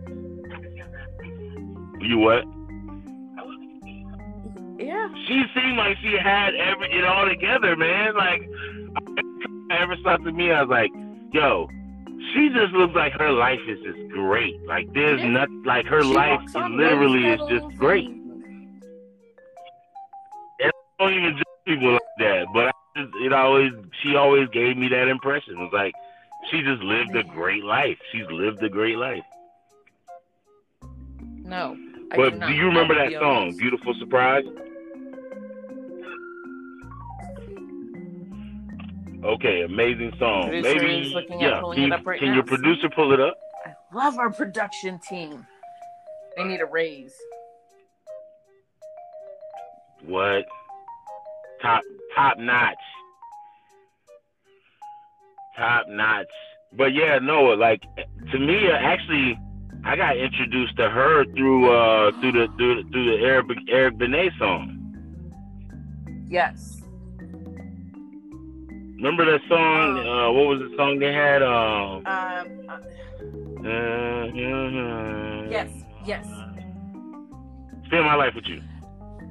You 2.00 2.18
what? 2.18 2.44
Yeah. 4.78 5.08
She 5.26 5.42
seemed 5.54 5.76
like 5.76 5.96
she 6.00 6.16
had 6.22 6.54
every 6.54 6.90
it 6.90 7.04
all 7.04 7.28
together, 7.28 7.76
man. 7.76 8.14
Like 8.14 8.48
I 9.70 9.82
ever 9.82 9.96
saw 10.02 10.16
to 10.16 10.32
me, 10.32 10.50
I 10.52 10.62
was 10.62 10.70
like, 10.70 10.90
yo, 11.32 11.68
she 12.32 12.48
just 12.50 12.72
looks 12.72 12.94
like 12.94 13.12
her 13.14 13.32
life 13.32 13.60
is 13.68 13.78
just 13.82 14.08
great. 14.10 14.60
Like 14.66 14.92
there's 14.92 15.20
yeah. 15.20 15.28
not 15.28 15.48
like 15.64 15.86
her 15.86 16.02
she 16.02 16.08
life 16.08 16.40
literally 16.54 17.26
is 17.26 17.40
just 17.48 17.76
great. 17.76 18.08
And 20.60 20.70
I 20.70 20.70
don't 20.98 21.14
even 21.14 21.36
judge 21.36 21.44
people 21.66 21.92
like 21.92 22.00
that, 22.18 22.46
but 22.54 22.74
just, 22.96 23.14
it 23.20 23.32
always 23.32 23.72
she 24.02 24.16
always 24.16 24.48
gave 24.50 24.76
me 24.76 24.88
that 24.88 25.08
impression. 25.08 25.54
It 25.54 25.58
was 25.58 25.72
like 25.72 25.92
she 26.50 26.62
just 26.62 26.82
lived 26.82 27.16
a 27.16 27.24
great 27.24 27.64
life. 27.64 27.98
She's 28.12 28.26
lived 28.30 28.62
a 28.62 28.68
great 28.68 28.96
life. 28.96 29.24
No. 31.42 31.76
I 32.12 32.16
but 32.16 32.40
do, 32.40 32.46
do 32.46 32.52
you 32.52 32.66
remember 32.66 32.94
that 32.94 33.12
song. 33.12 33.56
Beautiful 33.56 33.94
Surprise? 33.98 34.44
Okay, 39.24 39.62
amazing 39.62 40.12
song. 40.18 40.48
Producer 40.48 40.74
Maybe 40.74 41.14
yeah. 41.40 41.60
Can, 41.74 42.04
right 42.04 42.20
can 42.20 42.34
your 42.34 42.44
producer 42.44 42.88
pull 42.94 43.12
it 43.12 43.20
up? 43.20 43.36
I 43.66 43.74
love 43.94 44.16
our 44.18 44.30
production 44.30 45.00
team. 45.00 45.44
They 46.36 46.44
need 46.44 46.60
a 46.60 46.66
raise. 46.66 47.14
What? 50.04 50.46
Top 51.60 51.82
top 52.14 52.38
notch 52.38 52.76
top 55.58 55.86
notch. 55.88 56.26
But 56.72 56.94
yeah, 56.94 57.18
no, 57.18 57.44
like 57.44 57.82
to 58.32 58.38
me, 58.38 58.68
actually, 58.70 59.38
I 59.84 59.96
got 59.96 60.16
introduced 60.16 60.76
to 60.76 60.88
her 60.88 61.24
through 61.34 61.70
uh 61.70 62.12
through 62.20 62.32
the 62.32 62.48
through, 62.56 62.82
the, 62.82 62.90
through 62.90 63.16
the 63.16 63.24
Eric 63.24 63.46
Eric 63.68 63.98
Benet 63.98 64.30
song. 64.38 64.74
Yes. 66.28 66.82
Remember 68.96 69.24
that 69.24 69.40
song? 69.48 69.98
Um, 69.98 70.06
uh, 70.06 70.32
what 70.32 70.46
was 70.48 70.58
the 70.58 70.76
song 70.76 70.98
they 70.98 71.12
had? 71.12 71.42
Um. 71.42 72.04
Uh, 72.06 72.44
uh, 73.68 74.24
yes. 75.50 75.70
Yes. 76.04 76.26
Spend 77.86 78.04
my 78.04 78.14
life 78.14 78.34
with 78.34 78.46
you. 78.46 78.60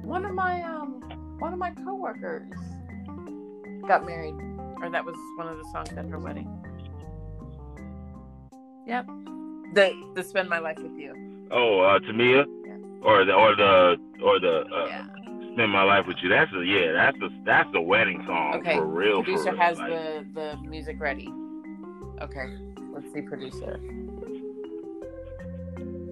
One 0.02 0.24
of 0.24 0.34
my 0.34 0.62
um 0.62 1.00
one 1.38 1.52
of 1.52 1.58
my 1.58 1.70
coworkers 1.70 2.50
got 3.86 4.04
married 4.04 4.34
or 4.82 4.90
that 4.90 5.04
was 5.04 5.16
one 5.36 5.48
of 5.48 5.58
the 5.58 5.64
songs 5.72 5.90
at 5.90 6.06
her 6.06 6.18
wedding. 6.18 6.48
Yep. 8.86 9.06
The 9.74 10.12
the 10.14 10.24
spend 10.24 10.48
my 10.48 10.58
life 10.58 10.78
with 10.78 10.92
you. 10.92 11.46
Oh, 11.50 11.80
uh, 11.80 11.98
Tamia. 12.00 12.46
Yeah. 12.64 12.76
Or 13.02 13.24
the 13.24 13.32
or 13.32 13.54
the 13.54 13.96
or 14.24 14.40
the 14.40 14.64
uh, 14.66 14.86
yeah. 14.86 15.06
spend 15.52 15.70
my 15.70 15.82
life 15.82 16.06
with 16.06 16.16
you. 16.22 16.28
That's 16.28 16.52
a 16.54 16.64
yeah. 16.64 16.92
That's 16.92 17.18
the 17.18 17.28
that's 17.44 17.70
the 17.72 17.80
wedding 17.80 18.22
song 18.26 18.60
okay. 18.60 18.76
for 18.76 18.86
real. 18.86 19.22
Producer 19.22 19.44
for 19.44 19.52
real. 19.52 19.60
has 19.60 19.78
like, 19.78 19.90
the 19.90 20.26
the 20.34 20.56
music 20.68 20.96
ready. 20.98 21.28
Okay. 22.22 22.46
Let's 22.92 23.12
see, 23.12 23.20
producer. 23.22 23.78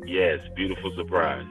Yes, 0.06 0.38
beautiful 0.54 0.92
surprise. 0.96 1.46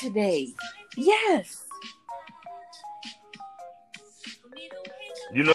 Today. 0.00 0.48
Yes. 0.96 1.62
You 5.32 5.44
know. 5.44 5.54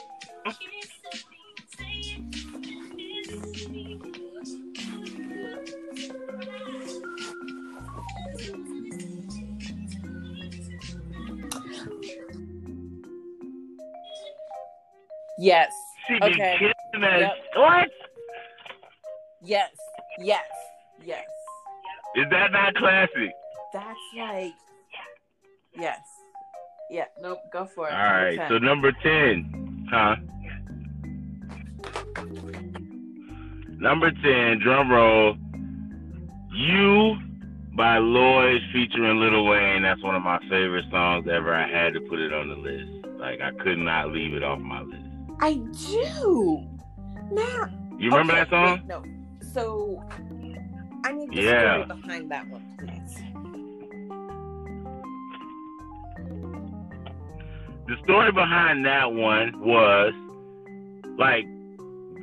Yes. 15.38 15.72
She 16.08 16.16
okay. 16.22 16.58
Yep. 16.94 17.32
What? 17.56 17.90
Yes. 19.42 19.72
Yes. 20.20 20.44
Yes. 21.04 21.26
Is 22.16 22.26
that 22.30 22.52
not 22.52 22.76
classic? 22.76 23.34
That's 23.76 24.00
like, 24.18 24.54
yes. 25.78 26.00
Yeah, 26.90 27.08
nope, 27.22 27.40
go 27.52 27.66
for 27.76 27.90
it. 27.90 27.94
All 27.94 28.00
right, 28.00 28.40
so 28.48 28.58
number 28.58 28.94
10, 28.94 29.90
huh? 29.92 30.16
Number 33.78 34.12
10, 34.12 34.60
drum 34.60 34.90
roll. 34.90 35.36
You 36.54 37.18
by 37.76 37.98
Lloyd 37.98 38.62
featuring 38.72 39.20
Lil 39.20 39.44
Wayne. 39.44 39.84
That's 39.84 40.02
one 40.02 40.16
of 40.16 40.24
my 40.24 40.40
favorite 40.50 40.86
songs 40.90 41.28
ever. 41.30 41.54
I 41.54 41.68
had 41.68 41.94
to 41.96 42.00
put 42.00 42.20
it 42.20 42.32
on 42.32 42.48
the 42.48 42.56
list. 42.56 43.06
Like, 43.20 43.42
I 43.42 43.52
could 43.62 43.78
not 43.78 44.14
leave 44.14 44.36
it 44.36 44.44
off 44.44 44.58
my 44.58 44.84
list. 44.84 45.04
I 45.42 45.56
do. 45.90 46.66
Now, 47.30 47.70
you 47.98 48.10
remember 48.10 48.32
okay, 48.32 48.40
that 48.40 48.50
song? 48.50 48.78
Wait, 48.78 48.88
no. 48.88 49.04
So 49.52 50.02
I 51.04 51.12
need 51.12 51.30
the 51.32 51.42
yeah. 51.42 51.84
story 51.84 52.00
behind 52.00 52.32
that 52.32 52.48
one, 52.48 52.78
please. 52.80 52.95
The 57.88 57.96
story 58.04 58.32
behind 58.32 58.84
that 58.86 59.14
one 59.14 59.60
was 59.60 60.14
like 61.20 61.46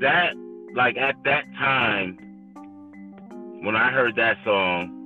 that 0.01 0.35
like 0.75 0.97
at 0.97 1.15
that 1.25 1.45
time 1.57 2.19
when 3.63 3.77
I 3.77 3.93
heard 3.93 4.17
that 4.17 4.37
song 4.45 4.99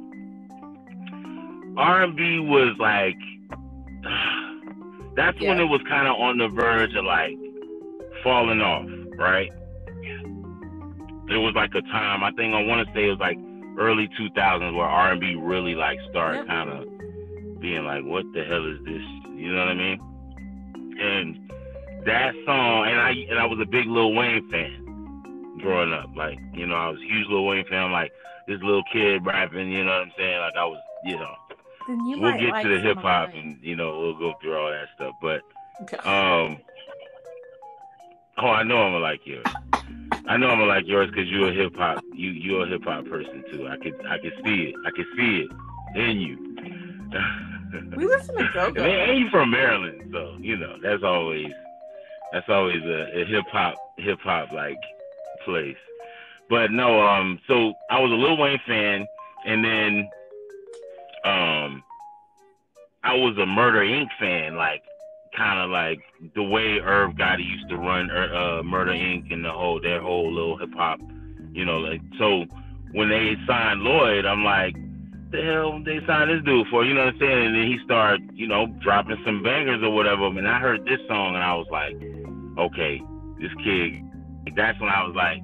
R&B 1.77 2.41
was 2.41 2.75
like 2.79 3.19
that's 5.17 5.37
yeah. 5.41 5.51
when 5.51 5.61
it 5.61 5.65
was 5.65 5.83
kind 5.89 6.09
of 6.09 6.17
on 6.17 6.39
the 6.39 6.49
verge 6.49 6.95
of 6.95 7.05
like 7.05 7.37
falling 8.25 8.61
off, 8.61 8.87
right? 9.19 9.51
It 11.29 11.37
was 11.37 11.53
like 11.55 11.75
a 11.75 11.83
time 11.83 12.25
I 12.25 12.31
think 12.33 12.55
I 12.55 12.63
want 12.65 12.87
to 12.87 12.95
say 12.95 13.07
it 13.07 13.11
was 13.11 13.19
like 13.19 13.37
early 13.79 14.09
2000s 14.19 14.75
where 14.75 14.87
R&B 14.87 15.35
really 15.35 15.75
like 15.75 15.99
started 16.11 16.47
kind 16.47 16.71
of 16.71 17.61
being 17.61 17.85
like, 17.85 18.05
"What 18.05 18.25
the 18.33 18.45
hell 18.45 18.65
is 18.65 18.79
this?" 18.85 19.03
You 19.35 19.53
know 19.53 19.59
what 19.59 19.69
I 19.69 19.75
mean? 19.75 20.01
And 21.01 21.51
that 22.05 22.35
song, 22.45 22.87
and 22.87 23.01
I 23.01 23.11
and 23.31 23.39
I 23.39 23.47
was 23.47 23.59
a 23.61 23.67
big 23.67 23.87
Lil 23.87 24.15
Wayne 24.15 24.49
fan 24.51 25.57
growing 25.61 25.93
up. 25.93 26.11
Like, 26.17 26.39
you 26.55 26.67
know, 26.67 26.75
I 26.75 26.89
was 26.89 26.99
a 27.01 27.05
huge 27.05 27.27
Lil 27.29 27.45
Wayne 27.45 27.67
fan. 27.67 27.93
like 27.93 28.13
this 28.47 28.61
little 28.63 28.85
kid 28.93 29.25
rapping. 29.27 29.71
You 29.71 29.85
know 29.85 29.91
what 29.91 30.03
I'm 30.03 30.13
saying? 30.17 30.41
Like 30.41 30.57
I 30.57 30.65
was, 30.65 30.81
you 31.05 31.17
know. 31.17 31.35
You 31.89 32.19
we'll 32.21 32.37
get 32.39 32.51
like 32.51 32.65
to 32.65 32.69
the 32.69 32.81
hip 32.81 32.99
hop, 32.99 33.31
and 33.33 33.59
you 33.63 33.77
know, 33.77 34.01
we'll 34.01 34.19
go 34.19 34.35
through 34.41 34.57
all 34.57 34.71
that 34.71 34.89
stuff. 34.97 35.15
But 35.23 35.43
um, 36.05 36.59
oh, 38.39 38.49
I 38.49 38.65
know 38.65 38.79
I'm 38.79 38.93
gonna 38.93 38.99
like 38.99 39.21
yours. 39.25 39.47
I 40.27 40.37
know 40.37 40.49
I'm 40.49 40.59
gonna 40.59 40.67
like 40.67 40.87
yours 40.87 41.11
because 41.11 41.29
you're 41.29 41.51
a 41.51 41.53
hip 41.53 41.77
hop. 41.77 42.03
You 42.13 42.31
you're 42.31 42.65
a 42.65 42.69
hip 42.69 42.83
hop 42.83 43.07
person 43.07 43.45
too. 43.53 43.69
I 43.69 43.77
could 43.77 44.05
I 44.07 44.19
could 44.19 44.33
see 44.45 44.65
it. 44.65 44.75
I 44.85 44.91
could 44.91 45.07
see 45.17 45.47
it 45.47 46.01
in 46.01 46.21
you. 46.21 46.57
we 47.97 48.07
listen 48.07 48.37
to 48.37 48.49
go. 48.53 48.67
And 48.83 49.19
you 49.19 49.29
from 49.31 49.51
Maryland, 49.51 50.11
so 50.13 50.37
you 50.41 50.57
know 50.57 50.77
that's 50.83 51.03
always 51.03 51.51
that's 52.33 52.49
always 52.49 52.83
a, 52.83 53.21
a 53.21 53.25
hip 53.25 53.45
hop 53.51 53.75
hip 53.99 54.19
hop 54.23 54.53
like 54.53 54.79
place. 55.45 55.77
But 56.49 56.71
no, 56.71 57.01
um, 57.01 57.41
so 57.49 57.73
I 57.91 58.01
was 58.01 58.11
a 58.11 58.15
Lil 58.15 58.37
Wayne 58.37 58.61
fan, 58.67 59.07
and 59.47 59.65
then 59.65 60.09
um, 61.25 61.83
I 63.03 63.15
was 63.15 63.37
a 63.39 63.47
Murder 63.47 63.81
Inc. 63.81 64.09
fan, 64.19 64.57
like 64.57 64.83
kind 65.37 65.61
of 65.61 65.71
like 65.71 66.01
the 66.35 66.43
way 66.43 66.79
Irv 66.79 67.13
Gotti 67.13 67.45
used 67.45 67.69
to 67.69 67.77
run 67.77 68.11
uh, 68.11 68.63
Murder 68.63 68.93
Inc. 68.93 69.33
and 69.33 69.45
the 69.45 69.53
whole 69.53 69.81
their 69.81 70.01
whole 70.01 70.33
little 70.33 70.57
hip 70.59 70.73
hop, 70.75 71.01
you 71.53 71.65
know. 71.65 71.79
Like 71.79 72.01
so, 72.19 72.45
when 72.93 73.09
they 73.09 73.35
signed 73.47 73.83
Lloyd, 73.83 74.25
I'm 74.25 74.45
like, 74.45 74.77
the 75.31 75.43
hell 75.43 75.83
they 75.85 76.01
signed 76.07 76.31
this 76.31 76.45
dude 76.45 76.67
for? 76.69 76.85
You 76.85 76.95
know 76.95 77.05
what 77.05 77.15
I'm 77.15 77.21
saying? 77.21 77.47
And 77.47 77.55
then 77.55 77.67
he 77.67 77.79
started, 77.85 78.31
you 78.35 78.47
know, 78.47 78.67
dropping 78.83 79.21
some 79.25 79.43
bangers 79.43 79.83
or 79.83 79.91
whatever. 79.91 80.27
And 80.27 80.49
I 80.49 80.59
heard 80.59 80.85
this 80.85 81.01
song 81.09 81.35
and 81.35 81.43
I 81.43 81.55
was 81.55 81.67
like, 81.71 81.95
okay, 82.59 83.03
this 83.41 83.53
kid. 83.63 84.03
That's 84.55 84.81
when 84.81 84.89
I 84.89 85.05
was 85.05 85.15
like, 85.15 85.43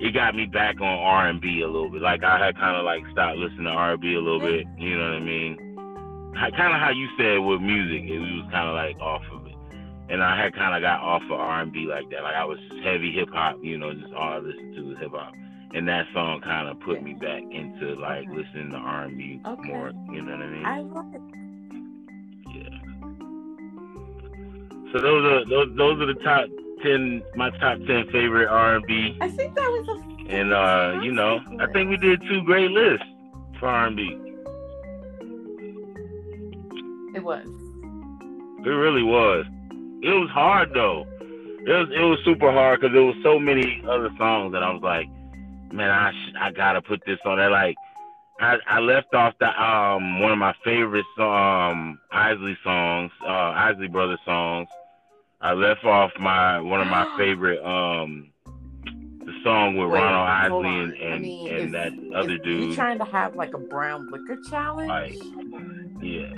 it 0.00 0.12
got 0.12 0.34
me 0.34 0.46
back 0.46 0.80
on 0.80 0.88
R 0.88 1.28
and 1.28 1.40
B 1.40 1.62
a 1.62 1.66
little 1.66 1.88
bit. 1.88 2.02
Like 2.02 2.24
I 2.24 2.44
had 2.44 2.56
kind 2.56 2.76
of 2.76 2.84
like 2.84 3.02
stopped 3.12 3.38
listening 3.38 3.64
to 3.64 3.70
R 3.70 3.92
and 3.92 4.00
B 4.00 4.14
a 4.14 4.20
little 4.20 4.40
bit. 4.40 4.66
You 4.78 4.98
know 4.98 5.04
what 5.04 5.16
I 5.16 5.20
mean? 5.20 5.72
kind 6.34 6.74
of 6.74 6.80
how 6.80 6.90
you 6.90 7.08
said 7.16 7.38
with 7.38 7.60
music, 7.60 8.08
it 8.08 8.18
was 8.18 8.48
kind 8.50 8.68
of 8.68 8.74
like 8.74 8.98
off 9.00 9.22
of 9.32 9.46
it, 9.46 9.54
and 10.08 10.22
I 10.22 10.36
had 10.36 10.54
kind 10.54 10.74
of 10.74 10.82
got 10.82 11.00
off 11.00 11.22
of 11.24 11.32
R 11.32 11.62
and 11.62 11.72
B 11.72 11.86
like 11.88 12.10
that. 12.10 12.22
Like 12.22 12.34
I 12.34 12.44
was 12.44 12.58
heavy 12.84 13.12
hip 13.12 13.28
hop, 13.32 13.58
you 13.62 13.78
know, 13.78 13.92
just 13.92 14.12
all 14.14 14.34
I 14.34 14.38
listened 14.38 14.74
to 14.76 14.82
was 14.82 14.98
hip 14.98 15.12
hop, 15.12 15.34
and 15.74 15.88
that 15.88 16.06
song 16.12 16.40
kind 16.42 16.68
of 16.68 16.78
put 16.80 17.02
me 17.02 17.14
back 17.14 17.42
into 17.50 17.94
like 17.96 18.28
okay. 18.28 18.36
listening 18.36 18.70
to 18.70 18.76
R 18.76 19.04
and 19.04 19.16
B 19.16 19.40
okay. 19.44 19.68
more. 19.68 19.92
You 20.10 20.22
know 20.22 20.32
what 20.32 20.42
I 20.42 20.50
mean? 20.50 20.66
I 20.66 20.80
love 20.80 21.14
it. 21.14 21.22
Yeah. 22.54 22.78
So 24.92 25.00
those 25.00 25.24
are 25.24 25.44
those 25.48 25.76
those 25.76 26.00
are 26.00 26.06
the 26.06 26.20
top 26.22 26.46
ten 26.82 27.22
my 27.36 27.50
top 27.58 27.78
ten 27.86 28.06
favorite 28.10 28.48
R 28.48 28.76
and 28.76 28.86
B. 28.86 29.16
I 29.20 29.28
think 29.28 29.54
that 29.54 29.68
was 29.68 29.88
a. 29.88 30.12
And 30.28 30.52
uh, 30.52 31.00
you 31.02 31.12
know, 31.12 31.40
I 31.60 31.66
think 31.72 31.90
we 31.90 31.96
did 31.96 32.22
two 32.22 32.42
great 32.42 32.70
lists 32.70 33.06
for 33.58 33.68
R 33.68 33.86
and 33.86 33.96
B. 33.96 34.18
It 37.14 37.22
was. 37.22 37.46
It 38.64 38.68
really 38.68 39.02
was. 39.02 39.44
It 40.02 40.08
was 40.08 40.30
hard 40.30 40.72
though. 40.74 41.06
It 41.66 41.70
was 41.70 41.88
it 41.94 42.00
was 42.00 42.18
super 42.24 42.50
hard 42.52 42.80
because 42.80 42.92
there 42.92 43.04
was 43.04 43.16
so 43.22 43.38
many 43.38 43.82
other 43.88 44.10
songs 44.18 44.52
that 44.52 44.62
I 44.62 44.72
was 44.72 44.82
like, 44.82 45.06
man, 45.72 45.90
I 45.90 46.12
sh- 46.12 46.34
I 46.38 46.50
gotta 46.50 46.82
put 46.82 47.02
this 47.06 47.18
on 47.24 47.38
there. 47.38 47.50
Like, 47.50 47.76
I 48.40 48.58
I 48.66 48.80
left 48.80 49.14
off 49.14 49.34
the 49.38 49.62
um 49.62 50.20
one 50.20 50.32
of 50.32 50.38
my 50.38 50.54
favorite 50.64 51.04
um 51.18 51.98
Isley 52.10 52.56
songs, 52.62 53.10
uh 53.24 53.52
Isley 53.54 53.88
Brothers 53.88 54.20
songs. 54.24 54.68
I 55.40 55.52
left 55.54 55.84
off 55.84 56.12
my 56.18 56.60
one 56.60 56.80
of 56.80 56.86
my 56.88 57.06
favorite 57.18 57.62
um 57.64 58.28
the 59.24 59.32
song 59.44 59.76
with 59.76 59.88
Wait, 59.88 60.00
Ronald 60.00 60.28
Isley 60.28 60.80
and 60.80 60.92
and, 60.94 61.14
I 61.14 61.18
mean, 61.18 61.50
and 61.50 61.62
is, 61.66 61.72
that 61.72 61.92
other 62.14 62.38
dude. 62.38 62.70
You 62.70 62.74
trying 62.74 62.98
to 62.98 63.04
have 63.04 63.36
like 63.36 63.54
a 63.54 63.58
brown 63.58 64.10
liquor 64.10 64.36
challenge? 64.50 64.88
Like, 64.88 65.16
yeah. 66.02 66.32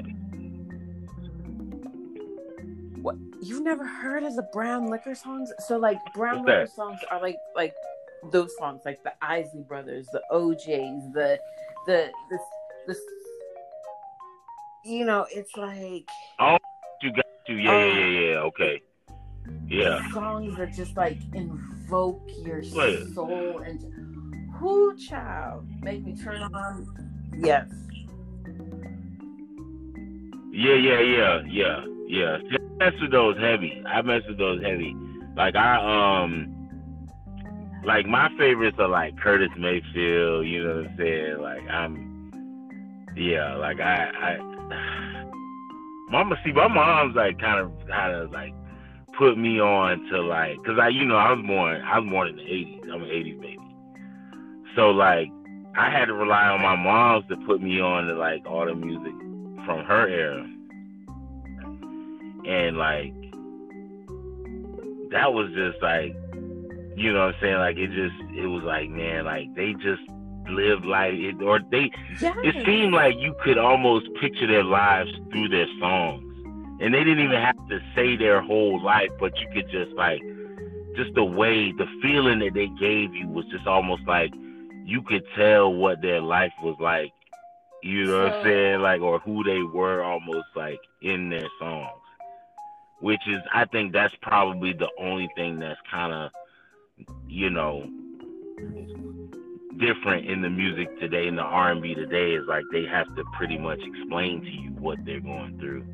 What 3.00 3.16
you've 3.40 3.62
never 3.62 3.86
heard 3.86 4.22
of 4.24 4.36
the 4.36 4.46
brown 4.52 4.90
liquor 4.90 5.14
songs? 5.14 5.52
So 5.66 5.78
like 5.78 5.98
brown 6.14 6.44
What's 6.44 6.48
liquor 6.48 6.66
that? 6.66 6.72
songs 6.72 7.00
are 7.10 7.20
like 7.20 7.36
like 7.56 7.74
those 8.30 8.56
songs, 8.58 8.82
like 8.84 9.02
the 9.02 9.12
Isley 9.22 9.62
Brothers, 9.62 10.06
the 10.12 10.22
O'Jays, 10.30 11.02
the 11.12 11.38
the 11.86 12.10
the 12.30 12.38
the. 12.86 12.96
You 14.84 15.04
know, 15.04 15.26
it's 15.30 15.56
like. 15.56 16.08
Oh, 16.40 16.58
you 17.02 17.12
got 17.12 17.24
to 17.46 17.54
yeah 17.54 17.86
yeah 17.86 17.94
yeah 17.94 18.30
yeah 18.30 18.36
okay. 18.38 18.82
Yeah. 19.66 20.12
Songs 20.12 20.56
that 20.56 20.74
just 20.74 20.96
like 20.96 21.18
invoke 21.32 22.22
your 22.44 22.62
soul 22.62 23.58
and 23.64 24.52
who 24.56 24.96
child 24.96 25.66
make 25.82 26.04
me 26.04 26.16
turn 26.16 26.42
on. 26.42 26.86
Yes. 27.38 27.68
Yeah, 30.50 30.74
yeah, 30.74 31.00
yeah, 31.00 31.42
yeah, 31.48 31.84
yeah. 32.06 32.38
I 32.80 32.90
mess 32.90 33.00
with 33.00 33.10
those 33.10 33.36
heavy. 33.38 33.82
I 33.86 34.02
mess 34.02 34.22
with 34.28 34.38
those 34.38 34.62
heavy. 34.62 34.94
Like 35.36 35.56
I 35.56 36.22
um 36.22 36.53
like 37.84 38.06
my 38.06 38.28
favorites 38.38 38.76
are 38.78 38.88
like 38.88 39.18
Curtis 39.18 39.50
Mayfield, 39.58 40.46
you 40.46 40.64
know 40.64 40.76
what 40.76 40.86
I'm 40.86 40.96
saying? 40.96 41.38
Like 41.40 41.68
I'm 41.68 43.12
yeah, 43.16 43.54
like 43.56 43.80
I 43.80 44.10
I 44.10 45.24
Mama 46.10 46.36
see 46.44 46.52
my 46.52 46.68
mom's 46.68 47.16
like 47.16 47.38
kind 47.38 47.60
of 47.60 47.72
kind 47.88 48.14
of 48.14 48.30
like 48.30 48.52
put 49.18 49.38
me 49.38 49.60
on 49.60 50.04
to 50.10 50.22
like 50.22 50.56
cuz 50.64 50.78
I 50.80 50.88
you 50.88 51.04
know 51.04 51.16
I 51.16 51.32
was 51.32 51.44
born 51.46 51.82
I 51.82 51.98
was 51.98 52.08
born 52.08 52.28
in 52.28 52.36
the 52.36 52.42
80s. 52.42 52.82
I'm 52.92 53.02
an 53.02 53.08
80s 53.08 53.40
baby. 53.40 53.58
So 54.76 54.90
like 54.90 55.28
I 55.76 55.90
had 55.90 56.06
to 56.06 56.14
rely 56.14 56.48
on 56.48 56.60
my 56.60 56.76
mom's 56.76 57.26
to 57.28 57.36
put 57.46 57.60
me 57.60 57.80
on 57.80 58.06
to 58.06 58.14
like 58.14 58.46
all 58.46 58.66
the 58.66 58.74
music 58.74 59.12
from 59.64 59.84
her 59.84 60.08
era 60.08 60.46
and 62.46 62.76
like 62.76 63.12
that 65.10 65.32
was 65.32 65.48
just 65.54 65.80
like 65.82 66.14
you 66.96 67.12
know 67.12 67.26
what 67.26 67.34
I'm 67.34 67.40
saying? 67.40 67.56
Like 67.56 67.76
it 67.76 67.88
just 67.88 68.14
it 68.36 68.46
was 68.46 68.62
like, 68.62 68.88
man, 68.88 69.24
like 69.24 69.54
they 69.54 69.72
just 69.74 70.02
lived 70.50 70.84
like 70.84 71.14
it 71.14 71.42
or 71.42 71.60
they 71.70 71.90
yes. 72.20 72.36
it 72.42 72.66
seemed 72.66 72.92
like 72.92 73.14
you 73.18 73.34
could 73.42 73.58
almost 73.58 74.06
picture 74.20 74.46
their 74.46 74.64
lives 74.64 75.10
through 75.30 75.48
their 75.48 75.66
songs. 75.80 76.22
And 76.80 76.92
they 76.92 77.04
didn't 77.04 77.24
even 77.24 77.40
have 77.40 77.56
to 77.68 77.80
say 77.94 78.16
their 78.16 78.42
whole 78.42 78.82
life, 78.82 79.10
but 79.18 79.32
you 79.38 79.48
could 79.54 79.70
just 79.70 79.92
like 79.92 80.20
just 80.96 81.14
the 81.14 81.24
way 81.24 81.72
the 81.72 81.86
feeling 82.02 82.38
that 82.40 82.54
they 82.54 82.68
gave 82.78 83.14
you 83.14 83.28
was 83.28 83.44
just 83.46 83.66
almost 83.66 84.02
like 84.06 84.32
you 84.84 85.02
could 85.02 85.24
tell 85.36 85.72
what 85.72 86.02
their 86.02 86.20
life 86.20 86.52
was 86.62 86.76
like. 86.80 87.12
You 87.82 88.06
know 88.06 88.12
so, 88.12 88.24
what 88.24 88.32
I'm 88.32 88.44
saying? 88.44 88.80
Like 88.80 89.00
or 89.00 89.18
who 89.20 89.44
they 89.44 89.62
were 89.62 90.02
almost 90.02 90.46
like 90.54 90.80
in 91.02 91.30
their 91.30 91.48
songs 91.58 92.00
which 93.00 93.20
is 93.28 93.36
I 93.52 93.66
think 93.66 93.92
that's 93.92 94.14
probably 94.22 94.72
the 94.72 94.88
only 94.98 95.28
thing 95.36 95.58
that's 95.58 95.78
kind 95.90 96.12
of 96.12 96.30
you 97.28 97.50
know 97.50 97.88
different 99.78 100.26
in 100.26 100.40
the 100.40 100.48
music 100.48 100.88
today 101.00 101.26
in 101.26 101.34
the 101.34 101.42
R&B 101.42 101.94
today 101.94 102.32
is 102.32 102.46
like 102.46 102.62
they 102.70 102.84
have 102.84 103.12
to 103.16 103.24
pretty 103.36 103.58
much 103.58 103.80
explain 103.82 104.40
to 104.40 104.48
you 104.48 104.70
what 104.78 105.04
they're 105.04 105.20
going 105.20 105.58
through 105.58 105.84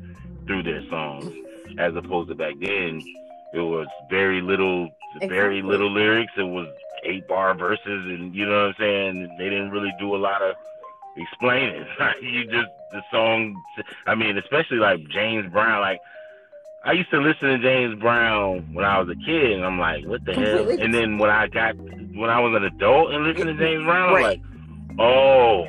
through 0.45 0.63
their 0.63 0.87
songs. 0.89 1.31
As 1.79 1.95
opposed 1.95 2.29
to 2.29 2.35
back 2.35 2.53
then 2.59 3.01
it 3.53 3.59
was 3.59 3.87
very 4.09 4.41
little 4.41 4.89
exactly. 5.15 5.27
very 5.29 5.61
little 5.63 5.89
lyrics. 5.89 6.31
It 6.37 6.43
was 6.43 6.67
eight 7.03 7.27
bar 7.27 7.55
verses 7.55 7.81
and 7.85 8.35
you 8.35 8.45
know 8.45 8.67
what 8.67 8.67
I'm 8.67 8.75
saying? 8.77 9.35
They 9.39 9.49
didn't 9.49 9.71
really 9.71 9.93
do 9.99 10.15
a 10.15 10.17
lot 10.17 10.41
of 10.41 10.55
explaining. 11.17 11.85
You 12.21 12.45
just 12.45 12.69
the 12.91 13.01
song 13.11 13.59
I 14.05 14.13
mean 14.13 14.37
especially 14.37 14.77
like 14.77 14.99
James 15.09 15.51
Brown 15.51 15.81
like 15.81 16.01
I 16.83 16.93
used 16.93 17.11
to 17.11 17.19
listen 17.19 17.49
to 17.49 17.59
James 17.59 17.99
Brown 17.99 18.73
when 18.73 18.83
I 18.83 18.99
was 18.99 19.07
a 19.09 19.25
kid, 19.25 19.51
and 19.51 19.63
I'm 19.63 19.77
like, 19.77 20.03
what 20.05 20.25
the 20.25 20.33
hell? 20.33 20.67
And 20.69 20.93
then 20.93 21.19
when 21.19 21.29
I 21.29 21.47
got 21.47 21.77
when 21.77 22.29
I 22.29 22.39
was 22.39 22.55
an 22.55 22.63
adult 22.63 23.13
and 23.13 23.23
listened 23.23 23.57
to 23.57 23.63
James 23.63 23.83
Brown, 23.83 24.15
I'm 24.15 24.21
like, 24.21 24.41
oh, 24.99 25.65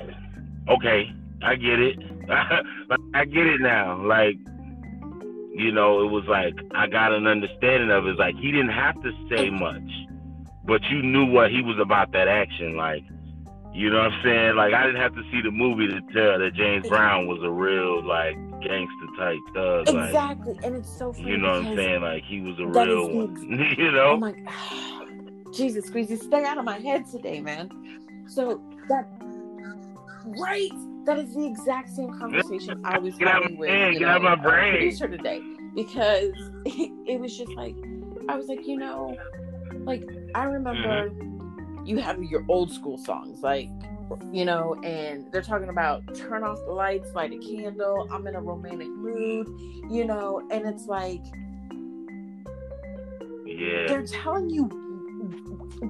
okay, 0.71 1.13
I 1.43 1.57
get 1.57 1.81
it. 1.81 1.99
I 3.15 3.25
get 3.27 3.47
it 3.47 3.61
now. 3.61 4.03
Like, 4.07 4.37
you 5.55 5.71
know, 5.71 6.01
it 6.01 6.11
was 6.11 6.25
like 6.29 6.55
I 6.75 6.87
got 6.87 7.13
an 7.13 7.27
understanding 7.27 7.91
of 7.91 8.07
it. 8.07 8.11
It's 8.11 8.19
like 8.19 8.37
he 8.37 8.51
didn't 8.51 8.71
have 8.71 8.95
to 9.03 9.13
say 9.29 9.51
much, 9.51 9.91
but 10.65 10.83
you 10.85 11.03
knew 11.03 11.27
what 11.27 11.51
he 11.51 11.61
was 11.61 11.79
about 11.79 12.13
that 12.13 12.27
action. 12.27 12.75
Like, 12.77 13.05
you 13.75 13.91
know 13.91 13.99
what 13.99 14.13
I'm 14.13 14.23
saying? 14.25 14.57
Like 14.57 14.73
I 14.73 14.87
didn't 14.87 15.03
have 15.03 15.15
to 15.15 15.23
see 15.31 15.43
the 15.43 15.51
movie 15.51 15.89
to 15.89 16.01
tell 16.15 16.39
that 16.39 16.55
James 16.55 16.89
Brown 16.89 17.27
was 17.27 17.43
a 17.43 17.51
real 17.51 18.03
like 18.03 18.37
gangster 18.69 19.07
type 19.19 19.39
thug. 19.55 19.89
Exactly, 19.89 20.55
like, 20.55 20.65
and 20.65 20.77
it's 20.77 20.99
so 20.99 21.13
funny. 21.13 21.31
You 21.31 21.39
know 21.39 21.49
what 21.49 21.67
I'm 21.67 21.77
saying? 21.77 22.03
Like 22.03 22.25
he 22.25 22.41
was 22.41 22.59
a 22.59 22.67
real 22.67 23.09
one. 23.09 23.75
you 23.79 23.91
know? 23.93 24.13
Oh 24.13 24.17
my 24.17 24.35
Jesus, 25.53 25.91
Squeezy, 25.91 26.19
stay 26.19 26.45
out 26.45 26.59
of 26.59 26.65
my 26.65 26.79
head 26.79 27.05
today, 27.11 27.41
man. 27.41 27.69
So 28.27 28.63
that 28.89 29.07
right, 30.25 30.71
that 31.05 31.19
is 31.19 31.35
the 31.35 31.45
exact 31.47 31.91
same 31.91 32.17
conversation 32.19 32.81
I 32.85 32.99
was 32.99 33.17
Get 33.19 33.29
having 33.29 33.57
with 33.59 33.95
you 33.95 34.01
know, 34.01 34.19
my 34.21 34.35
brain. 34.37 34.79
producer 34.79 35.09
today 35.09 35.43
because 35.75 36.33
it, 36.65 37.21
was 37.21 37.37
just 37.37 37.53
like 37.53 37.75
I 38.29 38.37
was 38.37 38.47
like, 38.47 38.67
you 38.67 38.79
know, 38.79 39.17
like 39.85 40.03
I 40.35 40.45
remember 40.45 41.11
Mm-hmm. 41.11 41.87
you 41.87 41.99
have 41.99 42.23
your 42.23 42.45
old 42.49 42.73
school 42.73 42.97
songs, 42.99 43.43
like 43.43 43.69
you 44.33 44.45
know, 44.45 44.75
and 44.83 45.31
they're 45.33 45.43
talking 45.43 45.69
about 45.69 46.03
turn 46.15 46.43
off 46.45 46.59
the 46.65 46.73
lights, 46.73 47.13
light 47.15 47.33
a 47.33 47.39
candle, 47.39 48.09
I'm 48.11 48.27
in 48.27 48.35
a 48.35 48.41
romantic 48.41 48.89
mood, 48.89 49.47
you 49.91 50.05
know, 50.05 50.47
and 50.51 50.67
it's 50.67 50.87
like 50.87 51.23
Yeah. 53.47 53.87
they're 53.89 54.07
telling 54.07 54.51
you 54.51 54.65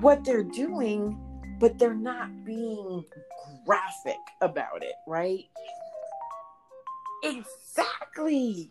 what 0.01 0.25
they're 0.25 0.43
doing, 0.45 1.19
but 1.61 1.79
they're 1.79 1.95
not 1.95 2.45
being 2.45 3.05
graphic 3.65 4.19
about 4.41 4.83
it, 4.83 4.95
right? 5.07 5.45
Exactly. 7.23 8.71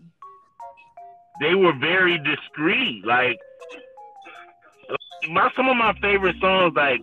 They 1.40 1.56
were 1.56 1.74
very 1.80 2.18
discreet. 2.20 3.06
Like 3.06 3.38
my 5.30 5.50
some 5.56 5.70
of 5.70 5.78
my 5.78 5.94
favorite 6.02 6.36
songs, 6.42 6.74
like 6.76 7.02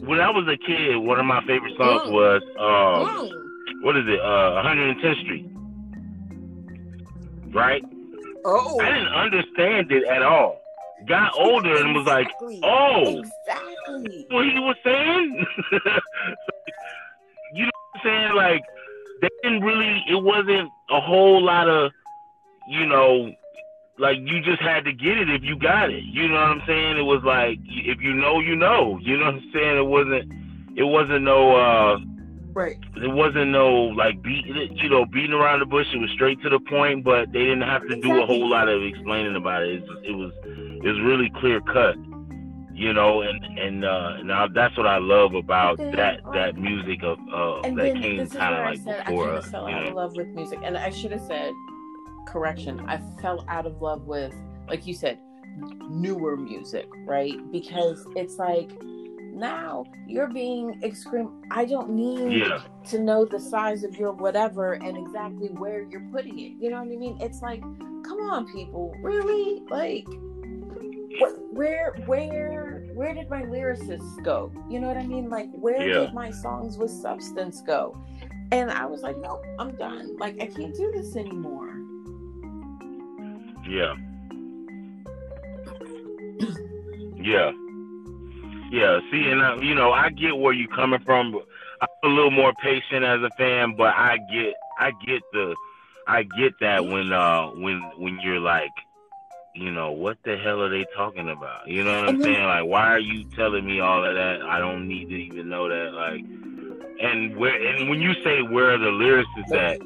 when 0.00 0.20
I 0.20 0.30
was 0.30 0.46
a 0.48 0.56
kid, 0.56 0.96
one 0.96 1.18
of 1.18 1.26
my 1.26 1.40
favorite 1.46 1.76
songs 1.76 2.10
was 2.10 2.42
um 2.58 3.28
what 3.82 3.96
is 3.96 4.04
it? 4.06 4.20
Uh 4.20 4.62
110th 4.62 5.20
Street. 5.22 5.48
Right? 7.54 7.84
Oh, 8.44 8.80
I 8.80 8.92
didn't 8.92 9.14
understand 9.14 9.92
it 9.92 10.04
at 10.04 10.22
all. 10.22 10.60
Got 11.06 11.32
older 11.36 11.76
and 11.76 11.94
was 11.94 12.06
like, 12.06 12.28
oh. 12.62 13.18
exactly. 13.18 14.26
what 14.30 14.44
he 14.46 14.58
was 14.58 14.76
saying? 14.84 15.46
you 17.54 17.64
know 17.64 17.70
what 17.92 17.94
I'm 17.94 18.00
saying? 18.04 18.34
Like 18.36 18.62
they 19.20 19.28
didn't 19.42 19.62
really 19.62 20.04
it 20.08 20.22
wasn't 20.22 20.70
a 20.90 21.00
whole 21.00 21.42
lot 21.42 21.68
of 21.68 21.92
you 22.68 22.86
know 22.86 23.32
like 23.98 24.18
you 24.20 24.40
just 24.40 24.60
had 24.62 24.84
to 24.84 24.92
get 24.92 25.18
it 25.18 25.28
if 25.30 25.42
you 25.42 25.56
got 25.58 25.90
it. 25.90 26.02
You 26.04 26.28
know 26.28 26.34
what 26.34 26.42
I'm 26.50 26.62
saying? 26.66 26.96
It 26.96 27.02
was 27.02 27.22
like 27.24 27.58
if 27.64 28.00
you 28.00 28.12
know, 28.14 28.40
you 28.40 28.56
know. 28.56 28.98
You 29.02 29.16
know 29.18 29.26
what 29.26 29.34
I'm 29.34 29.50
saying? 29.52 29.76
It 29.78 29.86
wasn't 29.86 30.32
it 30.78 30.84
wasn't 30.84 31.22
no 31.24 31.56
uh 31.56 31.98
Right. 32.54 32.76
it 32.96 33.10
wasn't 33.10 33.50
no 33.50 33.72
like 33.72 34.20
beat 34.22 34.44
you 34.46 34.88
know 34.90 35.06
beating 35.06 35.32
around 35.32 35.60
the 35.60 35.66
bush. 35.66 35.86
It 35.94 35.98
was 35.98 36.10
straight 36.10 36.40
to 36.42 36.50
the 36.50 36.60
point, 36.60 37.02
but 37.04 37.32
they 37.32 37.38
didn't 37.44 37.62
have 37.62 37.86
to 37.88 37.96
do 38.00 38.22
a 38.22 38.26
whole 38.26 38.46
lot 38.48 38.68
of 38.68 38.82
explaining 38.82 39.36
about 39.36 39.62
it. 39.62 39.82
It, 39.82 40.10
it 40.10 40.12
was 40.12 40.32
it 40.44 40.86
was 40.86 41.00
really 41.00 41.30
clear 41.40 41.62
cut, 41.62 41.96
you 42.74 42.92
know, 42.92 43.22
and 43.22 43.42
and 43.58 43.84
uh, 43.86 44.22
now 44.22 44.48
that's 44.48 44.76
what 44.76 44.86
I 44.86 44.98
love 44.98 45.32
about 45.34 45.78
then, 45.78 45.96
that 45.96 46.22
like- 46.26 46.34
that 46.34 46.56
music 46.60 47.02
of 47.02 47.18
uh, 47.32 47.60
And 47.60 47.78
that 47.78 47.94
came 47.94 48.18
kind 48.28 48.54
of 48.54 48.60
I 48.60 48.64
like 48.70 48.80
said 48.80 49.00
I 49.00 49.04
before 49.10 49.24
kind 49.26 49.38
us, 49.38 49.44
of 49.46 49.50
fell 49.50 49.68
you 49.70 49.74
out 49.74 49.82
of 49.84 49.88
know. 49.88 49.96
love 49.96 50.12
with 50.16 50.28
music, 50.28 50.58
and 50.62 50.76
I 50.76 50.90
should 50.90 51.12
have 51.12 51.22
said 51.22 51.52
correction. 52.26 52.80
I 52.88 53.00
fell 53.20 53.44
out 53.48 53.66
of 53.66 53.80
love 53.82 54.06
with, 54.06 54.34
like 54.68 54.86
you 54.86 54.94
said, 54.94 55.18
newer 55.90 56.36
music, 56.36 56.88
right? 57.06 57.34
Because 57.52 58.06
it's 58.16 58.38
like 58.38 58.70
now 59.32 59.84
you're 60.06 60.28
being 60.30 60.80
extreme. 60.82 61.42
I 61.50 61.64
don't 61.64 61.90
need 61.90 62.38
Yeah, 62.46 62.62
to 62.90 62.98
know 62.98 63.24
the 63.24 63.40
size 63.40 63.84
of 63.84 63.96
your 63.96 64.12
whatever 64.12 64.74
and 64.74 64.96
exactly 64.96 65.48
where 65.48 65.82
you're 65.82 66.06
putting 66.12 66.38
it. 66.38 66.52
You 66.60 66.70
know 66.70 66.76
what 66.82 66.92
I 66.92 66.96
mean? 66.96 67.18
It's 67.20 67.42
like, 67.42 67.60
come 68.04 68.18
on, 68.20 68.46
people, 68.52 68.94
really? 69.02 69.62
Like, 69.70 70.04
wh- 71.18 71.54
where, 71.54 71.92
where, 72.06 72.84
where 72.94 73.14
did 73.14 73.28
my 73.30 73.42
lyricists 73.42 74.22
go? 74.22 74.52
You 74.68 74.80
know 74.80 74.88
what 74.88 74.96
I 74.96 75.06
mean? 75.06 75.28
Like, 75.30 75.48
where 75.52 75.86
Yeah. 75.86 76.00
did 76.06 76.14
my 76.14 76.30
songs 76.30 76.76
with 76.78 76.90
substance 76.90 77.62
go? 77.62 77.96
And 78.52 78.70
I 78.70 78.84
was 78.84 79.00
like, 79.02 79.16
no, 79.18 79.40
I'm 79.58 79.74
done. 79.76 80.16
Like, 80.18 80.42
I 80.42 80.46
can't 80.46 80.74
do 80.74 80.92
this 80.94 81.16
anymore. 81.16 81.71
Yeah, 83.72 83.94
yeah, 87.16 87.50
yeah. 88.70 89.00
See, 89.10 89.28
and 89.30 89.40
I, 89.40 89.56
you 89.62 89.74
know, 89.74 89.92
I 89.92 90.10
get 90.10 90.36
where 90.36 90.52
you're 90.52 90.74
coming 90.74 91.00
from. 91.04 91.40
I'm 91.80 91.88
a 92.04 92.08
little 92.08 92.30
more 92.30 92.52
patient 92.62 93.04
as 93.04 93.22
a 93.22 93.30
fan, 93.38 93.74
but 93.76 93.94
I 93.94 94.18
get, 94.30 94.54
I 94.78 94.92
get 95.06 95.22
the, 95.32 95.56
I 96.06 96.24
get 96.24 96.52
that 96.60 96.84
when, 96.84 97.12
uh, 97.12 97.48
when, 97.48 97.80
when 97.96 98.20
you're 98.20 98.40
like, 98.40 98.70
you 99.54 99.70
know, 99.70 99.90
what 99.90 100.18
the 100.24 100.36
hell 100.36 100.62
are 100.62 100.70
they 100.70 100.84
talking 100.94 101.28
about? 101.28 101.68
You 101.68 101.84
know 101.84 102.00
what 102.00 102.08
I'm 102.10 102.22
saying? 102.22 102.44
Like, 102.44 102.64
why 102.66 102.88
are 102.88 102.98
you 102.98 103.24
telling 103.36 103.66
me 103.66 103.80
all 103.80 104.04
of 104.04 104.14
that? 104.14 104.42
I 104.42 104.58
don't 104.58 104.86
need 104.86 105.08
to 105.08 105.16
even 105.16 105.48
know 105.48 105.68
that. 105.68 105.92
Like, 105.92 106.20
and 107.00 107.36
where, 107.36 107.54
and 107.54 107.88
when 107.88 108.00
you 108.00 108.14
say 108.22 108.42
where 108.42 108.74
are 108.74 108.78
the 108.78 108.86
lyricists 108.86 109.54
at, 109.54 109.80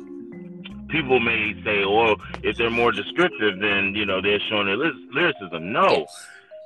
people 0.97 1.21
may 1.21 1.55
say, 1.65 1.85
well, 1.85 2.17
if 2.43 2.57
they're 2.57 2.71
more 2.71 2.93
descriptive, 2.93 3.61
then 3.61 3.95
you 3.95 4.07
know 4.07 4.21
they're 4.21 4.41
showing 4.49 4.67
their 4.67 4.77
lyricism. 4.77 5.73
No, 5.73 6.07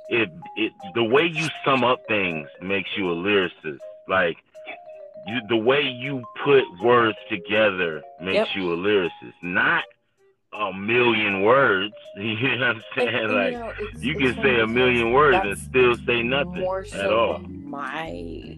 it 0.09 0.29
it 0.55 0.71
the 0.95 1.03
way 1.03 1.23
you 1.25 1.47
sum 1.65 1.83
up 1.83 1.99
things 2.07 2.47
makes 2.61 2.89
you 2.97 3.11
a 3.11 3.15
lyricist. 3.15 3.79
Like 4.07 4.37
you, 5.27 5.39
the 5.49 5.57
way 5.57 5.81
you 5.81 6.23
put 6.43 6.63
words 6.81 7.17
together 7.29 8.01
makes 8.21 8.35
Yep. 8.35 8.47
you 8.55 8.73
a 8.73 8.77
lyricist, 8.77 9.33
not 9.43 9.83
a 10.53 10.73
million 10.73 11.41
words. 11.43 11.93
You 12.17 12.57
know 12.57 12.67
what 12.67 12.75
I'm 12.75 12.83
saying? 12.97 13.15
and, 13.15 13.33
like 13.33 13.53
know, 13.53 13.71
you 13.99 14.13
it's 14.19 14.35
can 14.35 14.43
say 14.43 14.59
a 14.59 14.67
million 14.67 15.11
words 15.13 15.37
and 15.43 15.57
still 15.57 15.95
say 16.05 16.21
nothing 16.23 16.59
more 16.61 16.85
at 16.93 17.11
all. 17.11 17.39
my 17.39 18.57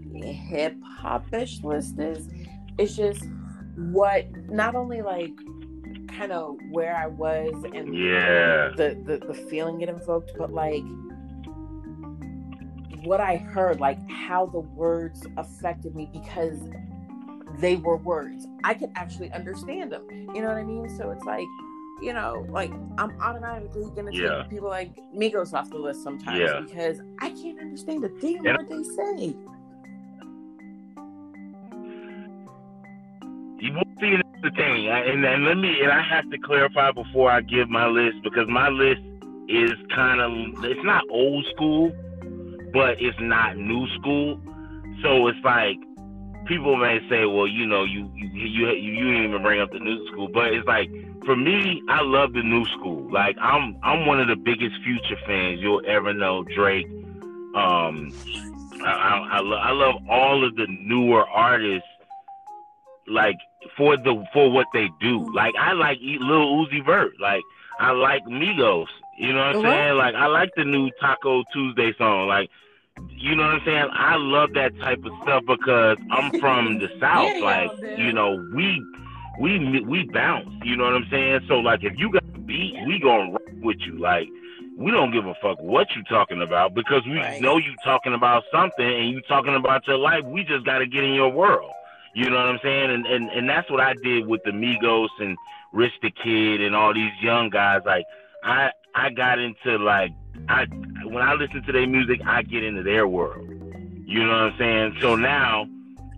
hip 0.50 0.76
hop-ish 1.02 1.62
list 1.64 2.00
is 2.00 2.28
it's 2.80 2.96
just 2.96 3.24
what 3.76 4.26
not 4.50 4.74
only 4.76 5.02
like 5.02 5.32
kind 6.18 6.32
of 6.32 6.56
where 6.72 6.96
I 6.96 7.08
was 7.08 7.54
and 7.74 7.96
Yeah. 7.96 8.70
the, 8.76 8.98
the 9.06 9.26
the 9.28 9.34
feeling 9.34 9.82
it 9.82 9.90
invoked, 9.90 10.32
but 10.38 10.52
like 10.52 10.84
what 13.04 13.20
I 13.20 13.36
heard, 13.38 13.80
like 13.80 14.00
how 14.10 14.46
the 14.46 14.60
words 14.62 15.26
affected 15.38 15.96
me 15.96 16.10
because 16.14 16.60
they 17.60 17.76
were 17.76 17.98
words. 17.98 18.48
I 18.64 18.74
could 18.74 18.92
actually 18.96 19.32
understand 19.32 19.92
them. 19.92 20.08
You 20.34 20.42
know 20.42 20.48
what 20.48 20.58
I 20.58 20.64
mean? 20.64 20.88
So 20.98 21.12
it's 21.12 21.26
like, 21.26 21.46
you 22.02 22.14
know, 22.14 22.46
like 22.50 22.72
I'm 22.98 23.20
automatically 23.22 23.92
gonna 23.96 24.12
take 24.12 24.22
Yeah. 24.22 24.44
people 24.50 24.70
like 24.70 24.92
Migos 25.16 25.54
off 25.54 25.70
the 25.70 25.78
list 25.78 26.04
sometimes 26.04 26.40
Yeah. 26.40 26.62
because 26.62 27.02
I 27.20 27.30
can't 27.32 27.60
understand 27.60 28.04
a 28.06 28.10
thing 28.10 28.38
And- 28.48 28.58
word 28.58 28.70
they 28.70 28.84
say. 28.84 29.36
You 33.60 33.72
won't 33.74 33.88
see 34.02 34.16
the 34.44 34.52
thing, 34.52 34.88
and, 34.88 35.26
and 35.26 35.46
let 35.46 35.58
me 35.58 35.82
and 35.82 35.92
I 35.92 36.02
have 36.02 36.30
to 36.30 36.38
clarify 36.38 36.92
before 36.92 37.32
I 37.32 37.42
give 37.42 37.70
my 37.70 37.88
list 37.88 38.18
because 38.24 38.48
my 38.50 38.70
list 38.70 39.02
is 39.48 39.72
kind 39.96 40.20
of 40.22 40.32
it's 40.64 40.84
not 40.84 41.04
old 41.10 41.46
school, 41.56 41.92
but 42.74 43.02
it's 43.02 43.18
not 43.22 43.58
new 43.58 43.88
school. 44.00 44.40
So 45.02 45.28
it's 45.28 45.40
like 45.44 45.78
people 46.46 46.76
may 46.76 47.00
say, 47.10 47.26
well, 47.26 47.48
you 47.48 47.66
know, 47.66 47.84
you 47.84 48.12
you 48.16 48.28
you 48.28 48.48
you, 48.48 48.68
you 48.72 49.04
didn't 49.06 49.30
even 49.30 49.42
bring 49.42 49.62
up 49.62 49.72
the 49.72 49.80
new 49.80 50.06
school, 50.08 50.28
but 50.34 50.54
it's 50.54 50.68
like 50.68 50.90
for 51.26 51.36
me, 51.36 51.82
I 51.90 52.02
love 52.02 52.34
the 52.34 52.44
new 52.44 52.66
school. 52.78 53.12
Like 53.12 53.38
I'm 53.40 53.78
I'm 53.82 54.06
one 54.06 54.20
of 54.20 54.28
the 54.28 54.36
biggest 54.36 54.76
Future 54.84 55.20
fans 55.26 55.60
you'll 55.62 55.84
ever 55.88 56.14
know. 56.14 56.44
Drake, 56.56 56.86
um, 57.56 58.14
I 58.84 58.92
I, 58.92 59.28
I, 59.32 59.40
lo- 59.40 59.58
I 59.58 59.72
love 59.72 59.96
all 60.10 60.46
of 60.46 60.56
the 60.56 60.68
newer 60.68 61.26
artists 61.28 61.88
like 63.08 63.38
for 63.78 63.98
the 63.98 64.26
for 64.34 64.52
what 64.52 64.68
they 64.74 64.90
do. 65.00 65.30
Like 65.34 65.56
I 65.60 65.74
like 65.74 66.00
E- 66.00 66.18
Lil 66.20 66.66
Uzi 66.66 66.86
Vert. 66.86 67.14
Like 67.20 67.44
I 67.80 67.92
like 67.92 68.24
Migos. 68.26 68.88
You 69.18 69.34
know 69.34 69.40
what 69.40 69.58
I'm 69.58 69.64
Right. 69.64 69.88
saying? 69.88 69.98
Like 69.98 70.16
I 70.16 70.26
like 70.28 70.52
the 70.56 70.66
new 70.66 70.92
Taco 71.00 71.44
Tuesday 71.54 71.94
song. 71.98 72.28
Like 72.28 72.50
you 73.18 73.36
know 73.36 73.44
what 73.44 73.56
I'm 73.56 73.62
saying? 73.66 73.88
I 73.94 74.16
love 74.18 74.50
that 74.54 74.74
type 74.80 75.00
of 75.06 75.14
stuff 75.24 75.44
because 75.48 75.98
I'm 76.12 76.32
from 76.40 76.80
the 76.80 76.90
South. 77.00 77.34
Yeah, 77.40 77.46
like 77.46 77.72
you 77.98 78.14
know 78.14 78.44
we 78.54 78.86
we 79.40 79.82
we 79.82 80.04
bounce. 80.14 80.50
You 80.64 80.78
know 80.78 80.86
what 80.86 80.96
I'm 80.96 81.06
saying? 81.10 81.42
So 81.48 81.56
like 81.56 81.84
if 81.84 81.94
you 81.98 82.12
got 82.12 82.24
a 82.36 82.40
beat, 82.40 82.74
we 82.88 83.00
gonna 83.00 83.32
rock 83.32 83.42
with 83.62 83.78
you. 83.86 84.00
Like 84.00 84.30
we 84.78 84.92
don't 84.92 85.12
give 85.12 85.26
a 85.26 85.36
fuck 85.42 85.60
what 85.60 85.88
you 85.96 86.04
talking 86.04 86.42
about 86.42 86.74
because 86.74 87.06
we 87.06 87.16
Right. 87.16 87.40
know 87.42 87.58
you 87.58 87.74
talking 87.84 88.14
about 88.14 88.44
something 88.52 88.86
and 88.86 89.10
you 89.10 89.22
talking 89.22 89.56
about 89.56 89.88
your 89.88 89.98
life. 89.98 90.24
We 90.26 90.44
just 90.44 90.66
got 90.66 90.80
to 90.80 90.88
get 90.88 91.04
in 91.04 91.14
your 91.14 91.30
world. 91.30 91.72
You 92.16 92.30
know 92.30 92.38
what 92.38 92.46
I'm 92.46 92.60
saying? 92.62 92.92
And, 92.92 93.06
and 93.06 93.30
and 93.30 93.50
that's 93.50 93.70
what 93.72 93.80
I 93.80 93.94
did 94.04 94.28
with 94.28 94.42
the 94.44 94.52
Migos 94.52 95.10
and 95.20 95.38
Rich 95.72 95.94
the 96.02 96.12
Kid 96.12 96.62
and 96.62 96.76
all 96.76 96.94
these 96.94 97.12
young 97.22 97.50
guys. 97.50 97.82
Like 97.86 98.06
I 98.44 98.72
I 98.96 99.10
got 99.10 99.40
into 99.40 99.78
like 99.78 100.12
I 100.48 100.66
when 101.06 101.24
I 101.24 101.34
listen 101.34 101.64
to 101.64 101.72
their 101.72 101.88
music, 101.88 102.22
I 102.26 102.44
get 102.44 102.64
into 102.64 102.84
their 102.84 103.08
world. 103.08 103.48
You 104.06 104.24
know 104.24 104.30
what 104.30 104.38
I'm 104.38 104.58
saying? 104.58 104.98
So 105.02 105.16
now, 105.16 105.66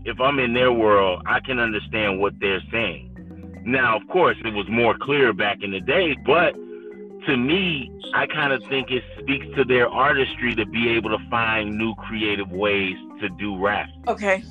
if 0.04 0.20
I'm 0.20 0.40
in 0.40 0.54
their 0.54 0.72
world, 0.72 1.22
I 1.26 1.40
can 1.40 1.60
understand 1.60 2.20
what 2.20 2.34
they're 2.40 2.62
saying. 2.72 3.64
Now, 3.66 3.98
of 3.98 4.08
course, 4.10 4.38
it 4.44 4.54
was 4.54 4.68
more 4.70 4.96
clear 4.98 5.34
back 5.34 5.64
in 5.64 5.72
the 5.72 5.80
day, 5.80 6.16
but 6.26 6.54
to 7.26 7.38
me, 7.38 7.92
I 8.14 8.28
kind 8.28 8.54
of 8.54 8.64
think 8.66 8.92
it 8.92 9.04
speaks 9.20 9.46
to 9.56 9.64
their 9.64 9.90
artistry 9.90 10.54
to 10.56 10.66
be 10.66 10.90
able 10.90 11.10
to 11.10 11.30
find 11.30 11.78
new 11.78 11.96
creative 11.96 12.52
ways 12.52 12.96
to 13.22 13.30
do 13.30 13.58
rap. 13.58 13.90
Okay. 14.08 14.44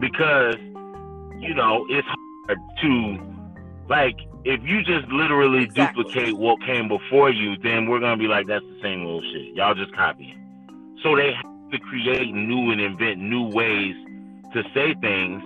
Because 0.00 0.56
you 1.38 1.54
know 1.54 1.86
it's 1.88 2.08
hard 2.08 2.58
to 2.82 3.18
like 3.88 4.16
if 4.44 4.60
you 4.64 4.82
just 4.82 5.06
literally 5.08 5.64
exactly. 5.64 6.04
duplicate 6.04 6.36
what 6.36 6.62
came 6.62 6.88
before 6.88 7.30
you, 7.30 7.56
then 7.58 7.88
we're 7.88 8.00
gonna 8.00 8.16
be 8.16 8.26
like 8.26 8.46
that's 8.46 8.64
the 8.64 8.78
same 8.82 9.04
old 9.06 9.24
shit. 9.24 9.54
Y'all 9.54 9.74
just 9.74 9.94
copying. 9.94 10.36
So 11.02 11.14
they 11.14 11.32
have 11.32 11.70
to 11.70 11.78
create 11.78 12.32
new 12.32 12.70
and 12.70 12.80
invent 12.80 13.20
new 13.20 13.48
ways 13.48 13.94
to 14.54 14.62
say 14.74 14.94
things, 15.00 15.42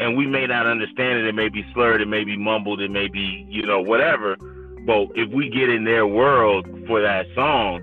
and 0.00 0.16
we 0.16 0.26
may 0.26 0.46
not 0.46 0.66
understand 0.66 1.18
it. 1.20 1.26
It 1.26 1.34
may 1.34 1.48
be 1.48 1.64
slurred. 1.72 2.02
It 2.02 2.08
may 2.08 2.24
be 2.24 2.36
mumbled. 2.36 2.80
It 2.80 2.90
may 2.90 3.08
be 3.08 3.46
you 3.48 3.64
know 3.64 3.80
whatever. 3.80 4.36
But 4.84 5.08
if 5.16 5.32
we 5.32 5.48
get 5.48 5.70
in 5.70 5.84
their 5.84 6.06
world 6.06 6.68
for 6.86 7.00
that 7.00 7.26
song, 7.34 7.80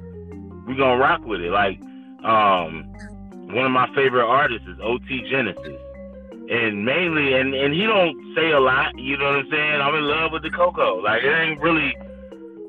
we're 0.68 0.76
gonna 0.76 0.97
rock 0.97 1.26
with 1.26 1.41
it. 1.41 1.49
Like 1.49 1.82
um, 2.24 2.84
one 3.49 3.66
of 3.66 3.72
my 3.72 3.88
favorite 3.95 4.26
artists 4.26 4.68
is 4.68 4.78
OT 4.82 5.28
Genasis 5.30 5.82
and 6.54 6.86
mainly 6.86 7.34
and 7.34 7.56
and 7.56 7.74
he 7.74 7.84
don't 7.84 8.36
say 8.36 8.51
a 8.51 8.60
lot 8.60 8.97
you 8.97 9.18
know 9.18 9.26
what 9.26 9.36
i'm 9.36 9.49
saying? 9.49 9.82
I'm 9.82 9.95
in 9.95 10.08
love 10.08 10.32
with 10.32 10.43
the 10.43 10.51
coco. 10.51 10.97
Like 10.97 11.24
it 11.24 11.34
ain't 11.34 11.60
really 11.60 11.95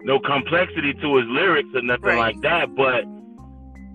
no 0.04 0.18
complexity 0.18 0.94
to 0.94 1.16
his 1.16 1.26
lyrics 1.28 1.68
or 1.74 1.82
nothing 1.82 2.06
right. 2.06 2.34
like 2.34 2.40
that 2.42 2.74
but 2.74 3.04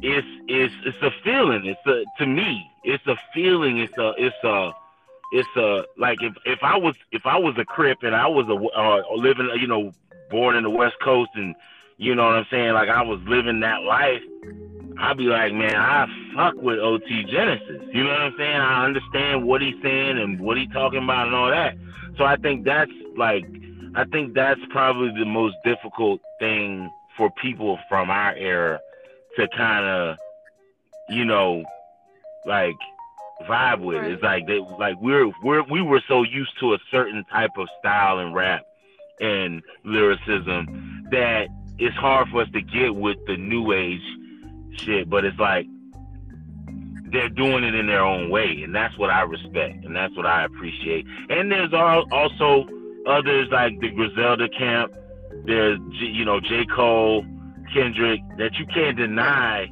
it's 0.02 0.28
it's 0.48 0.74
it's 0.86 1.02
a 1.02 1.12
feeling. 1.24 1.66
It's 1.66 1.86
a 1.88 2.04
to 2.20 2.28
me 2.28 2.70
it's 2.84 3.06
a 3.08 3.18
feeling. 3.34 3.80
It's 3.80 3.98
a 3.98 4.14
it's 4.18 4.44
a 4.44 4.72
it's 5.32 5.56
a 5.58 5.84
like 5.98 6.22
if 6.22 6.34
if 6.46 6.60
i 6.64 6.76
was 6.76 6.96
if 7.12 7.26
i 7.26 7.38
was 7.38 7.56
a 7.60 7.66
crip 7.66 8.00
and 8.02 8.16
i 8.16 8.26
was 8.26 8.48
a 8.48 8.80
uh, 8.80 9.16
living 9.16 9.48
you 9.60 9.68
know 9.68 9.92
born 10.32 10.56
in 10.56 10.64
the 10.64 10.70
west 10.72 10.96
coast 11.04 11.30
and 11.36 11.54
you 11.98 12.16
know 12.16 12.26
what 12.26 12.34
i'm 12.36 12.48
saying? 12.50 12.74
Like 12.74 12.90
i 12.90 13.02
was 13.02 13.20
living 13.28 13.60
that 13.62 13.84
life 13.84 14.22
I'd 15.00 15.18
be 15.18 15.24
like, 15.24 15.54
man, 15.54 15.76
I 15.76 16.08
fuck 16.36 16.56
with 16.56 16.78
OT 16.80 17.24
Genasis. 17.24 17.82
You 17.94 18.04
know 18.04 18.10
what 18.10 18.22
I'm 18.22 18.34
saying? 18.38 18.56
I 18.56 18.86
understand 18.86 19.48
what 19.48 19.62
he's 19.62 19.82
saying 19.82 20.18
and 20.18 20.40
what 20.40 20.58
he's 20.58 20.70
talking 20.72 21.04
about 21.04 21.28
and 21.28 21.36
all 21.36 21.50
that. 21.50 21.76
So 22.18 22.26
I 22.26 22.36
think 22.36 22.66
that's 22.66 22.92
like, 23.16 23.46
I 23.96 24.04
think 24.06 24.34
that's 24.34 24.60
probably 24.72 25.12
the 25.18 25.26
most 25.26 25.56
difficult 25.64 26.20
thing 26.40 26.90
for 27.16 27.32
people 27.42 27.80
from 27.88 28.10
our 28.10 28.36
era 28.36 28.80
to 29.38 29.48
kind 29.56 29.86
of, 29.86 30.18
you 31.10 31.24
know, 31.24 31.64
like 32.46 32.76
vibe 33.48 33.80
with. 33.80 33.98
Right. 33.98 34.12
It's 34.12 34.24
like 34.24 34.48
they 34.48 34.60
like 34.78 34.96
we're 35.02 35.32
we're 35.44 35.64
we 35.64 35.82
were 35.82 36.02
so 36.08 36.24
used 36.24 36.60
to 36.60 36.74
a 36.74 36.78
certain 36.92 37.24
type 37.32 37.52
of 37.58 37.68
style 37.80 38.20
and 38.20 38.36
rap 38.36 38.64
and 39.22 39.62
lyricism 39.86 41.08
that 41.12 41.48
it's 41.78 41.96
hard 41.96 42.28
for 42.30 42.42
us 42.42 42.50
to 42.52 42.62
get 42.62 42.96
with 42.96 43.18
the 43.28 43.38
new 43.38 43.72
age 43.72 44.02
shit, 44.86 45.10
but 45.10 45.26
it's 45.26 45.40
like 45.40 45.66
they're 47.12 47.30
doing 47.30 47.64
it 47.64 47.76
in 47.76 47.88
their 47.88 48.04
own 48.04 48.30
way, 48.30 48.62
and 48.64 48.74
that's 48.74 48.98
what 48.98 49.10
I 49.10 49.22
respect, 49.22 49.84
and 49.84 49.96
that's 49.96 50.16
what 50.16 50.26
I 50.26 50.46
appreciate. 50.46 51.06
And 51.30 51.52
there's 51.52 51.74
also 51.74 52.68
others 53.08 53.50
like 53.52 53.80
the 53.80 53.90
Griselda 53.90 54.48
camp. 54.50 54.94
There's 55.46 55.80
you 55.92 56.26
know 56.26 56.40
J 56.40 56.66
Cole, 56.76 57.26
Kendrick 57.74 58.22
that 58.38 58.54
you 58.60 58.66
can't 58.74 58.98
deny 58.98 59.68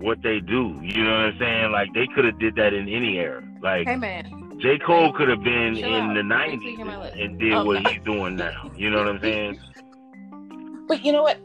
what 0.00 0.22
they 0.22 0.40
do. 0.40 0.78
You 0.82 1.04
know 1.04 1.10
what 1.10 1.20
I'm 1.20 1.38
saying? 1.38 1.72
Like 1.72 1.92
they 1.94 2.06
could 2.14 2.24
have 2.24 2.38
did 2.38 2.56
that 2.56 2.74
in 2.74 2.88
any 2.88 3.18
era. 3.18 3.42
Like 3.62 3.86
hey 3.86 3.96
man. 3.96 4.58
J 4.60 4.78
Cole 4.78 5.12
could 5.12 5.28
have 5.28 5.42
been 5.42 5.74
Chill 5.76 5.94
in 5.94 6.10
out. 6.10 6.14
the 6.14 6.20
'90s 6.20 7.20
and 7.20 7.38
did 7.38 7.52
oh, 7.52 7.64
what 7.64 7.86
he's 7.86 8.02
doing 8.04 8.36
now. 8.36 8.70
You 8.76 8.90
know 8.90 8.98
what 8.98 9.08
I'm 9.08 9.20
saying? 9.20 9.58
But 10.86 11.04
you 11.04 11.12
know 11.12 11.22
what? 11.22 11.38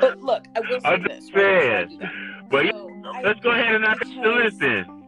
But 0.00 0.20
look, 0.20 0.46
I 0.56 0.60
will 0.60 0.80
say 0.80 0.88
Understand. 0.88 1.90
this. 1.90 2.00
Right? 2.00 2.12
But 2.50 2.66
so 2.70 2.90
let's 3.22 3.40
go 3.40 3.50
ahead 3.50 3.74
and 3.74 3.84
ask 3.84 4.00
the 4.00 4.30
listen. 4.30 5.02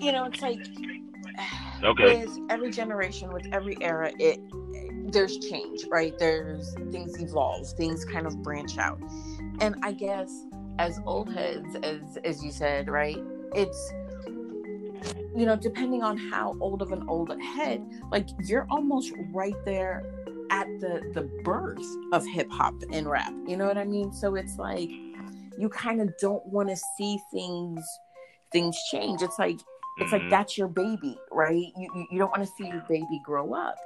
You 0.00 0.12
know, 0.12 0.24
it's 0.24 0.42
like 0.42 0.66
okay. 1.84 2.24
With 2.24 2.38
every 2.50 2.70
generation, 2.70 3.32
with 3.32 3.46
every 3.52 3.76
era, 3.80 4.12
it 4.18 4.40
there's 5.12 5.38
change, 5.38 5.84
right? 5.90 6.18
There's 6.18 6.74
things 6.92 7.20
evolve, 7.20 7.66
things 7.72 8.04
kind 8.04 8.26
of 8.26 8.42
branch 8.42 8.78
out, 8.78 9.00
and 9.60 9.76
I 9.82 9.92
guess 9.92 10.30
as 10.78 11.00
old 11.06 11.32
heads, 11.32 11.76
as 11.82 12.18
as 12.24 12.44
you 12.44 12.50
said, 12.50 12.88
right? 12.88 13.18
It's 13.54 13.92
you 15.36 15.46
know, 15.46 15.56
depending 15.56 16.02
on 16.02 16.16
how 16.16 16.56
old 16.60 16.82
of 16.82 16.90
an 16.92 17.04
old 17.08 17.30
head, 17.40 17.84
like 18.10 18.28
you're 18.44 18.66
almost 18.70 19.12
right 19.32 19.54
there 19.64 20.02
at 20.68 20.80
the 20.80 21.10
the 21.14 21.22
birth 21.42 21.84
of 22.12 22.26
hip 22.26 22.50
hop 22.50 22.74
and 22.92 23.08
rap. 23.08 23.32
You 23.46 23.56
know 23.56 23.66
what 23.66 23.78
I 23.78 23.84
mean? 23.84 24.12
So 24.12 24.34
it's 24.34 24.56
like 24.58 24.90
you 25.58 25.68
kind 25.68 26.00
of 26.00 26.12
don't 26.20 26.44
want 26.46 26.68
to 26.68 26.76
see 26.96 27.18
things 27.32 27.84
things 28.52 28.76
change. 28.90 29.22
It's 29.22 29.38
like 29.38 29.58
it's 29.98 30.12
like 30.12 30.22
mm-hmm. 30.22 30.30
that's 30.30 30.56
your 30.56 30.68
baby, 30.68 31.18
right? 31.30 31.66
You 31.76 32.06
you 32.10 32.18
don't 32.18 32.30
want 32.30 32.42
to 32.42 32.50
see 32.58 32.68
your 32.68 32.84
baby 32.88 33.20
grow 33.24 33.54
up. 33.54 33.76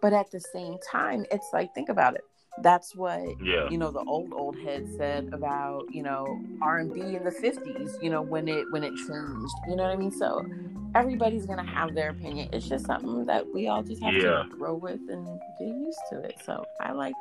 But 0.00 0.12
at 0.12 0.30
the 0.32 0.40
same 0.40 0.78
time, 0.90 1.24
it's 1.30 1.48
like 1.52 1.72
think 1.74 1.88
about 1.88 2.14
it 2.14 2.22
that's 2.58 2.94
what 2.94 3.22
yeah. 3.42 3.68
you 3.70 3.78
know 3.78 3.90
the 3.90 4.04
old 4.04 4.32
old 4.32 4.58
head 4.58 4.86
said 4.96 5.30
about 5.32 5.84
you 5.90 6.02
know 6.02 6.38
r&b 6.60 7.00
in 7.00 7.24
the 7.24 7.30
50s 7.30 8.02
you 8.02 8.10
know 8.10 8.20
when 8.20 8.46
it 8.46 8.66
when 8.70 8.84
it 8.84 8.92
changed 9.08 9.54
you 9.66 9.74
know 9.74 9.84
what 9.84 9.92
i 9.92 9.96
mean? 9.96 10.10
So 10.10 10.46
everybody's 10.94 11.46
gonna 11.46 11.64
have 11.64 11.94
their 11.94 12.10
opinion. 12.10 12.50
It's 12.52 12.68
just 12.68 12.84
something 12.86 13.24
that 13.26 13.46
we 13.52 13.68
all 13.68 13.82
just 13.82 14.02
have 14.02 14.14
yeah. 14.14 14.42
to 14.42 14.48
grow 14.50 14.74
with 14.74 15.00
and 15.08 15.40
get 15.58 15.68
used 15.68 15.98
to 16.10 16.20
it. 16.20 16.36
So 16.44 16.64
i 16.80 16.92
like 16.92 17.14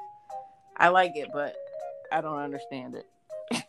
i 0.77 0.89
like 0.89 1.15
it 1.15 1.29
but 1.33 1.55
i 2.11 2.21
don't 2.21 2.39
understand 2.39 2.95
it. 2.95 3.07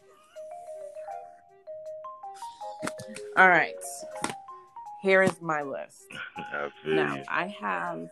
All 3.37 3.49
right. 3.49 3.75
Here 5.03 5.23
is 5.23 5.41
my 5.41 5.63
list. 5.63 6.05
Now 6.87 7.23
i 7.29 7.47
have 7.47 8.09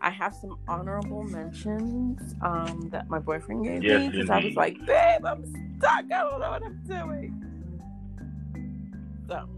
I 0.00 0.10
have 0.10 0.34
some 0.34 0.58
honorable 0.68 1.22
mentions 1.24 2.34
um, 2.42 2.88
that 2.90 3.08
my 3.08 3.18
boyfriend 3.18 3.64
gave 3.64 3.82
yes, 3.82 4.00
me 4.00 4.08
because 4.10 4.30
I 4.30 4.44
was 4.44 4.54
like, 4.54 4.78
babe, 4.86 5.24
I'm 5.24 5.44
stuck. 5.78 6.04
I 6.04 6.08
don't 6.08 6.40
know 6.40 6.50
what 6.50 6.62
I'm 6.62 6.82
doing. 6.84 7.42
So 9.28 9.48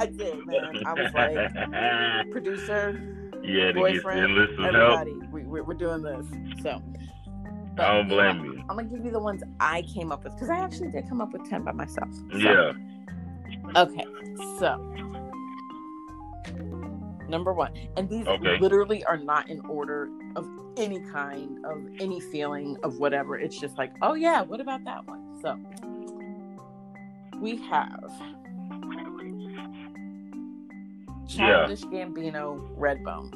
I 0.00 0.06
did, 0.06 0.46
man. 0.46 0.82
I 0.86 0.92
was 0.92 1.12
like, 1.14 2.30
producer, 2.32 3.00
yeah, 3.42 3.72
boyfriend, 3.72 4.38
everybody, 4.58 5.12
we, 5.30 5.42
we, 5.44 5.60
are 5.60 5.74
doing 5.74 6.02
this. 6.02 6.26
So 6.62 6.82
but, 7.76 7.86
I 7.86 7.94
don't 7.94 8.08
blame 8.08 8.44
you. 8.44 8.60
I'm 8.68 8.76
gonna 8.76 8.84
give 8.84 9.04
you 9.04 9.10
the 9.10 9.20
ones 9.20 9.42
I 9.60 9.82
came 9.82 10.10
up 10.12 10.24
with 10.24 10.34
because 10.34 10.50
I 10.50 10.58
actually 10.58 10.90
did 10.90 11.08
come 11.08 11.20
up 11.20 11.32
with 11.32 11.48
ten 11.48 11.62
by 11.62 11.72
myself. 11.72 12.08
So. 12.32 12.38
Yeah. 12.38 12.72
Okay, 13.76 14.04
so 14.58 14.78
number 17.28 17.52
one. 17.52 17.72
And 17.96 18.08
these 18.08 18.26
okay. 18.26 18.58
literally 18.60 19.04
are 19.04 19.16
not 19.16 19.48
in 19.48 19.60
order 19.66 20.08
of 20.36 20.48
any 20.76 21.00
kind 21.00 21.64
of 21.64 21.78
any 22.00 22.20
feeling 22.20 22.76
of 22.82 22.98
whatever. 22.98 23.38
It's 23.38 23.58
just 23.58 23.78
like, 23.78 23.92
oh 24.02 24.14
yeah, 24.14 24.42
what 24.42 24.60
about 24.60 24.84
that 24.84 25.06
one? 25.06 25.40
So 25.40 25.58
we 27.40 27.56
have 27.64 28.10
Childish 31.28 31.82
yeah. 31.90 32.06
Gambino, 32.06 32.76
Redbone. 32.76 33.32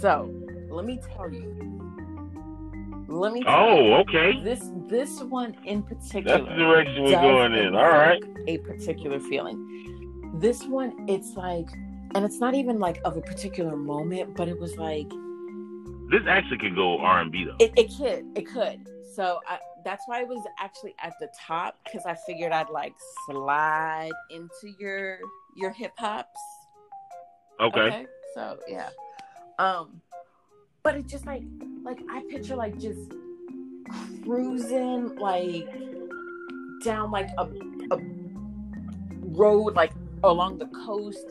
So 0.00 0.30
let 0.70 0.84
me 0.84 1.00
tell 1.14 1.32
you. 1.32 1.58
Let 3.08 3.34
me. 3.34 3.42
oh, 3.46 3.76
you, 3.76 3.92
okay. 3.94 4.40
This 4.42 4.70
this 4.88 5.20
one 5.20 5.54
in 5.64 5.82
particular. 5.82 6.38
That's 6.38 6.48
the 6.48 6.56
direction 6.56 7.04
we're 7.04 7.10
going 7.10 7.52
in. 7.52 7.74
All 7.74 7.90
right. 7.90 8.22
A 8.46 8.58
particular 8.58 9.20
feeling 9.20 10.01
this 10.42 10.64
one, 10.64 11.06
it's 11.08 11.36
like, 11.36 11.70
and 12.14 12.24
it's 12.24 12.40
not 12.40 12.54
even 12.54 12.78
like 12.78 13.00
of 13.04 13.16
a 13.16 13.22
particular 13.22 13.76
moment, 13.76 14.36
but 14.36 14.48
it 14.48 14.58
was 14.58 14.76
like. 14.76 15.08
This 16.10 16.22
actually 16.28 16.58
could 16.58 16.74
go 16.74 16.98
R 16.98 17.20
and 17.20 17.32
B 17.32 17.44
though. 17.44 17.56
It, 17.64 17.72
it 17.76 17.92
could, 17.96 18.26
it 18.36 18.46
could. 18.46 18.86
So 19.14 19.38
I, 19.48 19.58
that's 19.84 20.02
why 20.06 20.20
it 20.20 20.28
was 20.28 20.44
actually 20.58 20.94
at 21.02 21.14
the 21.20 21.28
top 21.38 21.78
because 21.84 22.04
I 22.04 22.14
figured 22.26 22.52
I'd 22.52 22.68
like 22.68 22.94
slide 23.26 24.10
into 24.30 24.74
your 24.78 25.20
your 25.56 25.70
hip 25.70 25.92
hops. 25.96 26.40
Okay. 27.60 27.80
okay. 27.80 28.06
So 28.34 28.58
yeah. 28.68 28.90
Um, 29.58 30.02
but 30.82 30.96
it 30.96 31.06
just 31.06 31.24
like 31.24 31.44
like 31.82 32.00
I 32.10 32.22
picture 32.28 32.56
like 32.56 32.78
just 32.78 33.12
cruising 34.24 35.16
like 35.16 35.68
down 36.82 37.10
like 37.10 37.28
a 37.38 37.48
a 37.90 37.98
road 39.20 39.74
like 39.74 39.92
along 40.24 40.58
the 40.58 40.66
coast, 40.66 41.26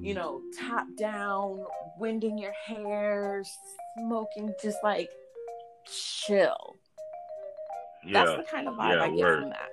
you 0.00 0.14
know, 0.14 0.42
top 0.58 0.86
down, 0.96 1.64
wind 1.98 2.24
in 2.24 2.38
your 2.38 2.52
hair, 2.52 3.42
smoking, 3.98 4.52
just 4.62 4.78
like 4.82 5.10
chill. 5.86 6.76
Yeah. 8.06 8.24
That's 8.24 8.36
the 8.36 8.50
kind 8.50 8.68
of 8.68 8.74
vibe 8.74 8.96
yeah, 8.96 9.02
I 9.02 9.08
get 9.08 9.18
word. 9.18 9.40
from 9.40 9.50
that. 9.50 9.70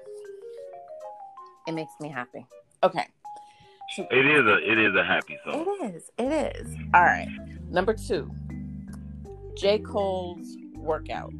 It 1.67 1.73
makes 1.73 1.93
me 1.99 2.09
happy. 2.09 2.45
Okay. 2.83 3.05
So, 3.95 4.07
it 4.09 4.25
is 4.25 4.45
a 4.45 4.71
it 4.71 4.79
is 4.79 4.95
a 4.95 5.03
happy 5.03 5.37
song. 5.45 5.65
It 5.81 5.95
is. 5.95 6.11
It 6.17 6.55
is. 6.55 6.75
All 6.93 7.03
right. 7.03 7.27
Number 7.69 7.93
two. 7.93 8.31
J. 9.55 9.79
Cole's 9.79 10.55
workout. 10.75 11.33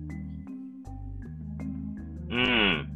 Mm. 2.27 2.87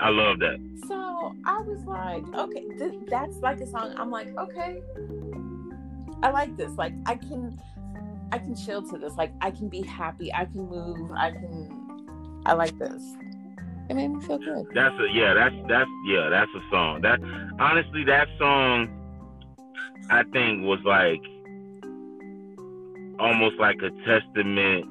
I 0.00 0.10
love 0.10 0.38
that. 0.40 0.58
So 0.88 1.34
I 1.44 1.60
was 1.60 1.84
like, 1.84 2.24
okay, 2.34 2.64
th- 2.78 3.08
that's 3.08 3.36
like 3.38 3.60
a 3.60 3.66
song. 3.66 3.94
I'm 3.96 4.10
like, 4.10 4.36
okay, 4.38 4.82
I 6.22 6.30
like 6.30 6.56
this. 6.56 6.72
Like 6.72 6.94
I 7.06 7.16
can, 7.16 7.60
I 8.32 8.38
can 8.38 8.54
chill 8.54 8.82
to 8.90 8.98
this. 8.98 9.14
Like 9.16 9.32
I 9.40 9.50
can 9.50 9.68
be 9.68 9.82
happy. 9.82 10.32
I 10.32 10.44
can 10.46 10.68
move. 10.68 11.10
I 11.12 11.30
can. 11.30 12.42
I 12.46 12.52
like 12.52 12.78
this. 12.78 13.02
It 13.88 13.94
made 13.94 14.08
me 14.08 14.20
feel 14.22 14.38
good. 14.38 14.66
That's 14.74 14.94
a 14.98 15.06
yeah. 15.12 15.34
That's 15.34 15.54
that's 15.68 15.90
yeah. 16.06 16.28
That's 16.30 16.50
a 16.54 16.70
song. 16.70 17.02
That 17.02 17.20
honestly, 17.58 18.04
that 18.04 18.28
song, 18.38 18.88
I 20.10 20.22
think 20.24 20.64
was 20.64 20.80
like 20.84 21.22
almost 23.18 23.56
like 23.58 23.76
a 23.82 23.90
testament 24.04 24.86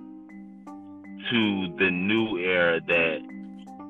to 1.29 1.75
the 1.77 1.89
new 1.89 2.37
era 2.37 2.79
that 2.87 3.32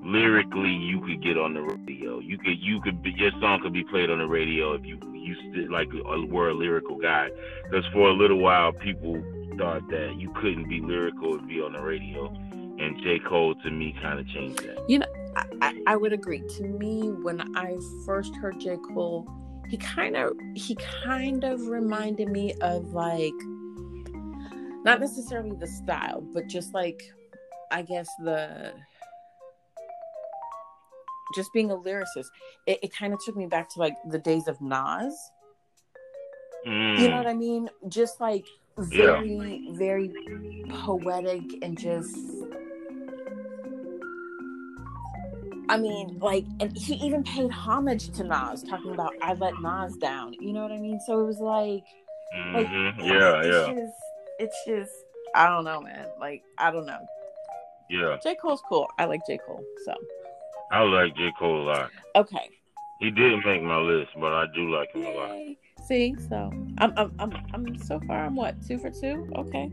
lyrically 0.03 0.71
you 0.71 0.99
could 1.01 1.23
get 1.23 1.37
on 1.37 1.53
the 1.53 1.61
radio. 1.61 2.19
You 2.19 2.37
could 2.37 2.59
you 2.59 2.81
could 2.81 3.01
be, 3.01 3.11
your 3.11 3.31
song 3.39 3.61
could 3.61 3.73
be 3.73 3.83
played 3.83 4.09
on 4.09 4.19
the 4.19 4.27
radio 4.27 4.73
if 4.73 4.85
you 4.85 4.99
you 5.13 5.35
st- 5.35 5.71
like 5.71 5.89
were 6.29 6.49
a 6.49 6.53
lyrical 6.53 6.97
guy. 6.97 7.29
Because 7.69 7.85
for 7.93 8.09
a 8.09 8.13
little 8.13 8.37
while 8.37 8.73
people 8.73 9.21
thought 9.57 9.87
that 9.89 10.15
you 10.17 10.31
couldn't 10.33 10.67
be 10.67 10.81
lyrical 10.81 11.35
and 11.35 11.47
be 11.47 11.61
on 11.61 11.73
the 11.73 11.81
radio, 11.81 12.27
and 12.79 13.01
J 13.01 13.19
Cole 13.19 13.55
to 13.55 13.71
me 13.71 13.95
kind 14.01 14.19
of 14.19 14.27
changed 14.27 14.59
that. 14.63 14.89
You 14.89 14.99
know, 14.99 15.07
I, 15.61 15.81
I, 15.87 15.95
would 15.95 16.13
agree. 16.13 16.43
To 16.57 16.63
me, 16.63 17.09
when 17.09 17.55
I 17.55 17.77
first 18.05 18.35
heard 18.35 18.59
J 18.59 18.77
Cole, 18.93 19.27
he 19.69 19.77
kind 19.77 20.15
of 20.15 20.33
he 20.55 20.75
kind 21.03 21.43
of 21.43 21.67
reminded 21.67 22.29
me 22.29 22.53
of 22.61 22.93
like 22.93 23.33
not 24.83 24.99
necessarily 24.99 25.55
the 25.55 25.67
style, 25.67 26.21
but 26.33 26.47
just 26.47 26.73
like 26.73 27.01
I 27.71 27.81
guess 27.81 28.07
the 28.19 28.73
just 31.35 31.51
being 31.53 31.71
a 31.71 31.75
lyricist, 31.75 32.27
it, 32.67 32.79
it 32.83 32.95
kind 32.95 33.13
of 33.13 33.19
took 33.23 33.35
me 33.35 33.47
back 33.47 33.69
to 33.73 33.79
like 33.79 33.95
the 34.09 34.19
days 34.19 34.47
of 34.47 34.59
Nas. 34.61 35.15
Mm. 36.67 36.99
You 36.99 37.09
know 37.09 37.17
what 37.17 37.27
I 37.27 37.33
mean? 37.33 37.69
Just 37.87 38.21
like 38.21 38.45
very, 38.77 39.59
yeah. 39.65 39.77
very 39.77 40.11
poetic 40.69 41.41
and 41.61 41.77
just. 41.77 42.15
I 45.69 45.77
mean, 45.77 46.19
like, 46.19 46.45
and 46.59 46.75
he 46.77 46.95
even 46.95 47.23
paid 47.23 47.49
homage 47.49 48.09
to 48.11 48.23
Nas, 48.23 48.63
talking 48.63 48.91
about 48.91 49.13
"I 49.21 49.33
let 49.33 49.53
Nas 49.61 49.95
down." 49.97 50.33
You 50.33 50.53
know 50.53 50.61
what 50.61 50.71
I 50.71 50.77
mean? 50.77 50.99
So 51.05 51.21
it 51.21 51.25
was 51.25 51.39
like, 51.39 51.85
mm-hmm. 52.37 52.99
yeah, 52.99 53.39
it's 53.39 53.47
yeah. 53.47 53.73
Just, 53.73 53.97
it's 54.39 54.57
just, 54.67 54.91
I 55.35 55.47
don't 55.47 55.63
know, 55.63 55.81
man. 55.81 56.07
Like, 56.19 56.43
I 56.57 56.69
don't 56.69 56.85
know. 56.85 56.99
Yeah. 57.89 58.17
J 58.23 58.35
Cole's 58.41 58.61
cool. 58.67 58.87
I 58.97 59.05
like 59.05 59.21
J 59.27 59.39
Cole. 59.45 59.63
So. 59.85 59.93
I 60.73 60.81
like 60.81 61.15
J. 61.15 61.31
Cole 61.37 61.61
a 61.61 61.65
lot. 61.65 61.91
Okay. 62.15 62.49
He 62.99 63.11
didn't 63.11 63.45
make 63.45 63.61
my 63.61 63.77
list, 63.77 64.09
but 64.19 64.33
I 64.33 64.45
do 64.55 64.71
like 64.71 64.91
him 64.91 65.03
Yay. 65.03 65.13
a 65.13 65.17
lot. 65.19 65.87
See, 65.87 66.15
so 66.27 66.51
I'm, 66.79 66.93
I'm, 66.97 67.13
I'm, 67.19 67.33
I'm 67.53 67.77
so 67.77 67.99
far. 68.07 68.25
I'm 68.25 68.35
what 68.35 68.55
two 68.65 68.79
for 68.79 68.89
two? 68.89 69.29
Okay. 69.35 69.69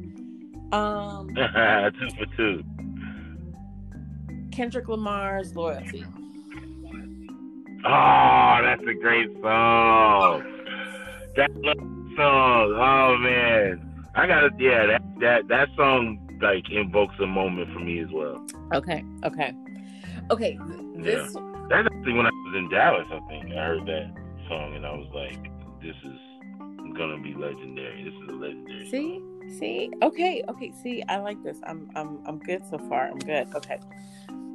Um, 0.72 1.34
two 1.98 2.10
for 2.18 2.36
two. 2.36 2.62
Kendrick 4.52 4.88
Lamar's 4.88 5.56
"Loyalty." 5.56 6.04
Oh, 7.86 8.58
that's 8.62 8.82
a 8.82 8.94
great 9.00 9.30
song. 9.40 10.42
That 11.36 11.50
song. 11.64 12.74
Oh 12.76 13.16
man, 13.18 14.04
I 14.14 14.26
gotta. 14.26 14.50
Yeah, 14.58 14.84
that 14.86 15.02
that 15.20 15.48
that 15.48 15.68
song 15.76 16.38
like 16.42 16.70
invokes 16.70 17.14
a 17.20 17.26
moment 17.26 17.72
for 17.72 17.78
me 17.80 18.00
as 18.00 18.10
well. 18.12 18.44
Okay. 18.74 19.02
Okay. 19.24 19.54
Okay. 20.30 20.58
This 21.02 21.34
yeah. 21.34 21.66
that's 21.68 21.86
actually 21.86 22.12
when 22.12 22.26
I 22.26 22.30
was 22.30 22.54
in 22.56 22.68
Dallas. 22.68 23.06
I 23.10 23.20
think 23.28 23.52
I 23.52 23.64
heard 23.64 23.86
that 23.86 24.12
song 24.48 24.76
and 24.76 24.84
I 24.84 24.92
was 24.92 25.08
like, 25.14 25.42
"This 25.80 25.96
is 26.04 26.94
gonna 26.94 27.18
be 27.18 27.34
legendary. 27.34 28.04
This 28.04 28.14
is 28.14 28.28
a 28.28 28.32
legendary." 28.32 28.90
See, 28.90 29.18
song. 29.18 29.58
see, 29.58 29.90
okay, 30.02 30.42
okay. 30.48 30.72
See, 30.82 31.02
I 31.08 31.18
like 31.18 31.42
this. 31.42 31.58
I'm, 31.66 31.90
I'm, 31.94 32.18
I'm 32.26 32.38
good 32.38 32.62
so 32.68 32.78
far. 32.78 33.08
I'm 33.08 33.18
good. 33.18 33.48
Okay, 33.54 33.80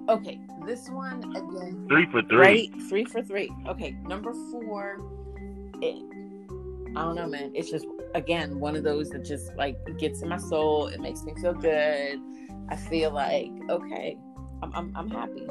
okay. 0.09 0.39
This 0.65 0.89
one 0.89 1.23
again. 1.35 1.85
Three 1.89 2.05
for 2.11 2.21
three. 2.23 2.37
Right, 2.37 2.73
three 2.89 3.05
for 3.05 3.21
three. 3.21 3.51
Okay, 3.67 3.95
number 4.03 4.33
four. 4.51 4.99
It, 5.81 6.03
I 6.95 7.01
don't 7.01 7.15
know, 7.15 7.27
man. 7.27 7.51
It's 7.55 7.71
just 7.71 7.85
again 8.13 8.59
one 8.59 8.75
of 8.75 8.83
those 8.83 9.09
that 9.09 9.25
just 9.25 9.55
like 9.55 9.77
gets 9.97 10.21
in 10.21 10.29
my 10.29 10.37
soul. 10.37 10.87
It 10.87 10.99
makes 10.99 11.23
me 11.23 11.33
feel 11.41 11.53
good. 11.53 12.19
I 12.69 12.75
feel 12.75 13.11
like 13.11 13.51
okay, 13.69 14.17
I'm, 14.61 14.73
I'm, 14.73 14.91
I'm 14.95 15.09
happy. 15.09 15.47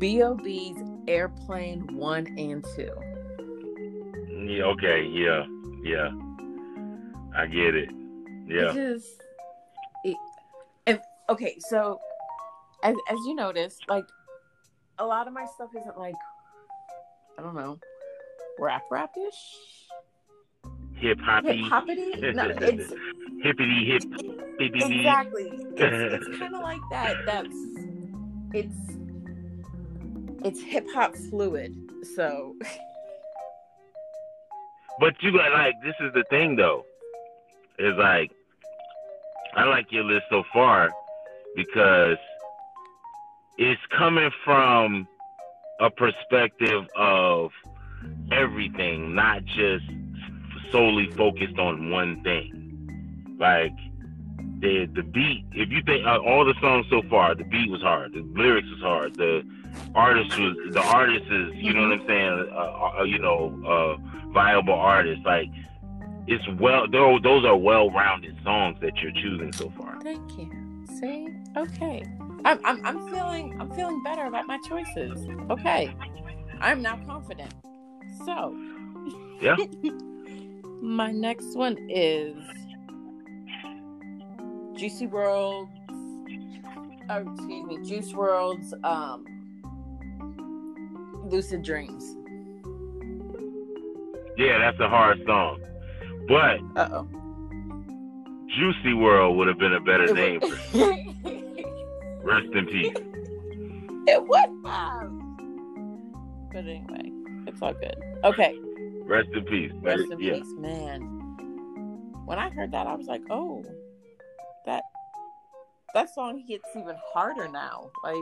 B.O.B.'s 0.00 0.82
Airplane 1.06 1.86
1 1.94 2.26
and 2.38 2.64
2. 2.74 2.90
Yeah, 4.48 4.64
okay, 4.64 5.02
yeah, 5.04 5.44
yeah. 5.82 6.08
I 7.36 7.46
get 7.46 7.74
it. 7.74 7.90
Yeah. 8.48 8.70
It 8.70 8.74
just, 8.74 9.22
it, 10.02 10.16
and, 10.86 11.00
okay, 11.28 11.58
so 11.58 12.00
as, 12.82 12.96
as 13.10 13.18
you 13.26 13.34
notice, 13.34 13.78
like, 13.88 14.06
a 14.98 15.04
lot 15.04 15.28
of 15.28 15.34
my 15.34 15.44
stuff 15.54 15.68
isn't 15.78 15.98
like, 15.98 16.14
I 17.38 17.42
don't 17.42 17.54
know, 17.54 17.78
rap 18.58 18.84
rapish? 18.90 19.34
Hip 20.94 21.18
hoppy. 21.20 21.58
Hip 21.58 21.70
hoppity? 21.70 22.32
No, 22.32 22.48
it's 22.48 22.90
hippity 23.42 23.84
hip. 23.84 24.02
Hippity. 24.58 25.00
Exactly. 25.00 25.50
It's, 25.76 26.26
it's 26.26 26.38
kind 26.38 26.54
of 26.54 26.62
like 26.62 26.80
that. 26.90 27.16
That's, 27.26 27.54
it's, 28.54 29.09
it's 30.44 30.60
hip 30.62 30.86
hop 30.94 31.14
fluid. 31.16 31.74
So. 32.16 32.56
But 34.98 35.14
you 35.20 35.32
got 35.32 35.52
like 35.52 35.74
this 35.82 35.94
is 36.00 36.12
the 36.14 36.24
thing 36.30 36.56
though. 36.56 36.84
Is 37.78 37.94
like 37.96 38.30
I 39.54 39.64
like 39.64 39.86
your 39.90 40.04
list 40.04 40.26
so 40.30 40.44
far 40.52 40.90
because 41.56 42.18
it's 43.58 43.80
coming 43.96 44.30
from 44.44 45.08
a 45.80 45.90
perspective 45.90 46.86
of 46.96 47.50
everything, 48.30 49.14
not 49.14 49.44
just 49.44 49.84
solely 50.70 51.10
focused 51.12 51.58
on 51.58 51.90
one 51.90 52.22
thing. 52.22 53.36
Like 53.38 53.72
the 54.60 54.86
the 54.94 55.02
beat, 55.02 55.44
if 55.52 55.70
you 55.70 55.82
think 55.84 56.06
uh, 56.06 56.18
all 56.18 56.44
the 56.44 56.54
songs 56.60 56.86
so 56.90 57.02
far, 57.08 57.34
the 57.34 57.44
beat 57.44 57.70
was 57.70 57.80
hard, 57.80 58.12
the 58.12 58.20
lyrics 58.20 58.68
was 58.68 58.80
hard, 58.82 59.16
the 59.16 59.42
artist 59.94 60.38
was 60.38 60.56
the 60.72 60.82
artist 60.82 61.24
is 61.30 61.54
you 61.54 61.72
know 61.72 61.88
what 61.88 62.00
I'm 62.00 62.06
saying 62.06 62.52
uh, 62.52 63.00
uh, 63.00 63.02
you 63.04 63.18
know 63.18 63.62
uh, 63.66 64.30
viable 64.32 64.74
artist 64.74 65.22
like 65.24 65.48
it's 66.26 66.44
well 66.60 66.88
those 66.88 67.44
are 67.44 67.56
well-rounded 67.56 68.36
songs 68.44 68.78
that 68.80 68.96
you're 68.98 69.12
choosing 69.12 69.52
so 69.52 69.72
far. 69.76 70.00
Thank 70.02 70.38
you. 70.38 70.86
See? 71.00 71.28
Okay. 71.56 72.04
I'm, 72.44 72.58
I'm, 72.64 72.84
I'm 72.86 73.12
feeling 73.12 73.60
I'm 73.60 73.70
feeling 73.70 74.02
better 74.02 74.24
about 74.24 74.46
my 74.46 74.58
choices. 74.68 75.28
Okay. 75.50 75.94
I'm 76.60 76.82
now 76.82 77.00
confident. 77.06 77.52
So 78.24 78.56
yeah. 79.40 79.56
my 80.80 81.10
next 81.10 81.56
one 81.56 81.76
is 81.90 82.36
Juicy 84.78 85.06
World 85.06 85.68
oh, 87.10 87.32
excuse 87.34 87.66
me, 87.66 87.78
Juice 87.88 88.12
WRLD's 88.12 88.74
um, 88.84 89.24
Lucid 91.30 91.62
Dreams. 91.62 92.16
Yeah, 94.36 94.58
that's 94.58 94.80
a 94.80 94.88
hard 94.88 95.22
song. 95.26 95.60
But 96.28 96.60
Uh-oh. 96.76 97.08
Juicy 98.56 98.94
World 98.94 99.36
would 99.36 99.46
have 99.48 99.58
been 99.58 99.74
a 99.74 99.80
better 99.80 100.12
name 100.12 100.40
for 100.40 100.48
Rest 102.22 102.48
in 102.52 102.66
peace. 102.66 102.96
It 104.06 104.26
would 104.26 104.66
have. 104.66 105.10
But 106.52 106.58
anyway, 106.58 107.12
it's 107.46 107.62
all 107.62 107.74
good. 107.74 107.96
Okay. 108.24 108.58
Rest 109.04 109.28
in 109.32 109.44
peace. 109.44 109.72
Rest 109.76 110.10
in 110.10 110.20
yeah. 110.20 110.34
peace, 110.34 110.52
man. 110.58 111.00
When 112.26 112.38
I 112.38 112.50
heard 112.50 112.72
that, 112.72 112.86
I 112.86 112.94
was 112.94 113.06
like, 113.06 113.22
oh, 113.30 113.64
that 114.66 114.82
that 115.94 116.12
song 116.14 116.42
hits 116.46 116.64
even 116.76 116.96
harder 117.12 117.48
now. 117.48 117.90
Like 118.04 118.16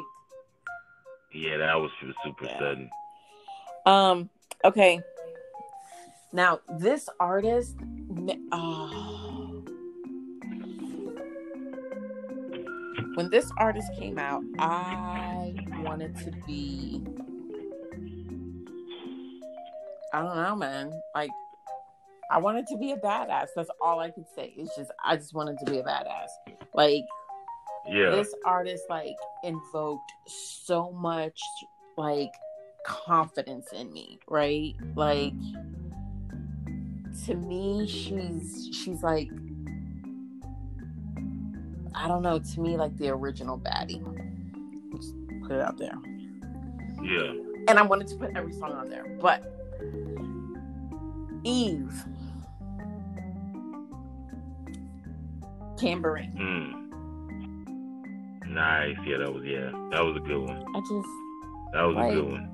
yeah, 1.32 1.56
that 1.59 1.74
was 1.74 1.90
super 2.24 2.44
yeah. 2.44 2.59
sudden. 2.59 2.90
Um. 3.86 4.30
Okay. 4.64 5.00
Now 6.32 6.60
this 6.78 7.09
artist, 7.18 7.76
oh, 8.52 9.64
when 13.14 13.30
this 13.30 13.50
artist 13.59 13.88
came 13.98 14.18
out, 14.18 14.42
I 14.59 15.55
wanted 15.82 16.16
to 16.18 16.30
be. 16.46 17.02
I 20.12 20.22
don't 20.22 20.36
know, 20.36 20.56
man. 20.56 20.92
Like, 21.14 21.30
I 22.30 22.38
wanted 22.38 22.66
to 22.68 22.76
be 22.78 22.92
a 22.92 22.96
badass. 22.96 23.48
That's 23.56 23.70
all 23.80 24.00
I 24.00 24.10
could 24.10 24.26
say. 24.34 24.55
It's 24.56 24.76
just 24.76 24.90
I 25.05 25.16
just 25.16 25.34
wanted 25.34 25.59
to 25.60 25.70
be 25.70 25.78
a 25.78 25.82
badass. 25.82 26.28
Like, 26.74 27.05
Yeah. 27.90 28.10
This 28.10 28.35
artist 28.44 28.85
like 28.89 29.16
invoked 29.44 30.12
so 30.27 30.93
much 30.93 31.40
like 31.97 32.32
confidence 32.85 33.73
in 33.73 33.93
me, 33.93 34.19
right? 34.28 34.74
Like 34.94 35.32
to 37.27 37.35
me 37.35 37.86
she's 37.86 38.69
she's 38.73 39.02
like 39.02 39.31
I 41.94 42.06
don't 42.06 42.23
know, 42.23 42.39
to 42.39 42.60
me 42.60 42.77
like 42.77 42.97
the 42.97 43.09
original 43.09 43.59
baddie. 43.59 44.02
Just 44.97 45.15
put 45.43 45.52
it 45.52 45.60
out 45.60 45.78
there. 45.78 45.98
Yeah. 47.02 47.32
And 47.66 47.78
I 47.78 47.82
wanted 47.82 48.06
to 48.09 48.16
put 48.16 48.36
every 48.36 48.52
song 48.52 48.73
on 48.73 48.89
there, 48.89 49.05
but 49.20 49.43
Eve 51.44 51.93
Tambourine. 55.77 56.32
Mm. 56.39 56.88
Nice. 58.59 58.97
Yeah, 59.06 59.18
that 59.18 59.32
was 59.32 59.44
yeah. 59.44 59.70
That 59.93 60.02
was 60.05 60.16
a 60.16 60.20
good 60.20 60.43
one. 60.51 60.64
I 60.74 60.80
just 60.80 61.09
That 61.74 61.82
was 61.82 61.97
Like- 61.97 62.12
a 62.12 62.14
good 62.16 62.30
one. 62.32 62.47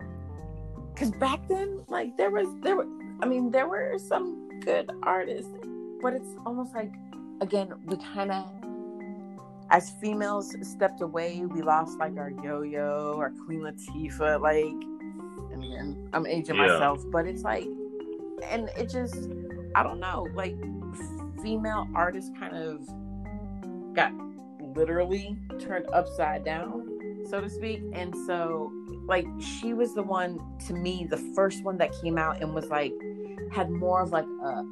because 0.93 1.11
back 1.13 1.41
then 1.49 1.81
like 1.89 2.17
there 2.17 2.31
was 2.31 2.47
there 2.63 2.77
were 2.77 2.87
i 3.23 3.27
mean 3.27 3.51
there 3.51 3.67
were 3.75 3.99
some 3.99 4.27
good 4.69 4.87
artists 5.03 5.51
but 6.03 6.13
it's 6.19 6.33
almost 6.47 6.73
like 6.75 6.93
again 7.41 7.69
we 7.87 7.97
kind 8.15 8.31
of 8.31 8.45
as 9.71 9.91
females 10.01 10.47
stepped 10.63 11.01
away 11.01 11.31
we 11.57 11.63
lost 11.63 11.99
like 11.99 12.17
our 12.17 12.31
yo-yo 12.47 13.17
our 13.19 13.31
queen 13.45 13.61
latifah 13.69 14.41
like 14.51 14.79
I 15.53 15.57
mean, 15.57 16.09
i'm 16.13 16.27
aging 16.27 16.55
Yeah. 16.57 16.67
myself 16.67 16.99
but 17.11 17.27
it's 17.27 17.43
like 17.43 17.67
and 18.53 18.69
it 18.81 18.89
just 18.99 19.19
i 19.75 19.83
don't 19.83 19.99
know 20.07 20.29
like 20.43 20.57
female 21.43 21.89
artists 21.95 22.31
kind 22.39 22.55
of 22.57 22.87
got 23.99 24.13
literally 24.75 25.37
turned 25.59 25.87
upside 25.93 26.45
down 26.45 26.95
so 27.29 27.41
to 27.41 27.49
speak. 27.49 27.83
And 27.93 28.15
so 28.27 28.73
like 29.07 29.27
she 29.41 29.75
was 29.75 29.95
the 29.95 30.03
one 30.03 30.41
to 30.67 30.73
me 30.73 31.07
the 31.09 31.19
first 31.35 31.63
one 31.63 31.77
that 31.79 31.93
came 32.01 32.17
out 32.17 32.41
and 32.41 32.55
was 32.55 32.67
like 32.69 32.93
had 33.53 33.71
more 33.71 34.03
of 34.03 34.11
like 34.11 34.25
a 34.25 34.65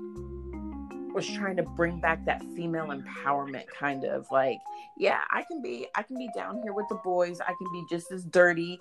was 1.12 1.28
trying 1.28 1.56
to 1.56 1.62
bring 1.62 2.00
back 2.00 2.24
that 2.24 2.42
female 2.56 2.86
empowerment 2.86 3.66
kind 3.66 4.04
of 4.04 4.26
like 4.32 4.56
yeah 4.96 5.20
i 5.30 5.42
can 5.42 5.60
be 5.60 5.86
i 5.94 6.02
can 6.02 6.16
be 6.16 6.30
down 6.34 6.58
here 6.62 6.72
with 6.72 6.88
the 6.88 6.94
boys. 7.04 7.40
I 7.40 7.52
can 7.52 7.70
be 7.72 7.84
just 7.90 8.10
as 8.10 8.24
dirty 8.24 8.78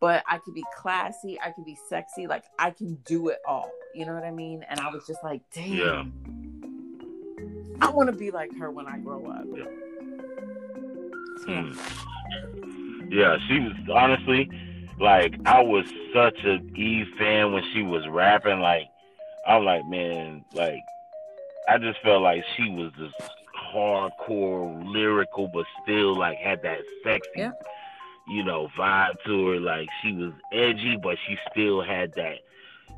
but 0.00 0.24
i 0.26 0.38
can 0.38 0.54
be 0.54 0.64
classy. 0.74 1.38
I 1.40 1.50
can 1.50 1.64
be 1.64 1.76
sexy. 1.88 2.26
Like 2.26 2.44
i 2.58 2.70
can 2.70 2.94
do 3.04 3.28
it 3.28 3.40
all. 3.46 3.70
You 3.94 4.06
know 4.06 4.14
what 4.14 4.24
i 4.24 4.30
mean? 4.30 4.64
And 4.70 4.80
i 4.80 4.88
was 4.88 5.06
just 5.06 5.22
like 5.22 5.42
damn. 5.52 5.74
Yeah. 5.74 6.04
i 7.86 7.90
want 7.90 8.10
to 8.10 8.16
be 8.16 8.30
like 8.30 8.56
her 8.56 8.70
when 8.70 8.86
i 8.86 8.96
grow 8.96 9.26
up. 9.26 9.44
Yeah. 9.54 9.64
So, 11.38 11.50
yeah. 11.52 11.60
Mm. 11.62 13.12
Yeah, 13.12 13.36
she 13.48 13.60
was 13.60 13.72
honestly 13.92 14.50
like 15.00 15.34
I 15.46 15.60
was 15.60 15.84
such 16.12 16.38
a 16.44 16.58
Eve 16.74 17.06
fan 17.18 17.52
when 17.52 17.62
she 17.72 17.82
was 17.82 18.06
rapping. 18.08 18.60
Like 18.60 18.88
I'm 19.46 19.64
like, 19.64 19.86
man, 19.86 20.44
like 20.54 20.78
I 21.68 21.78
just 21.78 22.00
felt 22.02 22.22
like 22.22 22.42
she 22.56 22.70
was 22.70 22.92
just 22.98 23.14
hardcore 23.74 24.82
lyrical, 24.92 25.48
but 25.52 25.64
still 25.82 26.16
like 26.16 26.38
had 26.38 26.62
that 26.62 26.78
sexy, 27.04 27.28
Yeah. 27.36 27.52
you 28.28 28.44
know, 28.44 28.68
vibe 28.76 29.14
to 29.26 29.48
her. 29.48 29.60
Like 29.60 29.88
she 30.02 30.12
was 30.12 30.32
edgy, 30.52 30.96
but 31.02 31.16
she 31.26 31.36
still 31.50 31.82
had 31.82 32.12
that, 32.14 32.38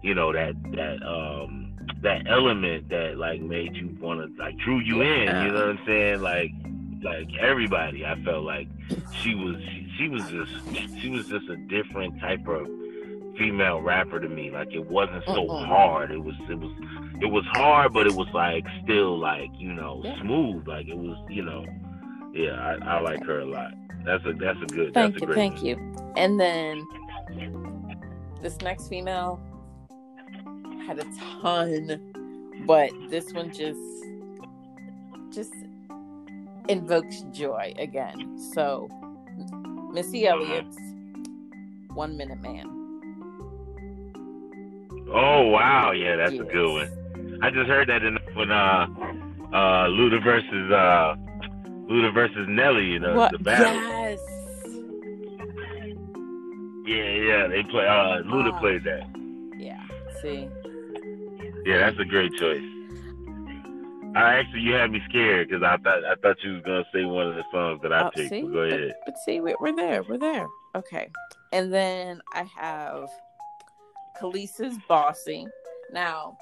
you 0.03 0.15
know, 0.15 0.33
that 0.33 0.55
that 0.73 1.03
um 1.07 1.73
that 2.03 2.27
element 2.29 2.89
that 2.91 3.17
like 3.19 3.41
made 3.41 3.75
you 3.75 3.97
want 4.01 4.21
to 4.21 4.43
like 4.43 4.57
drew 4.59 4.81
you 4.81 5.03
in. 5.03 5.27
You 5.45 5.53
know 5.53 5.67
what 5.67 5.79
I'm 5.79 5.87
saying? 5.87 6.21
Like 6.21 6.51
like 7.07 7.29
everybody, 7.41 8.05
I 8.05 8.15
felt 8.25 8.45
like 8.45 8.69
she 9.23 9.35
was 9.35 9.57
she, 9.63 9.89
she 9.97 10.09
was 10.09 10.23
just 10.29 10.53
she 11.01 11.09
was 11.09 11.27
just 11.29 11.49
a 11.49 11.57
different 11.57 12.21
type 12.21 12.47
of 12.49 12.67
female 13.39 13.81
rapper 13.81 14.19
to 14.21 14.29
me. 14.29 14.51
Like 14.51 14.73
it 14.73 14.85
wasn't 14.91 15.25
so 15.27 15.47
Mm-mm. 15.47 15.67
hard. 15.67 16.11
It 16.11 16.23
was 16.23 16.35
it 16.51 16.59
was 16.59 16.73
it 17.23 17.27
was 17.27 17.45
hard, 17.53 17.93
but 17.93 18.07
it 18.07 18.15
was 18.15 18.29
like 18.35 18.65
still 18.85 19.19
like 19.19 19.51
you 19.59 19.73
know 19.73 20.01
Yeah. 20.05 20.21
smooth. 20.21 20.67
Like 20.67 20.89
it 20.89 20.97
was 20.99 21.17
you 21.31 21.43
know 21.43 21.65
yeah. 22.35 22.53
I, 22.83 22.97
I 22.97 23.01
like 23.01 23.23
her 23.25 23.41
a 23.41 23.47
lot. 23.47 23.73
That's 24.05 24.25
a 24.27 24.33
that's 24.35 24.59
a 24.63 24.67
good. 24.67 24.93
Thank 24.95 25.15
that's 25.15 25.23
you, 25.23 25.23
a 25.23 25.27
great 25.27 25.37
thank 25.37 25.57
one. 25.57 25.65
you. 25.67 26.13
And 26.17 26.39
then 26.41 26.87
this 28.43 28.61
next 28.61 28.89
female 28.89 29.41
had 30.87 30.99
a 30.99 31.05
ton, 31.41 32.13
but 32.67 32.91
this 33.11 33.33
one 33.33 33.51
just 33.53 33.81
just 35.31 35.53
invokes 36.69 37.23
joy 37.33 37.75
again. 37.79 38.39
So 38.55 38.89
Missy 39.93 40.27
Elliott's 40.27 40.77
One 41.95 42.17
Minute 42.17 42.41
Man. 42.41 42.67
Oh 45.13 45.47
wow, 45.49 45.93
yeah, 45.93 46.17
that's 46.17 46.35
a 46.35 46.45
good 46.45 46.71
one. 46.73 47.39
I 47.43 47.51
just 47.51 47.69
heard 47.69 47.89
that 47.89 48.03
in 48.03 48.19
when 48.35 48.51
uh 48.51 48.87
uh 49.53 49.87
Luda 49.89 50.23
versus 50.23 50.71
uh 50.73 51.15
Luda 51.91 52.13
versus 52.13 52.47
Nelly, 52.49 52.85
you 52.87 52.99
know, 52.99 53.15
What? 53.15 53.33
the 53.33 53.39
battle. 53.39 53.73
Yes. 53.73 54.19
Yeah, 56.87 57.11
yeah, 57.15 57.47
they 57.49 57.63
play. 57.65 57.85
Uh, 57.87 58.23
Luda 58.23 58.53
Ah. 58.55 58.61
played 58.61 58.85
that. 58.85 59.07
Yeah. 59.59 59.81
See. 60.23 60.49
Yeah, 61.65 61.79
that's 61.79 61.99
a 61.99 62.05
great 62.05 62.33
choice. 62.35 62.63
I 64.17 64.39
actually, 64.39 64.61
you 64.61 64.73
had 64.73 64.91
me 64.91 65.01
scared 65.09 65.49
because 65.49 65.63
I 65.63 65.77
thought 65.77 66.05
I 66.05 66.15
thought 66.17 66.37
you 66.43 66.55
was 66.55 66.63
gonna 66.63 66.85
say 66.93 67.05
one 67.05 67.27
of 67.29 67.35
the 67.35 67.45
songs 67.53 67.81
that 67.83 67.93
I 67.93 68.05
Oh, 68.07 68.11
picked. 68.11 68.31
see? 68.31 68.43
But 68.43 68.53
go 68.53 68.59
ahead. 68.61 68.95
But, 69.05 69.19
see, 69.19 69.41
we- 69.41 69.55
we're 69.61 69.77
there. 69.77 70.03
We're 70.05 70.17
there. 70.19 70.47
Okay. 70.75 71.11
And 71.53 71.73
then 71.73 72.21
I 72.35 72.45
have 72.45 73.09
Kelis's 74.19 74.79
Bossy. 74.89 75.47
Now, 75.93 76.37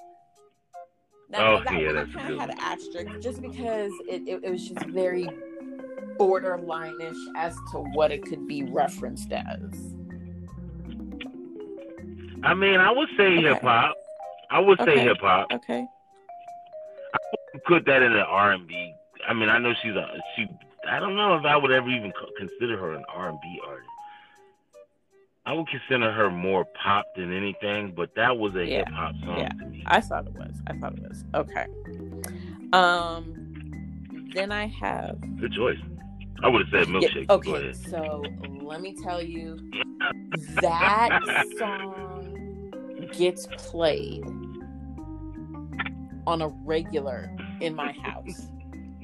now 1.28 1.56
Oh, 1.56 1.64
that 1.64 1.72
yeah, 1.80 1.86
one 1.88 1.96
I 1.96 2.00
that's 2.04 2.14
a 2.14 2.18
kind 2.18 2.32
of 2.34 2.38
had 2.40 2.50
an 2.50 2.56
asterisk 2.60 3.20
just 3.20 3.42
because 3.42 3.92
it, 4.08 4.22
it, 4.26 4.40
it 4.44 4.50
was 4.50 4.66
just 4.68 4.86
very 4.86 5.28
borderline-ish 6.16 7.16
as 7.36 7.56
to 7.72 7.78
what 7.94 8.12
it 8.12 8.22
could 8.24 8.46
be 8.46 8.62
referenced 8.62 9.32
as. 9.32 9.94
I 12.44 12.54
mean, 12.54 12.78
I 12.78 12.90
would 12.92 13.08
say 13.16 13.24
Okay. 13.38 13.42
hip 13.42 13.62
hop. 13.62 13.94
I 14.50 14.60
would 14.60 14.78
say 14.84 14.98
hip 15.00 15.16
hop. 15.20 15.48
Okay. 15.52 15.86
Put 17.66 17.86
that 17.86 18.02
in 18.02 18.12
an 18.12 18.18
R 18.18 18.52
and 18.52 18.66
B. 18.66 18.92
I 19.28 19.32
mean, 19.32 19.48
I 19.48 19.58
know 19.58 19.72
she's 19.82 19.94
a 19.94 20.06
she. 20.36 20.46
I 20.88 20.98
don't 20.98 21.16
know 21.16 21.36
if 21.36 21.44
I 21.44 21.56
would 21.56 21.70
ever 21.70 21.88
even 21.88 22.12
consider 22.36 22.76
her 22.78 22.94
an 22.94 23.04
R 23.08 23.28
and 23.30 23.40
B 23.40 23.60
artist. 23.66 23.88
I 25.46 25.52
would 25.52 25.66
consider 25.68 26.10
her 26.12 26.30
more 26.30 26.64
pop 26.82 27.04
than 27.16 27.32
anything, 27.32 27.92
but 27.94 28.14
that 28.16 28.36
was 28.38 28.54
a 28.54 28.64
Yeah. 28.66 28.78
hip 28.78 28.88
hop 28.88 29.14
song 29.24 29.38
Yeah. 29.38 29.48
to 29.48 29.66
me. 29.66 29.82
I 29.86 30.00
thought 30.00 30.26
it 30.26 30.34
was. 30.34 30.60
I 30.66 30.72
thought 30.74 30.94
it 30.94 31.02
was. 31.02 31.24
Okay. 31.34 31.66
Um. 32.72 33.40
Then 34.34 34.50
I 34.50 34.66
have 34.66 35.20
Good 35.40 35.52
choice. 35.52 35.78
I 36.42 36.48
would 36.48 36.66
have 36.66 36.70
said 36.70 36.88
milkshake. 36.88 37.28
Go 37.28 37.34
okay, 37.36 37.72
so 37.72 38.24
let 38.62 38.80
me 38.80 38.96
tell 39.00 39.22
you, 39.22 39.56
that 40.60 41.20
song 41.58 42.70
gets 43.16 43.46
played 43.56 44.24
on 46.26 46.42
a 46.42 46.48
regular 46.48 47.30
in 47.60 47.74
my 47.74 47.92
house 47.92 48.48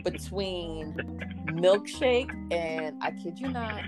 between 0.05 0.95
milkshake 1.49 2.31
and 2.53 3.03
I 3.03 3.11
kid 3.11 3.39
you 3.39 3.49
not. 3.49 3.83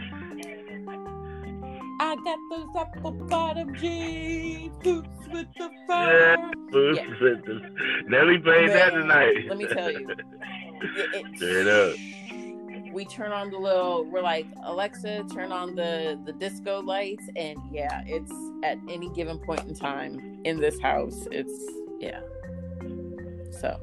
I 2.01 2.17
got 2.17 2.39
those 2.51 2.69
apple 2.77 3.13
bottom 3.13 3.75
jeans, 3.77 4.77
boots 4.83 5.29
with 5.31 5.47
the 5.57 5.71
fur. 5.87 6.37
Yeah. 6.37 6.51
boots 6.71 6.99
yeah. 7.01 7.09
with 7.21 7.45
the. 7.45 7.61
Nelly 8.09 8.39
played 8.39 8.71
that 8.71 8.91
tonight. 8.91 9.47
let 9.49 9.57
me 9.59 9.67
tell 9.67 9.91
you. 9.91 10.09
It- 10.11 11.37
Straight 11.37 11.69
up. 11.69 11.95
we 12.93 13.05
turn 13.05 13.31
on 13.31 13.51
the 13.51 13.57
little 13.57 14.05
we're 14.11 14.21
like 14.21 14.47
alexa 14.65 15.25
turn 15.33 15.53
on 15.53 15.77
the 15.77 16.21
the 16.27 16.33
disco 16.33 16.83
lights 16.83 17.25
and 17.37 17.57
yeah 17.71 18.03
it's 18.05 18.33
at 18.65 18.77
any 18.91 19.09
given 19.11 19.39
point 19.39 19.61
in 19.69 19.75
time 19.75 20.41
in 20.45 20.59
this 20.61 20.81
house 20.81 21.29
it's 21.31 21.55
yeah 22.01 22.21
so 23.61 23.79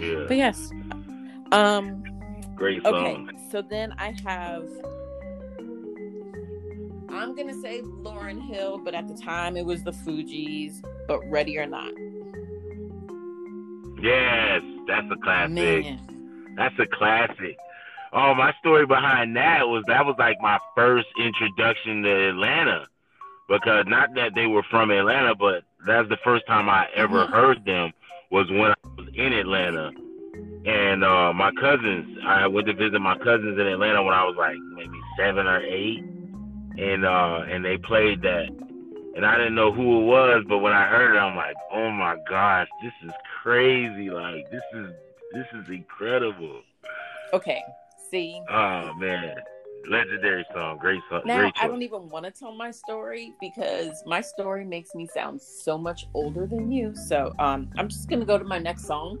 Yeah. 0.00 0.24
but 0.28 0.36
yes 0.36 0.70
um 1.52 2.02
Great 2.56 2.84
okay 2.84 3.16
so 3.50 3.62
then 3.62 3.92
i 3.98 4.14
have 4.24 4.68
i'm 7.08 7.34
gonna 7.34 7.54
say 7.54 7.80
lauryn 7.82 8.40
hill 8.40 8.78
but 8.84 8.94
at 8.94 9.08
the 9.08 9.14
time 9.14 9.56
it 9.56 9.64
was 9.64 9.82
the 9.82 9.92
fugees 9.92 10.82
but 11.06 11.20
ready 11.30 11.58
or 11.58 11.66
not 11.66 11.92
Yes, 14.02 14.62
that's 14.88 15.06
a 15.10 15.16
classic. 15.16 15.52
man 15.52 16.00
That's 16.56 16.74
a 16.78 16.86
classic. 16.86 17.54
Oh, 18.14 18.34
my 18.34 18.54
story 18.58 18.86
behind 18.86 19.36
that 19.36 19.68
was 19.68 19.84
that 19.88 20.06
was 20.06 20.16
like 20.18 20.40
my 20.40 20.58
first 20.74 21.06
introduction 21.18 22.02
to 22.04 22.28
Atlanta. 22.30 22.86
Because 23.46 23.84
not 23.88 24.14
that 24.14 24.34
they 24.34 24.46
were 24.46 24.62
from 24.70 24.90
Atlanta, 24.90 25.34
but 25.34 25.64
that's 25.86 26.08
the 26.08 26.16
first 26.24 26.46
time 26.46 26.70
I 26.70 26.88
ever 26.94 27.26
Mhm. 27.26 27.30
heard 27.30 27.64
them 27.66 27.92
was 28.30 28.50
when 28.50 28.70
I 28.70 28.74
was 28.96 29.08
in 29.14 29.32
Atlanta. 29.32 29.90
and 30.66 31.02
uh, 31.04 31.32
my 31.32 31.50
cousins. 31.52 32.18
I 32.24 32.46
went 32.46 32.66
to 32.66 32.74
visit 32.74 33.00
my 33.00 33.16
cousins 33.18 33.58
in 33.58 33.66
Atlanta 33.66 34.02
when 34.02 34.14
I 34.14 34.24
was 34.24 34.36
like 34.36 34.56
maybe 34.74 34.98
seven 35.18 35.46
or 35.46 35.60
eight, 35.60 36.02
and 36.78 37.04
uh, 37.04 37.44
and 37.48 37.64
they 37.64 37.78
played 37.78 38.22
that, 38.22 38.48
and 39.16 39.24
I 39.24 39.36
didn't 39.38 39.54
know 39.54 39.72
who 39.72 40.02
it 40.02 40.04
was, 40.04 40.44
but 40.48 40.58
when 40.58 40.72
I 40.72 40.86
heard 40.86 41.16
it, 41.16 41.18
I'm 41.18 41.34
like, 41.36 41.56
oh 41.72 41.90
my 41.90 42.16
gosh, 42.28 42.68
this 42.82 42.92
is 43.04 43.12
crazy! 43.42 44.10
Like 44.10 44.50
this 44.50 44.62
is 44.74 44.90
this 45.32 45.46
is 45.54 45.68
incredible. 45.70 46.60
Okay, 47.32 47.62
see. 48.10 48.40
Oh 48.50 48.92
man, 48.94 49.36
legendary 49.88 50.44
song, 50.52 50.78
great 50.78 51.00
song. 51.08 51.22
Now 51.24 51.38
great 51.38 51.54
I 51.60 51.66
don't 51.66 51.82
even 51.82 52.08
want 52.08 52.24
to 52.24 52.30
tell 52.30 52.54
my 52.54 52.70
story 52.70 53.34
because 53.40 54.02
my 54.06 54.20
story 54.20 54.64
makes 54.64 54.94
me 54.94 55.06
sound 55.06 55.40
so 55.40 55.78
much 55.78 56.06
older 56.14 56.46
than 56.46 56.70
you. 56.70 56.94
So 56.94 57.34
um, 57.38 57.70
I'm 57.76 57.88
just 57.88 58.08
gonna 58.08 58.24
go 58.24 58.38
to 58.38 58.44
my 58.44 58.58
next 58.58 58.86
song. 58.86 59.18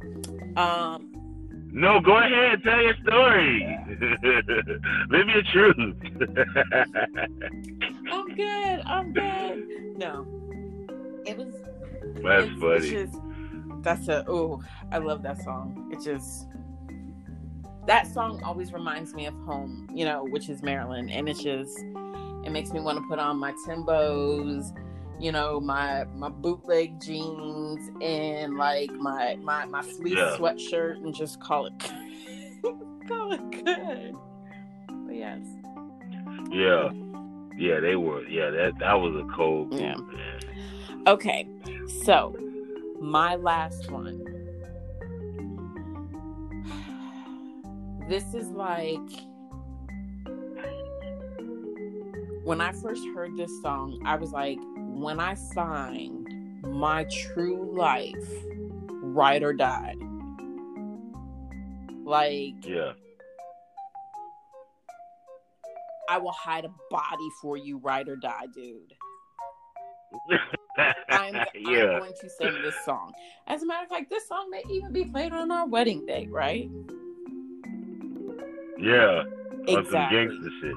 Um, 0.56 1.12
no, 1.72 2.00
go 2.00 2.18
ahead, 2.18 2.62
tell 2.64 2.82
your 2.82 2.96
story. 3.06 3.78
Live 5.10 5.28
your 5.28 5.42
truth. 5.52 5.76
I'm 8.12 8.34
good. 8.34 8.80
I'm 8.86 9.12
good. 9.12 9.96
No, 9.96 10.26
it 11.26 11.36
was. 11.36 11.54
That's 12.22 12.48
it's, 12.48 12.60
funny. 12.60 12.90
Just, 12.90 13.18
that's 13.82 14.08
a 14.08 14.24
oh, 14.28 14.62
I 14.90 14.98
love 14.98 15.22
that 15.22 15.40
song. 15.42 15.90
It 15.92 16.02
just 16.04 16.48
that 17.86 18.06
song 18.06 18.42
always 18.44 18.72
reminds 18.72 19.14
me 19.14 19.26
of 19.26 19.34
home, 19.46 19.88
you 19.92 20.04
know, 20.04 20.24
which 20.24 20.48
is 20.48 20.62
Maryland, 20.62 21.10
and 21.10 21.28
it's 21.28 21.42
just 21.42 21.78
it 22.44 22.50
makes 22.50 22.72
me 22.72 22.80
want 22.80 22.98
to 22.98 23.04
put 23.08 23.18
on 23.18 23.38
my 23.38 23.52
Timbos, 23.66 24.76
you 25.18 25.32
know, 25.32 25.60
my 25.60 26.04
my 26.16 26.28
bootleg 26.28 27.00
jeans 27.00 27.90
and 28.02 28.56
like 28.56 28.90
my 28.92 29.36
my 29.42 29.64
my 29.66 29.82
fleece 29.82 30.16
Yeah. 30.16 30.36
sweatshirt 30.38 30.96
and 30.96 31.14
just 31.14 31.40
call 31.40 31.66
it 31.66 31.72
call 33.08 33.32
it 33.32 33.64
good. 33.64 34.14
But 35.06 35.14
yes, 35.16 35.40
Yeah. 36.50 36.90
Yeah, 37.58 37.80
they 37.80 37.94
were. 37.96 38.26
Yeah, 38.26 38.48
that 38.50 38.78
that 38.78 38.94
was 38.94 39.14
a 39.16 39.28
cold 39.34 39.74
Yeah. 39.74 39.96
man. 39.96 40.40
Okay, 41.06 41.46
so 42.04 42.34
my 43.00 43.34
last 43.36 43.90
one. 43.90 44.24
This 48.10 48.34
is 48.34 48.48
like 48.48 48.98
when 52.42 52.60
I 52.60 52.72
first 52.72 53.04
heard 53.14 53.36
this 53.36 53.52
song, 53.62 54.02
I 54.04 54.16
was 54.16 54.32
like, 54.32 54.58
when 54.74 55.20
I 55.20 55.36
find 55.54 56.26
my 56.64 57.04
true 57.04 57.72
life, 57.78 58.16
ride 58.88 59.44
or 59.44 59.52
die. 59.52 59.94
Like, 62.04 62.66
Yeah. 62.66 62.94
I 66.08 66.18
will 66.18 66.32
hide 66.32 66.64
a 66.64 66.72
body 66.90 67.28
for 67.40 67.56
you, 67.56 67.78
ride 67.78 68.08
or 68.08 68.16
die, 68.16 68.46
dude. 68.52 68.92
I'm, 70.76 71.36
I'm 71.46 71.46
going 71.54 72.12
to 72.20 72.28
sing 72.28 72.60
this 72.60 72.74
song. 72.84 73.12
As 73.46 73.62
a 73.62 73.66
matter 73.66 73.84
of 73.84 73.88
fact, 73.88 74.10
this 74.10 74.26
song 74.26 74.50
may 74.50 74.64
even 74.68 74.92
be 74.92 75.04
played 75.04 75.32
on 75.32 75.52
our 75.52 75.68
wedding 75.68 76.04
day, 76.06 76.26
right? 76.28 76.68
Yeah. 78.80 79.22
On 79.22 79.66
some 79.66 79.78
Exactly. 79.78 80.16
gangster 80.16 80.50
shit. 80.60 80.76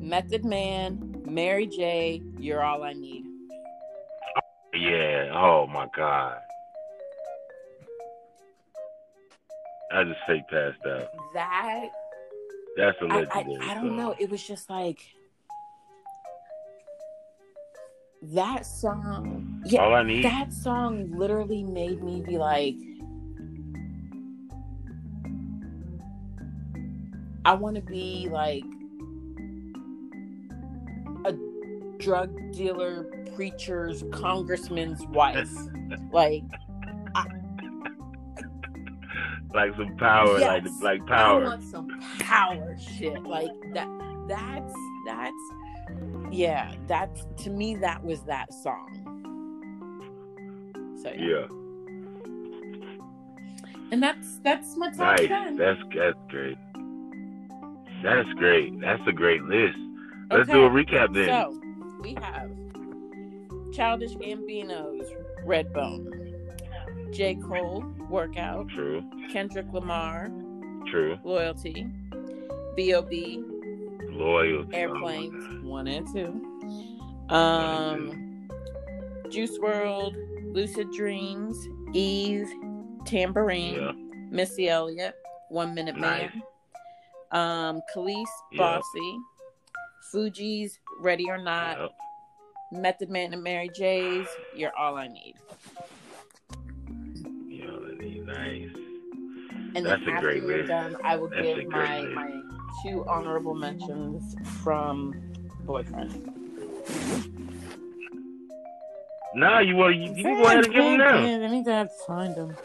Method 0.00 0.44
Man, 0.44 1.22
Mary 1.28 1.66
J, 1.66 2.22
You're 2.38 2.62
All 2.62 2.82
I 2.84 2.92
Need. 2.92 3.24
Yeah. 4.74 5.32
Oh 5.34 5.66
my 5.66 5.88
god. 5.96 6.38
I 9.92 10.04
just 10.04 10.18
fake 10.26 10.42
passed 10.50 10.78
out. 10.86 11.08
That 11.34 11.86
That's 12.76 12.96
a 13.02 13.06
I, 13.06 13.08
I, 13.08 13.18
legendary. 13.20 13.70
I 13.70 13.74
don't 13.74 13.88
song. 13.88 13.96
know. 13.96 14.14
It 14.18 14.30
was 14.30 14.42
just 14.46 14.68
like 14.70 15.00
that 18.22 18.66
song. 18.66 19.62
Yeah, 19.66 19.80
All 19.82 19.94
I 19.94 20.02
need. 20.02 20.24
that 20.24 20.52
song 20.52 21.10
literally 21.16 21.62
made 21.62 22.02
me 22.02 22.20
be 22.20 22.36
like, 22.38 22.76
I 27.46 27.54
want 27.54 27.76
to 27.76 27.80
be 27.82 28.28
like 28.28 28.64
a 31.24 31.32
drug 31.98 32.36
dealer, 32.52 33.04
preacher's, 33.36 34.02
congressman's 34.10 35.00
wife. 35.06 35.48
like, 36.12 36.42
like 39.54 39.70
some 39.76 39.96
power, 39.96 40.40
like 40.40 40.64
Yes. 40.64 40.82
like 40.82 41.02
I 41.02 41.06
power. 41.06 41.44
want 41.44 41.62
some 41.62 41.88
power 42.18 42.76
shit. 42.78 43.22
Like 43.22 43.48
that. 43.74 43.88
That's 44.28 44.74
that's 45.06 45.32
yeah. 46.32 46.74
That's 46.88 47.26
to 47.44 47.50
me. 47.50 47.76
That 47.76 48.02
was 48.04 48.22
that 48.22 48.52
song. 48.52 48.90
So 51.00 51.10
yeah. 51.10 51.26
Yeah. 51.28 51.46
And 53.92 54.02
that's 54.02 54.38
that's 54.40 54.76
my 54.76 54.88
top 54.88 54.98
Nice. 55.20 55.28
ten. 55.28 55.56
That's 55.56 55.78
that's 55.94 56.18
great. 56.28 56.58
That's 58.02 58.28
great. 58.34 58.80
That's 58.80 59.02
a 59.06 59.12
great 59.12 59.42
list. 59.42 59.76
Let's 60.30 60.48
do 60.50 60.64
a 60.64 60.70
recap 60.70 61.14
then. 61.14 61.26
So 61.28 61.60
we 62.00 62.14
have 62.20 62.50
Childish 63.72 64.14
Gambino's 64.14 65.10
Redbone, 65.44 67.12
J. 67.12 67.36
Cole 67.36 67.84
Workout, 68.10 68.68
True. 68.68 69.02
Kendrick 69.32 69.66
Lamar 69.72 70.30
True. 70.90 71.18
Loyalty, 71.24 71.86
B.O.B. 72.76 73.42
Loyal. 74.10 74.66
Airplanes 74.72 75.64
one 75.64 75.86
and 75.88 76.06
two, 76.12 77.34
um, 77.34 78.48
Juice 79.30 79.58
WRLD, 79.58 80.54
Lucid 80.54 80.90
Dreams, 80.92 81.68
Eve, 81.92 82.48
Tambourine, 83.04 83.74
Yeah. 83.74 83.92
Missy 84.30 84.68
Elliott, 84.68 85.14
One 85.50 85.74
Minute 85.74 85.96
Nice. 85.96 86.30
Um, 87.32 87.80
Kelis, 87.94 88.24
Yeah. 88.52 88.58
Bossy, 88.58 89.18
Fugees 90.14 90.78
Ready 91.00 91.24
or 91.28 91.38
Not, 91.38 91.78
Yep. 91.80 91.90
Method 92.72 93.10
Man 93.10 93.32
and 93.32 93.42
Mary 93.42 93.70
J's, 93.74 94.26
You're 94.54 94.76
All 94.76 94.96
I 94.96 95.08
Need. 95.08 95.34
Yeah, 97.48 97.66
that'd 97.70 97.98
be 97.98 98.20
nice. 98.20 98.70
And 99.74 99.84
That's 99.84 100.00
then 100.04 100.08
a 100.08 100.12
after 100.12 100.20
great 100.20 100.44
we're 100.44 100.66
done, 100.66 100.96
I 101.04 101.16
will 101.16 101.28
That's 101.28 101.42
give 101.42 101.66
my 101.68 102.00
list. 102.00 102.14
my 102.14 102.40
two 102.82 103.04
honorable 103.08 103.54
mentions 103.54 104.34
from 104.62 105.14
Boyfriend. 105.64 106.32
Nah, 109.34 109.58
you 109.60 109.76
want 109.76 109.96
you, 109.96 110.14
you 110.14 110.22
can 110.22 110.34
go 110.36 110.44
ahead 110.44 110.64
and 110.64 110.72
give 110.72 110.82
them 110.82 110.96
now. 110.98 111.16
I 111.16 111.46
need 111.50 111.64
to 111.66 111.88
find 112.06 112.34
them. 112.34 112.56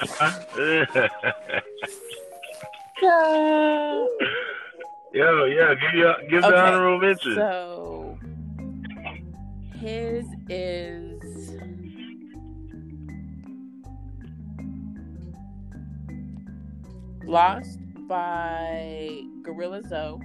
Yo, 5.12 5.44
yeah, 5.44 5.74
give 5.74 5.94
you 5.94 6.14
give 6.30 6.42
the 6.42 6.56
honorable 6.56 7.00
mention. 7.00 7.34
So 7.34 8.18
his 9.78 10.24
is 10.48 11.20
Lost 17.24 17.78
by 18.08 19.22
Gorilla 19.42 19.82
Zoe. 19.88 20.18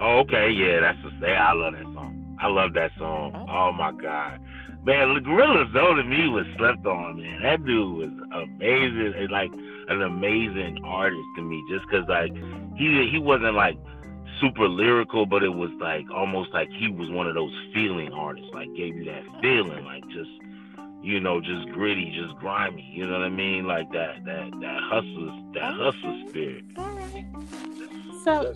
Oh, 0.00 0.18
okay, 0.20 0.50
yeah, 0.50 0.80
that's 0.80 0.98
a 1.04 1.10
say. 1.20 1.34
I 1.34 1.52
love 1.52 1.74
that 1.74 1.84
song. 1.92 2.36
I 2.40 2.46
love 2.48 2.72
that 2.74 2.90
song. 2.98 3.32
Oh. 3.34 3.46
Oh, 3.48 3.72
my 3.72 3.92
god, 3.92 4.40
man, 4.84 5.14
the 5.14 5.20
Gorilla 5.20 5.66
Zoe 5.72 5.94
to 5.96 6.04
me 6.04 6.28
was 6.28 6.46
slept 6.58 6.84
on, 6.86 7.20
man. 7.20 7.42
That 7.42 7.64
dude 7.64 7.96
was 7.96 8.10
amazing, 8.32 9.14
and 9.16 9.30
like 9.30 9.50
an 9.88 10.02
amazing 10.02 10.80
artist 10.84 11.26
to 11.36 11.42
me, 11.42 11.62
just 11.70 11.84
because 11.88 12.08
like 12.08 12.32
he 12.76 13.08
he 13.10 13.18
wasn't 13.18 13.54
like 13.54 13.76
super 14.40 14.68
lyrical, 14.68 15.26
but 15.26 15.42
it 15.42 15.48
was 15.54 15.70
like 15.80 16.04
almost 16.10 16.52
like 16.52 16.68
he 16.70 16.88
was 16.88 17.10
one 17.10 17.26
of 17.26 17.34
those 17.34 17.52
feeling 17.72 18.12
artists, 18.12 18.50
like 18.52 18.68
gave 18.76 18.96
you 18.96 19.04
that 19.04 19.22
feeling, 19.40 19.84
like 19.84 20.02
just 20.08 20.30
you 21.02 21.20
know, 21.20 21.38
just 21.38 21.68
gritty, 21.74 22.10
just 22.18 22.34
grimy. 22.40 22.90
You 22.94 23.06
know 23.06 23.18
what 23.18 23.26
I 23.26 23.28
mean? 23.28 23.66
Like 23.66 23.90
that 23.92 24.24
that 24.24 24.50
that 24.60 24.80
hustler 24.82 25.32
that 25.54 25.74
hustler 25.74 26.22
spirit. 26.28 26.64
All 26.76 26.90
right. 26.90 27.26
So 28.24 28.54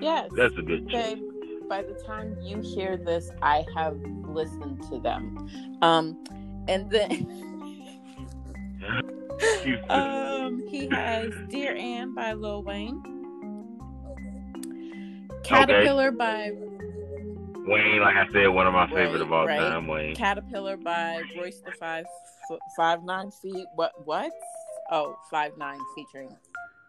yes, 0.00 0.28
That's 0.36 0.54
a 0.58 0.62
good 0.62 0.88
choice. 0.88 1.14
babe. 1.14 1.22
By 1.68 1.82
the 1.82 1.94
time 2.06 2.36
you 2.40 2.60
hear 2.60 2.96
this, 2.96 3.30
I 3.42 3.64
have 3.74 3.96
listened 4.28 4.82
to 4.90 5.00
them. 5.00 5.48
Um, 5.82 6.22
and 6.68 6.90
then 6.90 7.26
um, 9.90 10.62
he 10.68 10.88
has 10.88 11.32
Dear 11.48 11.74
Anne 11.76 12.14
by 12.14 12.34
Lil 12.34 12.62
Wayne, 12.62 13.02
Caterpillar 15.42 16.12
by 16.12 16.52
Wayne, 17.66 18.00
like 18.00 18.16
I 18.16 18.26
said, 18.32 18.46
one 18.48 18.66
of 18.66 18.72
my 18.72 18.86
favorite 18.88 19.20
of 19.20 19.32
all 19.32 19.46
right? 19.46 19.58
time. 19.58 19.88
Wayne. 19.88 20.14
Caterpillar 20.14 20.76
by 20.76 21.20
Royce 21.36 21.60
the 21.64 21.72
Five 21.72 22.04
Five 22.76 23.02
Nine 23.02 23.30
Feet. 23.42 23.66
What? 23.74 23.92
What? 24.06 24.30
Oh, 24.92 25.18
Five 25.30 25.58
Nine 25.58 25.80
featuring. 25.96 26.30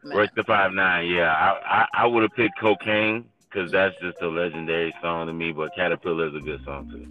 Matt. 0.03 0.17
Royce 0.17 0.29
the 0.35 0.43
Five 0.43 0.73
Nine. 0.73 1.07
Yeah, 1.07 1.33
I 1.33 1.81
I, 1.81 2.03
I 2.03 2.05
would 2.05 2.21
have 2.21 2.33
picked 2.35 2.59
Cocaine 2.59 3.25
because 3.57 3.71
that's 3.71 3.95
just 4.01 4.21
a 4.21 4.27
legendary 4.27 4.93
song 5.01 5.27
to 5.27 5.33
me. 5.33 5.51
But 5.51 5.73
Caterpillar 5.75 6.27
is 6.27 6.35
a 6.35 6.39
good 6.39 6.59
song 6.63 6.87
too. 6.91 7.05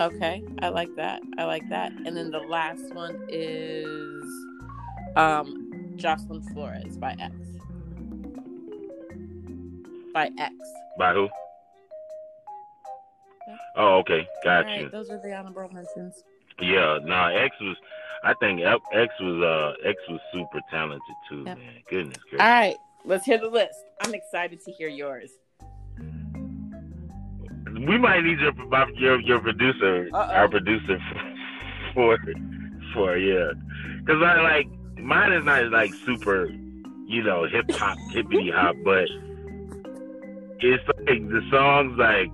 Okay, 0.00 0.42
I 0.62 0.68
like 0.68 0.94
that. 0.96 1.22
I 1.38 1.44
like 1.44 1.68
that. 1.68 1.92
And 2.04 2.16
then 2.16 2.30
the 2.30 2.40
last 2.40 2.94
one 2.94 3.16
is 3.28 4.24
um 5.16 5.94
Jocelyn 5.96 6.42
Flores 6.54 6.96
by 6.96 7.14
X. 7.18 7.34
By 10.14 10.30
X. 10.38 10.54
By 10.98 11.12
who? 11.12 11.28
Oh, 13.76 13.98
okay, 13.98 14.26
got 14.42 14.66
All 14.66 14.76
you. 14.78 14.88
those 14.90 15.10
are 15.10 15.20
the 15.22 15.34
honorable 15.34 15.68
mentions. 15.72 16.24
Yeah, 16.60 16.98
nah, 17.04 17.28
X 17.28 17.54
was. 17.60 17.76
I 18.24 18.32
think 18.40 18.60
X 18.62 19.12
was 19.20 19.42
uh 19.42 19.88
X 19.88 19.98
was 20.08 20.20
super 20.32 20.60
talented 20.70 21.00
too, 21.28 21.44
Yep. 21.46 21.58
man. 21.58 21.74
Goodness 21.90 22.16
gracious. 22.30 22.46
right, 22.46 22.76
let's 23.04 23.26
hear 23.26 23.38
the 23.38 23.48
list. 23.48 23.78
I'm 24.00 24.14
excited 24.14 24.60
to 24.64 24.72
hear 24.72 24.88
yours. 24.88 25.30
We 27.76 27.98
might 27.98 28.24
need 28.24 28.38
your 28.40 28.52
your 28.94 29.20
your 29.20 29.40
producer, 29.40 30.08
Uh-oh. 30.12 30.32
our 30.32 30.48
producer 30.48 30.98
for 31.94 32.18
for 32.94 33.16
yeah, 33.18 33.50
because 34.00 34.22
I 34.22 34.40
like 34.40 34.66
mine 34.98 35.32
is 35.32 35.44
not 35.44 35.70
like 35.70 35.92
super, 36.06 36.46
you 37.06 37.22
know, 37.22 37.46
hip 37.46 37.70
hop 37.72 37.98
hippity 38.12 38.50
hop, 38.50 38.76
but 38.84 39.04
it's 40.60 40.82
like 40.88 41.28
the 41.28 41.42
songs 41.50 41.98
like 41.98 42.30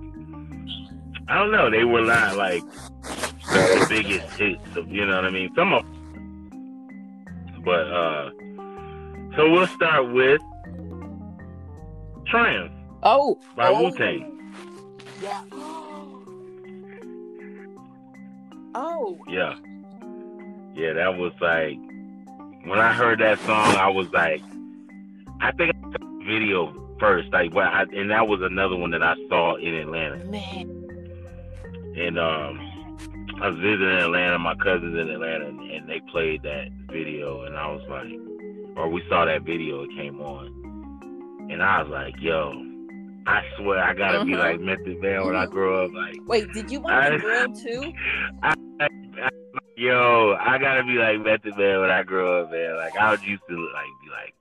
I 1.27 1.39
don't 1.39 1.51
know, 1.51 1.69
they 1.69 1.83
were 1.83 2.01
not 2.01 2.37
like 2.37 2.63
the 3.01 3.85
biggest 3.89 4.37
hits 4.37 4.75
of 4.77 4.87
you 4.89 5.05
know 5.05 5.15
what 5.15 5.25
I 5.25 5.29
mean. 5.29 5.49
Some 5.55 5.73
of, 5.73 5.85
but 7.65 7.87
uh, 7.91 8.29
so 9.35 9.51
we'll 9.51 9.67
start 9.67 10.13
with 10.13 10.41
Triumph 12.27 12.71
Oh, 13.03 13.37
by 13.57 13.67
oh, 13.67 13.83
Wu 13.83 13.91
Tang. 13.97 14.32
Yeah. 15.21 15.41
Oh, 18.75 19.17
Yeah. 19.29 19.55
Yeah, 20.75 20.93
that 20.93 21.17
was 21.17 21.31
like 21.39 21.77
when 22.65 22.79
I 22.79 22.91
heard 22.93 23.19
that 23.19 23.37
song, 23.41 23.75
I 23.75 23.89
was 23.89 24.07
like, 24.11 24.41
I 25.41 25.51
think 25.51 25.75
I 25.75 25.81
saw 25.91 25.97
the 25.99 26.23
video 26.25 26.95
first, 26.99 27.29
like, 27.31 27.53
well, 27.53 27.67
I, 27.71 27.83
and 27.83 28.09
that 28.09 28.27
was 28.27 28.41
another 28.41 28.75
one 28.75 28.89
that 28.91 29.03
I 29.03 29.15
saw 29.29 29.55
in 29.57 29.75
Atlanta, 29.75 30.17
man. 30.25 30.69
and 31.97 32.17
um, 32.17 32.59
I 33.41 33.49
was 33.49 33.59
visiting 33.59 33.87
Atlanta, 33.97 34.39
my 34.39 34.55
cousins 34.55 34.97
in 34.97 35.09
Atlanta, 35.09 35.45
and, 35.47 35.59
and 35.59 35.87
they 35.89 35.99
played 36.11 36.41
that 36.43 36.69
video, 36.91 37.43
and 37.43 37.55
I 37.55 37.67
was 37.67 37.83
like, 37.89 38.11
or 38.77 38.89
we 38.89 39.03
saw 39.09 39.25
that 39.25 39.43
video, 39.43 39.83
it 39.83 39.89
came 39.95 40.19
on, 40.21 41.47
and 41.51 41.61
I 41.61 41.83
was 41.83 41.91
like, 41.91 42.15
yo, 42.19 42.53
I 43.25 43.41
swear 43.57 43.79
I 43.83 43.93
gotta 43.93 44.25
be 44.25 44.31
Mhm. 44.33 44.39
like 44.39 44.59
Method 44.59 45.01
Man 45.01 45.25
when 45.25 45.35
I 45.35 45.45
grow 45.45 45.85
up, 45.85 45.93
like. 45.93 46.15
Wait, 46.27 46.51
did 46.53 46.69
you 46.71 46.81
want 46.81 46.95
I- 46.95 47.09
the 47.11 47.17
grill 47.19 47.53
too? 47.53 47.93
Yo, 49.75 50.37
I 50.39 50.57
gotta 50.59 50.83
be 50.83 50.93
like 50.93 51.19
Method 51.21 51.57
Man 51.57 51.81
when 51.81 51.89
I 51.89 52.03
grow 52.03 52.43
up, 52.43 52.51
man. 52.51 52.75
Like 52.77 52.95
I 52.97 53.11
was 53.11 53.23
used 53.23 53.41
to 53.49 53.55
like 53.55 53.85
be 54.03 54.09
like, 54.11 54.33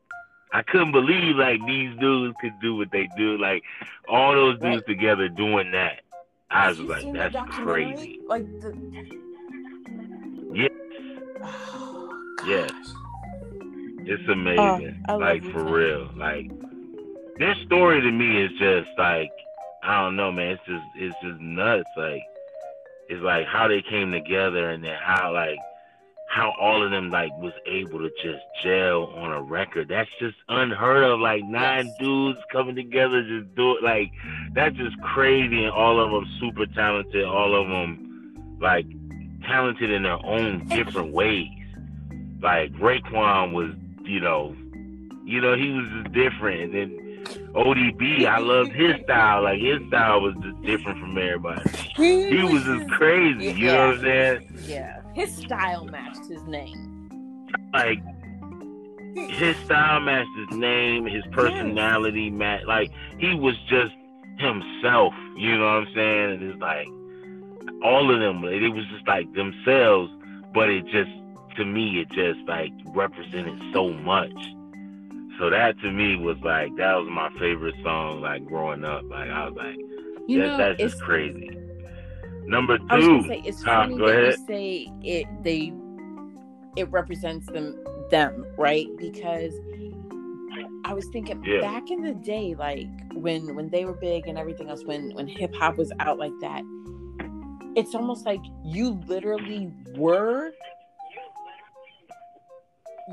I 0.53 0.63
couldn't 0.63 0.93
believe 0.93 1.37
like 1.37 1.65
these 1.67 1.97
dudes 1.99 2.35
could 2.41 2.53
do 2.61 2.77
what 2.77 2.91
they 2.91 3.09
do. 3.17 3.39
Like 3.39 3.63
all 4.09 4.33
those 4.33 4.59
dudes 4.59 4.77
Right. 4.77 4.87
together 4.87 5.29
doing 5.29 5.71
that. 5.73 6.01
I 6.51 6.69
was 6.69 6.81
like, 6.81 7.11
that's 7.15 7.35
crazy. 7.57 8.21
Like 8.27 8.45
the. 8.61 8.77
Yes. 10.53 10.71
Oh, 11.43 12.11
Yes. 12.47 12.73
It's 14.05 14.29
amazing. 14.29 15.03
Oh, 15.09 15.17
like 15.17 15.43
for 15.45 15.65
real. 15.65 16.11
Like 16.17 16.51
their 17.43 17.57
story 17.67 18.01
to 18.01 18.11
me 18.11 18.45
is 18.45 18.53
just 18.53 18.89
like 18.97 19.33
I 19.83 20.01
don't 20.01 20.15
know, 20.15 20.31
man. 20.31 20.53
It's 20.53 20.63
just 20.65 20.85
it's 20.95 21.17
just 21.23 21.41
nuts. 21.41 21.89
Like 21.97 22.23
it's 23.09 23.23
like 23.23 23.47
how 23.47 23.67
they 23.67 23.83
came 23.83 24.13
together 24.13 24.71
and 24.71 24.85
then 24.85 24.97
how 25.03 25.33
like 25.33 25.59
how 26.29 26.53
all 26.61 26.85
of 26.85 26.93
them 26.93 27.11
like 27.11 27.37
was 27.39 27.53
able 27.67 27.99
to 27.99 28.11
just 28.23 28.45
gel 28.63 29.07
on 29.17 29.33
a 29.33 29.43
record. 29.43 29.89
That's 29.89 30.09
just 30.21 30.37
unheard 30.49 31.03
of. 31.03 31.19
Like 31.19 31.43
nine 31.43 31.93
dudes 31.99 32.39
coming 32.53 32.77
together, 32.77 33.23
just 33.23 33.53
do 33.57 33.77
it. 33.77 33.83
Like 33.83 34.13
that's 34.55 34.77
just 34.77 34.97
crazy. 35.03 35.65
And 35.65 35.73
all 35.73 35.99
of 35.99 36.13
them 36.13 36.31
super 36.39 36.67
talented. 36.67 37.25
All 37.25 37.61
of 37.61 37.69
them 37.69 38.59
like 38.61 38.87
talented 39.43 39.91
in 39.91 40.05
their 40.05 40.25
own 40.25 40.69
different 40.69 41.13
ways. 41.13 41.49
Like 42.41 42.73
Raekwon 42.75 43.53
was, 43.53 43.75
you 44.05 44.21
know, 44.21 44.55
you 45.25 45.41
know 45.41 45.57
he 45.57 45.71
was 45.71 45.87
just 46.05 46.13
different. 46.15 46.61
And 46.61 46.75
then 46.75 47.02
ODB, 47.55 48.27
I 48.27 48.39
loved 48.39 48.73
his 48.73 48.97
style. 49.05 49.43
Like 49.43 49.61
his 49.61 49.81
style 49.89 50.21
was 50.21 50.35
just 50.43 50.63
different 50.63 50.99
from 51.01 51.17
everybody. 51.19 51.69
He 51.97 52.43
was 52.43 52.65
just 52.65 52.89
crazy. 52.91 53.53
You 53.53 53.67
know 53.67 53.87
what 53.89 53.97
I'm 53.97 54.03
saying? 54.03 54.59
Yeah, 54.67 55.03
his 55.15 55.35
style 55.37 55.85
matched 55.85 56.27
his 56.29 56.43
name. 56.45 57.09
like 57.75 57.99
his 59.15 59.57
style 59.65 60.01
matched 60.01 60.31
his 60.49 60.59
name, 60.59 61.07
his 61.07 61.25
personality 61.33 62.31
matched 62.31 62.67
like 62.67 62.91
he 63.19 63.35
was 63.35 63.57
just 63.69 63.95
himself, 64.39 65.13
you 65.37 65.57
know 65.59 65.65
what 65.65 65.89
I'm 65.89 65.95
saying? 65.95 66.31
And 66.33 66.43
it's 66.43 66.61
like 66.61 66.87
all 67.85 68.13
of 68.13 68.21
them, 68.21 68.45
it 68.45 68.69
was 68.73 68.87
just 68.87 69.07
like 69.07 69.31
themselves, 69.35 70.11
but 70.55 70.71
it 70.71 70.87
just 70.87 71.11
to 71.57 71.65
me 71.67 72.01
it 72.01 72.11
just 72.11 72.41
like 72.49 72.73
represented 72.87 73.61
so 73.75 73.91
much. 73.91 74.33
So 75.39 75.51
that 75.51 75.79
to 75.81 75.91
me 75.91 76.17
was 76.17 76.37
like 76.45 76.75
that 76.77 76.95
was 76.95 77.09
my 77.11 77.31
favorite 77.39 77.75
song 77.83 78.21
like 78.21 78.45
growing 78.47 78.85
up. 78.85 79.03
Like 79.09 79.31
I 79.31 79.49
was 79.49 79.55
like, 79.57 79.77
You 80.29 80.39
that, 80.39 80.47
know, 80.47 80.57
that's 80.59 80.81
just 80.81 81.03
crazy. 81.03 81.51
Number 82.47 82.79
two, 82.79 83.23
say 83.27 83.43
it's 83.45 83.63
funny 83.63 83.97
go 83.99 84.07
ahead. 84.07 84.37
say 84.47 84.89
it 85.03 85.27
they 85.43 85.73
it 86.77 86.91
represents 86.91 87.47
them 87.47 87.83
them 88.11 88.47
right 88.59 88.89
because 88.99 89.53
I 90.85 90.93
was 90.95 91.07
thinking 91.13 91.43
Yeah. 91.43 91.61
back 91.61 91.91
in 91.91 92.03
the 92.03 92.15
day 92.15 92.55
like 92.55 92.89
when 93.15 93.55
when 93.55 93.71
they 93.71 93.85
were 93.85 93.95
big 93.95 94.27
and 94.27 94.37
everything 94.37 94.69
else 94.69 94.85
when 94.85 95.15
when 95.15 95.27
hip 95.29 95.55
hop 95.55 95.77
was 95.77 95.93
out 96.01 96.19
like 96.19 96.33
that 96.41 96.63
it's 97.75 97.95
almost 97.95 98.27
like 98.27 98.41
you 98.65 99.01
literally 99.07 99.71
were 99.97 100.53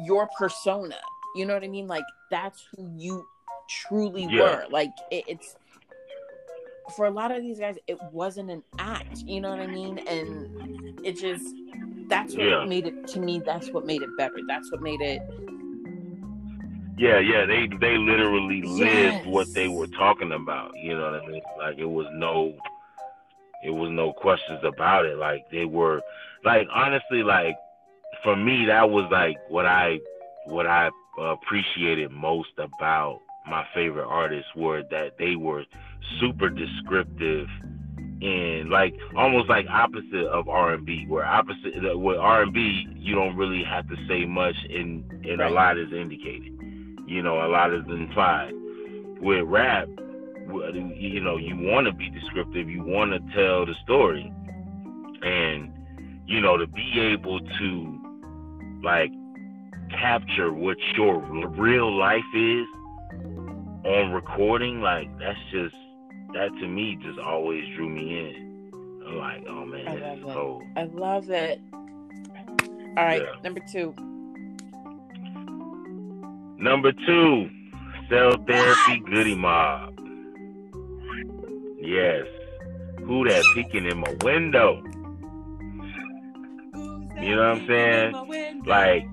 your 0.04 0.28
persona 0.38 0.98
you 1.36 1.46
know 1.46 1.54
what 1.54 1.64
I 1.64 1.68
mean 1.68 1.88
like 1.88 2.06
that's 2.32 2.64
who 2.76 2.92
you 2.98 3.26
truly 3.70 4.28
Yeah. 4.28 4.42
were 4.42 4.66
like 4.70 4.92
it, 5.12 5.24
it's 5.28 5.56
for 6.96 7.06
a 7.06 7.12
lot 7.12 7.32
of 7.32 7.42
these 7.42 7.60
guys, 7.60 7.78
it 7.88 8.02
wasn't 8.12 8.50
an 8.50 8.64
act. 8.78 9.24
You 9.28 9.42
know 9.42 9.50
what 9.50 9.60
I 9.60 9.68
mean? 9.68 10.00
And 10.08 10.48
it 11.04 11.18
just 11.18 11.56
that's 12.10 12.36
what 12.36 12.46
Yeah. 12.46 12.66
made 12.66 12.88
it 12.88 12.96
to 13.10 13.20
me. 13.20 13.42
That's 13.46 13.72
what 13.74 13.86
made 13.86 14.02
it 14.02 14.10
better. 14.18 14.36
That's 14.48 14.72
what 14.72 14.82
made 14.82 15.02
it. 15.02 15.22
Yeah, 16.98 17.20
yeah, 17.20 17.46
they 17.46 17.70
they 17.80 17.98
literally 17.98 18.62
lived 18.62 19.26
what 19.26 19.48
they 19.56 19.70
were 19.70 19.88
talking 19.88 20.34
about. 20.34 20.72
You 20.76 20.98
know 20.98 21.12
what 21.12 21.24
I 21.24 21.28
mean? 21.28 21.42
Like 21.58 21.78
it 21.78 21.86
was 21.86 22.08
no, 22.12 22.54
it 23.64 23.70
was 23.70 23.90
no 23.90 24.12
questions 24.12 24.60
about 24.64 25.06
it. 25.06 25.18
Like 25.18 25.50
they 25.50 25.64
were, 25.64 26.02
like 26.44 26.68
honestly, 26.74 27.24
like 27.24 27.56
for 28.22 28.36
me, 28.36 28.66
that 28.66 28.90
was 28.90 29.10
like 29.12 29.38
what 29.48 29.66
I 29.66 30.00
what 30.48 30.68
I 30.68 30.90
appreciated 31.18 32.12
most 32.12 32.50
about 32.58 33.22
my 33.48 33.66
favorite 33.74 34.06
artists 34.06 34.50
were 34.56 34.84
that 34.92 35.18
they 35.18 35.36
were 35.36 35.66
super 36.20 36.50
descriptive 36.50 37.48
and 38.22 38.70
like 38.70 38.94
almost 39.16 39.50
like 39.50 39.66
opposite 39.70 40.28
of 40.28 40.50
R 40.50 40.74
and 40.74 40.86
B, 40.86 41.06
where 41.08 41.26
opposite 41.26 41.74
with 41.76 42.18
R 42.18 42.44
and 42.44 42.54
B 42.54 42.88
you 42.96 43.16
don't 43.16 43.36
really 43.36 43.64
have 43.64 43.88
to 43.90 43.96
say 44.08 44.26
much 44.26 44.56
and 44.70 45.10
and 45.26 45.42
a 45.42 45.50
lot 45.50 45.78
is 45.78 45.92
indicated. 45.94 46.54
You 47.08 47.22
know, 47.24 47.46
a 47.46 47.48
lot 47.48 47.74
is 47.74 47.86
implied. 47.88 48.54
With 49.22 49.44
rap, 49.48 49.88
you 50.48 51.20
know, 51.22 51.38
you 51.38 51.56
want 51.58 51.88
to 51.88 51.94
be 51.94 52.10
descriptive, 52.10 52.70
you 52.70 52.84
want 52.84 53.12
to 53.12 53.20
tell 53.36 53.66
the 53.66 53.74
story, 53.84 54.32
and 55.22 55.72
you 56.26 56.42
know, 56.42 56.58
to 56.58 56.68
be 56.68 57.00
able 57.00 57.40
to 57.40 58.00
like 58.84 59.12
capture 59.92 60.52
what 60.54 60.78
your 60.96 61.20
real 61.20 61.92
life 61.98 62.24
is 62.36 62.66
on 63.86 64.12
recording, 64.14 64.82
like 64.82 65.08
that's 65.20 65.38
just 65.52 65.76
that 66.34 66.50
to 66.60 66.68
me 66.68 66.98
just 67.02 67.20
always 67.20 67.64
drew 67.76 67.90
me 67.90 68.20
in. 68.20 68.72
I'm 69.08 69.18
like, 69.18 69.44
oh 69.50 69.66
man, 69.66 69.88
I 69.88 69.96
this 69.96 70.04
love 70.04 70.30
it. 70.30 70.34
cold. 70.34 70.64
I 70.76 70.84
love 70.84 71.30
it. 71.30 71.60
All 72.98 73.06
right, 73.06 73.22
Yeah. 73.22 73.42
number 73.44 73.62
two. 73.72 73.94
Number 76.62 76.92
two, 76.92 77.50
Cell 78.10 78.36
Therapy 78.46 79.00
Goodie 79.10 79.36
Mob. 79.36 79.98
Yes. 81.80 82.26
Who 83.06 83.28
that 83.28 83.44
peeking 83.56 83.86
in 83.86 83.98
my 84.00 84.14
window? 84.22 84.84
You 87.22 87.36
know 87.36 87.54
what 87.54 87.62
I'm 87.62 87.68
saying? 87.68 88.62
Like, 88.66 89.08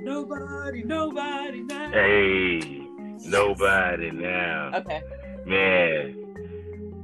nobody, 0.00 0.84
nobody 0.84 1.62
now. 1.62 1.90
Hey, 1.90 2.60
nobody 3.24 4.10
now. 4.10 4.70
Okay. 4.74 5.02
Man, 5.44 6.12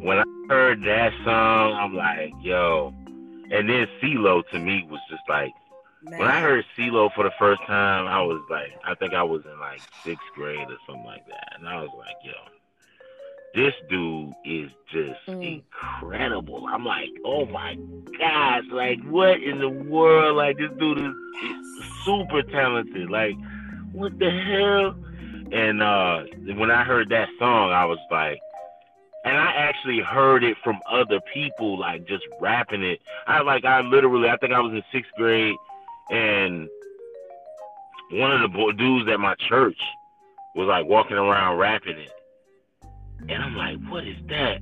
when 0.01 0.19
I 0.19 0.25
heard 0.49 0.83
that 0.83 1.13
song, 1.25 1.75
I'm 1.75 1.95
like, 1.95 2.33
yo. 2.43 2.95
And 3.51 3.69
then 3.69 3.87
CeeLo 4.01 4.47
to 4.51 4.59
me 4.59 4.87
was 4.89 5.01
just 5.11 5.23
like, 5.29 5.53
Man. 6.03 6.21
when 6.21 6.29
I 6.29 6.41
heard 6.41 6.65
CeeLo 6.77 7.13
for 7.15 7.25
the 7.25 7.33
first 7.39 7.63
time, 7.67 8.07
I 8.07 8.21
was 8.21 8.41
like, 8.51 8.73
I 8.85 8.95
think 8.95 9.15
I 9.15 9.23
was 9.23 9.43
in 9.45 9.59
like 9.59 9.81
sixth 10.05 10.27
grade 10.35 10.69
or 10.69 10.77
something 10.87 11.05
like 11.05 11.27
that. 11.27 11.55
And 11.59 11.69
I 11.69 11.81
was 11.81 11.91
like, 11.99 12.17
yo, 12.23 12.33
this 13.55 13.75
dude 13.89 14.33
is 14.45 14.71
just 14.93 15.27
mm. 15.27 15.63
incredible. 15.63 16.67
I'm 16.69 16.85
like, 16.85 17.09
oh 17.25 17.47
my 17.47 17.77
gosh, 18.19 18.65
like 18.71 19.03
what 19.05 19.43
in 19.43 19.59
the 19.59 19.69
world? 19.69 20.37
Like 20.37 20.59
this 20.59 20.71
dude 20.79 20.99
is, 20.99 21.05
is 21.05 22.05
super 22.05 22.43
talented. 22.43 23.11
Like, 23.11 23.37
what 23.93 24.19
the 24.19 24.31
hell? 24.31 24.95
And 25.51 25.83
uh 25.83 26.25
when 26.57 26.71
I 26.71 26.85
heard 26.85 27.09
that 27.11 27.29
song, 27.39 27.73
I 27.73 27.85
was 27.85 27.99
like, 28.11 28.39
and 29.25 29.37
I 29.37 29.53
actually 29.53 30.01
heard 30.01 30.45
it 30.45 30.57
from 30.63 30.79
other 30.91 31.21
people, 31.35 31.79
like 31.79 32.07
just 32.07 32.25
rapping 32.41 32.83
it. 32.83 33.01
I 33.27 33.43
like, 33.43 33.65
I 33.65 33.81
literally, 33.81 34.29
I 34.29 34.37
think 34.37 34.53
I 34.53 34.61
was 34.61 34.73
in 34.73 34.83
sixth 34.93 35.11
grade, 35.17 35.57
and 36.11 36.69
one 38.13 38.33
of 38.33 38.53
the 38.53 38.73
dudes 38.77 39.11
at 39.11 39.21
my 39.21 39.35
church 39.49 39.79
was 40.55 40.67
like 40.67 40.87
walking 40.87 41.17
around 41.17 41.59
rapping 41.59 41.99
it, 41.99 42.11
and 43.29 43.43
I'm 43.43 43.57
like, 43.57 43.79
what 43.91 44.07
is 44.07 44.17
that? 44.29 44.61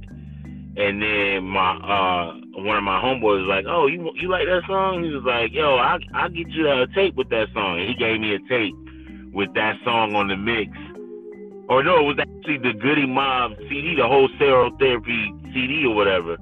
And 0.77 1.01
then 1.01 1.45
my 1.45 1.73
uh 1.73 2.35
one 2.61 2.77
of 2.77 2.85
my 2.85 3.01
homeboys 3.01 3.41
was 3.41 3.49
like, 3.49 3.65
"Oh, 3.67 3.87
you 3.87 4.13
you 4.15 4.29
like 4.29 4.45
that 4.45 4.61
song?" 4.69 5.05
He 5.05 5.11
was 5.11 5.25
like, 5.25 5.53
"Yo, 5.53 5.77
I 5.77 5.97
I 6.13 6.29
get 6.29 6.49
you 6.49 6.69
a 6.69 6.87
tape 6.95 7.15
with 7.15 7.31
that 7.31 7.49
song." 7.55 7.81
And 7.81 7.89
he 7.89 7.95
gave 7.95 8.21
me 8.21 8.35
a 8.35 8.41
tape 8.47 8.75
with 9.33 9.55
that 9.55 9.77
song 9.85 10.15
on 10.15 10.29
the 10.29 10.37
mix. 10.37 10.69
Or 11.69 11.83
no, 11.83 12.01
it 12.01 12.05
was 12.05 12.19
actually 12.21 12.59
the 12.59 12.77
Goodie 12.79 13.07
Mob 13.07 13.53
CD, 13.69 13.97
the 13.97 14.07
wholesale 14.07 14.71
therapy 14.79 15.33
CD 15.53 15.85
or 15.87 15.95
whatever. 15.95 16.37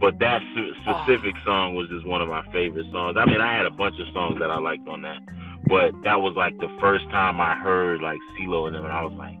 But 0.00 0.18
that 0.18 0.40
specific 0.82 1.34
song 1.44 1.74
was 1.76 1.88
just 1.88 2.06
one 2.06 2.20
of 2.20 2.28
my 2.28 2.42
favorite 2.52 2.86
songs. 2.90 3.16
I 3.20 3.24
mean, 3.26 3.40
I 3.40 3.54
had 3.56 3.66
a 3.66 3.70
bunch 3.70 4.00
of 4.00 4.08
songs 4.12 4.40
that 4.40 4.50
I 4.50 4.58
liked 4.58 4.88
on 4.88 5.02
that, 5.02 5.20
but 5.68 5.92
that 6.04 6.20
was 6.20 6.34
like 6.36 6.56
the 6.58 6.72
first 6.80 7.04
time 7.10 7.40
I 7.40 7.54
heard 7.54 8.00
like 8.00 8.18
CeeLo 8.36 8.66
and 8.66 8.74
them, 8.74 8.84
and 8.84 8.92
I 8.92 9.04
was 9.04 9.12
like, 9.16 9.38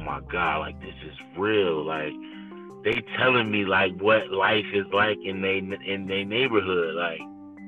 oh 0.00 0.04
my 0.04 0.20
god, 0.30 0.60
like 0.60 0.80
this 0.80 0.94
is 1.04 1.16
real. 1.38 1.84
Like 1.84 2.12
they 2.84 3.02
telling 3.16 3.50
me 3.50 3.64
like 3.64 3.92
what 4.00 4.30
life 4.30 4.66
is 4.72 4.86
like 4.92 5.18
in 5.24 5.42
they 5.42 5.58
in 5.58 6.06
their 6.06 6.24
neighborhood. 6.24 6.94
Like 6.94 7.20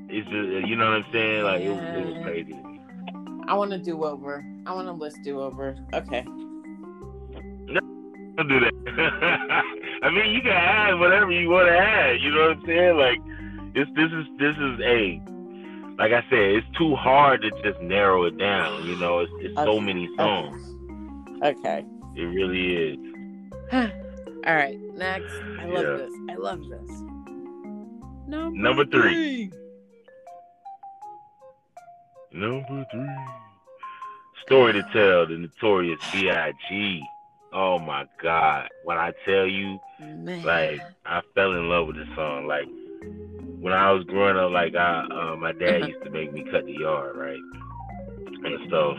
it's 0.09 0.29
just 0.29 0.69
you 0.69 0.77
know 0.77 0.87
what 0.87 1.05
I'm 1.05 1.13
saying. 1.13 1.45
Like 1.45 1.61
yeah. 1.63 1.67
it, 1.67 1.71
was, 1.71 2.07
it 2.07 2.15
was 2.15 2.25
crazy 2.25 2.53
to 2.53 2.63
me. 2.63 2.81
I 3.49 3.55
want 3.55 3.71
to 3.71 3.79
do 3.79 4.05
over. 4.05 4.45
I 4.67 4.75
want 4.75 4.89
to 4.89 4.93
list 4.93 5.19
do 5.25 5.41
over. 5.41 5.77
Okay. 5.95 6.23
No, 7.67 7.81
don't 8.37 8.49
do 8.49 8.61
that. 8.61 8.75
I 10.03 10.11
mean, 10.11 10.35
you 10.35 10.43
can 10.43 10.53
add 10.53 10.99
whatever 11.01 11.31
you 11.31 11.49
want 11.49 11.69
to 11.69 11.77
add. 11.79 12.21
You 12.21 12.31
know 12.31 12.49
what 12.49 12.59
I'm 12.59 12.67
saying? 12.67 12.97
Like, 12.97 13.19
it's 13.75 13.91
this 13.97 14.13
is 14.13 14.27
this 14.39 14.57
is 14.57 14.81
a 14.81 15.21
like 15.99 16.13
I 16.13 16.23
said, 16.31 16.39
it's 16.39 16.67
too 16.79 16.95
hard 16.95 17.43
to 17.43 17.51
just 17.63 17.81
narrow 17.83 18.25
it 18.25 18.39
down. 18.39 18.85
You 18.87 18.97
know, 18.97 19.19
it's, 19.19 19.33
it's 19.41 19.59
okay. 19.59 19.65
so 19.65 19.81
many 19.81 20.09
songs. 20.17 20.63
Okay. 21.43 21.85
It 22.19 22.25
really 22.25 22.75
is. 22.75 22.99
All 24.45 24.57
right, 24.57 24.77
next. 24.97 25.33
I 25.61 25.67
love 25.67 25.85
yeah. 25.85 25.97
this. 25.99 26.13
I 26.31 26.35
love 26.35 26.61
this. 26.69 26.91
Number, 28.27 28.59
Number 28.59 28.85
three. 28.87 29.51
three. 29.53 29.53
Number 32.33 32.85
three. 32.91 33.17
Story 34.45 34.73
to 34.73 34.83
tell, 34.93 35.29
the 35.29 35.39
notorious 35.39 36.01
B.I.G. 36.13 37.05
Oh 37.53 37.79
my 37.79 38.07
God. 38.21 38.69
When 38.83 38.99
I 38.99 39.13
tell 39.25 39.47
you, 39.47 39.79
Man. 40.01 40.43
like, 40.43 40.81
I 41.07 41.21
fell 41.37 41.53
in 41.53 41.69
love 41.69 41.87
with 41.87 41.97
this 41.97 42.09
song. 42.17 42.49
Like, 42.49 42.67
when 43.61 43.73
I 43.73 43.93
was 43.93 44.03
growing 44.03 44.37
up, 44.37 44.51
like, 44.51 44.75
I, 44.75 45.07
uh, 45.07 45.37
my 45.37 45.53
dad 45.53 45.83
uh-huh. 45.83 45.87
used 45.87 46.03
to 46.03 46.11
make 46.11 46.33
me 46.33 46.43
cut 46.51 46.67
the 46.67 46.73
yard, 46.73 47.17
right? 47.17 47.39
And 48.45 48.71
so, 48.71 48.97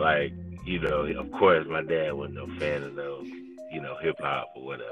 like, 0.00 0.32
you 0.64 0.80
know, 0.80 1.04
of 1.18 1.30
course, 1.32 1.66
my 1.68 1.82
dad 1.82 2.12
wasn't 2.12 2.36
no 2.36 2.46
fan 2.58 2.82
of 2.82 2.96
those, 2.96 3.26
you 3.72 3.80
know, 3.80 3.96
hip 4.02 4.16
hop 4.20 4.48
or 4.56 4.64
whatever. 4.64 4.90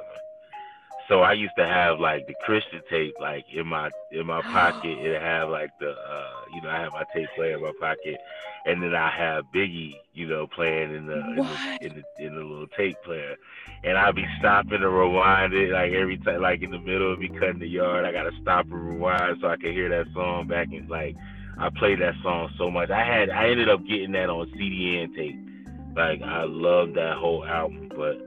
So 1.09 1.21
I 1.21 1.33
used 1.33 1.55
to 1.59 1.67
have 1.67 1.99
like 2.01 2.27
the 2.27 2.35
Christian 2.45 2.81
tape 2.89 3.15
like 3.21 3.45
in 3.53 3.67
my 3.67 3.91
in 4.13 4.27
my 4.27 4.41
pocket. 4.53 4.99
It 4.99 5.21
have 5.21 5.49
like 5.49 5.71
the 5.81 5.91
uh 5.91 6.31
you 6.55 6.63
know 6.63 6.71
I 6.71 6.81
have 6.81 6.93
my 6.93 7.05
tape 7.15 7.29
player 7.35 7.57
in 7.57 7.63
my 7.63 7.73
pocket, 7.81 8.19
and 8.67 8.83
then 8.83 8.95
I 8.95 9.11
have 9.11 9.45
Biggie 9.55 9.95
you 10.15 10.29
know 10.29 10.47
playing 10.47 10.95
in 10.95 11.07
the 11.07 11.19
in 11.19 11.37
the, 11.37 11.87
in 11.87 12.03
the, 12.19 12.25
in 12.27 12.35
the 12.37 12.43
little 12.43 12.69
tape 12.77 12.97
player, 13.05 13.37
and 13.85 13.99
I'd 13.99 14.15
be 14.15 14.27
stopping 14.39 14.81
to 14.81 14.89
rewind 14.89 15.53
it 15.55 15.73
like 15.73 15.93
every 15.93 16.19
time 16.19 16.41
like 16.41 16.63
in 16.63 16.71
the 16.71 16.79
middle 16.79 17.13
of 17.13 17.19
me 17.19 17.29
cutting 17.29 17.59
the 17.59 17.69
yard. 17.69 18.05
I 18.05 18.13
gotta 18.13 18.33
stop 18.41 18.67
and 18.67 18.75
rewind 18.75 19.39
so 19.41 19.49
I 19.49 19.57
can 19.57 19.73
hear 19.73 19.89
that 19.89 20.13
song 20.15 20.47
back 20.47 20.69
and 20.71 20.89
like 20.89 21.17
I 21.59 21.69
played 21.71 22.01
that 22.01 22.15
song 22.23 22.51
so 22.57 22.71
much. 22.71 22.91
I 22.91 23.05
had 23.05 23.29
I 23.31 23.49
ended 23.49 23.69
up 23.69 23.85
getting 23.87 24.13
that 24.13 24.31
on 24.31 24.51
CD 24.57 25.01
and 25.03 25.15
tape 25.15 25.52
like 25.97 26.23
I 26.23 26.45
love 26.45 26.95
that 26.95 27.17
whole 27.19 27.45
album, 27.45 27.89
but 27.91 28.19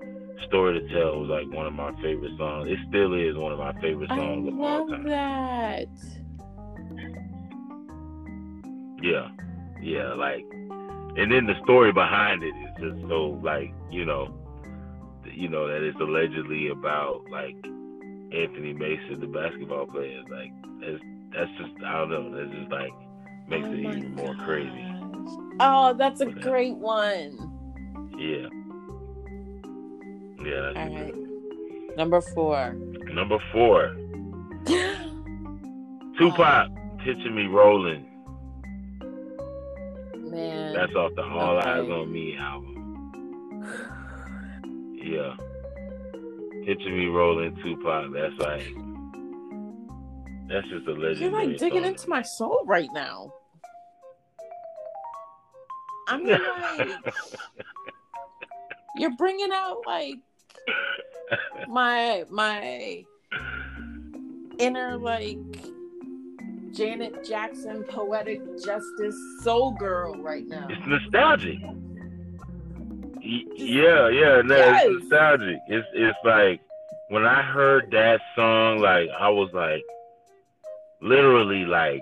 Story 0.47 0.79
to 0.79 0.87
Tell 0.93 1.19
was 1.19 1.29
like 1.29 1.51
one 1.55 1.65
of 1.65 1.73
my 1.73 1.91
favorite 2.01 2.37
songs. 2.37 2.69
It 2.69 2.77
still 2.89 3.13
is 3.13 3.35
one 3.35 3.51
of 3.51 3.59
my 3.59 3.73
favorite 3.81 4.09
songs 4.09 4.47
I 4.47 4.53
of 4.53 4.59
all 4.59 4.87
time. 4.87 5.03
that. 5.05 5.87
Yeah, 9.01 9.29
yeah, 9.81 10.13
like, 10.13 10.43
and 11.17 11.31
then 11.31 11.45
the 11.45 11.55
story 11.63 11.91
behind 11.91 12.43
it 12.43 12.53
is 12.55 12.71
just 12.79 13.07
so 13.09 13.39
like 13.43 13.73
you 13.89 14.05
know, 14.05 14.33
you 15.25 15.49
know 15.49 15.67
that 15.67 15.81
it's 15.81 15.99
allegedly 15.99 16.69
about 16.69 17.21
like 17.31 17.55
Anthony 18.33 18.73
Mason, 18.73 19.19
the 19.19 19.27
basketball 19.27 19.87
player. 19.87 20.21
Like 20.29 20.51
that's 20.81 21.03
that's 21.33 21.51
just 21.57 21.83
I 21.83 21.99
don't 21.99 22.09
know. 22.09 22.37
That's 22.37 22.55
just 22.55 22.71
like 22.71 22.93
makes 23.47 23.67
oh 23.67 23.73
it 23.73 23.79
even 23.79 24.15
more 24.15 24.35
crazy. 24.45 24.85
Oh, 25.59 25.93
that's 25.97 26.21
a 26.21 26.27
uh, 26.27 26.31
great 26.41 26.75
one. 26.75 27.54
Yeah. 28.17 28.47
Yeah. 30.43 30.71
All 30.75 30.89
right. 30.89 31.13
Number 31.97 32.21
four. 32.21 32.73
Number 32.73 33.39
four. 33.51 33.95
Tupac, 36.17 36.69
Picture 37.03 37.31
Me 37.31 37.45
Rolling. 37.47 38.05
Man. 40.29 40.73
That's 40.73 40.93
off 40.95 41.11
the 41.15 41.23
All 41.23 41.57
okay. 41.57 41.67
Eyez 41.67 41.91
on 42.01 42.11
Me 42.11 42.37
album. 42.37 42.71
Yeah. 45.03 45.35
Picture 46.65 46.89
Me 46.89 47.07
Rolling 47.07 47.55
Tupac. 47.63 48.11
That's 48.13 48.37
like. 48.39 48.65
That's 50.47 50.67
just 50.69 50.87
a 50.87 50.91
legend. 50.91 51.19
You're 51.19 51.31
like 51.31 51.57
digging 51.57 51.83
song. 51.83 51.91
into 51.91 52.09
my 52.09 52.21
soul 52.21 52.61
right 52.65 52.89
now. 52.93 53.33
I'm 56.07 56.23
like. 56.25 56.39
You're 58.97 59.15
bringing 59.15 59.51
out 59.51 59.81
like 59.85 60.15
my 61.67 62.25
my 62.29 63.03
inner 64.59 64.97
like 64.97 65.37
Janet 66.71 67.25
Jackson 67.25 67.83
poetic 67.83 68.41
justice 68.63 69.15
soul 69.43 69.71
girl 69.71 70.15
right 70.15 70.45
now. 70.47 70.67
It's 70.69 70.85
nostalgic. 70.87 71.59
Yeah, 73.21 74.09
yeah, 74.09 74.41
no, 74.43 74.55
yes. 74.55 74.83
it's 74.85 75.01
nostalgic. 75.03 75.57
It's 75.67 75.87
it's 75.93 76.17
like 76.23 76.61
when 77.09 77.25
I 77.25 77.41
heard 77.41 77.91
that 77.91 78.21
song, 78.35 78.79
like 78.79 79.09
I 79.19 79.29
was 79.29 79.49
like 79.53 79.83
literally 81.01 81.65
like 81.65 82.01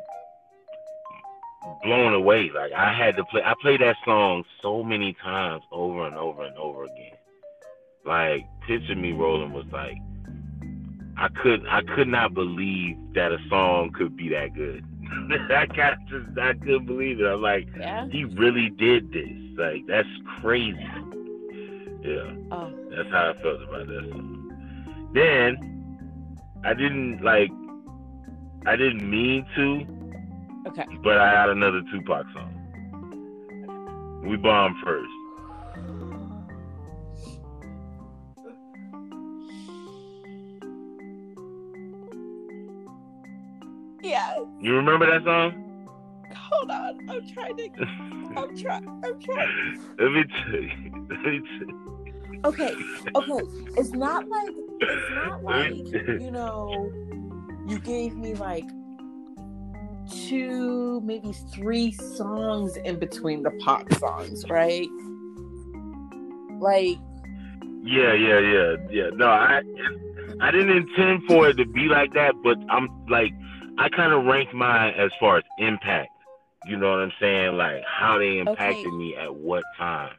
blown 1.83 2.13
away. 2.13 2.49
Like 2.53 2.71
I 2.73 2.93
had 2.93 3.15
to 3.17 3.23
play. 3.25 3.41
I 3.43 3.53
played 3.61 3.81
that 3.81 3.95
song 4.05 4.43
so 4.61 4.83
many 4.83 5.15
times 5.23 5.63
over 5.71 6.05
and 6.05 6.15
over 6.15 6.43
and 6.43 6.57
over 6.57 6.83
again. 6.83 7.17
Like 8.05 8.45
picture 8.67 8.95
me 8.95 9.11
rolling 9.13 9.53
was 9.53 9.65
like 9.71 9.97
I 11.17 11.27
could 11.41 11.65
I 11.67 11.81
could 11.95 12.07
not 12.07 12.33
believe 12.33 12.97
that 13.13 13.31
a 13.31 13.37
song 13.49 13.91
could 13.95 14.17
be 14.17 14.29
that 14.29 14.53
good. 14.53 14.83
I 15.51 15.65
got 15.67 15.97
just 16.09 16.37
I 16.37 16.53
couldn't 16.53 16.85
believe 16.85 17.19
it. 17.19 17.25
I'm 17.25 17.41
like, 17.41 17.67
yeah. 17.77 18.07
he 18.11 18.25
really 18.25 18.69
did 18.69 19.11
this. 19.11 19.57
Like 19.57 19.85
that's 19.87 20.07
crazy. 20.41 20.77
Yeah, 22.01 22.33
oh. 22.51 22.71
that's 22.89 23.09
how 23.11 23.33
I 23.33 23.41
felt 23.41 23.61
about 23.61 23.87
that 23.87 24.09
song. 24.11 25.11
Then 25.13 25.93
I 26.65 26.73
didn't 26.73 27.21
like 27.21 27.51
I 28.65 28.75
didn't 28.75 29.09
mean 29.09 29.45
to, 29.55 29.85
Okay. 30.67 30.85
But 31.03 31.17
I 31.17 31.29
had 31.29 31.49
another 31.49 31.81
Tupac 31.91 32.25
song. 32.33 32.59
We 34.25 34.37
bombed 34.37 34.75
first. 34.83 35.11
Yeah. 44.01 44.35
You 44.61 44.75
remember 44.75 45.05
that 45.05 45.23
song? 45.23 45.87
Hold 46.35 46.71
on, 46.71 47.09
I'm 47.09 47.27
trying 47.27 47.57
to. 47.57 47.69
I'm 48.37 48.57
trying. 48.57 49.01
I'm 49.03 49.19
trying. 49.19 49.79
let 49.99 50.11
me 50.11 50.23
tell 50.23 50.61
you. 50.61 51.07
Let 51.09 51.21
me 51.21 51.41
tell 51.57 51.67
you. 51.67 52.41
Okay. 52.45 52.73
Okay. 53.15 53.45
It's 53.77 53.91
not 53.91 54.27
like. 54.27 54.49
It's 54.81 55.11
not 55.15 55.43
like 55.43 55.73
you 56.21 56.31
know. 56.31 56.91
You 57.67 57.79
gave 57.79 58.15
me 58.15 58.33
like 58.35 58.65
two, 60.09 61.01
maybe 61.01 61.33
three 61.53 61.91
songs 61.91 62.75
in 62.77 62.99
between 62.99 63.43
the 63.43 63.51
pop 63.63 63.91
songs, 63.93 64.45
right? 64.49 64.87
Like. 66.59 66.97
Yeah, 67.85 68.13
yeah, 68.13 68.39
yeah, 68.39 68.75
yeah. 68.89 69.09
No, 69.13 69.27
I 69.27 69.61
I 70.39 70.51
didn't 70.51 70.75
intend 70.75 71.23
for 71.27 71.49
it 71.49 71.57
to 71.57 71.65
be 71.65 71.87
like 71.87 72.13
that, 72.13 72.33
but 72.43 72.57
I'm 72.69 72.87
like 73.09 73.33
I 73.77 73.89
kind 73.89 74.13
of 74.13 74.25
rank 74.25 74.53
mine 74.53 74.93
as 74.97 75.11
far 75.19 75.37
as 75.37 75.43
impact. 75.59 76.09
You 76.65 76.77
know 76.77 76.91
what 76.91 76.99
I'm 76.99 77.11
saying? 77.19 77.57
Like 77.57 77.83
how 77.85 78.17
they 78.17 78.37
impacted 78.39 78.85
Okay. 78.87 78.91
me 78.91 79.15
at 79.15 79.35
what 79.35 79.63
time. 79.77 80.13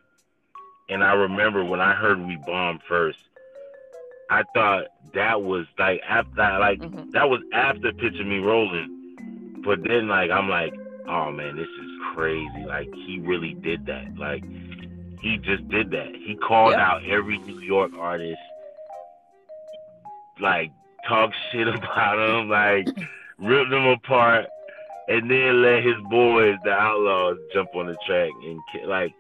And 0.90 1.02
I 1.02 1.14
remember 1.14 1.64
when 1.64 1.80
I 1.80 1.94
heard 1.94 2.20
we 2.20 2.36
Bomb" 2.46 2.80
first, 2.86 3.18
I 4.30 4.42
thought 4.52 4.84
that 5.14 5.40
was 5.40 5.66
like 5.78 6.00
after 6.06 6.58
like 6.58 6.80
Mhm. 6.80 7.12
that 7.12 7.30
was 7.30 7.40
after 7.54 7.92
picture 7.92 8.24
me 8.24 8.38
rolling. 8.38 8.90
But 9.64 9.82
then 9.82 10.08
like 10.08 10.30
I'm 10.30 10.48
like, 10.48 10.74
oh 11.08 11.30
man, 11.30 11.56
this 11.56 11.68
is 11.68 11.90
crazy. 12.14 12.64
Like 12.66 12.88
he 12.94 13.20
really 13.20 13.54
did 13.54 13.86
that. 13.86 14.16
Like 14.16 14.44
he 15.20 15.38
just 15.38 15.66
did 15.68 15.90
that. 15.92 16.14
He 16.14 16.36
called 16.36 16.72
Yep. 16.72 16.80
out 16.80 17.04
every 17.06 17.38
New 17.38 17.60
York 17.60 17.92
artist, 17.98 18.38
like 20.40 20.70
talk 21.08 21.30
shit 21.52 21.68
about 21.68 22.16
them, 22.16 22.48
like 22.48 22.86
rip 23.38 23.68
them 23.70 23.86
apart, 23.86 24.46
and 25.08 25.30
then 25.30 25.62
let 25.62 25.82
his 25.82 25.96
boys, 26.10 26.56
the 26.64 26.70
Outlaws, 26.72 27.38
jump 27.52 27.70
on 27.74 27.86
the 27.86 27.96
track 28.06 28.30
and 28.44 28.60
like, 28.88 29.12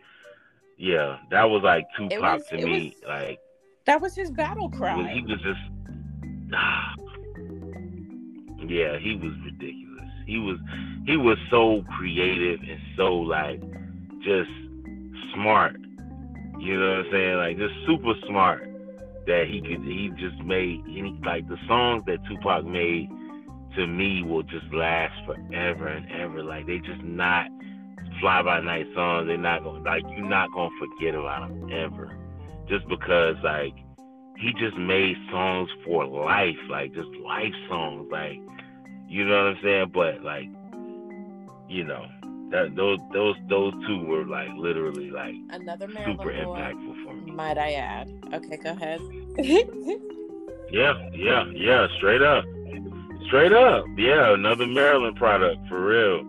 yeah, 0.76 1.18
that 1.30 1.44
was 1.48 1.62
like 1.62 1.86
Tupac 1.96 2.20
was- 2.20 2.46
to 2.48 2.56
me. 2.56 2.94
Like 3.06 3.38
That 3.86 4.00
was 4.02 4.14
his 4.14 4.30
battle 4.30 4.68
cry. 4.70 5.08
he 5.12 5.22
was 5.22 5.40
just, 5.40 5.60
yeah, 8.66 8.98
he 8.98 9.14
was 9.16 9.32
ridiculous. 9.44 9.83
He 10.26 10.38
was 10.38 10.58
he 11.06 11.16
was 11.16 11.38
so 11.50 11.84
creative 11.96 12.60
and 12.60 12.80
so 12.96 13.14
like 13.14 13.60
just 14.22 14.50
smart. 15.34 15.76
You 16.58 16.80
know 16.80 16.88
what 16.88 17.06
I'm 17.06 17.12
saying? 17.12 17.36
Like 17.36 17.58
just 17.58 17.74
super 17.86 18.14
smart 18.26 18.68
that 19.26 19.44
he 19.48 19.60
could 19.60 19.84
he 19.84 20.10
just 20.18 20.38
made 20.44 20.80
any 20.88 21.18
like 21.24 21.48
the 21.48 21.58
songs 21.66 22.04
that 22.06 22.18
Tupac 22.28 22.64
made 22.64 23.08
to 23.76 23.86
me 23.86 24.22
will 24.22 24.42
just 24.42 24.66
last 24.72 25.14
forever 25.26 25.88
and 25.88 26.10
ever. 26.12 26.42
Like 26.42 26.66
they 26.66 26.78
just 26.78 27.02
not 27.02 27.46
fly 28.20 28.42
by 28.42 28.60
night 28.60 28.86
songs. 28.94 29.26
They're 29.26 29.36
not 29.36 29.62
gonna 29.64 29.80
like 29.80 30.02
you're 30.16 30.28
not 30.28 30.50
gonna 30.52 30.70
forget 30.78 31.14
about 31.14 31.48
them 31.48 31.70
ever. 31.72 32.16
Just 32.68 32.88
because 32.88 33.36
like 33.42 33.74
he 34.38 34.52
just 34.58 34.76
made 34.76 35.16
songs 35.30 35.68
for 35.84 36.06
life, 36.06 36.56
like 36.70 36.92
just 36.94 37.08
life 37.24 37.54
songs, 37.68 38.08
like 38.10 38.38
you 39.14 39.24
know 39.24 39.44
what 39.44 39.56
I'm 39.56 39.58
saying? 39.62 39.90
But 39.94 40.22
like, 40.24 40.48
you 41.68 41.84
know, 41.84 42.04
that 42.50 42.74
those 42.74 42.98
those 43.12 43.36
those 43.48 43.72
two 43.86 44.04
were 44.06 44.24
like 44.24 44.48
literally 44.56 45.10
like 45.12 45.36
Another 45.50 45.86
Maryland 45.86 46.18
super 46.18 46.32
impactful 46.32 47.04
for 47.04 47.14
me. 47.14 47.30
might 47.30 47.56
I 47.56 47.74
add. 47.74 48.10
Okay, 48.32 48.56
go 48.56 48.70
ahead. 48.70 49.00
Yeah, 50.70 50.94
yeah, 51.12 51.44
yeah, 51.54 51.86
straight 51.98 52.22
up. 52.22 52.44
Straight 53.28 53.52
up. 53.52 53.84
Yeah, 53.96 54.34
another 54.34 54.66
Maryland 54.66 55.16
product 55.16 55.68
for 55.68 55.84
real. 55.86 56.28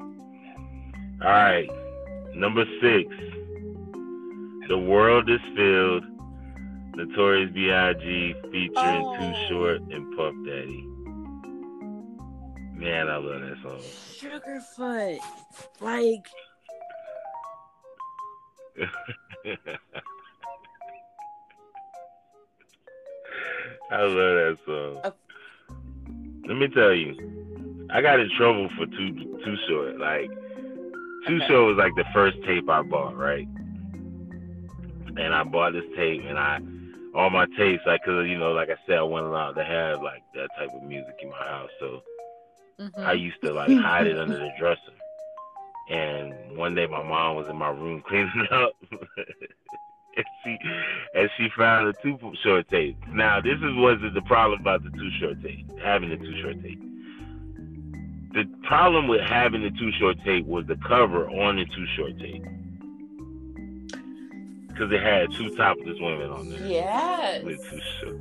All 1.23 1.31
right. 1.31 1.67
Number 2.35 2.65
six. 2.81 3.09
The 4.67 4.77
world 4.77 5.27
is 5.27 5.39
filled. 5.55 6.03
Notorious 6.95 7.51
B.I.G. 7.51 8.35
featuring 8.51 8.71
Oh. 8.75 9.17
Too 9.19 9.33
Short 9.49 9.81
and 9.91 10.15
Puff 10.15 10.33
Daddy. 10.45 10.87
Man, 12.75 13.07
I 13.09 13.15
love 13.17 13.41
that 13.41 13.57
song. 13.63 13.81
Sugarfoot. 14.19 15.19
Like, 15.81 16.27
I 23.91 24.01
love 24.01 24.15
that 24.15 24.57
song. 24.65 24.99
Uh, 25.03 25.11
Let 26.47 26.57
me 26.57 26.67
tell 26.69 26.93
you, 26.93 27.15
I 27.91 28.01
got 28.01 28.19
in 28.19 28.29
trouble 28.37 28.69
for 28.77 28.85
too 28.87 29.13
Too 29.43 29.55
Short. 29.67 29.97
Like 29.99 30.29
too 31.27 31.37
Okay. 31.37 31.47
short 31.47 31.75
was 31.75 31.77
like 31.77 31.95
the 31.95 32.05
first 32.13 32.37
tape 32.45 32.69
I 32.69 32.81
bought, 32.83 33.17
right? 33.17 33.47
And 35.17 35.33
I 35.33 35.43
bought 35.43 35.73
this 35.73 35.85
tape, 35.95 36.21
and 36.27 36.37
I 36.37 36.59
all 37.15 37.29
my 37.29 37.45
tapes, 37.57 37.81
like, 37.85 38.03
cause 38.03 38.27
you 38.27 38.37
know, 38.37 38.51
like 38.51 38.69
I 38.69 38.75
said, 38.85 38.97
I 38.97 39.03
wasn't 39.03 39.29
allowed 39.31 39.53
to 39.53 39.63
have 39.63 40.01
like 40.01 40.21
that 40.33 40.49
type 40.57 40.69
of 40.75 40.83
music 40.83 41.15
in 41.21 41.29
my 41.29 41.37
house, 41.37 41.69
so 41.79 42.01
mhm. 42.79 42.91
I 42.97 43.13
used 43.13 43.41
to 43.43 43.53
like 43.53 43.69
hide 43.71 44.07
it 44.07 44.17
under 44.17 44.37
the 44.37 44.49
dresser. 44.59 44.79
And 45.89 46.57
one 46.57 46.73
day 46.73 46.87
my 46.87 47.03
mom 47.03 47.35
was 47.35 47.47
in 47.47 47.55
my 47.57 47.69
room 47.69 48.01
cleaning 48.07 48.47
up. 48.51 48.73
and 50.17 50.25
she 50.43 50.57
and 51.13 51.29
she 51.37 51.47
found 51.57 51.87
a 51.87 51.93
Too 52.01 52.17
Short 52.43 52.67
tape. 52.69 52.97
Now 53.09 53.39
this 53.41 53.57
is 53.57 53.75
wasn't 53.75 54.13
the 54.13 54.21
problem 54.23 54.59
about 54.61 54.83
the 54.83 54.89
Too 54.91 55.09
Short 55.19 55.41
tape, 55.43 55.67
having 55.83 56.09
the 56.09 56.17
Too 56.17 56.41
Short 56.41 56.61
tape. 56.63 56.81
The 58.33 58.43
problem 58.67 59.07
with 59.07 59.21
having 59.21 59.61
the 59.63 59.69
Too 59.71 59.91
Short 59.99 60.17
tape 60.25 60.45
was 60.45 60.65
the 60.67 60.75
cover 60.87 61.29
on 61.29 61.55
the 61.57 61.65
Too 61.65 61.85
Short 61.95 62.17
tape. 62.19 62.43
Because 64.67 64.91
it 64.91 65.01
had 65.01 65.31
two 65.31 65.55
topless 65.55 65.97
women 66.01 66.29
on 66.31 66.49
there. 66.49 66.67
yes. 66.67 67.43
With 67.43 67.59
Too 67.69 67.79
Short. 68.01 68.17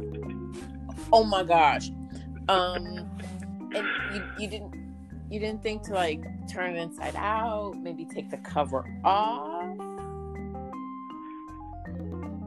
Oh 1.12 1.24
my 1.24 1.42
gosh. 1.42 1.90
Um, 2.48 3.10
and 3.74 3.86
you, 4.14 4.24
you 4.38 4.48
didn't 4.48 4.74
you 5.30 5.40
didn't 5.40 5.62
think 5.62 5.82
to 5.84 5.92
like 5.94 6.22
turn 6.48 6.76
it 6.76 6.80
inside 6.80 7.16
out, 7.16 7.74
maybe 7.80 8.04
take 8.04 8.30
the 8.30 8.36
cover 8.38 8.84
off. 9.04 9.76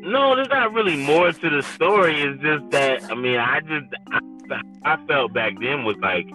No, 0.00 0.36
there's 0.36 0.48
not 0.48 0.72
really 0.72 0.96
more 0.96 1.32
to 1.32 1.50
the 1.50 1.62
story. 1.62 2.20
It's 2.22 2.40
just 2.40 2.70
that 2.70 3.10
I 3.10 3.14
mean, 3.14 3.36
I 3.38 3.60
just 3.60 3.86
I, 4.10 4.20
I 4.84 5.06
felt 5.06 5.32
back 5.34 5.54
then 5.60 5.84
was 5.84 5.96
like 6.00 6.26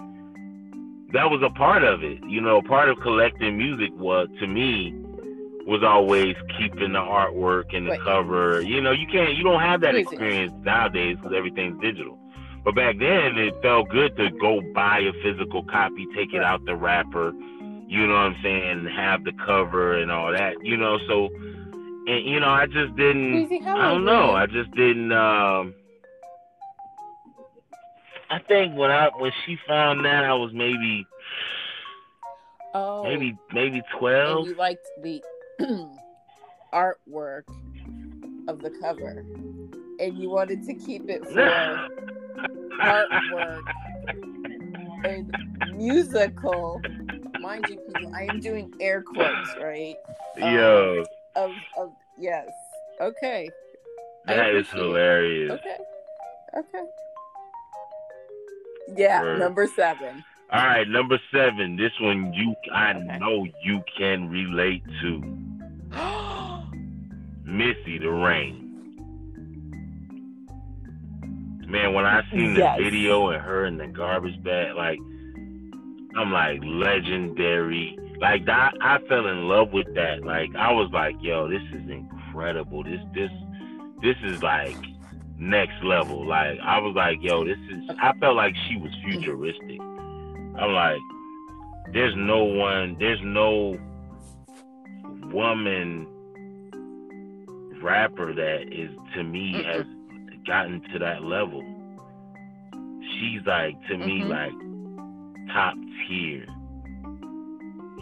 that 1.12 1.30
was 1.30 1.42
a 1.42 1.50
part 1.50 1.82
of 1.84 2.02
it. 2.04 2.18
You 2.28 2.40
know, 2.40 2.60
part 2.62 2.88
of 2.88 2.98
collecting 3.00 3.56
music 3.56 3.90
was 3.96 4.28
to 4.40 4.46
me 4.46 4.92
was 5.66 5.82
always 5.82 6.34
keeping 6.58 6.92
the 6.92 6.98
artwork 6.98 7.74
and 7.74 7.86
the 7.86 7.92
Wait. 7.92 8.00
cover. 8.02 8.60
You 8.60 8.80
know, 8.80 8.92
you 8.92 9.06
can't 9.10 9.34
you 9.34 9.42
don't 9.44 9.60
have 9.60 9.80
that 9.82 9.94
Music. 9.94 10.12
experience 10.12 10.52
nowadays 10.64 11.16
because 11.16 11.36
everything's 11.36 11.80
digital. 11.80 12.18
But 12.64 12.74
back 12.74 12.98
then, 12.98 13.36
it 13.38 13.54
felt 13.62 13.88
good 13.90 14.16
to 14.16 14.30
go 14.40 14.60
buy 14.74 15.00
a 15.00 15.12
physical 15.22 15.64
copy, 15.64 16.06
take 16.16 16.32
it 16.32 16.42
out 16.42 16.64
the 16.64 16.74
wrapper. 16.74 17.32
You 17.86 18.06
know 18.06 18.14
what 18.14 18.20
I'm 18.20 18.36
saying? 18.42 18.70
And 18.70 18.88
have 18.88 19.24
the 19.24 19.32
cover 19.44 19.98
and 19.98 20.10
all 20.10 20.32
that. 20.32 20.54
You 20.62 20.76
know, 20.76 20.98
so 21.06 21.28
and 22.06 22.24
you 22.26 22.40
know, 22.40 22.48
I 22.48 22.66
just 22.66 22.94
didn't. 22.96 23.52
I 23.66 23.88
don't 23.90 24.04
know. 24.04 24.32
I 24.32 24.46
just 24.46 24.70
didn't. 24.72 25.12
Um, 25.12 25.74
I 28.30 28.38
think 28.48 28.76
when 28.76 28.90
I 28.90 29.10
when 29.18 29.32
she 29.46 29.56
found 29.68 30.04
that, 30.04 30.24
I 30.24 30.32
was 30.34 30.50
maybe 30.52 31.06
Oh, 32.76 33.04
maybe 33.04 33.36
maybe 33.52 33.76
and 33.76 33.84
twelve. 33.98 34.48
you 34.48 34.54
liked 34.56 34.84
the 35.02 35.22
artwork 36.72 37.44
of 38.48 38.60
the 38.60 38.70
cover, 38.80 39.24
and 40.00 40.18
you 40.18 40.28
wanted 40.30 40.64
to 40.64 40.74
keep 40.74 41.08
it 41.08 41.22
for 41.28 41.80
artwork 42.80 43.60
and 45.04 45.30
musical. 45.76 46.82
Mind 47.40 47.64
you, 47.68 47.76
people, 47.86 48.10
I 48.14 48.24
am 48.24 48.40
doing 48.40 48.70
air 48.80 49.02
quotes, 49.02 49.54
right? 49.60 49.94
Um, 50.40 50.54
Yo, 50.54 51.04
Of, 51.36 51.56
of 51.76 51.92
yes. 52.18 52.48
Okay. 53.00 53.50
That 54.26 54.54
is 54.54 54.68
hilarious. 54.70 55.52
Okay. 55.52 55.76
Okay. 56.58 56.84
Yeah, 58.96 59.22
Word. 59.22 59.38
number 59.40 59.66
seven. 59.66 60.24
All 60.52 60.64
right, 60.64 60.88
number 60.88 61.18
seven. 61.32 61.76
This 61.76 61.92
one 62.00 62.32
you 62.32 62.54
I 62.72 62.92
Okay. 62.92 63.18
know 63.18 63.46
you 63.62 63.82
can 63.98 64.28
relate 64.30 64.82
to. 65.02 65.43
Missy 67.44 67.98
the 67.98 68.10
Rain. 68.10 68.60
Man, 71.68 71.92
when 71.94 72.04
I 72.04 72.22
seen 72.30 72.54
the 72.54 72.60
Yes. 72.60 72.78
video 72.78 73.28
and 73.30 73.42
her 73.42 73.64
in 73.66 73.78
the 73.78 73.86
garbage 73.86 74.42
bag, 74.42 74.74
like 74.76 74.98
I'm 76.16 76.30
like 76.32 76.60
legendary. 76.62 77.98
Like 78.20 78.48
I, 78.48 78.70
I 78.80 78.98
fell 79.08 79.26
in 79.26 79.48
love 79.48 79.72
with 79.72 79.92
that. 79.94 80.24
Like 80.24 80.50
I 80.56 80.70
was 80.72 80.90
like, 80.92 81.16
yo, 81.20 81.48
this 81.48 81.62
is 81.72 81.90
incredible. 81.90 82.84
This 82.84 83.00
this 83.14 83.30
this 84.02 84.16
is 84.22 84.40
like 84.42 84.76
next 85.38 85.82
level. 85.82 86.24
Like 86.26 86.58
I 86.62 86.78
was 86.78 86.94
like, 86.94 87.18
yo, 87.20 87.44
this 87.44 87.58
is. 87.70 87.82
I 88.00 88.12
felt 88.20 88.36
like 88.36 88.54
she 88.68 88.76
was 88.76 88.92
futuristic. 89.04 89.80
I'm 89.80 90.72
like, 90.72 91.00
there's 91.92 92.14
no 92.16 92.44
one, 92.44 92.96
there's 93.00 93.20
no 93.24 93.76
woman 95.34 96.06
rapper 97.82 98.32
that 98.34 98.62
is 98.72 98.90
to 99.14 99.22
me 99.22 99.52
Mm-mm. 99.54 99.64
has 99.76 99.86
gotten 100.46 100.80
to 100.92 100.98
that 101.00 101.22
level. 101.22 101.62
She's 103.18 103.42
like 103.46 103.74
to 103.88 103.98
me 103.98 104.22
Mhm. 104.22 104.28
like 104.30 105.52
top 105.54 105.74
tier. 106.08 106.46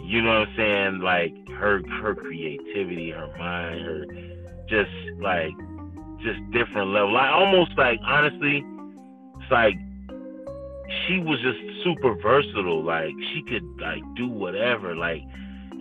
You 0.05 0.21
know 0.21 0.39
what 0.39 0.47
I'm 0.49 0.55
saying? 0.55 0.99
Like 0.99 1.33
her 1.59 1.81
her 2.01 2.15
creativity, 2.15 3.11
her 3.11 3.27
mind, 3.37 3.81
her 3.85 4.05
just 4.67 4.91
like 5.21 5.53
just 6.21 6.39
different 6.51 6.89
level. 6.91 7.11
Like 7.13 7.31
almost 7.31 7.71
like 7.77 7.99
honestly, 8.05 8.63
it's 9.41 9.51
like 9.51 9.75
she 11.07 11.19
was 11.19 11.39
just 11.41 11.59
super 11.83 12.15
versatile. 12.21 12.83
Like 12.83 13.13
she 13.33 13.43
could 13.43 13.63
like 13.79 14.03
do 14.15 14.27
whatever. 14.27 14.95
Like 14.95 15.21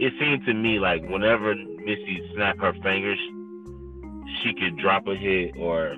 it 0.02 0.12
seemed 0.18 0.44
to 0.46 0.52
me 0.52 0.80
like 0.80 1.02
whenever 1.08 1.54
Missy 1.54 2.28
snapped 2.34 2.60
her 2.60 2.72
fingers, 2.82 3.18
she 4.42 4.52
could 4.52 4.76
drop 4.76 5.06
a 5.06 5.14
hit 5.14 5.54
or 5.56 5.94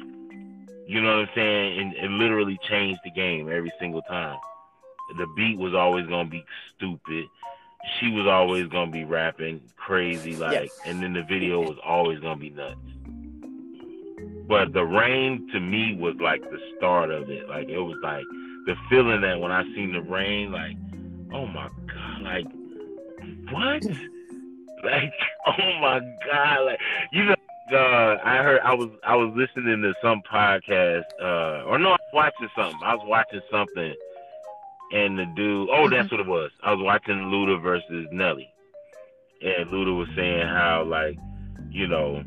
you 0.86 1.00
know 1.00 1.16
what 1.16 1.28
I'm 1.30 1.34
saying, 1.34 1.80
and 1.80 1.94
it 1.94 2.10
literally 2.10 2.58
change 2.68 2.98
the 3.04 3.10
game 3.12 3.48
every 3.50 3.72
single 3.80 4.02
time. 4.02 4.36
The 5.16 5.26
beat 5.34 5.56
was 5.58 5.74
always 5.74 6.06
gonna 6.06 6.28
be 6.28 6.44
stupid. 6.76 7.24
She 7.98 8.10
was 8.10 8.26
always 8.26 8.66
gonna 8.68 8.90
be 8.90 9.04
rapping 9.04 9.62
crazy, 9.76 10.36
like, 10.36 10.52
Yes. 10.52 10.80
and 10.84 11.02
then 11.02 11.14
the 11.14 11.22
video 11.22 11.60
was 11.60 11.78
always 11.82 12.18
gonna 12.20 12.36
be 12.36 12.50
nuts. 12.50 12.76
But 14.46 14.74
the 14.74 14.84
rain 14.84 15.48
to 15.52 15.60
me 15.60 15.96
was 15.98 16.16
like 16.16 16.42
the 16.42 16.60
start 16.76 17.10
of 17.10 17.30
it. 17.30 17.48
Like 17.48 17.70
it 17.70 17.80
was 17.80 17.96
like 18.02 18.26
the 18.66 18.76
feeling 18.90 19.22
that 19.22 19.40
when 19.40 19.50
I 19.50 19.62
seen 19.74 19.92
the 19.94 20.02
rain, 20.02 20.52
like, 20.52 20.76
oh 21.32 21.46
my 21.46 21.70
god, 21.86 22.22
like 22.22 22.46
what? 23.50 23.84
like, 24.84 25.12
oh 25.46 25.80
my 25.80 26.00
god, 26.30 26.64
like 26.66 26.80
you 27.12 27.24
know. 27.24 27.34
Uh, 27.72 28.18
I 28.22 28.42
heard 28.42 28.60
I 28.62 28.74
was 28.74 28.90
I 29.06 29.16
was 29.16 29.32
listening 29.34 29.80
to 29.80 29.94
some 30.02 30.20
podcast, 30.30 31.04
uh, 31.18 31.64
or 31.64 31.78
no, 31.78 31.88
I 31.88 31.92
was 31.92 31.98
watching 32.12 32.48
something. 32.54 32.78
I 32.84 32.94
was 32.94 33.04
watching 33.08 33.40
something, 33.50 33.94
and 34.92 35.18
the 35.18 35.24
dude, 35.34 35.70
oh, 35.72 35.88
that's 35.88 36.10
what 36.10 36.20
it 36.20 36.26
was. 36.26 36.50
I 36.62 36.72
was 36.74 36.84
watching 36.84 37.14
Luda 37.16 37.62
versus 37.62 38.06
Nelly, 38.12 38.52
and 39.40 39.70
Luda 39.70 39.96
was 39.96 40.08
saying 40.14 40.46
how 40.46 40.84
like, 40.86 41.16
you 41.70 41.86
know, 41.86 42.22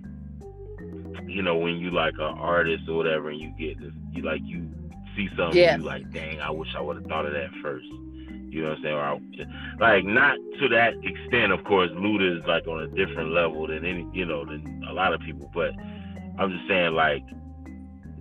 you 1.27 1.43
know 1.43 1.55
when 1.55 1.75
you 1.75 1.91
like 1.91 2.15
an 2.15 2.21
artist 2.39 2.89
or 2.89 2.97
whatever, 2.97 3.29
and 3.29 3.39
you 3.39 3.53
get 3.59 3.79
this, 3.79 3.93
you 4.13 4.23
like 4.23 4.41
you 4.43 4.67
see 5.15 5.29
something, 5.37 5.55
Yeah. 5.61 5.77
you 5.77 5.83
like, 5.83 6.11
dang, 6.11 6.41
I 6.41 6.49
wish 6.49 6.69
I 6.75 6.81
would 6.81 6.95
have 6.97 7.05
thought 7.05 7.27
of 7.27 7.33
that 7.33 7.51
first. 7.61 7.85
You 8.49 8.63
know 8.63 8.69
what 8.69 8.77
I'm 8.79 8.83
saying? 9.35 9.47
I, 9.79 9.83
like 9.95 10.05
not 10.05 10.37
to 10.59 10.67
that 10.69 10.93
extent, 11.03 11.51
of 11.51 11.63
course. 11.65 11.89
Luda 11.91 12.39
is 12.39 12.45
like 12.47 12.67
on 12.67 12.81
a 12.81 12.87
different 12.87 13.31
level 13.31 13.67
than 13.67 13.85
any, 13.85 14.07
you 14.13 14.25
know, 14.25 14.45
than 14.45 14.83
a 14.89 14.93
lot 14.93 15.13
of 15.13 15.21
people. 15.21 15.49
But 15.53 15.71
I'm 16.39 16.51
just 16.51 16.67
saying, 16.67 16.93
like 16.93 17.23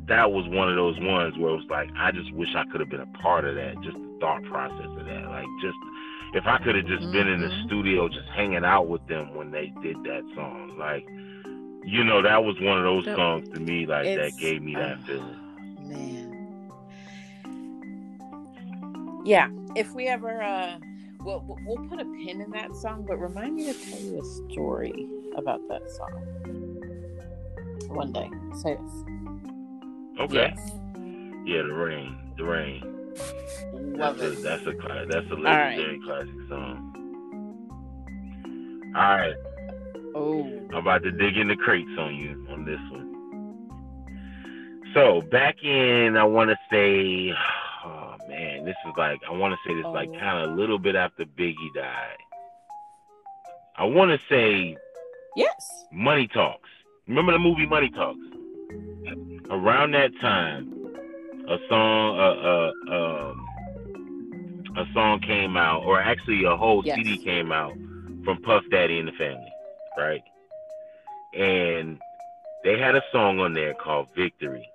that 0.09 0.31
was 0.33 0.47
one 0.49 0.69
of 0.69 0.77
those 0.77 0.99
ones 1.01 1.37
where 1.39 1.51
it 1.53 1.57
was 1.57 1.67
like, 1.69 1.89
I 1.97 2.11
just 2.13 2.33
wish 2.35 2.55
I 2.55 2.65
could 2.71 2.81
have 2.81 2.89
been 2.91 3.01
a 3.01 3.07
part 3.23 3.45
of 3.45 3.55
that. 3.57 3.75
Just 3.83 3.97
the 3.97 4.17
thought 4.21 4.43
process 4.45 4.87
of 4.99 5.05
that, 5.07 5.27
like 5.29 5.47
just 5.63 5.77
if 6.35 6.45
I 6.47 6.59
could 6.59 6.75
have 6.75 6.87
just 6.87 7.11
been 7.13 7.29
in 7.29 7.41
the 7.41 7.49
Mhm. 7.49 7.67
studio, 7.67 8.09
just 8.09 8.29
hanging 8.35 8.65
out 8.65 8.89
with 8.89 9.07
them 9.07 9.35
when 9.35 9.51
they 9.51 9.73
did 9.83 9.97
that 10.05 10.23
song, 10.35 10.77
like. 10.79 11.07
You 11.89 12.03
know, 12.03 12.21
that 12.21 12.43
was 12.43 12.57
one 12.61 12.79
of 12.79 12.83
those 12.83 13.05
That- 13.05 13.15
songs 13.15 13.49
to 13.51 13.61
me, 13.61 13.87
like 13.87 14.07
that 14.07 14.33
gave 14.41 14.61
me 14.61 14.75
that 14.75 14.99
oh, 15.03 15.07
feeling. 15.07 15.37
Man. 15.89 16.69
Yeah, 19.25 19.49
if 19.77 19.93
we 19.95 20.07
ever, 20.09 20.43
uh, 20.43 20.79
we'll, 21.21 21.45
we'll- 21.47 21.59
we'll 21.67 21.89
put 21.89 22.01
a 22.01 22.05
pin 22.05 22.41
in 22.41 22.51
that 22.53 22.75
song, 22.77 23.05
but 23.07 23.19
remind 23.19 23.55
me 23.57 23.65
to 23.73 23.75
tell 23.75 24.01
you 24.01 24.21
a 24.21 24.25
story 24.53 25.07
about 25.37 25.61
that 25.69 25.89
song 25.91 26.23
one 27.89 28.13
day. 28.13 28.29
Say 28.63 28.77
yes. 28.79 29.05
Okay. 30.21 30.35
Yes. 30.57 30.73
Yeah, 31.45 31.63
the 31.63 31.73
rain, 31.75 32.17
the 32.37 32.45
rain. 32.45 32.83
Love 33.97 34.19
that's 34.19 34.33
it. 34.35 34.39
a 34.39 34.43
that's 34.43 34.67
a 34.67 34.75
cla- 34.75 35.07
that's 35.09 35.27
a 35.31 35.37
right. 35.37 35.77
legendary 35.79 36.01
classic 36.05 36.49
song. 36.49 36.93
All 38.97 39.03
right, 39.17 39.35
Oh. 40.15 40.45
I'm 40.71 40.77
about 40.77 41.03
to 41.05 41.11
dig 41.13 41.37
in 41.37 41.49
the 41.49 41.57
crates 41.57 41.91
on 41.99 42.15
you 42.17 42.47
on 42.51 42.65
this 42.65 42.81
one. 42.91 43.05
So 44.95 45.21
back 45.31 45.63
in, 45.63 46.17
I 46.17 46.25
want 46.25 46.51
to 46.51 46.57
say, 46.71 47.35
man, 48.29 48.65
this 48.65 48.77
is 48.87 48.93
like 48.97 49.21
I 49.29 49.33
want 49.33 49.55
to 49.55 49.69
say 49.69 49.75
this 49.75 49.85
like 49.87 50.09
Oh. 50.15 50.19
kind 50.19 50.45
of 50.45 50.51
a 50.51 50.55
little 50.55 50.79
bit 50.79 50.95
after 50.97 51.25
Biggie 51.25 51.75
died. 51.75 52.17
I 53.77 53.85
want 53.85 54.11
to 54.11 54.19
say 54.29 54.77
Yes. 55.37 55.87
Money 55.93 56.29
Talks. 56.29 56.69
Remember 57.07 57.33
the 57.33 57.39
movie 57.39 57.67
Money 57.67 57.91
Talks? 57.91 58.19
Around 59.51 59.93
that 59.93 60.11
time, 60.21 60.73
a 61.49 61.59
song, 61.69 62.19
uh, 62.19 62.93
uh, 62.93 63.31
um, 63.31 63.47
a 64.77 64.85
song 64.93 65.21
came 65.21 65.57
out, 65.57 65.85
or 65.85 66.01
actually 66.01 66.45
a 66.45 66.57
whole 66.57 66.83
Yes. 66.85 66.97
CD 66.97 67.19
came 67.19 67.53
out 67.53 67.73
from 68.25 68.43
Puff 68.43 68.65
Daddy 68.71 68.99
and 68.99 69.07
the 69.09 69.13
Family, 69.13 69.53
right? 69.97 70.23
And 71.35 72.01
they 72.65 72.79
had 72.79 72.97
a 72.97 73.03
song 73.13 73.39
on 73.39 73.53
there 73.55 73.75
called 73.75 74.09
Victory, 74.17 74.69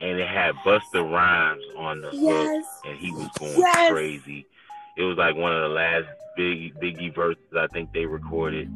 and 0.00 0.18
it 0.18 0.28
had 0.28 0.54
Busta 0.64 1.02
Rhymes 1.10 1.64
on 1.76 2.00
the 2.02 2.08
hook 2.10 2.50
and 2.86 2.98
he 2.98 3.12
was 3.12 3.28
going 3.38 3.58
Yes. 3.58 3.90
crazy. 3.90 4.46
It 4.96 5.02
was 5.02 5.16
like 5.18 5.36
one 5.36 5.54
of 5.54 5.62
the 5.62 5.68
last 5.68 6.04
big 6.36 6.74
Biggie 6.80 7.14
verses 7.14 7.42
I 7.56 7.66
think 7.68 7.92
they 7.92 8.06
recorded. 8.06 8.70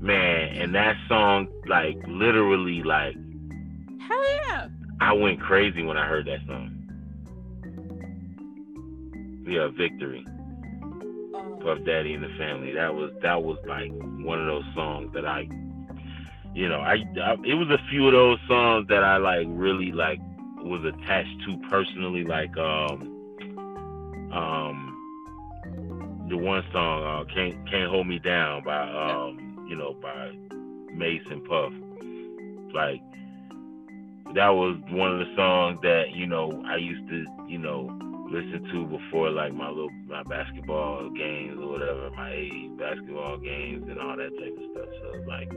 Man, 0.00 0.56
and 0.56 0.74
that 0.74 0.96
song, 1.08 1.48
like 1.66 1.96
literally, 2.06 2.82
like 2.82 3.14
Hell 4.00 4.24
yeah. 4.48 4.68
I 5.00 5.12
went 5.12 5.40
crazy 5.40 5.82
when 5.84 5.96
I 5.96 6.06
heard 6.06 6.26
that 6.26 6.40
song. 6.46 6.78
Yeah, 9.46 9.68
Victory, 9.76 10.24
Oh, 11.34 11.58
Puff 11.62 11.78
Daddy 11.84 12.14
and 12.14 12.22
the 12.22 12.28
Family. 12.38 12.72
That 12.72 12.94
was 12.94 13.10
that 13.22 13.42
was 13.42 13.58
like 13.66 13.90
one 14.24 14.40
of 14.40 14.46
those 14.46 14.64
songs 14.74 15.12
that 15.14 15.26
I, 15.26 15.48
you 16.54 16.68
know, 16.68 16.78
I, 16.80 16.94
I 17.22 17.32
it 17.44 17.54
was 17.54 17.68
a 17.70 17.78
few 17.90 18.06
of 18.06 18.12
those 18.12 18.38
songs 18.48 18.86
that 18.88 19.02
I 19.04 19.16
like 19.18 19.46
really 19.50 19.92
like 19.92 20.20
was 20.64 20.84
attached 20.84 21.36
to 21.46 21.56
personally, 21.68 22.24
like 22.24 22.56
um, 22.56 24.30
um, 24.32 26.26
the 26.28 26.36
one 26.36 26.62
song 26.72 27.04
uh, 27.04 27.34
"Can't 27.34 27.54
Can't 27.70 27.90
Hold 27.90 28.06
Me 28.06 28.18
Down" 28.18 28.62
by 28.64 28.82
um, 28.82 29.66
you 29.68 29.76
know, 29.76 29.94
by 30.00 30.32
Mase 30.94 31.22
and 31.30 31.44
Puff. 31.44 31.72
Like 32.74 33.00
that 34.34 34.48
was 34.48 34.78
one 34.90 35.12
of 35.12 35.18
the 35.18 35.34
songs 35.36 35.78
that 35.82 36.12
you 36.14 36.26
know 36.26 36.62
I 36.66 36.76
used 36.76 37.08
to 37.08 37.24
you 37.48 37.58
know 37.58 37.90
listen 38.30 38.66
to 38.72 38.86
before 38.86 39.30
like 39.30 39.52
my 39.52 39.68
little 39.68 39.90
my 40.06 40.22
basketball 40.22 41.10
games 41.10 41.58
or 41.60 41.68
whatever, 41.68 42.10
my 42.16 42.30
A 42.30 42.70
basketball 42.78 43.38
games 43.38 43.86
and 43.88 43.98
all 43.98 44.16
that 44.16 44.30
type 44.38 44.56
of 44.56 44.70
stuff. 44.72 44.88
So 45.02 45.22
like 45.28 45.52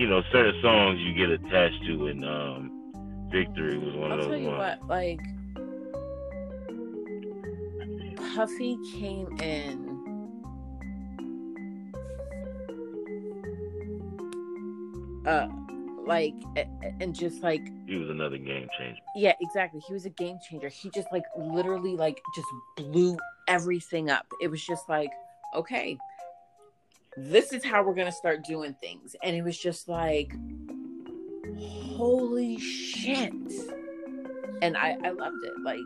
you 0.00 0.08
know, 0.08 0.22
certain 0.32 0.58
songs 0.62 0.98
you 1.00 1.12
get 1.12 1.28
attached 1.28 1.84
to, 1.86 2.06
and 2.06 2.24
um, 2.24 2.79
Victory 3.30 3.78
was 3.78 3.94
one 3.94 4.12
I'll 4.12 4.20
of 4.20 4.26
tell 4.26 4.36
you 4.36 4.48
ones. 4.48 4.78
what, 4.80 4.88
like 4.88 5.20
Puffy 8.34 8.76
came 8.98 9.28
in 9.40 9.88
uh 15.26 15.46
like 16.06 16.34
and 17.00 17.14
just 17.14 17.42
like 17.42 17.60
He 17.86 17.96
was 17.96 18.08
another 18.08 18.38
game 18.38 18.66
changer. 18.78 18.98
yeah 19.14 19.34
exactly 19.40 19.80
he 19.86 19.92
was 19.92 20.06
a 20.06 20.10
game 20.10 20.38
changer 20.48 20.68
he 20.68 20.90
just 20.90 21.08
like 21.12 21.24
literally 21.36 21.94
like 21.94 22.20
just 22.34 22.46
blew 22.76 23.18
everything 23.48 24.08
up 24.10 24.26
it 24.40 24.48
was 24.50 24.64
just 24.64 24.88
like 24.88 25.10
okay 25.54 25.98
this 27.16 27.52
is 27.52 27.62
how 27.64 27.82
we're 27.82 27.94
gonna 27.94 28.10
start 28.10 28.42
doing 28.44 28.74
things 28.80 29.14
and 29.22 29.36
it 29.36 29.42
was 29.42 29.58
just 29.58 29.88
like 29.88 30.32
holy 31.96 32.58
shit. 32.58 33.32
And 34.62 34.76
i 34.76 34.94
i 35.04 35.10
loved 35.10 35.42
it. 35.44 35.54
Like 35.64 35.78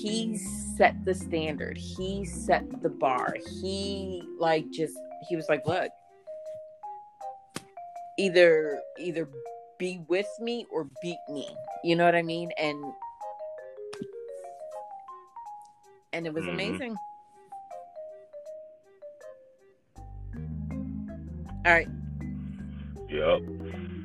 he 0.00 0.36
set 0.76 0.96
the 1.04 1.14
standard. 1.14 1.78
He 1.78 2.24
set 2.24 2.64
the 2.82 2.88
bar. 2.88 3.36
He 3.60 4.22
like 4.38 4.70
just 4.70 4.94
he 5.28 5.36
was 5.36 5.48
like 5.48 5.66
look 5.66 5.90
either 8.18 8.80
either 8.98 9.28
be 9.78 10.00
with 10.08 10.28
me 10.40 10.66
or 10.70 10.88
beat 11.00 11.18
me. 11.28 11.48
You 11.84 11.96
know 11.96 12.04
what 12.04 12.14
i 12.14 12.22
mean? 12.22 12.50
And 12.58 12.78
and 16.12 16.26
it 16.26 16.32
was 16.34 16.44
Mhm. 16.44 16.54
amazing. 16.54 16.96
All 21.64 21.72
right. 21.72 21.88
Yep. 23.08 23.40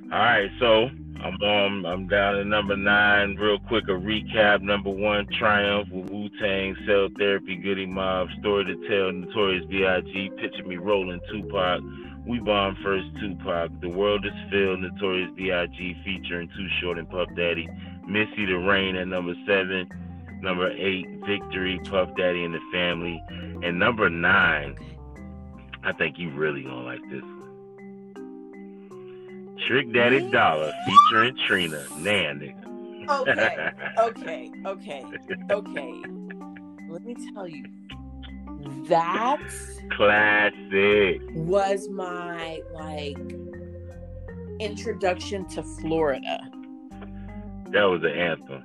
All 0.10 0.20
right, 0.20 0.50
so 0.58 0.90
I'm 1.22 1.36
on. 1.42 1.86
I'm 1.86 2.08
down 2.08 2.36
to 2.36 2.46
number 2.46 2.78
nine. 2.78 3.36
Real 3.36 3.60
quick, 3.60 3.90
a 3.90 3.92
recap. 3.92 4.62
Number 4.62 4.90
one, 4.90 5.28
Triumph 5.38 5.90
with 5.92 6.10
Wu 6.10 6.30
Tang, 6.40 6.78
Cell 6.88 7.10
Therapy, 7.18 7.58
Goodie 7.58 7.86
Mob, 7.86 8.30
Story 8.40 8.64
to 8.64 8.88
Tell, 8.88 9.12
Notorious 9.12 9.66
B.I.G. 9.70 10.32
Picture 10.40 10.64
Me 10.64 10.78
Rolling, 10.78 11.20
Tupac. 11.30 11.82
We 12.26 12.40
Bomb 12.40 12.78
First, 12.82 13.08
Tupac. 13.20 13.70
The 13.82 13.90
World 13.90 14.26
is 14.26 14.32
Filled, 14.50 14.80
Notorious 14.80 15.30
B.I.G. 15.36 15.98
featuring 16.06 16.48
Too 16.56 16.68
Short 16.80 16.98
and 16.98 17.10
Puff 17.10 17.28
Daddy. 17.36 17.68
Missy 18.08 18.46
the 18.46 18.60
Rain 18.60 18.96
at 18.96 19.10
number 19.10 19.34
seven. 19.46 19.90
Number 20.42 20.72
eight, 20.72 21.06
Victory, 21.28 21.82
Puff 21.84 22.16
Daddy 22.16 22.46
and 22.46 22.54
the 22.54 22.62
Family. 22.72 23.22
And 23.62 23.78
number 23.78 24.10
nine, 24.10 24.78
I 25.84 25.92
think 25.92 26.18
you 26.18 26.32
really 26.34 26.64
gonna 26.64 26.84
like 26.84 27.02
this. 27.10 27.24
Trick 29.66 29.92
Daddy 29.94 30.30
Dollar 30.32 30.72
featuring 30.86 31.36
Trina. 31.48 31.84
Nigga. 31.94 32.54
Okay, 33.10 33.72
okay, 34.00 34.52
okay, 34.66 35.04
okay. 35.52 35.94
Let 36.90 37.04
me 37.04 37.16
tell 37.34 37.48
you, 37.48 37.64
that 38.88 39.40
Classic. 39.92 41.22
was 41.34 41.88
my 41.90 42.62
like 42.74 43.18
introduction 44.60 45.46
to 45.50 45.64
Florida. 45.82 46.40
That 47.72 47.84
was 47.84 48.02
an 48.04 48.12
anthem. 48.12 48.64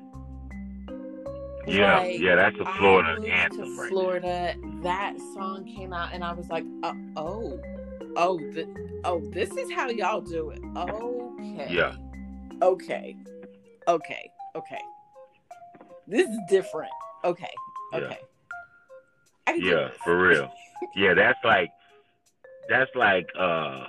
Yeah, 1.66 1.98
Like, 1.98 2.18
yeah, 2.20 2.34
that's 2.34 2.58
a 2.58 2.64
Florida 2.78 3.22
anthem 3.30 3.76
to 3.76 3.80
right 3.80 3.88
Florida. 3.88 4.54
That 4.82 5.14
song 5.34 5.64
came 5.64 5.92
out, 5.92 6.12
and 6.12 6.24
I 6.24 6.32
was 6.32 6.48
like, 6.48 6.64
uh, 6.82 6.92
"Oh, 7.16 7.60
oh, 8.16 8.38
th- 8.54 8.68
oh, 9.04 9.20
this 9.32 9.50
is 9.50 9.70
how 9.72 9.88
y'all 9.88 10.20
do 10.20 10.50
it." 10.50 10.60
Okay. 10.76 11.72
Yeah. 11.74 11.94
Okay. 12.62 13.16
Okay. 13.88 14.30
Okay. 14.54 14.80
This 16.06 16.28
is 16.28 16.38
different. 16.48 16.92
Okay. 17.24 17.50
Yeah. 17.92 17.98
Okay. 17.98 18.18
I 19.46 19.52
can 19.52 19.62
Yeah, 19.64 19.88
for 20.04 20.16
real. 20.20 20.52
Yeah, 20.94 21.14
that's 21.14 21.38
like 21.44 21.70
that's 22.68 22.90
like 22.94 23.26
uh 23.38 23.86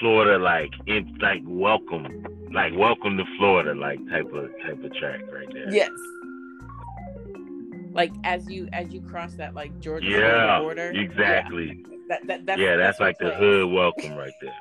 Florida 0.00 0.38
like 0.38 0.70
in 0.86 1.16
like 1.20 1.42
welcome 1.46 2.26
like 2.52 2.72
welcome 2.76 3.16
to 3.16 3.24
Florida 3.38 3.74
like 3.74 3.98
type 4.10 4.30
of 4.32 4.50
type 4.62 4.82
of 4.84 4.94
track 4.94 5.20
right 5.32 5.48
there. 5.52 5.70
Yes. 5.72 5.90
Like 7.92 8.12
as 8.24 8.48
you 8.50 8.68
as 8.72 8.92
you 8.92 9.00
cross 9.00 9.34
that 9.34 9.54
like 9.54 9.78
Georgia 9.80 10.06
Yeah, 10.06 10.60
border. 10.60 10.90
exactly. 10.94 11.82
Yeah. 11.88 11.95
That, 12.08 12.26
that, 12.26 12.46
that's, 12.46 12.60
yeah, 12.60 12.76
that's 12.76 13.00
like 13.00 13.18
the 13.18 13.34
hood 13.34 13.70
welcome 13.72 14.14
right 14.14 14.32
there. 14.40 14.54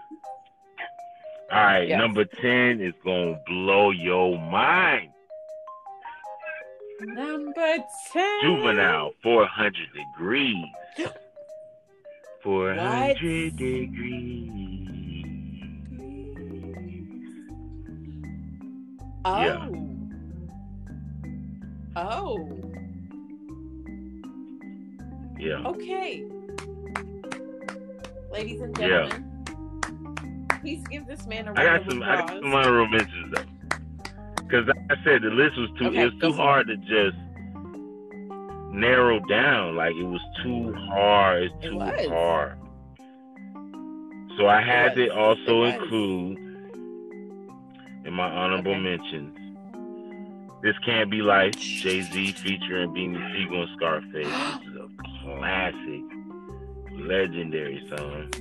All 1.51 1.63
right, 1.63 1.87
Yes. 1.87 1.99
number 1.99 2.25
ten 2.25 2.81
is 2.81 2.93
gonna 3.03 3.39
blow 3.45 3.91
your 3.91 4.37
mind. 4.39 5.11
Number 7.01 7.77
ten. 8.11 8.41
Juvenile, 8.41 9.11
four 9.21 9.45
hundred 9.45 9.89
degrees. 9.93 10.65
Four 12.41 12.73
hundred 12.73 13.55
degrees. 13.57 14.51
Oh. 19.23 19.41
Yeah. 19.43 19.69
Oh. 21.95 22.49
Yeah. 25.39 25.63
Okay. 25.65 26.23
Ladies 28.35 28.59
and 28.59 28.77
Yeah. 28.77 29.07
gentlemen, 29.07 30.45
please 30.61 30.83
give 30.89 31.07
this 31.07 31.25
man 31.25 31.47
a 31.47 31.53
round 31.53 31.59
I 31.59 31.77
got 31.77 31.89
some. 31.89 32.03
I 32.03 32.15
got 32.17 32.29
some 32.31 32.53
honorable 32.53 32.87
mentions 32.87 33.33
though, 33.33 33.77
because 34.43 34.67
like 34.67 34.91
I 34.91 35.03
said 35.05 35.21
the 35.21 35.29
list 35.29 35.55
was 35.57 35.69
too. 35.79 35.85
Okay, 35.87 36.01
it 36.01 36.13
was 36.13 36.21
too 36.21 36.33
hard 36.33 36.67
to 36.67 36.75
just 36.75 37.15
narrow 38.73 39.19
down. 39.29 39.77
Like 39.77 39.95
it 39.95 40.03
was 40.03 40.19
too 40.43 40.73
hard. 40.89 41.43
It's 41.43 41.65
It 41.65 41.69
too 41.69 41.77
was. 41.77 42.07
hard. 42.09 42.57
So 44.37 44.47
I 44.49 44.59
had 44.61 44.95
to 44.95 45.07
also 45.15 45.63
include 45.63 46.37
in 48.03 48.11
my 48.13 48.29
honorable 48.29 48.71
Okay. 48.73 48.81
mentions. 48.97 49.31
This 50.61 50.75
can't 50.85 51.09
be 51.09 51.21
life. 51.21 51.53
Jay 51.57 52.01
Z 52.01 52.33
featuring 52.33 52.89
Beanie 52.93 53.21
Sigel 53.33 53.61
and 53.61 53.69
Scarface. 53.77 54.27
This 54.27 54.67
is 54.71 54.75
a 54.75 54.89
classic, 55.23 56.01
legendary 56.97 57.83
song. 57.89 58.31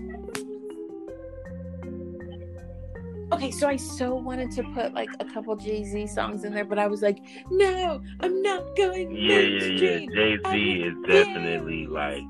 Okay, 3.33 3.51
so 3.51 3.69
I 3.69 3.77
so 3.77 4.15
wanted 4.15 4.51
to 4.53 4.63
put 4.75 4.95
like 4.95 5.09
a 5.19 5.25
couple 5.25 5.57
Jay 5.57 5.85
Z 5.85 6.07
songs 6.09 6.45
in 6.45 6.55
there, 6.55 6.65
but 6.65 6.79
I 6.79 6.87
was 6.87 7.03
like, 7.03 7.19
no, 7.51 8.01
I'm 8.21 8.43
not 8.43 8.77
going 8.77 9.11
Yeah, 9.11 9.39
yeah, 9.41 9.65
yeah. 9.65 10.07
Jay 10.15 10.39
Z 10.51 10.83
is 10.83 10.95
definitely 11.07 11.87
like 11.87 12.23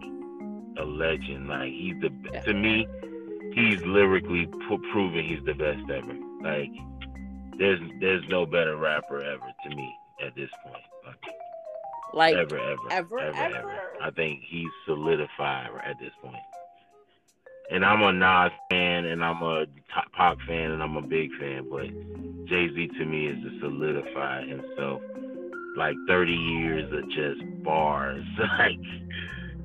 a 0.79 0.85
legend. 0.85 1.49
Like 1.49 1.73
he's 1.73 1.95
the 2.01 2.11
Yeah. 2.33 2.41
to 2.43 2.55
me, 2.55 2.87
he's 3.55 3.83
lyrically 3.83 4.47
pro- 4.67 4.79
proven 4.93 5.25
he's 5.25 5.45
the 5.45 5.55
best 5.55 5.83
ever. 5.91 6.15
Like 6.43 6.71
there's 7.59 7.81
there's 8.01 8.27
no 8.29 8.47
better 8.47 8.77
rapper 8.77 9.23
ever 9.23 9.53
to 9.65 9.77
me 9.77 9.95
at 10.25 10.35
this 10.35 10.51
point. 10.65 10.85
Like, 11.07 11.35
Like, 12.15 12.37
ever, 12.37 12.59
ever, 12.59 12.91
ever, 12.91 13.19
ever, 13.19 13.57
ever? 13.57 13.81
I 14.01 14.11
think 14.11 14.43
he's 14.47 14.71
solidified 14.87 15.71
at 15.85 15.99
this 15.99 16.13
point. 16.23 16.37
And 17.73 17.85
I'm 17.85 18.03
a 18.03 18.13
Nas 18.13 18.53
fan, 18.71 19.07
and 19.07 19.25
I'm 19.25 19.43
a 19.43 19.67
T- 19.67 20.11
Pac 20.13 20.37
fan, 20.47 20.71
and 20.71 20.81
I'm 20.81 20.97
a 20.97 21.03
big 21.03 21.31
fan. 21.41 21.67
But 21.69 21.89
Jay 22.47 22.69
Z 22.73 22.89
to 22.99 23.05
me 23.05 23.27
is 23.27 23.43
just 23.43 23.59
solidified 23.61 24.49
himself. 24.49 25.03
Like 25.77 25.97
30 26.07 26.33
years 26.33 26.93
of 26.93 27.09
just 27.11 27.41
bars, 27.65 28.25
like 28.59 28.79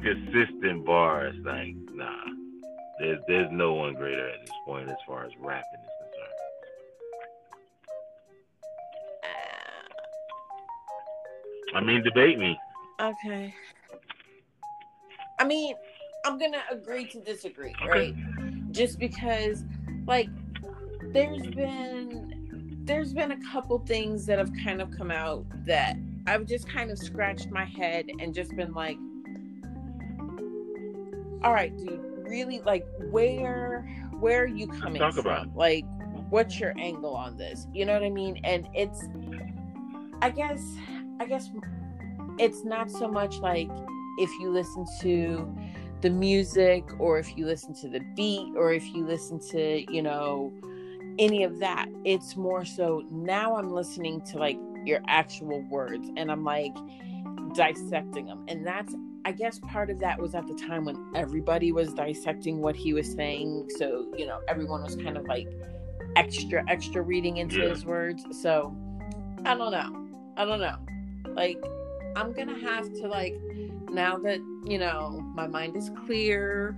consistent 0.02 0.86
bars. 0.86 1.36
Like 1.44 1.76
nah, 1.94 2.24
there's 3.00 3.20
there's 3.28 3.52
no 3.52 3.74
one 3.74 3.94
greater 3.94 4.28
at 4.28 4.44
this 4.44 4.56
point 4.66 4.90
as 4.90 4.98
far 5.06 5.26
as 5.26 5.32
rapping 5.40 5.82
is 5.84 5.99
I 11.74 11.82
mean, 11.82 12.04
debate 12.04 12.38
me. 12.40 12.58
okay. 13.00 13.54
I 15.38 15.46
mean, 15.46 15.76
I'm 16.26 16.38
gonna 16.38 16.64
agree 16.70 17.06
to 17.08 17.20
disagree, 17.22 17.74
Okay. 17.82 18.12
right? 18.12 18.72
Just 18.72 19.00
because, 19.00 19.64
like, 20.06 20.28
there's 21.14 21.48
been 21.48 22.36
there's 22.86 23.14
been 23.14 23.32
a 23.32 23.38
couple 23.52 23.78
things 23.80 24.26
that 24.26 24.40
have 24.40 24.52
kind 24.64 24.82
of 24.82 24.90
come 24.98 25.12
out 25.12 25.46
that 25.66 25.96
I've 26.28 26.46
just 26.46 26.68
kind 26.68 26.90
of 26.92 26.98
scratched 26.98 27.50
my 27.52 27.64
head 27.66 28.08
and 28.20 28.34
just 28.34 28.56
been 28.56 28.74
like, 28.74 28.98
all 31.44 31.54
right, 31.54 31.76
dude, 31.78 32.02
really, 32.28 32.60
like, 32.66 32.86
where 33.12 33.88
where 34.20 34.44
are 34.44 34.48
you 34.48 34.68
coming 34.68 35.00
talk 35.02 35.14
from? 35.14 35.26
about. 35.26 35.56
Like, 35.56 35.86
what's 36.30 36.60
your 36.60 36.74
angle 36.78 37.16
on 37.16 37.38
this? 37.38 37.66
You 37.74 37.86
know 37.86 37.94
what 37.94 38.04
I 38.04 38.10
mean? 38.10 38.42
And 38.44 38.68
it's, 38.74 39.06
I 40.22 40.30
guess, 40.32 40.62
I 41.20 41.26
guess 41.26 41.50
it's 42.40 42.64
not 42.64 42.90
so 42.90 43.08
much 43.08 43.36
like 43.40 43.70
if 44.18 44.30
you 44.40 44.50
listen 44.52 44.86
to 45.02 45.56
the 46.02 46.10
music 46.10 46.84
or 47.00 47.20
if 47.20 47.36
you 47.38 47.46
listen 47.46 47.74
to 47.82 47.90
the 47.90 48.00
beat 48.16 48.54
or 48.56 48.72
if 48.72 48.86
you 48.94 49.06
listen 49.06 49.40
to 49.52 49.84
you 49.94 50.02
know 50.02 50.54
any 51.18 51.44
of 51.44 51.60
that. 51.60 51.88
It's 52.06 52.38
more 52.38 52.64
so 52.64 53.04
now 53.12 53.56
i'm 53.58 53.70
listening 53.70 54.22
to 54.32 54.38
like 54.38 54.58
your 54.86 55.02
actual 55.08 55.62
words 55.70 56.08
and 56.16 56.32
i'm 56.32 56.46
like 56.46 56.74
dissecting 57.54 58.28
them 58.28 58.46
and 58.48 58.66
that's 58.66 58.96
i 59.26 59.32
guess 59.34 59.60
part 59.60 59.90
of 59.90 60.00
that 60.00 60.18
was 60.18 60.34
at 60.36 60.48
the 60.48 60.54
time 60.54 60.86
when 60.86 60.96
everybody 61.16 61.74
was 61.74 61.94
dissecting 61.94 62.60
what 62.62 62.76
he 62.78 62.94
was 62.94 63.12
saying. 63.12 63.68
So 63.78 64.08
you 64.18 64.26
know 64.26 64.40
everyone 64.48 64.82
was 64.84 64.96
kind 64.96 65.18
of 65.18 65.26
like 65.26 65.48
extra 66.16 66.64
extra 66.70 67.02
reading 67.02 67.38
into 67.38 67.58
Yeah. 67.58 67.70
his 67.70 67.86
words. 67.86 68.24
So 68.42 68.74
i 69.46 69.54
don't 69.56 69.72
know. 69.72 70.08
I 70.38 70.46
don't 70.46 70.62
know 70.62 70.78
like 71.36 71.58
i'm 72.16 72.34
gonna 72.34 72.58
have 72.58 72.92
to 72.94 73.08
like 73.08 73.36
now 73.92 74.18
that 74.18 74.40
you 74.66 74.78
know 74.78 75.20
my 75.36 75.48
mind 75.48 75.76
is 75.76 75.90
clear 76.06 76.76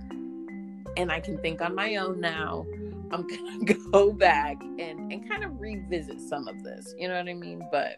and 0.96 1.10
i 1.10 1.20
can 1.20 1.38
think 1.38 1.60
on 1.60 1.74
my 1.74 1.96
own 1.96 2.20
now 2.20 2.66
i'm 3.10 3.26
gonna 3.26 3.64
go 3.92 4.12
back 4.12 4.56
and 4.78 5.12
and 5.12 5.28
kind 5.28 5.44
of 5.44 5.60
revisit 5.60 6.20
some 6.20 6.48
of 6.48 6.62
this 6.62 6.94
you 6.98 7.08
know 7.08 7.16
what 7.16 7.28
i 7.28 7.34
mean 7.34 7.66
but 7.70 7.96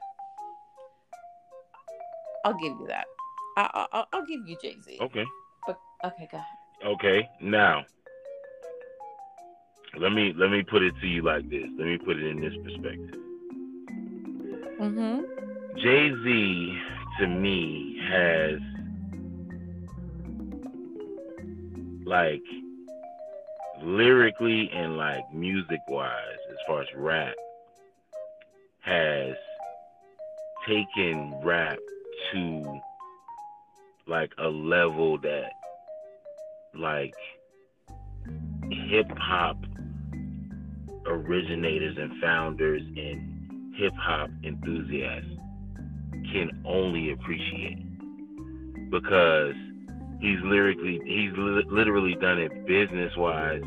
i'll 2.45 2.55
give 2.55 2.73
you 2.81 2.87
that 2.87 3.05
I, 3.57 3.87
I, 3.93 4.05
I'll 4.13 4.27
give 4.27 4.41
you 4.47 4.57
jay-z 4.61 4.99
Okay. 5.01 5.25
but 5.67 5.79
okay 6.05 6.29
go 6.31 6.39
ahead 6.39 6.49
Okay, 6.85 7.27
now 7.41 7.87
let 9.97 10.13
me 10.13 10.35
let 10.37 10.51
me 10.51 10.63
put 10.63 10.83
it 10.83 10.93
to 11.01 11.07
you 11.07 11.23
like 11.23 11.49
this. 11.49 11.65
Let 11.79 11.87
me 11.87 11.97
put 11.97 12.19
it 12.19 12.27
in 12.27 12.41
this 12.41 12.53
perspective. 12.63 13.15
mm-hmm 14.79 15.44
Jay 15.83 16.13
Z 16.23 16.79
to 17.19 17.27
me 17.27 18.01
has 18.09 18.59
like 22.07 22.43
lyrically 23.83 24.71
and 24.73 24.97
like 24.97 25.25
music 25.33 25.81
wise, 25.89 26.39
as 26.51 26.57
far 26.67 26.83
as 26.83 26.89
rap, 26.97 27.35
has 28.81 29.35
taken 30.67 31.35
rap 31.43 31.79
to 32.33 32.81
like 34.07 34.33
a 34.39 34.49
level 34.49 35.19
that 35.19 35.51
like 36.75 37.15
hip 38.71 39.11
hop 39.19 39.57
originators 41.07 41.97
and 41.99 42.13
founders 42.21 42.83
and 42.97 43.75
hip 43.77 43.93
hop 43.97 44.31
enthusiasts 44.45 45.34
can 46.35 46.51
only 46.67 47.13
appreciate. 47.13 47.79
Because 48.91 49.55
he's 50.21 50.39
lyrically 50.43 51.01
he's 51.05 51.33
li- 51.37 51.65
literally 51.71 52.17
done 52.21 52.39
it 52.39 52.67
business 52.67 53.13
wise 53.17 53.63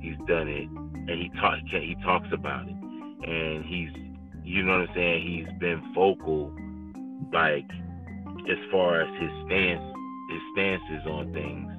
he's 0.00 0.16
done 0.28 0.48
it 0.48 0.68
and 0.68 1.10
he 1.10 1.30
talk 1.40 1.58
he 1.70 1.96
talks 2.02 2.28
about 2.32 2.66
it. 2.66 2.74
And 3.28 3.64
he's 3.64 3.90
you 4.44 4.62
know 4.62 4.78
what 4.78 4.88
I'm 4.90 4.94
saying? 4.94 5.26
He's 5.26 5.58
been 5.58 5.82
vocal 5.94 6.52
like 7.32 7.68
as 8.48 8.58
far 8.70 9.02
as 9.02 9.08
his 9.20 9.30
stance 9.46 9.82
his 10.30 10.40
stances 10.52 11.06
on 11.06 11.32
things. 11.32 11.72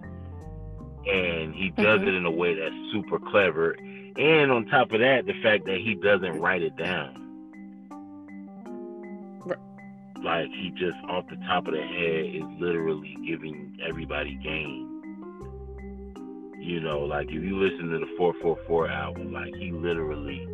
And 1.08 1.56
he 1.56 1.70
does 1.72 2.00
mm-hmm. 2.00 2.08
it 2.08 2.14
in 2.14 2.26
a 2.26 2.32
way 2.32 2.54
that's 2.54 2.76
super 2.92 3.20
clever. 3.20 3.72
And 4.18 4.52
on 4.52 4.66
top 4.68 4.92
of 4.92 5.00
that 5.00 5.26
the 5.26 5.34
fact 5.42 5.66
that 5.66 5.78
he 5.78 5.96
doesn't 5.96 6.40
write 6.40 6.62
it 6.62 6.76
down 6.78 7.27
like 10.24 10.48
he 10.50 10.72
just 10.72 10.98
off 11.10 11.26
the 11.30 11.38
top 11.48 11.68
of 11.68 11.74
the 11.74 11.82
head 11.82 12.26
is 12.36 12.44
literally 12.60 13.16
giving 13.28 13.78
everybody 13.88 14.36
game. 14.44 14.94
You 16.60 16.82
know, 16.82 17.00
like 17.00 17.28
if 17.28 17.44
you 17.44 17.58
listen 17.58 17.90
to 17.90 18.00
the 18.00 18.08
444 18.18 18.90
album, 18.90 19.34
like 19.34 19.54
he 19.56 19.72
literally 19.72 20.46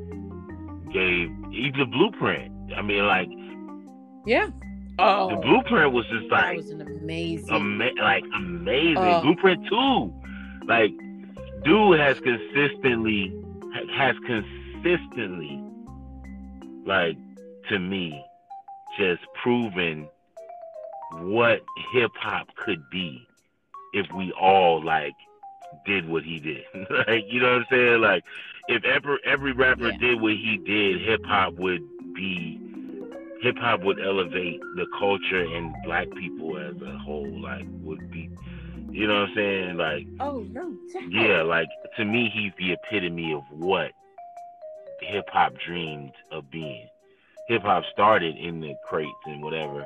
gave 0.94 1.30
he's 1.52 1.74
the 1.74 1.86
blueprint. 1.86 2.52
I 2.76 2.82
mean, 2.82 3.06
like 3.06 3.30
yeah. 4.26 4.50
Oh, 5.00 5.30
the 5.30 5.38
blueprint 5.38 5.92
was 5.92 6.06
just 6.12 6.32
like 6.32 6.42
that 6.42 6.56
was 6.56 6.70
an 6.70 6.82
amazing, 6.82 7.50
ama- 7.50 7.90
like 8.00 8.24
amazing 8.36 8.98
oh. 8.98 9.22
blueprint 9.22 9.66
too. 9.68 10.14
Like, 10.68 10.92
dude 11.64 12.00
has 12.00 12.20
consistently 12.20 13.34
has 13.96 14.16
consistently, 14.26 15.64
like 16.86 17.18
to 17.70 17.80
me, 17.80 18.24
just 18.98 19.22
proven 19.42 20.08
what 21.22 21.62
hip 21.94 22.12
hop 22.16 22.48
could 22.56 22.90
be 22.90 23.28
if 23.94 24.08
we 24.16 24.32
all 24.34 24.84
like 24.84 25.14
did 25.86 26.08
what 26.08 26.24
he 26.24 26.40
did. 26.40 26.64
like 27.08 27.26
you 27.28 27.42
know 27.42 27.54
what 27.54 27.62
I'm 27.62 27.66
saying? 27.70 28.02
Like 28.02 28.24
if 28.68 28.84
ever 28.84 29.20
every 29.26 29.54
rapper 29.54 29.90
yeah. 29.90 29.98
did 29.98 30.22
what 30.22 30.34
he 30.34 30.58
did, 30.58 31.02
hip 31.02 31.22
hop 31.26 31.54
would 31.56 31.82
be 32.14 32.60
hip 33.42 33.58
hop 33.58 33.82
would 33.82 34.00
elevate 34.00 34.60
the 34.76 34.86
culture 34.98 35.44
and 35.44 35.74
black 35.84 36.10
people 36.12 36.58
as 36.58 36.76
a 36.82 36.98
whole. 36.98 37.42
Like 37.42 37.66
would 37.82 38.12
be 38.12 38.30
you 38.92 39.08
know 39.08 39.22
what 39.22 39.30
I'm 39.30 39.36
saying? 39.36 39.78
Like 39.78 40.08
Oh 40.20 40.46
no. 40.52 40.76
Yeah, 41.10 41.42
like 41.42 41.68
to 41.98 42.06
me 42.06 42.30
he's 42.34 42.52
the 42.58 42.74
epitome 42.74 43.34
of 43.34 43.44
what 43.52 43.92
hip 45.02 45.26
hop 45.32 45.54
dreamed 45.66 46.14
of 46.32 46.50
being 46.50 46.88
hip 47.48 47.64
hop 47.64 47.84
started 47.92 48.38
in 48.38 48.62
the 48.62 48.76
crates 48.88 49.12
and 49.26 49.44
whatever. 49.44 49.86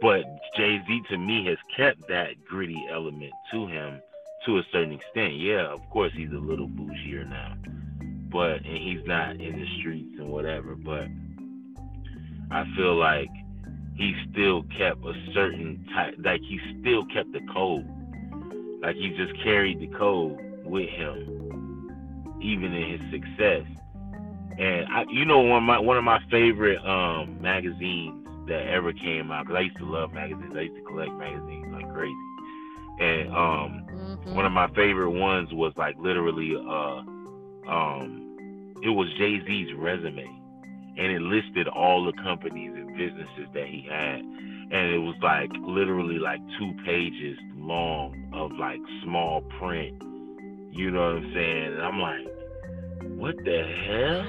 But 0.00 0.24
Jay 0.56 0.80
Z 0.86 1.02
to 1.10 1.18
me 1.18 1.44
has 1.46 1.58
kept 1.76 2.08
that 2.08 2.44
gritty 2.44 2.86
element 2.90 3.32
to 3.52 3.66
him 3.66 4.00
to 4.46 4.58
a 4.58 4.62
certain 4.72 4.92
extent. 4.92 5.34
Yeah, 5.34 5.66
of 5.66 5.80
course 5.90 6.12
he's 6.14 6.30
a 6.30 6.38
little 6.38 6.68
bougier 6.68 7.28
now, 7.28 7.54
but 8.30 8.64
and 8.64 8.78
he's 8.78 9.04
not 9.06 9.40
in 9.40 9.60
the 9.60 9.66
streets 9.78 10.14
and 10.18 10.28
whatever. 10.28 10.74
But 10.74 11.06
I 12.50 12.64
feel 12.76 12.94
like 12.96 13.30
he 13.96 14.14
still 14.30 14.62
kept 14.76 15.04
a 15.04 15.14
certain 15.34 15.86
type, 15.94 16.14
like 16.18 16.40
he 16.40 16.60
still 16.80 17.04
kept 17.06 17.32
the 17.32 17.40
code. 17.52 17.88
Like 18.82 18.96
he 18.96 19.10
just 19.10 19.34
carried 19.42 19.80
the 19.80 19.86
code 19.98 20.38
with 20.64 20.88
him, 20.88 22.38
even 22.42 22.72
in 22.72 22.98
his 22.98 23.10
success. 23.12 23.66
And 24.58 24.86
I, 24.88 25.04
you 25.10 25.24
know, 25.24 25.40
one 25.40 25.58
of 25.58 25.64
my 25.64 25.78
one 25.78 25.96
of 25.96 26.04
my 26.04 26.20
favorite 26.30 26.78
um, 26.84 27.40
magazines 27.40 28.26
that 28.48 28.66
ever 28.68 28.92
came 28.92 29.30
out 29.30 29.46
because 29.46 29.58
I 29.58 29.62
used 29.62 29.78
to 29.78 29.84
love 29.84 30.12
magazines. 30.12 30.52
I 30.56 30.62
used 30.62 30.76
to 30.76 30.82
collect 30.82 31.12
magazines 31.12 31.66
like 31.72 31.92
crazy. 31.92 32.14
And 33.00 33.28
um, 33.28 33.86
mm-hmm. 33.90 34.34
one 34.34 34.44
of 34.44 34.52
my 34.52 34.68
favorite 34.74 35.10
ones 35.10 35.48
was 35.52 35.72
like 35.76 35.96
literally, 35.98 36.54
uh, 36.56 37.02
um, 37.70 38.76
it 38.82 38.90
was 38.90 39.08
Jay 39.18 39.40
Z's 39.46 39.68
resume, 39.76 40.28
and 40.98 41.12
it 41.12 41.22
listed 41.22 41.68
all 41.68 42.04
the 42.04 42.12
companies 42.22 42.72
and 42.74 42.88
businesses 42.96 43.48
that 43.54 43.66
he 43.66 43.86
had, 43.88 44.20
and 44.20 44.92
it 44.92 44.98
was 44.98 45.16
like 45.22 45.50
literally 45.62 46.18
like 46.18 46.40
two 46.58 46.72
pages 46.84 47.38
long 47.54 48.30
of 48.34 48.52
like 48.58 48.80
small 49.04 49.40
print. 49.58 50.02
You 50.70 50.90
know 50.90 51.00
what 51.00 51.22
I'm 51.22 51.32
saying? 51.34 51.72
And 51.74 51.82
I'm 51.82 52.00
like, 52.00 52.26
what 53.16 53.36
the 53.44 53.62
hell? 53.86 54.26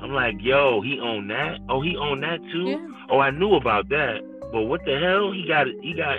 I'm 0.00 0.12
like, 0.12 0.36
yo, 0.40 0.80
he 0.80 0.98
owned 1.00 1.30
that. 1.30 1.58
Oh, 1.68 1.80
he 1.82 1.96
owned 1.96 2.22
that 2.22 2.40
too. 2.52 2.66
Yeah. 2.66 2.88
Oh, 3.10 3.18
I 3.18 3.30
knew 3.30 3.54
about 3.54 3.88
that, 3.88 4.20
but 4.52 4.62
what 4.62 4.84
the 4.84 4.98
hell? 4.98 5.32
He 5.32 5.46
got 5.46 5.66
he 5.82 5.94
got 5.94 6.18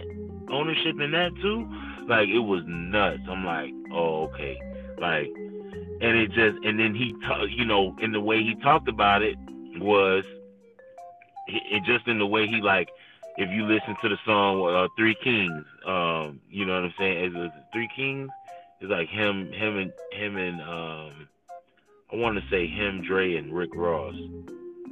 ownership 0.52 1.00
in 1.00 1.12
that 1.12 1.32
too. 1.42 1.68
Like 2.08 2.28
it 2.28 2.40
was 2.40 2.64
nuts. 2.68 3.22
I'm 3.30 3.46
like, 3.46 3.72
oh, 3.94 4.24
okay. 4.24 4.60
Like, 5.00 5.28
and 6.02 6.18
it 6.18 6.32
just 6.32 6.58
and 6.66 6.80
then 6.80 6.96
he, 6.96 7.14
t- 7.14 7.56
you 7.56 7.66
know, 7.66 7.96
in 8.02 8.12
the 8.12 8.20
way 8.20 8.44
he 8.44 8.56
talked 8.56 8.90
about 8.90 9.22
it 9.22 9.38
was, 9.78 10.24
it 11.48 11.84
just 11.84 12.08
in 12.08 12.20
the 12.20 12.28
way 12.28 12.48
he 12.48 12.62
like, 12.62 12.90
if 13.38 13.50
you 13.52 13.66
listen 13.66 13.96
to 14.02 14.10
the 14.10 14.18
song 14.26 14.68
uh, 14.68 14.88
Three 14.98 15.16
Kings, 15.24 15.66
um, 15.86 16.42
you 16.50 16.66
know 16.66 16.74
what 16.74 16.86
I'm 16.86 16.94
saying? 16.98 17.26
Is 17.26 17.32
it 17.36 17.52
Three 17.72 17.90
Kings? 17.96 18.30
It's 18.82 18.90
like 18.90 19.10
him, 19.10 19.52
him 19.52 19.78
and 19.78 19.94
him 20.12 20.38
and 20.38 20.62
um 20.62 21.28
I 22.12 22.16
want 22.16 22.38
to 22.38 22.44
say 22.50 22.66
him, 22.68 23.04
Dre, 23.08 23.36
and 23.36 23.54
Rick 23.54 23.76
Ross, 23.76 24.16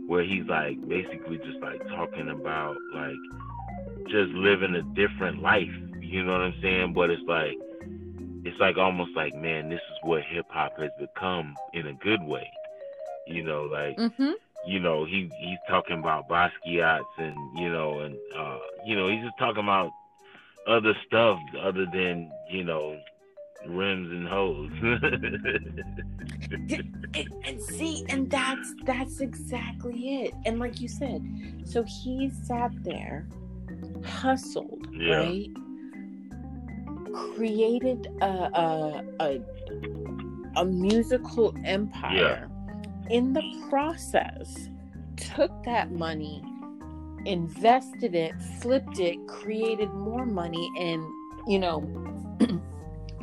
where 0.07 0.23
he's 0.23 0.45
like 0.45 0.79
basically 0.87 1.37
just 1.39 1.59
like 1.61 1.81
talking 1.89 2.29
about 2.29 2.77
like 2.93 3.15
just 4.07 4.31
living 4.33 4.75
a 4.75 4.83
different 4.95 5.41
life. 5.41 5.73
You 5.99 6.23
know 6.23 6.33
what 6.33 6.41
I'm 6.41 6.55
saying? 6.61 6.93
But 6.93 7.09
it's 7.09 7.23
like 7.27 7.57
it's 8.45 8.59
like 8.59 8.77
almost 8.77 9.15
like 9.15 9.35
man, 9.35 9.69
this 9.69 9.79
is 9.79 9.97
what 10.03 10.21
hip 10.23 10.45
hop 10.49 10.77
has 10.79 10.91
become 10.99 11.55
in 11.73 11.87
a 11.87 11.93
good 11.93 12.23
way. 12.23 12.49
You 13.25 13.43
know, 13.43 13.63
like 13.63 13.97
mm-hmm. 13.97 14.31
you 14.65 14.79
know 14.79 15.03
he 15.03 15.29
he's 15.39 15.59
talking 15.67 15.99
about 15.99 16.29
Basquiat's 16.29 17.03
and 17.17 17.35
you 17.59 17.69
know 17.69 17.99
and 17.99 18.15
uh, 18.37 18.59
you 18.85 18.95
know 18.95 19.07
he's 19.07 19.23
just 19.23 19.37
talking 19.39 19.63
about 19.63 19.91
other 20.67 20.93
stuff 21.07 21.39
other 21.61 21.85
than 21.91 22.31
you 22.49 22.63
know 22.63 22.97
rims 23.69 24.09
and 24.11 24.27
hoes. 24.27 24.71
and, 27.13 27.29
and, 27.45 27.61
see, 27.61 28.05
and 28.09 28.29
that's 28.29 28.73
that's 28.85 29.19
exactly 29.21 30.23
it. 30.23 30.33
And 30.45 30.59
like 30.59 30.79
you 30.79 30.87
said, 30.87 31.21
so 31.65 31.83
he 31.83 32.29
sat 32.43 32.71
there, 32.83 33.27
hustled, 34.03 34.87
yeah. 34.93 35.15
right? 35.17 35.49
Created 37.35 38.07
a 38.21 38.25
a, 38.25 39.03
a, 39.19 39.39
a 40.57 40.65
musical 40.65 41.55
empire. 41.65 42.49
Yeah. 42.49 42.53
In 43.09 43.33
the 43.33 43.43
process, 43.69 44.69
took 45.15 45.63
that 45.63 45.91
money, 45.91 46.43
invested 47.25 48.15
it, 48.15 48.33
flipped 48.61 48.99
it, 48.99 49.25
created 49.27 49.89
more 49.93 50.25
money, 50.25 50.69
and 50.77 51.01
you 51.47 51.59
know 51.59 51.79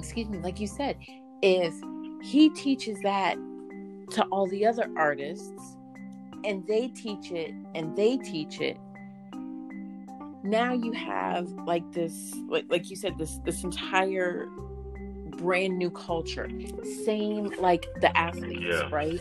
excuse 0.05 0.29
me, 0.29 0.39
like 0.39 0.61
you 0.61 0.67
said, 0.67 0.97
if 1.41 1.75
he 2.23 2.51
teaches 2.51 3.01
that 3.01 3.37
to 4.11 4.23
all 4.25 4.47
the 4.47 4.67
other 4.67 4.91
artists 4.97 5.77
and 6.45 6.67
they 6.67 6.89
teach 6.89 7.31
it 7.33 7.55
and 7.75 7.97
they 7.97 8.19
teach 8.19 8.61
it, 8.61 8.77
now 10.43 10.75
you 10.75 10.93
have 10.93 11.49
like 11.67 11.91
this 11.93 12.35
like 12.51 12.67
like 12.69 12.91
you 12.91 12.97
said 12.97 13.17
this 13.17 13.39
this 13.47 13.65
entire 13.65 14.47
brand 15.39 15.79
new 15.79 15.91
culture. 15.91 16.51
Same 17.05 17.51
like 17.59 17.87
the 18.03 18.15
athletes 18.17 18.63
yeah. 18.63 18.89
right? 18.91 19.21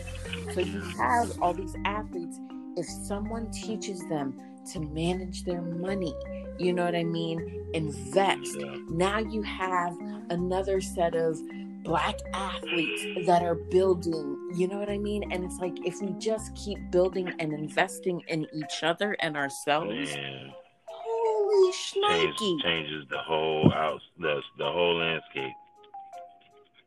So 0.52 0.60
you 0.60 0.80
have 0.98 1.40
all 1.40 1.54
these 1.54 1.74
athletes. 1.86 2.38
If 2.76 2.86
someone 2.86 3.50
teaches 3.50 4.00
them 4.08 4.38
to 4.72 4.80
manage 4.80 5.44
their 5.44 5.62
money 5.62 6.14
you 6.58 6.72
know 6.72 6.84
what 6.84 6.94
I 6.94 7.04
mean? 7.04 7.68
Invest. 7.74 8.56
Now 8.88 9.18
you 9.18 9.42
have 9.42 9.96
another 10.30 10.80
set 10.80 11.14
of 11.14 11.38
black 11.82 12.16
athletes 12.32 13.04
that 13.26 13.42
are 13.42 13.56
building, 13.56 14.38
you 14.54 14.68
know 14.68 14.78
what 14.78 14.88
I 14.88 14.96
mean? 14.96 15.30
And 15.32 15.44
it's 15.44 15.58
like 15.58 15.74
if 15.84 16.00
we 16.00 16.12
just 16.18 16.54
keep 16.54 16.78
building 16.90 17.30
and 17.38 17.52
investing 17.52 18.22
in 18.28 18.46
each 18.54 18.82
other 18.82 19.16
and 19.20 19.36
ourselves, 19.36 19.90
Man. 19.90 20.52
holy 20.86 21.72
shnikey. 21.72 22.38
Change, 22.38 22.62
changes 22.62 23.04
the 23.10 23.18
whole 23.18 23.68
house, 23.70 24.00
the, 24.18 24.40
the 24.58 24.64
whole 24.64 24.96
landscape. 24.96 25.52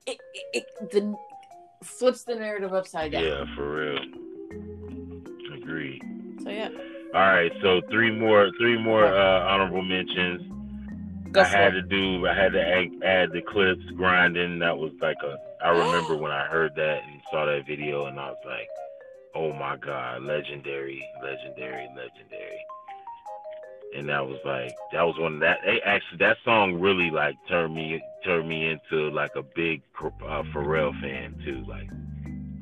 It, 0.08 0.18
it, 0.34 0.46
it 0.82 0.92
the, 0.92 1.16
flips 1.84 2.24
the 2.24 2.36
narrative 2.36 2.74
upside 2.74 3.12
down. 3.12 3.24
Yeah, 3.24 3.44
for 3.56 3.76
real. 3.76 4.00
Agree. 5.54 6.02
All 7.18 7.24
right, 7.24 7.52
so 7.64 7.82
three 7.90 8.12
more, 8.12 8.52
three 8.60 8.78
more 8.78 9.04
uh, 9.04 9.52
honorable 9.52 9.82
mentions. 9.82 10.40
Go 11.32 11.42
I 11.42 11.46
had 11.46 11.74
it. 11.74 11.82
to 11.82 11.88
do. 11.88 12.28
I 12.28 12.36
had 12.36 12.52
to 12.52 12.62
add, 12.62 12.90
add 13.04 13.32
the 13.32 13.42
Clipse 13.42 13.84
grinding. 13.96 14.60
That 14.60 14.78
was 14.78 14.92
like 15.02 15.18
a. 15.24 15.36
I 15.66 15.70
remember 15.70 16.16
when 16.16 16.32
I 16.32 16.46
heard 16.46 16.76
that 16.76 17.02
and 17.04 17.20
saw 17.32 17.46
that 17.48 17.66
video, 17.66 18.06
and 18.06 18.20
I 18.20 18.30
was 18.30 18.38
like, 18.46 18.68
"Oh 19.34 19.52
my 19.52 19.78
god, 19.78 20.22
legendary, 20.22 21.04
legendary, 21.24 21.88
legendary." 21.96 22.66
And 23.96 24.08
that 24.10 24.24
was 24.24 24.38
like 24.46 24.76
that 24.92 25.02
was 25.02 25.18
one 25.18 25.34
of 25.34 25.40
that. 25.40 25.58
They 25.66 25.82
actually 25.82 26.20
that 26.20 26.38
song 26.46 26.80
really 26.80 27.10
like 27.10 27.34
turned 27.50 27.74
me 27.74 28.00
turned 28.24 28.48
me 28.48 28.70
into 28.70 29.10
like 29.10 29.32
a 29.36 29.42
big 29.42 29.82
uh, 30.04 30.44
Pharrell 30.54 30.94
fan 31.02 31.34
too. 31.44 31.66
Like 31.68 31.90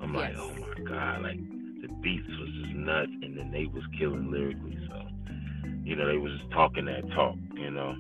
I'm 0.02 0.14
like, 0.14 0.38
oh 0.38 0.54
my 0.54 0.82
god, 0.86 1.24
like 1.24 1.40
the 1.88 1.94
beats 1.96 2.28
was 2.28 2.50
just 2.62 2.76
nuts, 2.76 3.12
and 3.22 3.38
then 3.38 3.52
they 3.52 3.66
was 3.66 3.84
killing 3.98 4.32
lyrically. 4.32 4.78
So 4.88 5.02
you 5.84 5.96
know 5.96 6.08
they 6.08 6.18
was 6.18 6.32
just 6.40 6.52
talking 6.52 6.86
that 6.86 7.10
talk. 7.12 7.36
You 7.56 7.72
know. 7.72 7.96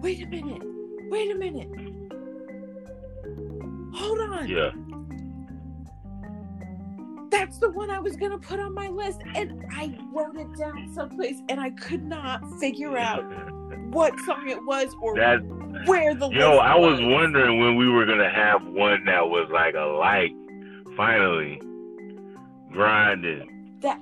Wait 0.00 0.22
a 0.22 0.26
minute. 0.26 0.62
Wait 1.10 1.30
a 1.30 1.34
minute. 1.34 1.68
Hold 3.94 4.20
on. 4.20 4.48
Yeah. 4.48 4.70
That's 7.30 7.58
the 7.58 7.70
one 7.70 7.90
I 7.90 7.98
was 7.98 8.16
gonna 8.16 8.38
put 8.38 8.60
on 8.60 8.74
my 8.74 8.88
list, 8.88 9.20
and 9.34 9.64
I 9.72 9.98
wrote 10.12 10.36
it 10.36 10.48
down 10.58 10.92
someplace, 10.94 11.36
and 11.48 11.60
I 11.60 11.70
could 11.70 12.04
not 12.04 12.42
figure 12.60 12.96
out 12.96 13.24
what 13.90 14.18
song 14.20 14.48
it 14.48 14.64
was 14.64 14.94
or 15.00 15.16
That 15.16 15.40
where 15.86 16.14
the 16.14 16.28
yo, 16.28 16.58
I 16.58 16.76
was 16.76 17.00
wondering 17.00 17.58
when 17.58 17.76
we 17.76 17.88
were 17.88 18.06
gonna 18.06 18.30
have 18.30 18.64
one 18.64 19.04
that 19.06 19.28
was 19.28 19.48
like 19.50 19.74
a 19.74 19.84
like 19.84 20.32
Finally, 20.96 21.58
grinding. 22.72 23.78
That 23.80 24.00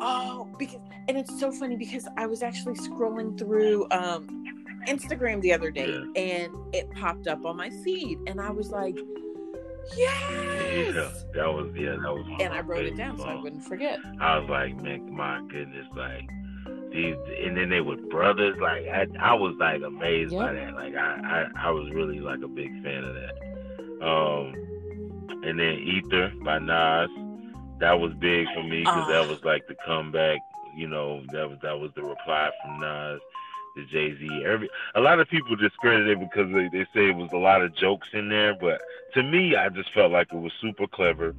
oh, 0.00 0.48
because 0.58 0.80
and 1.08 1.16
it's 1.16 1.38
so 1.38 1.50
funny 1.50 1.76
because 1.76 2.06
I 2.16 2.26
was 2.26 2.42
actually 2.42 2.74
scrolling 2.74 3.38
through 3.38 3.86
um 3.90 4.44
Instagram 4.88 5.40
the 5.42 5.52
other 5.52 5.70
day 5.70 5.92
and 6.16 6.52
it 6.72 6.90
popped 6.92 7.26
up 7.26 7.44
on 7.44 7.56
my 7.56 7.70
feed 7.84 8.18
and 8.26 8.40
I 8.40 8.50
was 8.50 8.70
like, 8.70 8.98
Yes 9.96 10.94
Yeah, 10.94 11.10
that 11.34 11.52
was 11.52 11.72
yeah, 11.76 11.90
that 11.90 12.00
was. 12.00 12.26
And 12.40 12.52
I 12.52 12.60
wrote 12.60 12.86
it 12.86 12.96
down 12.96 13.18
so 13.18 13.24
I 13.24 13.34
wouldn't 13.34 13.64
forget. 13.64 13.98
I 14.20 14.38
was 14.38 14.48
like, 14.48 14.80
man, 14.82 15.14
my 15.14 15.40
goodness, 15.48 15.86
like 15.96 16.28
these, 16.92 17.16
and 17.44 17.56
then 17.56 17.70
they 17.70 17.80
were 17.80 17.96
brothers. 17.96 18.56
Like 18.60 18.86
I, 18.86 19.06
I 19.20 19.34
was 19.34 19.54
like 19.58 19.82
amazed 19.82 20.34
by 20.34 20.52
that. 20.52 20.74
Like 20.74 20.94
I, 20.94 21.46
I, 21.56 21.68
I 21.68 21.70
was 21.70 21.90
really 21.92 22.20
like 22.20 22.42
a 22.42 22.48
big 22.48 22.70
fan 22.82 23.04
of 23.04 23.14
that. 23.14 24.06
Um, 24.06 24.54
and 25.42 25.58
then 25.58 25.74
Ether 25.74 26.32
by 26.44 26.58
Nas, 26.58 27.10
that 27.80 27.98
was 27.98 28.12
big 28.20 28.46
for 28.54 28.62
me 28.62 28.80
because 28.82 29.08
that 29.08 29.24
Ah. 29.26 29.28
was 29.28 29.40
like 29.44 29.66
the 29.68 29.74
comeback. 29.86 30.40
You 30.76 30.86
know, 30.88 31.22
that 31.32 31.48
was 31.48 31.58
that 31.62 31.78
was 31.78 31.90
the 31.96 32.02
reply 32.02 32.50
from 32.62 32.80
Nas 32.80 33.20
to 33.76 33.84
Jay 33.86 34.16
Z. 34.18 34.44
Every 34.46 34.68
a 34.94 35.00
lot 35.00 35.18
of 35.20 35.28
people 35.28 35.56
discredit 35.56 36.06
it 36.08 36.20
because 36.20 36.52
they, 36.52 36.68
they 36.68 36.84
say 36.94 37.08
it 37.10 37.16
was 37.16 37.30
a 37.32 37.36
lot 37.38 37.62
of 37.62 37.74
jokes 37.76 38.08
in 38.12 38.28
there, 38.28 38.54
but 38.54 38.80
to 39.14 39.22
me, 39.22 39.56
I 39.56 39.68
just 39.70 39.92
felt 39.92 40.12
like 40.12 40.28
it 40.32 40.36
was 40.38 40.52
super 40.60 40.86
clever. 40.86 41.34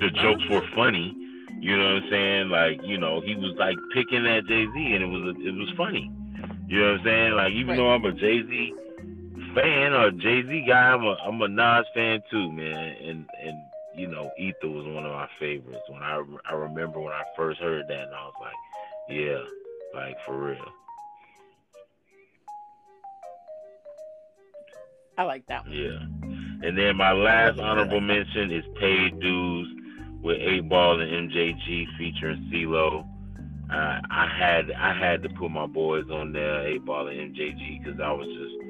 The 0.00 0.10
jokes 0.22 0.42
were 0.50 0.62
funny. 0.74 1.16
You 1.60 1.76
know 1.78 1.94
what 1.94 2.02
I'm 2.04 2.10
saying? 2.10 2.48
Like, 2.50 2.80
you 2.84 2.98
know, 2.98 3.20
he 3.20 3.34
was 3.36 3.54
like 3.58 3.76
picking 3.94 4.26
at 4.26 4.44
Jay 4.46 4.66
Z, 4.66 4.92
and 4.94 5.02
it 5.02 5.06
was 5.06 5.34
it 5.38 5.54
was 5.54 5.70
funny. 5.76 6.10
You 6.68 6.80
know 6.80 6.92
what 6.92 7.00
I'm 7.00 7.04
saying? 7.04 7.32
Like, 7.32 7.52
even 7.52 7.68
Right. 7.70 7.76
though 7.76 7.90
I'm 7.90 8.04
a 8.04 8.12
Jay 8.12 8.42
Z 8.42 8.74
fan 9.54 9.92
or 9.92 10.10
Jay 10.10 10.42
Z 10.42 10.64
guy, 10.66 10.92
I'm 10.92 11.04
a 11.04 11.16
I'm 11.24 11.40
a 11.42 11.48
Nas 11.48 11.86
fan 11.94 12.22
too, 12.30 12.50
man. 12.52 12.96
And 13.02 13.26
and 13.42 13.58
you 13.96 14.08
know, 14.08 14.30
Ether 14.38 14.68
was 14.68 14.86
one 14.86 15.04
of 15.06 15.12
my 15.12 15.28
favorites. 15.38 15.82
When 15.88 16.02
I 16.02 16.22
I 16.48 16.54
remember 16.54 17.00
when 17.00 17.12
I 17.12 17.22
first 17.36 17.60
heard 17.60 17.86
that, 17.88 18.06
and 18.06 18.14
I 18.14 18.24
was 18.24 18.34
like, 18.40 19.16
yeah, 19.16 19.42
like 19.94 20.16
for 20.24 20.36
real. 20.36 20.64
I 25.16 25.22
like 25.22 25.46
that 25.46 25.64
one. 25.64 25.72
Yeah. 25.72 26.68
And 26.68 26.78
then 26.78 26.96
my 26.96 27.12
last 27.12 27.60
honorable 27.60 28.00
mention 28.00 28.50
is 28.50 28.64
Paid 28.80 29.20
Dues 29.20 29.68
with 30.22 30.38
8 30.40 30.68
Ball 30.68 31.00
and 31.00 31.30
MJG 31.30 31.86
featuring 31.98 32.50
CeeLo. 32.52 33.06
Uh, 33.70 34.00
I 34.10 34.26
had 34.38 34.72
I 34.72 34.92
had 34.92 35.22
to 35.22 35.28
put 35.28 35.50
my 35.50 35.66
boys 35.66 36.04
on 36.10 36.32
there, 36.32 36.66
8 36.66 36.84
Ball 36.84 37.08
and 37.08 37.34
MJG, 37.34 37.84
because 37.84 38.00
I 38.00 38.12
was 38.12 38.26
just 38.26 38.63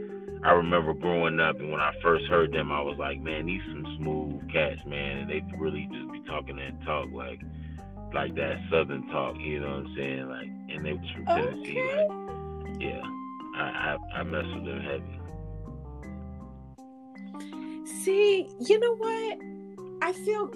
I 0.45 0.53
remember 0.53 0.93
growing 0.93 1.41
up 1.41 1.59
and 1.59 1.71
when 1.73 1.81
I 1.81 1.93
first 2.03 2.27
heard 2.27 2.53
them, 2.53 2.71
I 2.71 2.81
was 2.83 2.97
like, 2.99 3.19
man, 3.21 3.47
these 3.47 3.63
some 3.67 3.97
smooth 3.99 4.53
cats, 4.53 4.81
man, 4.87 5.19
and 5.19 5.31
they 5.31 5.43
really 5.59 5.89
just 5.91 6.13
be 6.13 6.21
talking 6.27 6.57
that 6.57 6.85
talk 6.85 7.09
like 7.13 7.41
like 8.13 8.35
that 8.37 8.59
Southern 8.71 9.07
talk, 9.09 9.37
you 9.41 9.59
know 9.61 9.69
what 9.69 9.87
I'm 9.87 9.95
saying? 9.97 10.29
Like, 10.29 10.47
and 10.69 10.85
they 10.85 10.93
was 10.93 11.11
from 11.15 11.25
Tennessee, 11.27 11.83
like, 11.83 12.11
yeah, 12.81 13.01
I 13.57 13.97
I, 14.15 14.19
I 14.21 14.23
mess 14.23 14.45
with 14.55 14.65
them 14.67 14.81
heavy. 14.83 15.21
See, 18.03 18.49
you 18.61 18.79
know 18.79 18.97
what? 18.97 19.39
I 20.03 20.13
feel 20.13 20.51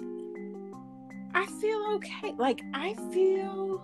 I 1.33 1.45
feel 1.59 1.85
okay. 1.95 2.33
Like 2.37 2.61
I 2.75 2.93
feel 3.11 3.81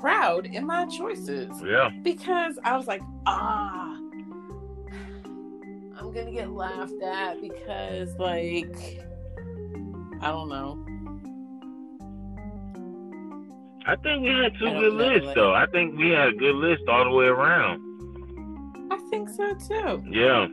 proud 0.00 0.46
in 0.46 0.66
my 0.66 0.86
choices 0.86 1.50
Yeah. 1.64 1.90
because 2.02 2.58
I 2.64 2.76
was 2.76 2.86
like, 2.86 3.00
ah, 3.26 3.85
I'm 6.06 6.12
gonna 6.14 6.30
get 6.30 6.50
laughed 6.50 7.02
at 7.02 7.42
because, 7.42 8.14
like, 8.16 8.76
I 10.20 10.28
don't 10.30 10.48
know. 10.48 10.78
I 13.88 13.96
think 13.96 14.22
we 14.22 14.28
had 14.28 14.52
two 14.56 14.70
good 14.70 14.92
know, 14.92 15.04
lists 15.04 15.26
like- 15.26 15.34
though. 15.34 15.52
I 15.52 15.66
think 15.66 15.98
we 15.98 16.10
had 16.10 16.28
a 16.28 16.32
good 16.32 16.54
list 16.54 16.82
all 16.88 17.04
the 17.04 17.10
way 17.10 17.26
around. 17.26 17.82
I 18.92 18.98
think 19.10 19.28
so 19.30 19.52
too. 19.54 20.04
Yeah. 20.08 20.46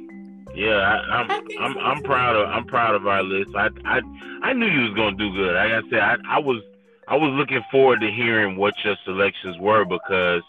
Yeah, 0.56 0.78
I, 0.78 1.18
I'm 1.20 1.32
I 1.32 1.40
think 1.42 1.62
I'm 1.62 1.74
so, 1.74 1.80
I'm 1.82 1.98
too. 1.98 2.04
proud 2.04 2.36
of 2.36 2.50
I'm 2.50 2.66
proud 2.66 2.96
of 2.96 3.06
our 3.08 3.22
list. 3.24 3.50
I 3.56 3.70
I 3.86 4.02
I 4.42 4.54
knew 4.54 4.68
you 4.68 4.82
was 4.90 4.94
gonna 4.96 5.16
do 5.16 5.32
good. 5.34 5.54
Like 5.56 5.72
I 5.72 5.82
said, 5.90 6.00
I, 6.00 6.16
I 6.28 6.40
was 6.40 6.62
I 7.08 7.16
was 7.16 7.30
looking 7.32 7.62
forward 7.72 8.02
to 8.02 8.10
hearing 8.12 8.56
what 8.58 8.74
your 8.84 8.96
selections 9.06 9.58
were 9.60 9.86
because 9.86 10.42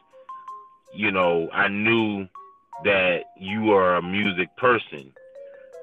you 0.94 1.10
know 1.10 1.48
I 1.52 1.68
knew 1.68 2.26
that 2.84 3.24
you 3.36 3.72
are 3.72 3.96
a 3.96 4.02
music 4.02 4.54
person. 4.56 5.12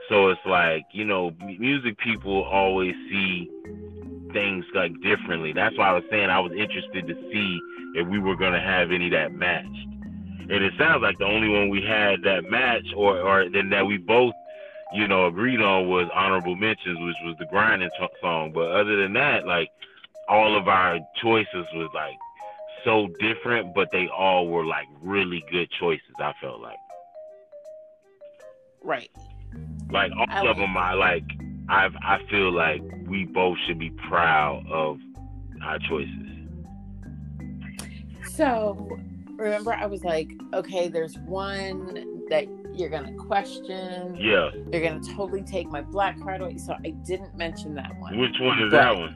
So 0.09 0.29
it's 0.29 0.45
like 0.45 0.85
you 0.91 1.05
know 1.05 1.31
music 1.41 1.97
people 1.97 2.43
always 2.43 2.95
see 3.09 3.49
things 4.33 4.65
like 4.73 4.93
differently. 5.01 5.53
That's 5.53 5.77
why 5.77 5.89
I 5.89 5.93
was 5.93 6.03
saying 6.09 6.29
I 6.29 6.39
was 6.39 6.53
interested 6.53 7.07
to 7.07 7.13
see 7.31 7.59
if 7.95 8.07
we 8.07 8.19
were 8.19 8.35
gonna 8.35 8.61
have 8.61 8.91
any 8.91 9.09
that 9.09 9.33
matched. 9.33 9.87
And 10.49 10.63
it 10.63 10.73
sounds 10.77 11.01
like 11.01 11.17
the 11.17 11.25
only 11.25 11.49
one 11.49 11.69
we 11.69 11.81
had 11.81 12.23
that 12.23 12.49
match 12.49 12.87
or 12.95 13.19
or 13.19 13.49
then 13.49 13.69
that 13.69 13.85
we 13.85 13.97
both, 13.97 14.33
you 14.93 15.07
know, 15.07 15.27
agreed 15.27 15.61
on 15.61 15.87
was 15.89 16.09
honorable 16.13 16.55
mentions, 16.55 16.99
which 16.99 17.15
was 17.23 17.35
the 17.39 17.45
grinding 17.45 17.89
t- 17.97 18.07
song. 18.21 18.51
But 18.53 18.71
other 18.71 18.97
than 18.97 19.13
that, 19.13 19.45
like 19.45 19.69
all 20.27 20.57
of 20.57 20.67
our 20.67 20.99
choices 21.21 21.65
was 21.73 21.89
like 21.93 22.17
so 22.83 23.07
different, 23.19 23.73
but 23.73 23.91
they 23.91 24.07
all 24.07 24.47
were 24.47 24.65
like 24.65 24.87
really 25.01 25.43
good 25.51 25.69
choices. 25.79 26.15
I 26.19 26.33
felt 26.41 26.61
like, 26.61 26.77
Right. 28.83 29.09
like 29.91 30.11
all 30.17 30.25
I 30.29 30.47
of 30.47 30.57
them, 30.57 30.75
I 30.77 30.93
like. 30.93 31.23
I 31.69 31.87
I 32.03 32.19
feel 32.29 32.51
like 32.51 32.81
we 33.07 33.25
both 33.25 33.57
should 33.67 33.79
be 33.79 33.91
proud 34.09 34.65
of 34.69 34.97
our 35.63 35.77
choices. 35.79 36.27
So 38.33 38.97
remember, 39.35 39.73
I 39.73 39.85
was 39.85 40.03
like, 40.03 40.31
okay, 40.53 40.87
there's 40.87 41.17
one 41.19 42.25
that 42.29 42.47
you're 42.73 42.89
gonna 42.89 43.13
question. 43.13 44.15
Yeah. 44.15 44.49
You're 44.71 44.81
gonna 44.81 45.03
totally 45.15 45.43
take 45.43 45.67
my 45.69 45.81
black 45.81 46.19
card 46.21 46.41
away. 46.41 46.57
So 46.57 46.73
I 46.73 46.89
didn't 47.05 47.35
mention 47.35 47.75
that 47.75 47.91
one. 47.99 48.17
Which 48.17 48.35
one 48.39 48.59
is 48.59 48.71
that 48.71 48.95
one? 48.95 49.15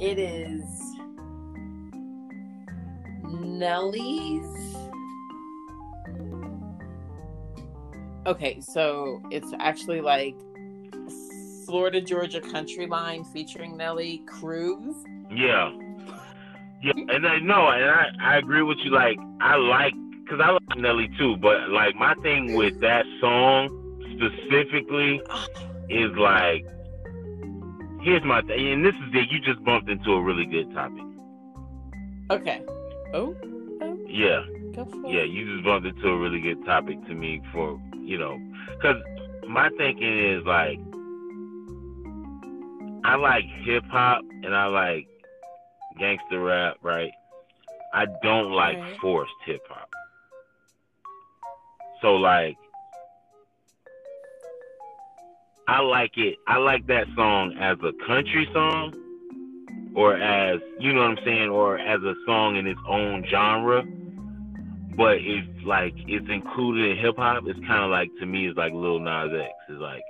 It 0.00 0.18
is 0.18 0.64
Nelly's. 3.22 4.76
Okay, 8.26 8.60
so 8.60 9.20
it's 9.30 9.52
actually 9.58 10.00
like 10.00 10.34
Florida 11.66 12.00
Georgia 12.00 12.40
Country 12.40 12.86
Line 12.86 13.24
featuring 13.24 13.76
Nelly 13.76 14.22
Cruise. 14.26 14.96
Yeah. 15.30 15.72
Yeah, 16.82 16.92
and 17.08 17.26
I 17.26 17.38
know, 17.38 17.68
and 17.68 17.84
I, 17.84 18.06
I 18.20 18.36
agree 18.36 18.62
with 18.62 18.78
you. 18.84 18.90
Like, 18.90 19.18
I 19.40 19.56
like, 19.56 19.94
because 20.22 20.40
I 20.42 20.50
like 20.50 20.62
Nelly 20.76 21.08
too, 21.18 21.36
but 21.36 21.70
like, 21.70 21.94
my 21.96 22.14
thing 22.22 22.54
with 22.54 22.80
that 22.80 23.06
song 23.20 23.68
specifically 24.16 25.22
is 25.88 26.10
like, 26.16 26.66
here's 28.02 28.22
my 28.24 28.42
thing, 28.42 28.72
and 28.72 28.84
this 28.84 28.94
is 28.94 29.14
it, 29.14 29.30
you 29.30 29.40
just 29.40 29.64
bumped 29.64 29.88
into 29.88 30.12
a 30.12 30.22
really 30.22 30.44
good 30.44 30.72
topic. 30.74 31.02
Okay. 32.30 32.62
Oh, 33.14 33.34
oh 33.80 33.98
Yeah, 34.06 34.44
go 34.74 34.84
for 34.84 35.08
yeah, 35.08 35.22
you 35.22 35.54
just 35.54 35.64
bumped 35.64 35.86
into 35.86 36.08
a 36.08 36.18
really 36.18 36.40
good 36.40 36.64
topic 36.66 37.02
to 37.06 37.14
me 37.14 37.40
for, 37.50 37.80
you 38.04 38.18
know, 38.18 38.38
because 38.76 39.02
my 39.48 39.70
thinking 39.76 40.36
is 40.36 40.44
like, 40.44 40.78
I 43.04 43.16
like 43.16 43.44
hip 43.64 43.84
hop 43.90 44.22
and 44.42 44.54
I 44.54 44.66
like 44.66 45.06
gangster 45.98 46.40
rap, 46.40 46.76
right? 46.82 47.12
I 47.92 48.06
don't 48.22 48.52
like 48.52 48.78
Right. 48.78 49.00
forced 49.00 49.32
hip 49.46 49.60
hop. 49.68 49.88
So 52.02 52.14
like 52.16 52.56
I 55.66 55.80
like 55.80 56.16
it. 56.16 56.36
I 56.46 56.58
like 56.58 56.86
that 56.88 57.06
song 57.16 57.54
as 57.58 57.78
a 57.82 57.92
country 58.06 58.46
song 58.52 58.92
or 59.94 60.16
as, 60.16 60.60
you 60.78 60.92
know 60.92 61.00
what 61.00 61.18
I'm 61.18 61.24
saying, 61.24 61.48
or 61.48 61.78
as 61.78 62.02
a 62.02 62.14
song 62.26 62.56
in 62.56 62.66
its 62.66 62.80
own 62.88 63.24
genre. 63.30 63.82
But 64.96 65.16
if 65.18 65.44
like 65.64 65.94
it's 66.06 66.28
included 66.30 66.92
in 66.92 66.96
hip 66.98 67.16
hop, 67.16 67.42
it's 67.46 67.58
kind 67.66 67.82
of 67.82 67.90
like 67.90 68.08
to 68.20 68.26
me 68.26 68.46
it's 68.46 68.56
like 68.56 68.72
Lil 68.72 69.00
Nas 69.00 69.30
X. 69.34 69.52
It's 69.68 69.80
like 69.80 70.04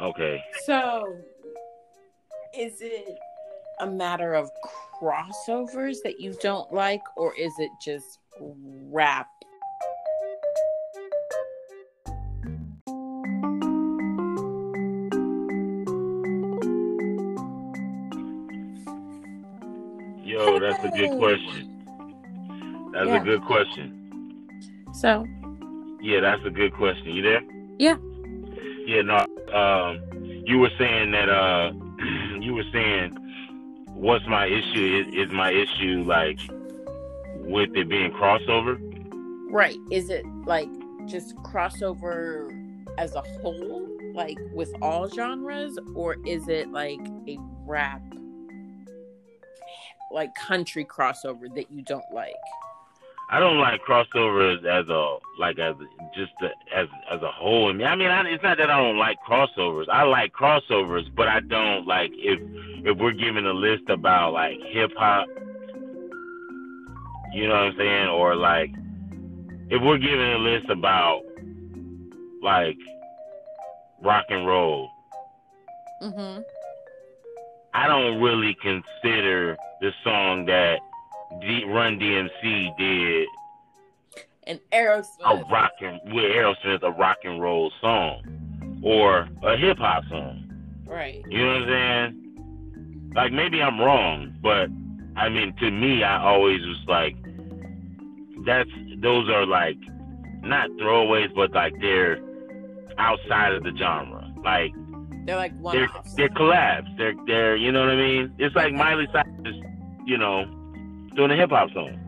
okay. 0.00 0.42
So, 0.66 1.16
is 2.58 2.82
it 2.82 3.18
a 3.80 3.86
matter 3.86 4.34
of 4.34 4.50
crossovers 5.00 5.96
that 6.04 6.20
you 6.20 6.34
don't 6.42 6.70
like, 6.74 7.00
or 7.16 7.34
is 7.38 7.52
it 7.58 7.70
just 7.82 8.18
rap? 8.38 9.28
Yo, 20.22 20.58
that's 20.58 20.84
a 20.84 20.88
good 20.88 21.18
question. 21.18 21.71
That's 22.92 23.08
Yeah. 23.08 23.20
a 23.22 23.24
good 23.24 23.42
question. 23.42 23.98
So, 24.94 25.26
Yeah, 26.00 26.18
that's 26.20 26.44
a 26.44 26.50
good 26.50 26.72
question. 26.74 27.06
You 27.12 27.22
there? 27.22 27.42
Yeah. 27.78 27.96
Yeah, 28.86 29.02
no. 29.02 29.24
Um, 29.54 30.00
you 30.44 30.58
were 30.58 30.70
saying 30.76 31.12
that. 31.12 31.28
Uh, 31.28 31.72
you 32.40 32.54
were 32.54 32.64
saying, 32.72 33.16
what's 33.94 34.26
my 34.26 34.46
issue? 34.46 35.04
Is, 35.06 35.28
is 35.28 35.32
my 35.32 35.52
issue 35.52 36.02
like 36.04 36.40
with 37.44 37.70
it 37.76 37.88
being 37.88 38.10
crossover? 38.12 38.78
right, 39.52 39.76
is 39.90 40.08
it 40.08 40.24
like 40.46 40.68
just 41.06 41.36
crossover 41.36 42.50
as 42.98 43.14
a 43.14 43.20
whole, 43.20 43.86
like 44.14 44.38
with 44.54 44.72
all 44.80 45.08
genres, 45.08 45.78
or 45.94 46.16
is 46.26 46.48
it 46.48 46.72
like 46.72 47.00
a 47.28 47.36
rap, 47.66 48.02
like 50.10 50.34
country 50.34 50.84
crossover 50.84 51.54
that 51.54 51.70
you 51.70 51.82
don't 51.82 52.04
like? 52.12 52.34
I 53.32 53.40
don't 53.40 53.58
like 53.58 53.80
crossovers 53.82 54.58
as 54.64 54.88
a 54.90 55.16
like 55.38 55.58
as 55.58 55.74
just 56.14 56.32
a, 56.42 56.48
as 56.76 56.86
as 57.10 57.22
a 57.22 57.30
whole. 57.30 57.70
I 57.70 57.72
mean, 57.72 57.86
I 57.86 57.96
mean, 57.96 58.08
I, 58.08 58.28
it's 58.28 58.42
not 58.42 58.58
that 58.58 58.70
I 58.70 58.76
don't 58.76 58.98
like 58.98 59.16
crossovers. 59.26 59.86
I 59.90 60.02
like 60.02 60.32
crossovers, 60.34 61.04
but 61.16 61.28
I 61.28 61.40
don't 61.40 61.86
like 61.86 62.10
if 62.14 62.38
if 62.84 62.98
we're 62.98 63.12
giving 63.12 63.46
a 63.46 63.52
list 63.52 63.88
about 63.88 64.34
like 64.34 64.58
hip 64.68 64.90
hop. 64.98 65.28
You 67.32 67.48
know 67.48 67.54
what 67.54 67.62
I'm 67.62 67.76
saying? 67.78 68.08
Or 68.08 68.36
like 68.36 68.70
if 69.70 69.82
we're 69.82 69.96
giving 69.96 70.32
a 70.32 70.38
list 70.38 70.68
about 70.68 71.22
like 72.42 72.76
rock 74.02 74.26
and 74.28 74.46
roll, 74.46 74.90
Mm-hmm. 76.02 76.42
I 77.74 77.86
don't 77.86 78.20
really 78.20 78.56
consider 78.60 79.56
the 79.80 79.92
song 80.02 80.46
that 80.46 80.80
D- 81.40 81.64
Run 81.64 81.98
DMC 81.98 82.76
did 82.78 83.28
And 84.46 84.60
a 84.72 84.76
Aerosmith. 84.76 85.50
rock 85.50 85.72
and 85.80 86.00
with 86.12 86.24
Aerosmith 86.24 86.82
a 86.82 86.90
rock 86.90 87.18
and 87.24 87.40
roll 87.40 87.70
song 87.80 88.80
or 88.84 89.28
a 89.44 89.56
hip 89.56 89.78
hop 89.78 90.04
song. 90.10 90.38
Right. 90.86 91.22
You 91.28 91.38
know 91.44 91.52
what 91.60 91.62
I'm 91.62 91.68
saying? 91.68 93.10
Like 93.14 93.32
maybe 93.32 93.60
I'm 93.62 93.80
wrong, 93.80 94.34
but 94.42 94.68
I 95.20 95.28
mean 95.28 95.54
to 95.60 95.70
me 95.70 96.02
I 96.02 96.20
always 96.22 96.60
was 96.60 96.82
like 96.88 97.16
that's 98.44 98.70
those 99.00 99.28
are 99.30 99.46
like 99.46 99.76
not 100.42 100.68
throwaways 100.70 101.32
but 101.34 101.52
like 101.52 101.72
they're 101.80 102.18
outside 102.98 103.52
of 103.54 103.62
the 103.62 103.72
genre. 103.78 104.28
Like 104.44 104.72
They're 105.26 105.36
like 105.36 105.56
one 105.60 105.76
they're 105.76 105.88
they're 106.16 106.28
collabs. 106.30 106.96
They're 106.98 107.14
they're 107.26 107.56
you 107.56 107.70
know 107.70 107.80
what 107.80 107.90
I 107.90 107.96
mean? 107.96 108.34
It's 108.38 108.54
like 108.56 108.72
Miley 108.72 109.06
Cyrus, 109.12 109.56
you 110.04 110.18
know, 110.18 110.44
doing 111.14 111.30
a 111.30 111.36
hip 111.36 111.50
hop 111.50 111.70
song. 111.72 111.98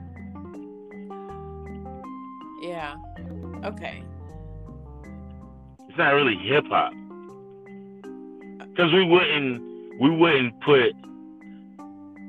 Yeah. 2.63 2.97
Okay. 3.65 4.03
It's 5.89 5.99
not 5.99 6.11
really 6.11 6.37
hip 6.37 6.65
hop. 6.69 6.93
Cause 8.77 8.93
we 8.93 9.05
wouldn't 9.05 9.63
we 10.01 10.11
wouldn't 10.11 10.61
put 10.63 10.93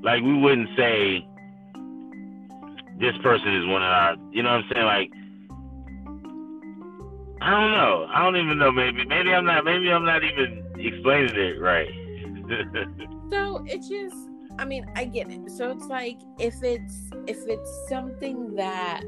like 0.03 0.21
we 0.21 0.37
wouldn't 0.39 0.69
say 0.77 1.25
this 2.99 3.17
person 3.23 3.55
is 3.55 3.65
one 3.67 3.81
of 3.81 3.89
our 3.89 4.15
you 4.31 4.43
know 4.43 4.51
what 4.51 4.63
I'm 4.63 4.69
saying 4.71 4.85
like 4.85 5.09
I 7.41 7.49
don't 7.49 7.71
know 7.71 8.07
I 8.13 8.23
don't 8.23 8.37
even 8.37 8.59
know 8.59 8.71
maybe 8.71 9.05
maybe 9.05 9.33
I'm 9.33 9.45
not 9.45 9.65
maybe 9.65 9.91
I'm 9.91 10.05
not 10.05 10.23
even 10.23 10.63
explaining 10.77 11.35
it 11.35 11.59
right 11.59 11.87
So 13.31 13.65
it 13.65 13.79
just 13.79 14.24
I 14.57 14.65
mean, 14.65 14.85
I 14.95 15.05
get 15.05 15.29
it. 15.29 15.51
So 15.51 15.71
it's 15.71 15.85
like 15.87 16.17
if 16.39 16.55
it's 16.63 17.09
if 17.27 17.37
it's 17.47 17.89
something 17.89 18.55
that 18.55 19.01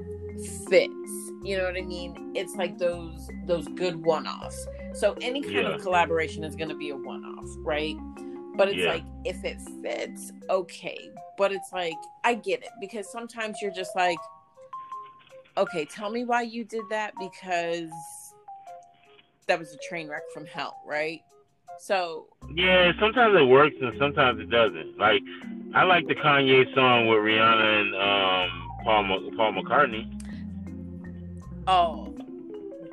fits, 0.69 1.31
you 1.43 1.57
know 1.57 1.63
what 1.63 1.77
I 1.77 1.81
mean? 1.81 2.31
It's 2.35 2.55
like 2.55 2.77
those 2.77 3.29
those 3.45 3.67
good 3.69 4.03
one-offs. 4.03 4.67
So 4.93 5.15
any 5.21 5.41
kind 5.41 5.55
Yeah. 5.55 5.69
of 5.75 5.81
collaboration 5.81 6.43
is 6.43 6.55
going 6.55 6.69
to 6.69 6.75
be 6.75 6.89
a 6.89 6.95
one-off, 6.95 7.47
right? 7.59 7.95
But 8.55 8.69
it's 8.69 8.77
Yeah. 8.77 8.93
like 8.93 9.03
if 9.25 9.43
it 9.43 9.57
fits, 9.81 10.31
okay. 10.49 11.11
But 11.37 11.51
it's 11.51 11.71
like 11.71 11.93
I 12.23 12.33
get 12.33 12.61
it 12.63 12.69
because 12.79 13.11
sometimes 13.11 13.57
you're 13.61 13.71
just 13.71 13.95
like 13.95 14.17
okay, 15.57 15.85
tell 15.85 16.11
me 16.11 16.23
why 16.23 16.43
you 16.43 16.63
did 16.63 16.83
that 16.91 17.13
because 17.19 17.89
that 19.47 19.57
was 19.57 19.73
a 19.73 19.77
train 19.89 20.07
wreck 20.07 20.21
from 20.31 20.45
hell, 20.45 20.75
right? 20.85 21.21
So 21.79 22.27
yeah 22.53 22.91
sometimes 22.99 23.35
it 23.39 23.43
works 23.45 23.75
and 23.81 23.93
sometimes 23.99 24.39
it 24.39 24.49
doesn't 24.49 24.97
like 24.97 25.21
I 25.75 25.83
like 25.83 26.07
the 26.07 26.15
Kanye 26.15 26.73
song 26.73 27.07
with 27.07 27.19
Rihanna 27.19 27.81
and 27.81 27.95
um 27.95 28.69
Paul 28.83 29.31
Paul 29.35 29.53
McCartney 29.53 30.13
Oh, 31.67 32.15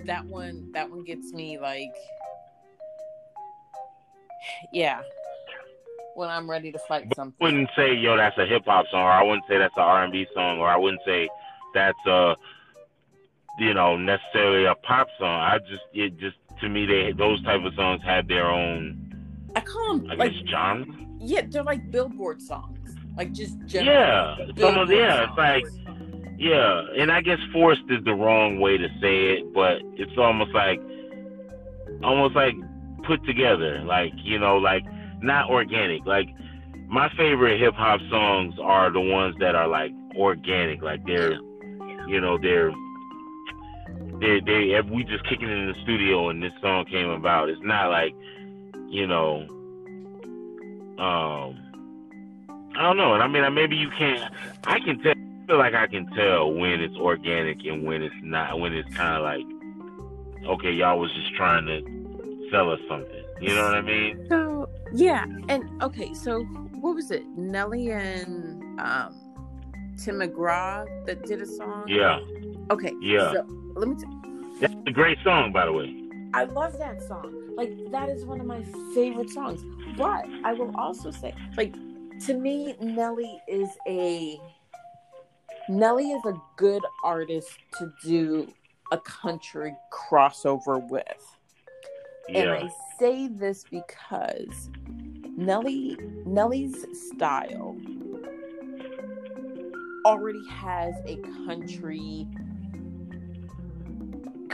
that 0.07 0.25
one 0.27 0.71
that 0.73 0.91
one 0.91 1.05
gets 1.05 1.33
me 1.33 1.59
like 1.59 1.93
yeah. 4.73 5.01
When 6.17 6.29
I'm 6.29 6.49
ready 6.51 6.71
to 6.73 6.79
fight 6.81 7.09
but 7.09 7.17
something. 7.17 7.37
wouldn't 7.41 7.71
say 7.77 7.95
yo 7.95 8.17
that's 8.17 8.37
a 8.39 8.47
hip 8.47 8.63
hop 8.67 8.87
song 8.91 9.03
or 9.03 9.11
I 9.11 9.23
wouldn't 9.23 9.45
say 9.49 9.59
that's 9.59 9.77
an 9.77 9.83
R 9.83 10.03
and 10.05 10.13
B 10.13 10.27
song 10.35 10.59
or 10.59 10.69
I 10.69 10.77
wouldn't 10.77 11.03
say 11.07 11.29
that's 11.73 11.99
a 12.07 12.35
you 13.59 13.73
know 13.75 13.97
necessarily 13.97 14.65
a 14.65 14.75
pop 14.75 15.07
song. 15.19 15.41
I 15.41 15.59
just 15.59 15.83
it 15.93 16.19
just 16.19 16.37
to 16.61 16.69
me 16.69 16.87
they 16.87 17.13
those 17.13 17.43
type 17.45 17.61
of 17.65 17.75
songs 17.75 18.01
have 18.05 18.29
their 18.29 18.47
own 18.47 19.01
I 19.57 19.61
call 19.61 19.99
them 19.99 20.11
I 20.11 20.15
like 20.15 20.33
genre. 20.49 20.87
yeah, 21.21 21.43
they're 21.49 21.63
like 21.63 21.91
billboard 21.91 22.43
songs. 22.43 22.97
Like 23.17 23.33
just 23.33 23.59
general 23.67 23.95
Yeah, 23.95 24.37
some 24.59 24.79
of 24.79 24.91
yeah 24.91 25.29
it's 25.29 25.39
like 25.39 25.65
yeah, 26.37 26.83
and 26.99 27.13
I 27.13 27.21
guess 27.21 27.39
forced 27.53 27.83
is 27.89 28.05
the 28.05 28.15
wrong 28.15 28.59
way 28.59 28.77
to 28.77 28.89
say 29.01 29.35
it, 29.35 29.55
but 29.55 29.79
it's 29.95 30.19
almost 30.19 30.53
like 30.53 30.81
almost 32.03 32.35
like 32.35 32.55
put 33.07 33.25
together, 33.25 33.81
like 33.85 34.13
you 34.17 34.39
know, 34.39 34.57
like 34.57 34.83
not 35.23 35.49
organic. 35.49 36.05
Like 36.05 36.29
my 36.89 37.09
favorite 37.17 37.61
hip 37.61 37.75
hop 37.75 38.01
songs 38.11 38.55
are 38.61 38.91
the 38.91 39.01
ones 39.01 39.37
that 39.39 39.55
are 39.55 39.69
like 39.69 39.93
organic, 40.17 40.83
like 40.83 41.07
they're 41.07 41.35
you 42.09 42.21
know 42.21 42.37
they're 42.37 42.73
they 44.21 44.41
they 44.41 44.81
we 44.81 45.05
just 45.05 45.25
kicking 45.25 45.49
it 45.49 45.57
in 45.57 45.69
the 45.69 45.83
studio 45.83 46.29
and 46.29 46.43
this 46.43 46.53
song 46.61 46.85
came 46.87 47.11
about. 47.11 47.49
It's 47.49 47.61
not 47.63 47.91
like 47.91 48.15
you 48.89 49.07
know 49.07 49.47
um 50.99 51.61
I 52.77 52.83
don't 52.83 52.97
know, 52.97 53.15
and 53.15 53.23
I 53.23 53.29
mean 53.29 53.55
maybe 53.55 53.77
you 53.77 53.91
can't. 53.97 54.33
I 54.65 54.79
can 54.81 55.01
tell. 55.01 55.13
I 55.13 55.47
feel 55.47 55.59
like 55.59 55.75
I 55.75 55.87
can 55.87 56.07
tell 56.17 56.53
when 56.53 56.81
it's 56.81 56.97
organic 56.97 57.65
and 57.65 57.85
when 57.85 58.03
it's 58.03 58.15
not. 58.23 58.59
When 58.59 58.73
it's 58.73 58.89
kind 58.97 59.17
of 59.17 59.23
like, 59.23 60.49
okay, 60.49 60.73
y'all 60.73 60.99
was 60.99 61.13
just 61.15 61.35
trying 61.37 61.67
to 61.67 62.49
sell 62.51 62.71
us 62.71 62.81
something. 62.89 63.25
You 63.41 63.55
know 63.55 63.65
what 63.65 63.75
I 63.75 63.83
mean? 63.83 64.27
So 64.31 64.69
yeah, 64.93 65.25
and 65.49 65.83
okay, 65.83 66.15
so 66.15 66.45
what 66.81 66.95
was 66.95 67.11
it? 67.11 67.25
Nelly 67.37 67.91
and 67.91 68.63
um 68.81 69.15
Tim 70.03 70.21
McGraw 70.21 71.07
that 71.07 71.27
did 71.27 71.43
a 71.43 71.47
song? 71.47 71.85
Yeah, 71.89 72.19
Okay. 72.71 72.93
Yeah. 73.01 73.33
So 73.33 73.47
let 73.75 73.89
me 73.89 73.97
tell 73.97 74.11
you. 74.11 74.59
that's 74.61 74.75
a 74.87 74.91
great 74.91 75.19
song, 75.25 75.53
by 75.53 75.67
the 75.67 75.73
way. 75.73 75.95
I 76.33 76.45
love 76.45 76.79
that 76.79 77.03
song. 77.03 77.55
Like 77.57 77.73
that 77.91 78.09
is 78.09 78.25
one 78.25 78.41
of 78.41 78.47
my 78.47 78.63
favorite 78.95 79.31
songs. 79.31 79.63
But 79.97 80.27
I 80.45 80.53
will 80.53 80.75
also 80.77 81.11
say, 81.11 81.35
like, 81.57 81.75
to 82.27 82.35
me, 82.35 82.75
Nelly 82.81 83.41
is 83.49 83.69
a 83.87 84.41
Nelly 85.69 86.11
is 86.11 86.25
a 86.27 86.35
good 86.57 86.83
artist 87.03 87.59
to 87.79 87.93
do 88.03 88.53
a 88.93 88.99
country 88.99 89.75
crossover 89.93 90.87
with. 90.89 91.37
And 92.29 92.51
I 92.51 92.71
say 92.99 93.29
this 93.29 93.65
because 93.71 94.71
Nelly 95.37 95.97
Nelly's 96.27 96.85
style 97.09 97.77
already 100.05 100.47
has 100.49 100.95
a 101.07 101.17
country 101.47 102.27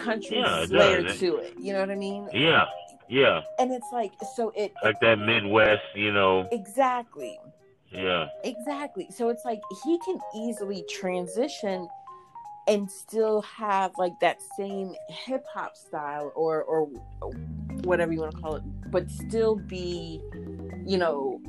country 0.05 0.37
Yeah, 0.39 0.67
flair 0.67 1.03
to 1.03 1.37
it. 1.37 1.55
You 1.59 1.73
know 1.73 1.81
what 1.81 1.91
I 1.91 1.95
mean? 1.97 2.29
Yeah, 2.33 2.67
yeah, 3.09 3.41
And 3.59 3.73
it's 3.73 3.93
like 3.93 4.13
so 4.35 4.53
it 4.57 4.73
like 4.83 5.01
that 5.01 5.19
Midwest, 5.19 5.83
you 5.95 6.13
know. 6.13 6.49
exactly. 6.53 7.39
Yeah, 7.93 8.29
Exactly. 8.45 9.09
So 9.11 9.29
it's 9.29 9.45
like 9.45 9.61
he 9.85 9.99
can 9.99 10.21
easily 10.35 10.85
transition 10.89 11.89
and 12.69 12.91
still 12.91 13.43
have 13.43 13.93
like 13.99 14.13
that 14.21 14.41
same 14.57 14.95
hip 15.09 15.45
hop 15.53 15.77
style 15.77 16.33
or 16.37 16.63
or 16.63 16.89
whatever 17.85 18.13
you 18.13 18.21
want 18.21 18.33
to 18.35 18.41
call 18.41 18.57
it, 18.57 18.63
but 18.93 19.11
still 19.11 19.57
be, 19.57 20.21
you 20.87 20.99
know, 20.99 21.41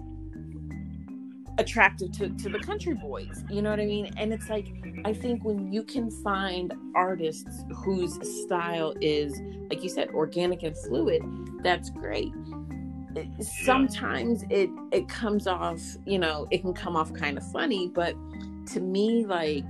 attractive 1.58 2.12
to, 2.14 2.30
to 2.30 2.50
the 2.50 2.60
country 2.60 2.94
boys. 2.94 3.44
You 3.50 3.62
know 3.62 3.70
what 3.70 3.80
I 3.80 3.86
mean? 3.86 4.12
And 4.18 4.34
it's 4.34 4.50
like 4.50 4.68
I 5.06 5.14
think 5.14 5.44
when 5.44 5.72
you 5.72 5.84
can 5.84 6.10
find 6.24 6.74
artists 6.96 7.64
whose 7.76 8.18
style 8.46 8.94
is, 9.02 9.40
like 9.70 9.84
you 9.84 9.90
said, 9.90 10.10
organic 10.10 10.64
and 10.64 10.78
fluid, 10.78 11.22
that's 11.64 11.90
great 11.90 12.32
sometimes 13.40 14.44
it 14.50 14.70
it 14.92 15.08
comes 15.10 15.48
off 15.48 15.82
you 16.06 16.18
know 16.18 16.48
it 16.52 16.62
can 16.62 16.74
come 16.74 16.96
off 16.96 17.14
kind 17.14 17.38
of 17.38 17.52
funny 17.52 17.88
but 17.88 18.16
to 18.66 18.80
me 18.80 19.26
like 19.26 19.66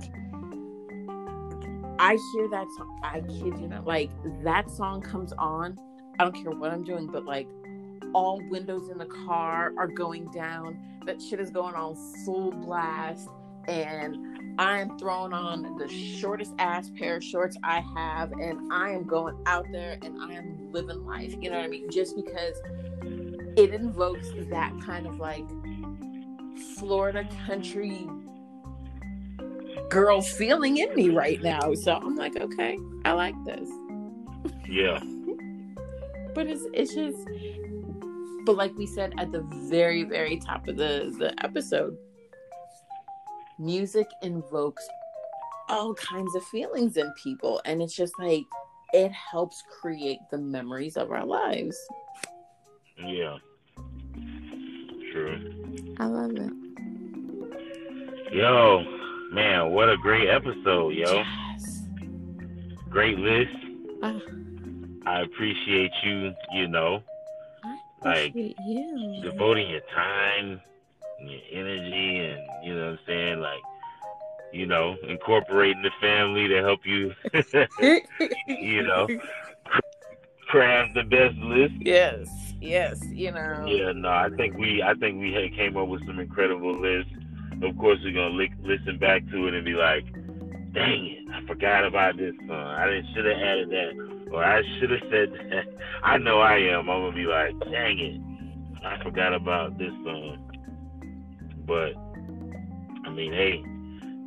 i 1.98 2.16
hear 2.32 2.48
that 2.50 2.66
song 2.76 3.00
i 3.02 3.20
kid 3.20 3.58
you 3.58 3.68
not 3.68 3.84
like 3.84 4.10
that 4.42 4.70
song 4.70 5.00
comes 5.00 5.32
on 5.38 5.76
i 6.18 6.24
don't 6.24 6.34
care 6.34 6.52
what 6.52 6.70
i'm 6.70 6.84
doing 6.84 7.06
but 7.06 7.24
like 7.24 7.48
all 8.14 8.40
windows 8.50 8.90
in 8.90 8.98
the 8.98 9.06
car 9.06 9.72
are 9.76 9.88
going 9.88 10.30
down 10.30 10.78
that 11.06 11.20
shit 11.20 11.40
is 11.40 11.50
going 11.50 11.74
on 11.74 11.94
full 12.24 12.50
blast 12.50 13.28
and 13.68 14.16
i'm 14.58 14.98
throwing 14.98 15.32
on 15.32 15.76
the 15.78 15.88
shortest 15.88 16.52
ass 16.58 16.90
pair 16.98 17.16
of 17.16 17.24
shorts 17.24 17.56
i 17.62 17.80
have 17.96 18.32
and 18.32 18.72
i 18.72 18.90
am 18.90 19.04
going 19.04 19.36
out 19.46 19.66
there 19.70 19.98
and 20.02 20.20
i 20.20 20.32
am 20.32 20.70
living 20.72 21.04
life 21.06 21.34
you 21.40 21.48
know 21.48 21.56
what 21.56 21.64
i 21.64 21.68
mean 21.68 21.88
just 21.90 22.16
because 22.16 22.60
it 23.56 23.72
invokes 23.72 24.28
that 24.50 24.72
kind 24.84 25.06
of 25.06 25.18
like 25.18 25.44
Florida 26.76 27.28
country 27.46 28.08
girl 29.90 30.22
feeling 30.22 30.78
in 30.78 30.94
me 30.94 31.10
right 31.10 31.42
now. 31.42 31.74
So 31.74 31.92
I'm 31.92 32.16
like, 32.16 32.36
okay, 32.36 32.78
I 33.04 33.12
like 33.12 33.34
this. 33.44 33.68
yeah, 34.68 35.00
But 36.34 36.46
it's 36.46 36.64
it's 36.72 36.94
just 36.94 37.18
but 38.44 38.56
like 38.56 38.74
we 38.76 38.86
said 38.86 39.14
at 39.18 39.32
the 39.32 39.42
very, 39.70 40.04
very 40.04 40.38
top 40.38 40.68
of 40.68 40.76
the, 40.76 41.14
the 41.18 41.34
episode, 41.44 41.96
music 43.58 44.06
invokes 44.22 44.86
all 45.68 45.94
kinds 45.94 46.34
of 46.34 46.44
feelings 46.44 46.96
in 46.96 47.12
people. 47.22 47.60
And 47.64 47.82
it's 47.82 47.94
just 47.94 48.14
like 48.18 48.44
it 48.92 49.12
helps 49.12 49.62
create 49.80 50.18
the 50.30 50.38
memories 50.38 50.96
of 50.96 51.10
our 51.10 51.24
lives. 51.24 51.76
yeah. 52.98 53.36
True. 55.12 55.94
I 55.98 56.06
love 56.06 56.32
it. 56.32 56.52
Yo, 58.32 58.82
man, 59.30 59.70
what 59.72 59.90
a 59.90 59.96
great 59.98 60.28
episode, 60.28 60.94
yo. 60.94 61.12
Yes. 61.12 61.82
Great 62.88 63.18
list. 63.18 63.50
Ah. 64.02 64.18
I 65.04 65.20
appreciate 65.20 65.90
you, 66.02 66.32
you 66.54 66.68
know, 66.68 67.02
I 67.06 67.11
Like, 68.04 68.34
you. 68.34 69.20
devoting 69.22 69.70
your 69.70 69.80
time, 69.94 70.60
and 71.20 71.30
your 71.30 71.40
energy, 71.52 72.18
and 72.18 72.40
you 72.64 72.74
know 72.74 72.84
what 72.86 72.92
I'm 72.92 72.98
saying, 73.06 73.40
like, 73.40 73.60
you 74.52 74.66
know, 74.66 74.96
incorporating 75.08 75.82
the 75.82 75.90
family 76.00 76.48
to 76.48 76.60
help 76.62 76.80
you, 76.84 77.14
you 78.46 78.82
know, 78.82 79.08
craft 80.48 80.94
the 80.94 81.04
best 81.04 81.36
list. 81.36 81.74
yes, 81.80 82.28
yes, 82.60 82.98
you 83.10 83.30
know. 83.30 83.64
Yeah, 83.66 83.92
no, 83.92 84.08
I 84.08 84.28
think 84.36 84.58
we, 84.58 84.82
I 84.82 84.94
think 84.94 85.20
we 85.20 85.32
had 85.32 85.54
came 85.54 85.76
up 85.76 85.88
with 85.88 86.04
some 86.06 86.18
incredible 86.18 86.78
lists. 86.80 87.12
Of 87.62 87.78
course, 87.78 87.98
we're 88.02 88.12
gonna 88.12 88.34
li- 88.34 88.52
listen 88.62 88.98
back 88.98 89.22
to 89.30 89.46
it 89.46 89.54
and 89.54 89.64
be 89.64 89.74
like, 89.74 90.04
"Dang 90.72 91.06
it, 91.06 91.32
I 91.32 91.46
forgot 91.46 91.84
about 91.84 92.16
this 92.16 92.34
song. 92.48 92.50
I 92.50 92.86
didn't 92.86 93.06
should 93.14 93.24
have 93.24 93.38
added 93.38 93.70
that, 93.70 94.21
or 94.32 94.44
I 94.44 94.62
should 94.78 94.90
have 94.90 95.00
said 95.10 95.32
that." 95.32 95.64
I 96.02 96.18
know 96.18 96.40
I 96.40 96.56
am. 96.56 96.88
I'm 96.90 97.02
gonna 97.02 97.12
be 97.16 97.26
like, 97.26 97.58
"Dang 97.70 97.98
it, 97.98 98.84
I 98.84 99.02
forgot 99.02 99.34
about 99.34 99.78
this 99.78 99.92
song." 100.04 100.38
But 101.66 101.94
I 103.06 103.10
mean, 103.10 103.32
hey, 103.32 103.62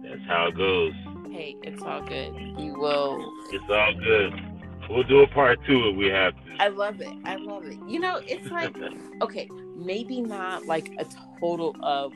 that's 0.07 0.25
how 0.27 0.47
it 0.47 0.57
goes. 0.57 0.93
Hey, 1.31 1.55
it's 1.63 1.81
all 1.81 2.01
good. 2.01 2.33
You 2.57 2.75
will. 2.77 3.33
It's 3.51 3.65
all 3.69 3.93
good. 3.95 4.55
We'll 4.89 5.03
do 5.03 5.21
a 5.21 5.27
part 5.27 5.59
two 5.65 5.89
if 5.89 5.97
we 5.97 6.07
have 6.07 6.33
to. 6.33 6.41
I 6.59 6.67
love 6.69 7.01
it. 7.01 7.13
I 7.25 7.35
love 7.35 7.65
it. 7.65 7.77
You 7.87 7.99
know, 7.99 8.21
it's 8.23 8.49
like 8.51 8.75
okay, 9.21 9.49
maybe 9.75 10.21
not 10.21 10.65
like 10.65 10.91
a 10.99 11.05
total 11.39 11.75
of 11.81 12.13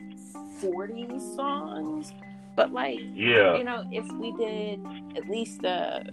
forty 0.60 1.06
songs, 1.36 2.12
but 2.56 2.72
like 2.72 3.00
yeah, 3.14 3.56
you 3.56 3.64
know, 3.64 3.84
if 3.90 4.10
we 4.12 4.32
did 4.32 4.80
at 5.16 5.28
least 5.28 5.64
a 5.64 6.04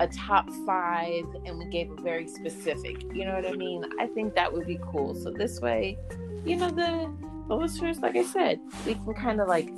a 0.00 0.06
top 0.08 0.48
five 0.66 1.24
and 1.44 1.58
we 1.58 1.66
gave 1.66 1.90
a 1.90 2.00
very 2.00 2.26
specific, 2.26 3.02
you 3.12 3.24
know 3.24 3.34
what 3.34 3.46
I 3.46 3.52
mean? 3.52 3.84
I 3.98 4.06
think 4.06 4.34
that 4.34 4.52
would 4.52 4.66
be 4.66 4.78
cool. 4.82 5.14
So 5.14 5.30
this 5.30 5.60
way, 5.60 5.98
you 6.44 6.56
know, 6.56 6.70
the 6.70 7.54
listeners, 7.54 7.98
like 7.98 8.16
I 8.16 8.24
said, 8.24 8.60
we 8.86 8.94
can 8.94 9.14
kind 9.14 9.40
of 9.40 9.48
like 9.48 9.70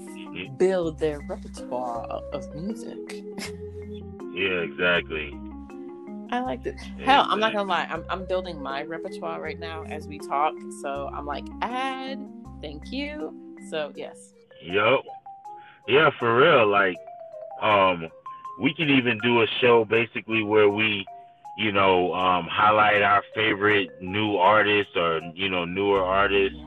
build 0.59 0.99
their 0.99 1.21
repertoire 1.21 2.05
of 2.33 2.55
music. 2.55 3.25
yeah, 4.35 4.61
exactly. 4.61 5.33
I 6.33 6.41
like 6.41 6.63
this. 6.63 6.81
Hell, 7.05 7.27
I'm 7.29 7.41
not 7.41 7.53
gonna 7.53 7.69
lie. 7.69 7.89
I'm 7.91 8.05
I'm 8.09 8.25
building 8.25 8.63
my 8.63 8.83
repertoire 8.85 9.41
right 9.41 9.59
now 9.59 9.83
as 9.85 10.07
we 10.07 10.19
talk. 10.19 10.55
So 10.81 11.11
I'm 11.13 11.27
like, 11.27 11.45
add, 11.61 12.25
thank 12.61 12.93
you. 12.93 13.35
So 13.69 13.93
yes. 13.97 14.33
Yup. 14.63 15.03
Yeah, 15.89 16.11
for 16.19 16.37
real. 16.37 16.69
Like, 16.69 16.97
um, 17.61 18.09
we 18.59 18.75
can 18.75 18.91
even 18.91 19.19
do 19.23 19.43
a 19.43 19.47
show 19.61 19.85
basically 19.85 20.43
where 20.43 20.69
we, 20.69 21.07
you 21.57 21.73
know, 21.73 22.13
um, 22.15 22.47
highlight 22.47 23.03
our 23.03 23.23
favorite 23.35 23.91
new 24.03 24.37
artists 24.37 24.97
or 24.97 25.21
you 25.35 25.49
know 25.49 25.65
newer 25.65 26.03
artists, 26.03 26.59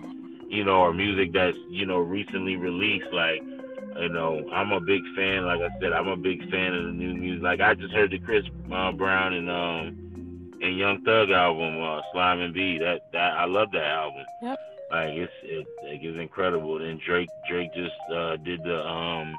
you 0.48 0.64
know, 0.64 0.78
or 0.82 0.94
music 0.94 1.34
that's 1.34 1.58
you 1.70 1.86
know 1.86 1.98
recently 1.98 2.56
released. 2.56 3.12
Like, 3.12 3.42
you 3.42 4.10
know, 4.10 4.48
I'm 4.52 4.72
a 4.72 4.80
big 4.80 5.02
fan. 5.16 5.46
Like 5.46 5.62
I 5.62 5.70
said, 5.80 5.94
I'm 5.94 6.08
a 6.08 6.18
big 6.18 6.50
fan 6.50 6.74
of 6.74 6.86
the 6.86 6.92
new 6.92 7.14
music. 7.16 7.44
Like 7.44 7.62
I 7.62 7.74
just 7.74 7.94
heard 7.94 8.12
the 8.12 8.20
Chris 8.20 8.46
uh, 8.72 8.92
Brown 8.92 9.34
and 9.34 9.50
um 9.50 10.60
and 10.62 10.78
Young 10.78 11.04
Thug 11.04 11.30
album, 11.30 11.82
uh, 11.82 12.02
Slime 12.12 12.40
and 12.40 12.54
B. 12.54 12.78
That 12.80 13.02
that 13.12 13.34
I 13.34 13.46
love 13.46 13.72
that 13.72 13.86
album. 13.86 14.26
Yep. 14.42 14.60
Like 14.92 15.10
it's 15.10 15.34
it, 15.44 15.68
like, 15.84 16.02
it's 16.02 16.20
incredible. 16.20 16.80
Then 16.80 17.00
Drake 17.06 17.30
Drake 17.50 17.74
just 17.74 17.96
uh, 18.14 18.38
did 18.38 18.64
the 18.64 18.80
um 18.86 19.36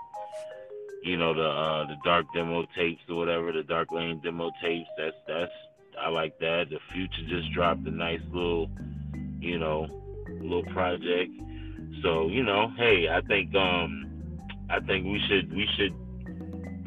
you 1.04 1.16
know 1.16 1.34
the 1.34 1.46
uh 1.48 1.86
the 1.86 1.96
dark 2.04 2.26
demo 2.34 2.64
tapes 2.74 3.02
or 3.08 3.16
whatever 3.16 3.52
the 3.52 3.62
dark 3.62 3.92
lane 3.92 4.20
demo 4.24 4.50
tapes. 4.62 4.88
That's 4.98 5.16
that's 5.28 5.52
I 6.00 6.08
like 6.08 6.38
that. 6.40 6.70
The 6.70 6.78
Future 6.92 7.22
just 7.28 7.52
dropped 7.52 7.86
a 7.86 7.90
nice 7.90 8.20
little 8.32 8.68
you 9.40 9.58
know 9.58 9.86
little 10.40 10.64
project. 10.72 11.30
So 12.02 12.28
you 12.28 12.42
know, 12.42 12.72
hey, 12.76 13.08
I 13.08 13.20
think 13.22 13.54
um 13.54 14.06
I 14.70 14.80
think 14.80 15.04
we 15.04 15.20
should 15.28 15.54
we 15.54 15.66
should 15.76 15.94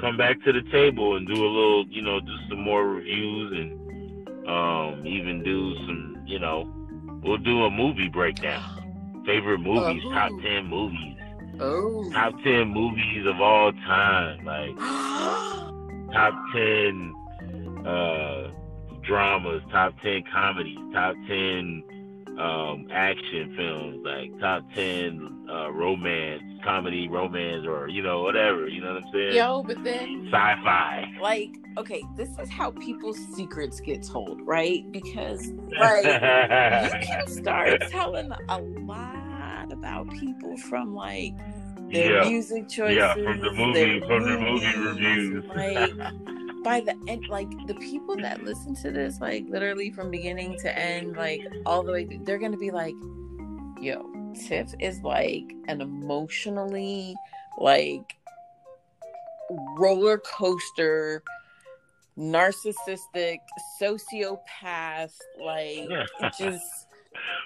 come 0.01 0.17
back 0.17 0.41
to 0.45 0.51
the 0.53 0.61
table 0.71 1.15
and 1.15 1.27
do 1.27 1.33
a 1.33 1.51
little 1.57 1.85
you 1.87 2.01
know 2.01 2.19
do 2.19 2.35
some 2.49 2.61
more 2.61 2.85
reviews 2.87 3.51
and 3.53 4.47
um 4.47 5.05
even 5.05 5.43
do 5.43 5.75
some 5.85 6.23
you 6.25 6.39
know 6.39 6.69
we'll 7.23 7.37
do 7.37 7.63
a 7.65 7.69
movie 7.71 8.07
breakdown 8.09 9.23
favorite 9.25 9.57
movies 9.59 10.03
Uh-huh. 10.05 10.29
top 10.29 10.31
10 10.41 10.65
movies 10.65 11.16
Oh. 11.59 12.09
top 12.13 12.33
10 12.43 12.67
movies 12.67 13.25
of 13.25 13.41
all 13.41 13.71
time 13.71 14.45
like 14.45 14.75
top 16.13 16.33
10 16.53 17.13
uh 17.85 18.49
dramas 19.03 19.61
top 19.71 19.93
10 20.03 20.23
comedies 20.31 20.77
top 20.93 21.15
10 21.27 21.83
um 22.39 22.87
action 22.91 23.53
films 23.57 24.05
like 24.05 24.39
top 24.39 24.63
10 24.75 25.47
uh 25.49 25.71
romance 25.71 26.43
comedy 26.63 27.07
romance 27.07 27.65
or 27.65 27.87
you 27.87 28.03
know 28.03 28.21
whatever 28.21 28.67
you 28.67 28.81
know 28.81 28.93
what 28.93 29.03
i'm 29.03 29.11
saying 29.13 29.33
Yo, 29.35 29.63
but 29.63 29.83
then 29.83 30.27
sci-fi 30.31 31.05
like 31.21 31.49
okay, 31.77 32.03
this 32.15 32.29
is 32.39 32.49
how 32.49 32.71
people's 32.71 33.19
secrets 33.35 33.79
get 33.79 34.03
told, 34.03 34.41
right? 34.41 34.91
Because 34.91 35.47
like 35.79 36.03
you 36.05 36.99
can 37.07 37.27
start 37.27 37.81
telling 37.89 38.31
a 38.49 38.57
lot 38.59 39.15
about 39.71 40.09
people 40.11 40.57
from 40.57 40.93
like 40.93 41.33
their 41.91 42.23
yeah. 42.23 42.29
music 42.29 42.67
choices, 42.67 42.97
yeah 42.97 43.13
from 43.13 43.39
the 43.39 43.51
movie 43.51 43.99
their 43.99 44.07
from 44.07 44.23
the 44.23 44.39
movie 44.39 44.79
reviews. 44.79 45.45
Like 45.55 46.63
by 46.63 46.81
the 46.81 46.97
end, 47.07 47.27
like 47.29 47.49
the 47.67 47.75
people 47.75 48.17
that 48.17 48.43
listen 48.43 48.75
to 48.75 48.91
this, 48.91 49.21
like 49.21 49.45
literally 49.47 49.91
from 49.91 50.11
beginning 50.11 50.57
to 50.59 50.77
end, 50.77 51.15
like 51.15 51.41
all 51.65 51.83
the 51.83 51.91
way, 51.91 52.05
through, 52.05 52.25
they're 52.25 52.39
gonna 52.39 52.57
be 52.57 52.71
like, 52.71 52.95
yo, 53.79 54.05
Tiff 54.33 54.73
is 54.79 55.01
like 55.01 55.53
an 55.67 55.81
emotionally 55.81 57.15
like 57.59 58.15
roller 59.77 60.17
coaster 60.19 61.23
narcissistic 62.17 63.37
sociopath 63.79 65.13
like 65.39 65.87
just 66.37 66.86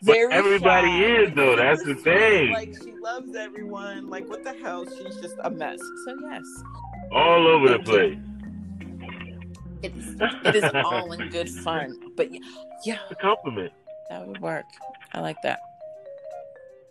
But 0.03 0.13
very 0.13 0.33
everybody 0.33 0.87
shy. 0.87 1.21
is, 1.23 1.33
though. 1.35 1.55
That's 1.55 1.83
the 1.83 1.95
thing. 1.95 2.51
like 2.53 2.73
she 2.83 2.93
loves 3.01 3.35
everyone 3.35 4.09
like 4.09 4.27
what 4.29 4.43
the 4.43 4.53
hell 4.53 4.85
she's 4.85 5.15
just 5.21 5.35
a 5.43 5.49
mess 5.49 5.79
so 6.05 6.15
yes 6.29 6.43
All 7.11 7.47
over 7.47 7.69
the 7.69 7.79
place. 7.79 8.17
it 9.83 9.93
is, 9.95 10.15
it 10.45 10.55
is 10.55 10.63
all 10.85 11.11
in 11.11 11.29
good 11.29 11.49
fun 11.49 11.97
but 12.15 12.31
yeah, 12.31 12.39
yeah 12.85 12.97
It's 13.09 13.11
a 13.13 13.15
compliment. 13.15 13.71
that 14.09 14.27
would 14.27 14.39
work 14.41 14.65
i 15.13 15.19
like 15.21 15.37
that 15.43 15.59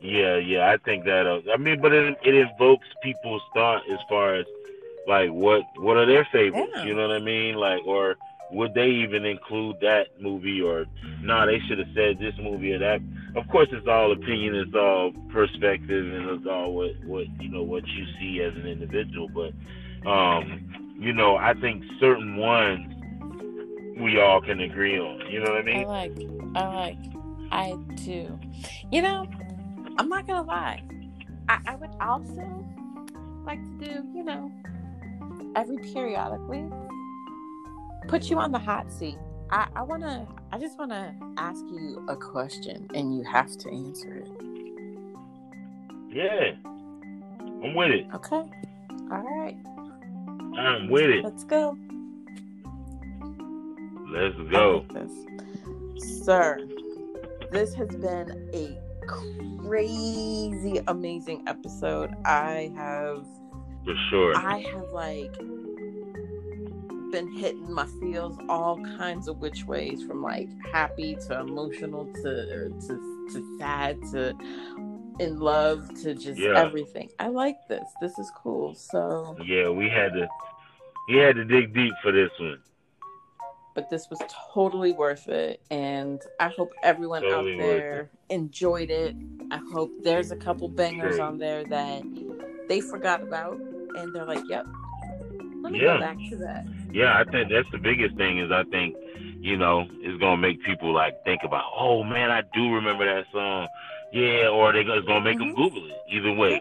Yeah, 0.01 0.37
yeah, 0.39 0.71
I 0.73 0.77
think 0.79 1.05
that. 1.05 1.27
Uh, 1.27 1.41
I 1.53 1.57
mean, 1.59 1.79
but 1.81 1.93
it 1.93 2.17
it 2.25 2.35
invokes 2.35 2.89
people's 3.03 3.43
thought 3.55 3.83
as 3.95 3.99
far 4.09 4.35
as 4.41 4.47
like 5.07 5.29
what 5.31 5.63
what 5.77 5.97
are 6.01 6.07
their 6.07 6.27
favorites? 6.33 6.73
Yeah. 6.75 6.85
You 6.87 6.95
know 6.97 7.07
what 7.09 7.17
I 7.21 7.25
mean? 7.35 7.55
Like, 7.57 7.83
or 7.87 8.17
would 8.53 8.75
they 8.75 8.89
even 8.89 9.25
include 9.25 9.77
that 9.81 10.21
movie? 10.21 10.61
Or 10.61 10.87
no, 11.23 11.35
nah, 11.35 11.47
they 11.47 11.59
should 11.69 11.79
have 11.79 11.89
said 11.95 12.19
this 12.19 12.35
movie 12.41 12.73
or 12.73 12.79
that. 12.79 13.01
Of 13.37 13.49
course, 13.49 13.69
it's 13.73 13.87
all 13.87 14.13
opinion, 14.13 14.55
it's 14.55 14.75
all 14.75 15.13
perspective, 15.33 16.13
and 16.13 16.31
it's 16.31 16.47
all 16.47 16.75
what 16.75 16.93
what 17.05 17.27
you 17.41 17.49
know 17.49 17.63
what 17.63 17.87
you 17.87 18.07
see 18.19 18.43
as 18.43 18.55
an 18.55 18.67
individual. 18.67 19.29
But 19.29 20.09
um, 20.09 20.97
you 20.99 21.13
know, 21.13 21.37
I 21.37 21.55
think 21.55 21.85
certain 22.01 22.37
ones 22.37 22.95
we 24.01 24.21
all 24.21 24.41
can 24.41 24.61
agree 24.61 24.99
on. 24.99 25.31
You 25.31 25.41
know 25.41 25.53
what 25.53 25.61
I 25.61 25.63
mean 25.63 25.85
I 25.85 25.89
like, 25.89 26.13
I 26.55 26.75
like, 26.75 26.99
I 27.53 27.77
do. 27.97 28.39
You 28.91 29.03
know, 29.03 29.27
I'm 29.99 30.09
not 30.09 30.27
gonna 30.27 30.43
lie. 30.43 30.83
I, 31.49 31.59
I 31.67 31.75
would 31.77 31.91
also 32.01 32.67
like 33.45 33.63
to 33.63 33.85
do, 33.85 34.09
you 34.15 34.25
know, 34.25 34.51
every 35.57 35.79
periodically 35.79 36.65
put 38.11 38.29
you 38.29 38.39
on 38.39 38.51
the 38.51 38.59
hot 38.59 38.91
seat. 38.91 39.17
I, 39.51 39.69
I 39.77 39.83
wanna, 39.83 40.27
I 40.51 40.59
just 40.59 40.77
wanna 40.79 41.15
ask 41.37 41.61
you 41.71 42.05
a 42.09 42.17
question, 42.17 42.89
and 42.93 43.17
you 43.17 43.23
have 43.23 43.57
to 43.59 43.71
answer 43.71 44.13
it. 44.17 44.29
Yeah, 46.13 46.53
I'm 47.63 47.75
with 47.75 47.93
it. 47.93 48.07
Okay. 48.13 48.43
All 49.13 49.23
right. 49.23 49.57
I'm 50.59 50.91
with 50.91 51.05
it. 51.05 51.25
Let's 51.25 51.45
go. 51.45 51.79
Let's 54.13 54.37
go. 54.51 54.85
this. 54.93 56.25
Sir, 56.25 56.67
this 57.53 57.75
has 57.75 57.89
been 57.91 58.51
a 58.53 58.77
crazy, 59.07 60.81
amazing 60.89 61.45
episode. 61.47 62.13
I 62.25 62.73
have, 62.75 63.25
For 63.85 63.95
sure. 64.11 64.37
I 64.37 64.59
have 64.73 64.91
like 64.91 65.33
been 67.11 67.31
hitting 67.33 67.73
my 67.73 67.87
feels 68.01 68.39
all 68.49 68.81
kinds 68.99 69.29
of 69.29 69.39
which 69.39 69.65
ways, 69.65 70.03
from 70.03 70.23
like 70.23 70.49
happy 70.73 71.17
to 71.29 71.41
emotional 71.41 72.07
to 72.23 72.29
er, 72.29 72.69
to, 72.87 73.29
to 73.33 73.59
sad 73.59 74.01
to 74.13 74.35
in 75.19 75.39
love 75.39 75.89
to 76.03 76.15
just 76.15 76.39
Yeah. 76.41 76.57
everything. 76.57 77.11
I 77.19 77.29
like 77.29 77.57
this. 77.69 77.87
This 78.01 78.19
is 78.19 78.31
cool. 78.43 78.75
So, 78.75 79.37
Yeah, 79.45 79.69
we 79.71 79.89
had 79.89 80.13
to. 80.15 80.29
He 81.09 81.17
had 81.17 81.35
to 81.37 81.45
dig 81.45 81.75
deep 81.75 81.93
for 82.03 82.13
this 82.13 82.31
one. 82.39 82.59
but 83.75 83.89
this 83.91 84.09
was 84.11 84.21
totally 84.53 84.93
worth 84.93 85.29
it 85.29 85.61
and 85.71 86.21
i 86.41 86.49
hope 86.49 86.73
everyone 86.83 87.23
Totally 87.23 87.53
out 87.55 87.59
there 87.59 88.11
enjoyed 88.29 88.91
it 88.91 89.15
i 89.53 89.59
hope 89.73 89.91
there's 90.03 90.33
a 90.33 90.37
couple 90.37 90.69
bangers 90.69 91.17
Great. 91.17 91.21
on 91.21 91.39
there 91.39 91.65
that 91.65 92.03
they 92.69 92.81
forgot 92.81 93.23
about 93.23 93.59
and 93.97 94.13
they're 94.15 94.25
like 94.27 94.43
yep 94.49 94.67
let 95.63 95.73
me 95.73 95.79
Yeah. 95.81 95.95
go 95.95 96.01
back 96.01 96.19
to 96.31 96.37
that 96.39 96.67
Yeah, 96.93 97.19
I 97.19 97.25
think 97.31 97.51
that's 97.51 97.71
the 97.73 97.79
biggest 97.79 98.17
thing. 98.17 98.39
Is 98.39 98.51
I 98.51 98.65
think, 98.65 98.97
you 99.41 99.57
know, 99.57 99.87
it's 100.01 100.19
gonna 100.21 100.37
make 100.37 100.63
people 100.65 100.93
like 100.93 101.23
think 101.25 101.43
about. 101.45 101.65
Oh 101.77 102.03
man, 102.03 102.31
I 102.31 102.43
do 102.55 102.73
remember 102.75 103.05
that 103.07 103.27
song. 103.33 103.69
Yeah, 104.13 104.49
or 104.49 104.73
they 104.73 104.81
it's 104.81 105.07
gonna 105.07 105.21
make 105.21 105.39
them 105.39 105.53
Mhm. 105.53 105.57
Google 105.57 105.87
it. 105.91 105.97
Either 106.11 106.33
way. 106.33 106.61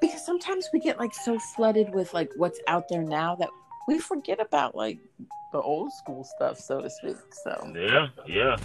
because 0.00 0.24
sometimes 0.24 0.68
we 0.72 0.78
get 0.80 0.98
like 0.98 1.14
so 1.14 1.38
flooded 1.56 1.94
with 1.94 2.12
like 2.12 2.30
what's 2.36 2.60
out 2.68 2.84
there 2.90 3.02
now 3.02 3.34
that 3.36 3.48
we 3.88 3.98
forget 3.98 4.38
about 4.40 4.74
like 4.74 4.98
the 5.52 5.60
old 5.60 5.90
school 5.92 6.22
stuff 6.24 6.58
so 6.58 6.82
to 6.82 6.90
speak 6.90 7.16
so 7.44 7.72
Yeah, 7.74 8.08
yeah. 8.26 8.56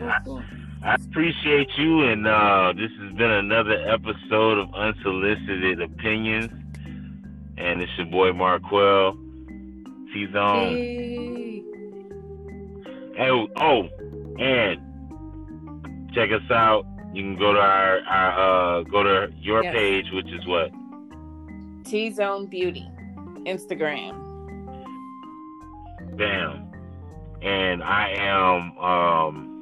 yeah. 0.00 0.18
cool. 0.24 0.42
I 0.82 0.94
appreciate 0.94 1.68
you, 1.78 2.02
and 2.02 2.26
uh, 2.26 2.72
this 2.76 2.90
has 3.00 3.12
been 3.16 3.30
another 3.30 3.76
episode 3.88 4.58
of 4.58 4.74
Unsolicited 4.74 5.80
Opinions. 5.80 6.50
And 7.58 7.80
it's 7.80 7.90
your 7.96 8.06
boy 8.06 8.32
Marquell. 8.32 9.16
T 10.16 10.32
Zone. 10.32 10.72
Hey. 10.72 11.62
Oh, 13.20 13.46
oh, 13.56 13.82
and 14.38 14.80
check 16.14 16.30
us 16.32 16.50
out. 16.50 16.86
You 17.12 17.22
can 17.22 17.38
go 17.38 17.52
to 17.52 17.58
our, 17.58 18.00
our 18.00 18.78
uh, 18.78 18.82
go 18.84 19.02
to 19.02 19.30
your 19.38 19.62
page, 19.62 20.06
which 20.12 20.28
is 20.28 20.46
what 20.46 20.70
t-zone 21.84 22.46
beauty 22.46 22.88
instagram 23.46 24.12
Bam. 26.16 26.72
And 27.42 27.82
I 27.82 28.14
am 28.16 28.76
um, 28.78 29.52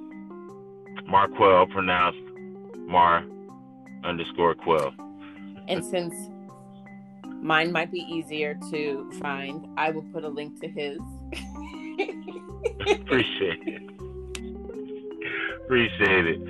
Marquell, 1.09 1.69
pronounced 1.71 2.19
Mar 2.87 3.25
underscore 4.05 4.55
Quell. 4.55 4.95
And 5.69 5.85
since 5.85 6.15
mine 7.45 7.71
might 7.71 7.93
be 7.93 7.99
easier 7.99 8.59
to 8.71 9.11
find, 9.21 9.69
I 9.77 9.91
will 9.91 10.07
put 10.13 10.25
a 10.25 10.29
link 10.29 10.59
to 10.63 10.69
his. 10.69 10.99
Appreciate 12.91 13.61
it. 13.67 13.83
Appreciate 15.63 16.27
it. 16.27 16.41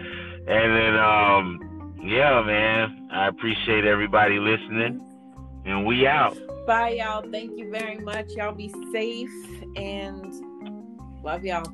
And 0.46 0.76
then, 0.76 0.96
um, 0.96 1.94
yeah, 2.00 2.40
man, 2.42 3.08
I 3.12 3.26
appreciate 3.26 3.84
everybody 3.84 4.38
listening. 4.38 5.00
And 5.66 5.84
we 5.84 6.06
out. 6.06 6.38
Bye, 6.66 7.00
y'all. 7.00 7.28
Thank 7.28 7.58
you 7.58 7.70
very 7.70 7.98
much. 7.98 8.30
Y'all 8.36 8.54
be 8.54 8.72
safe 8.92 9.30
and 9.76 10.32
love 11.24 11.44
y'all. 11.44 11.64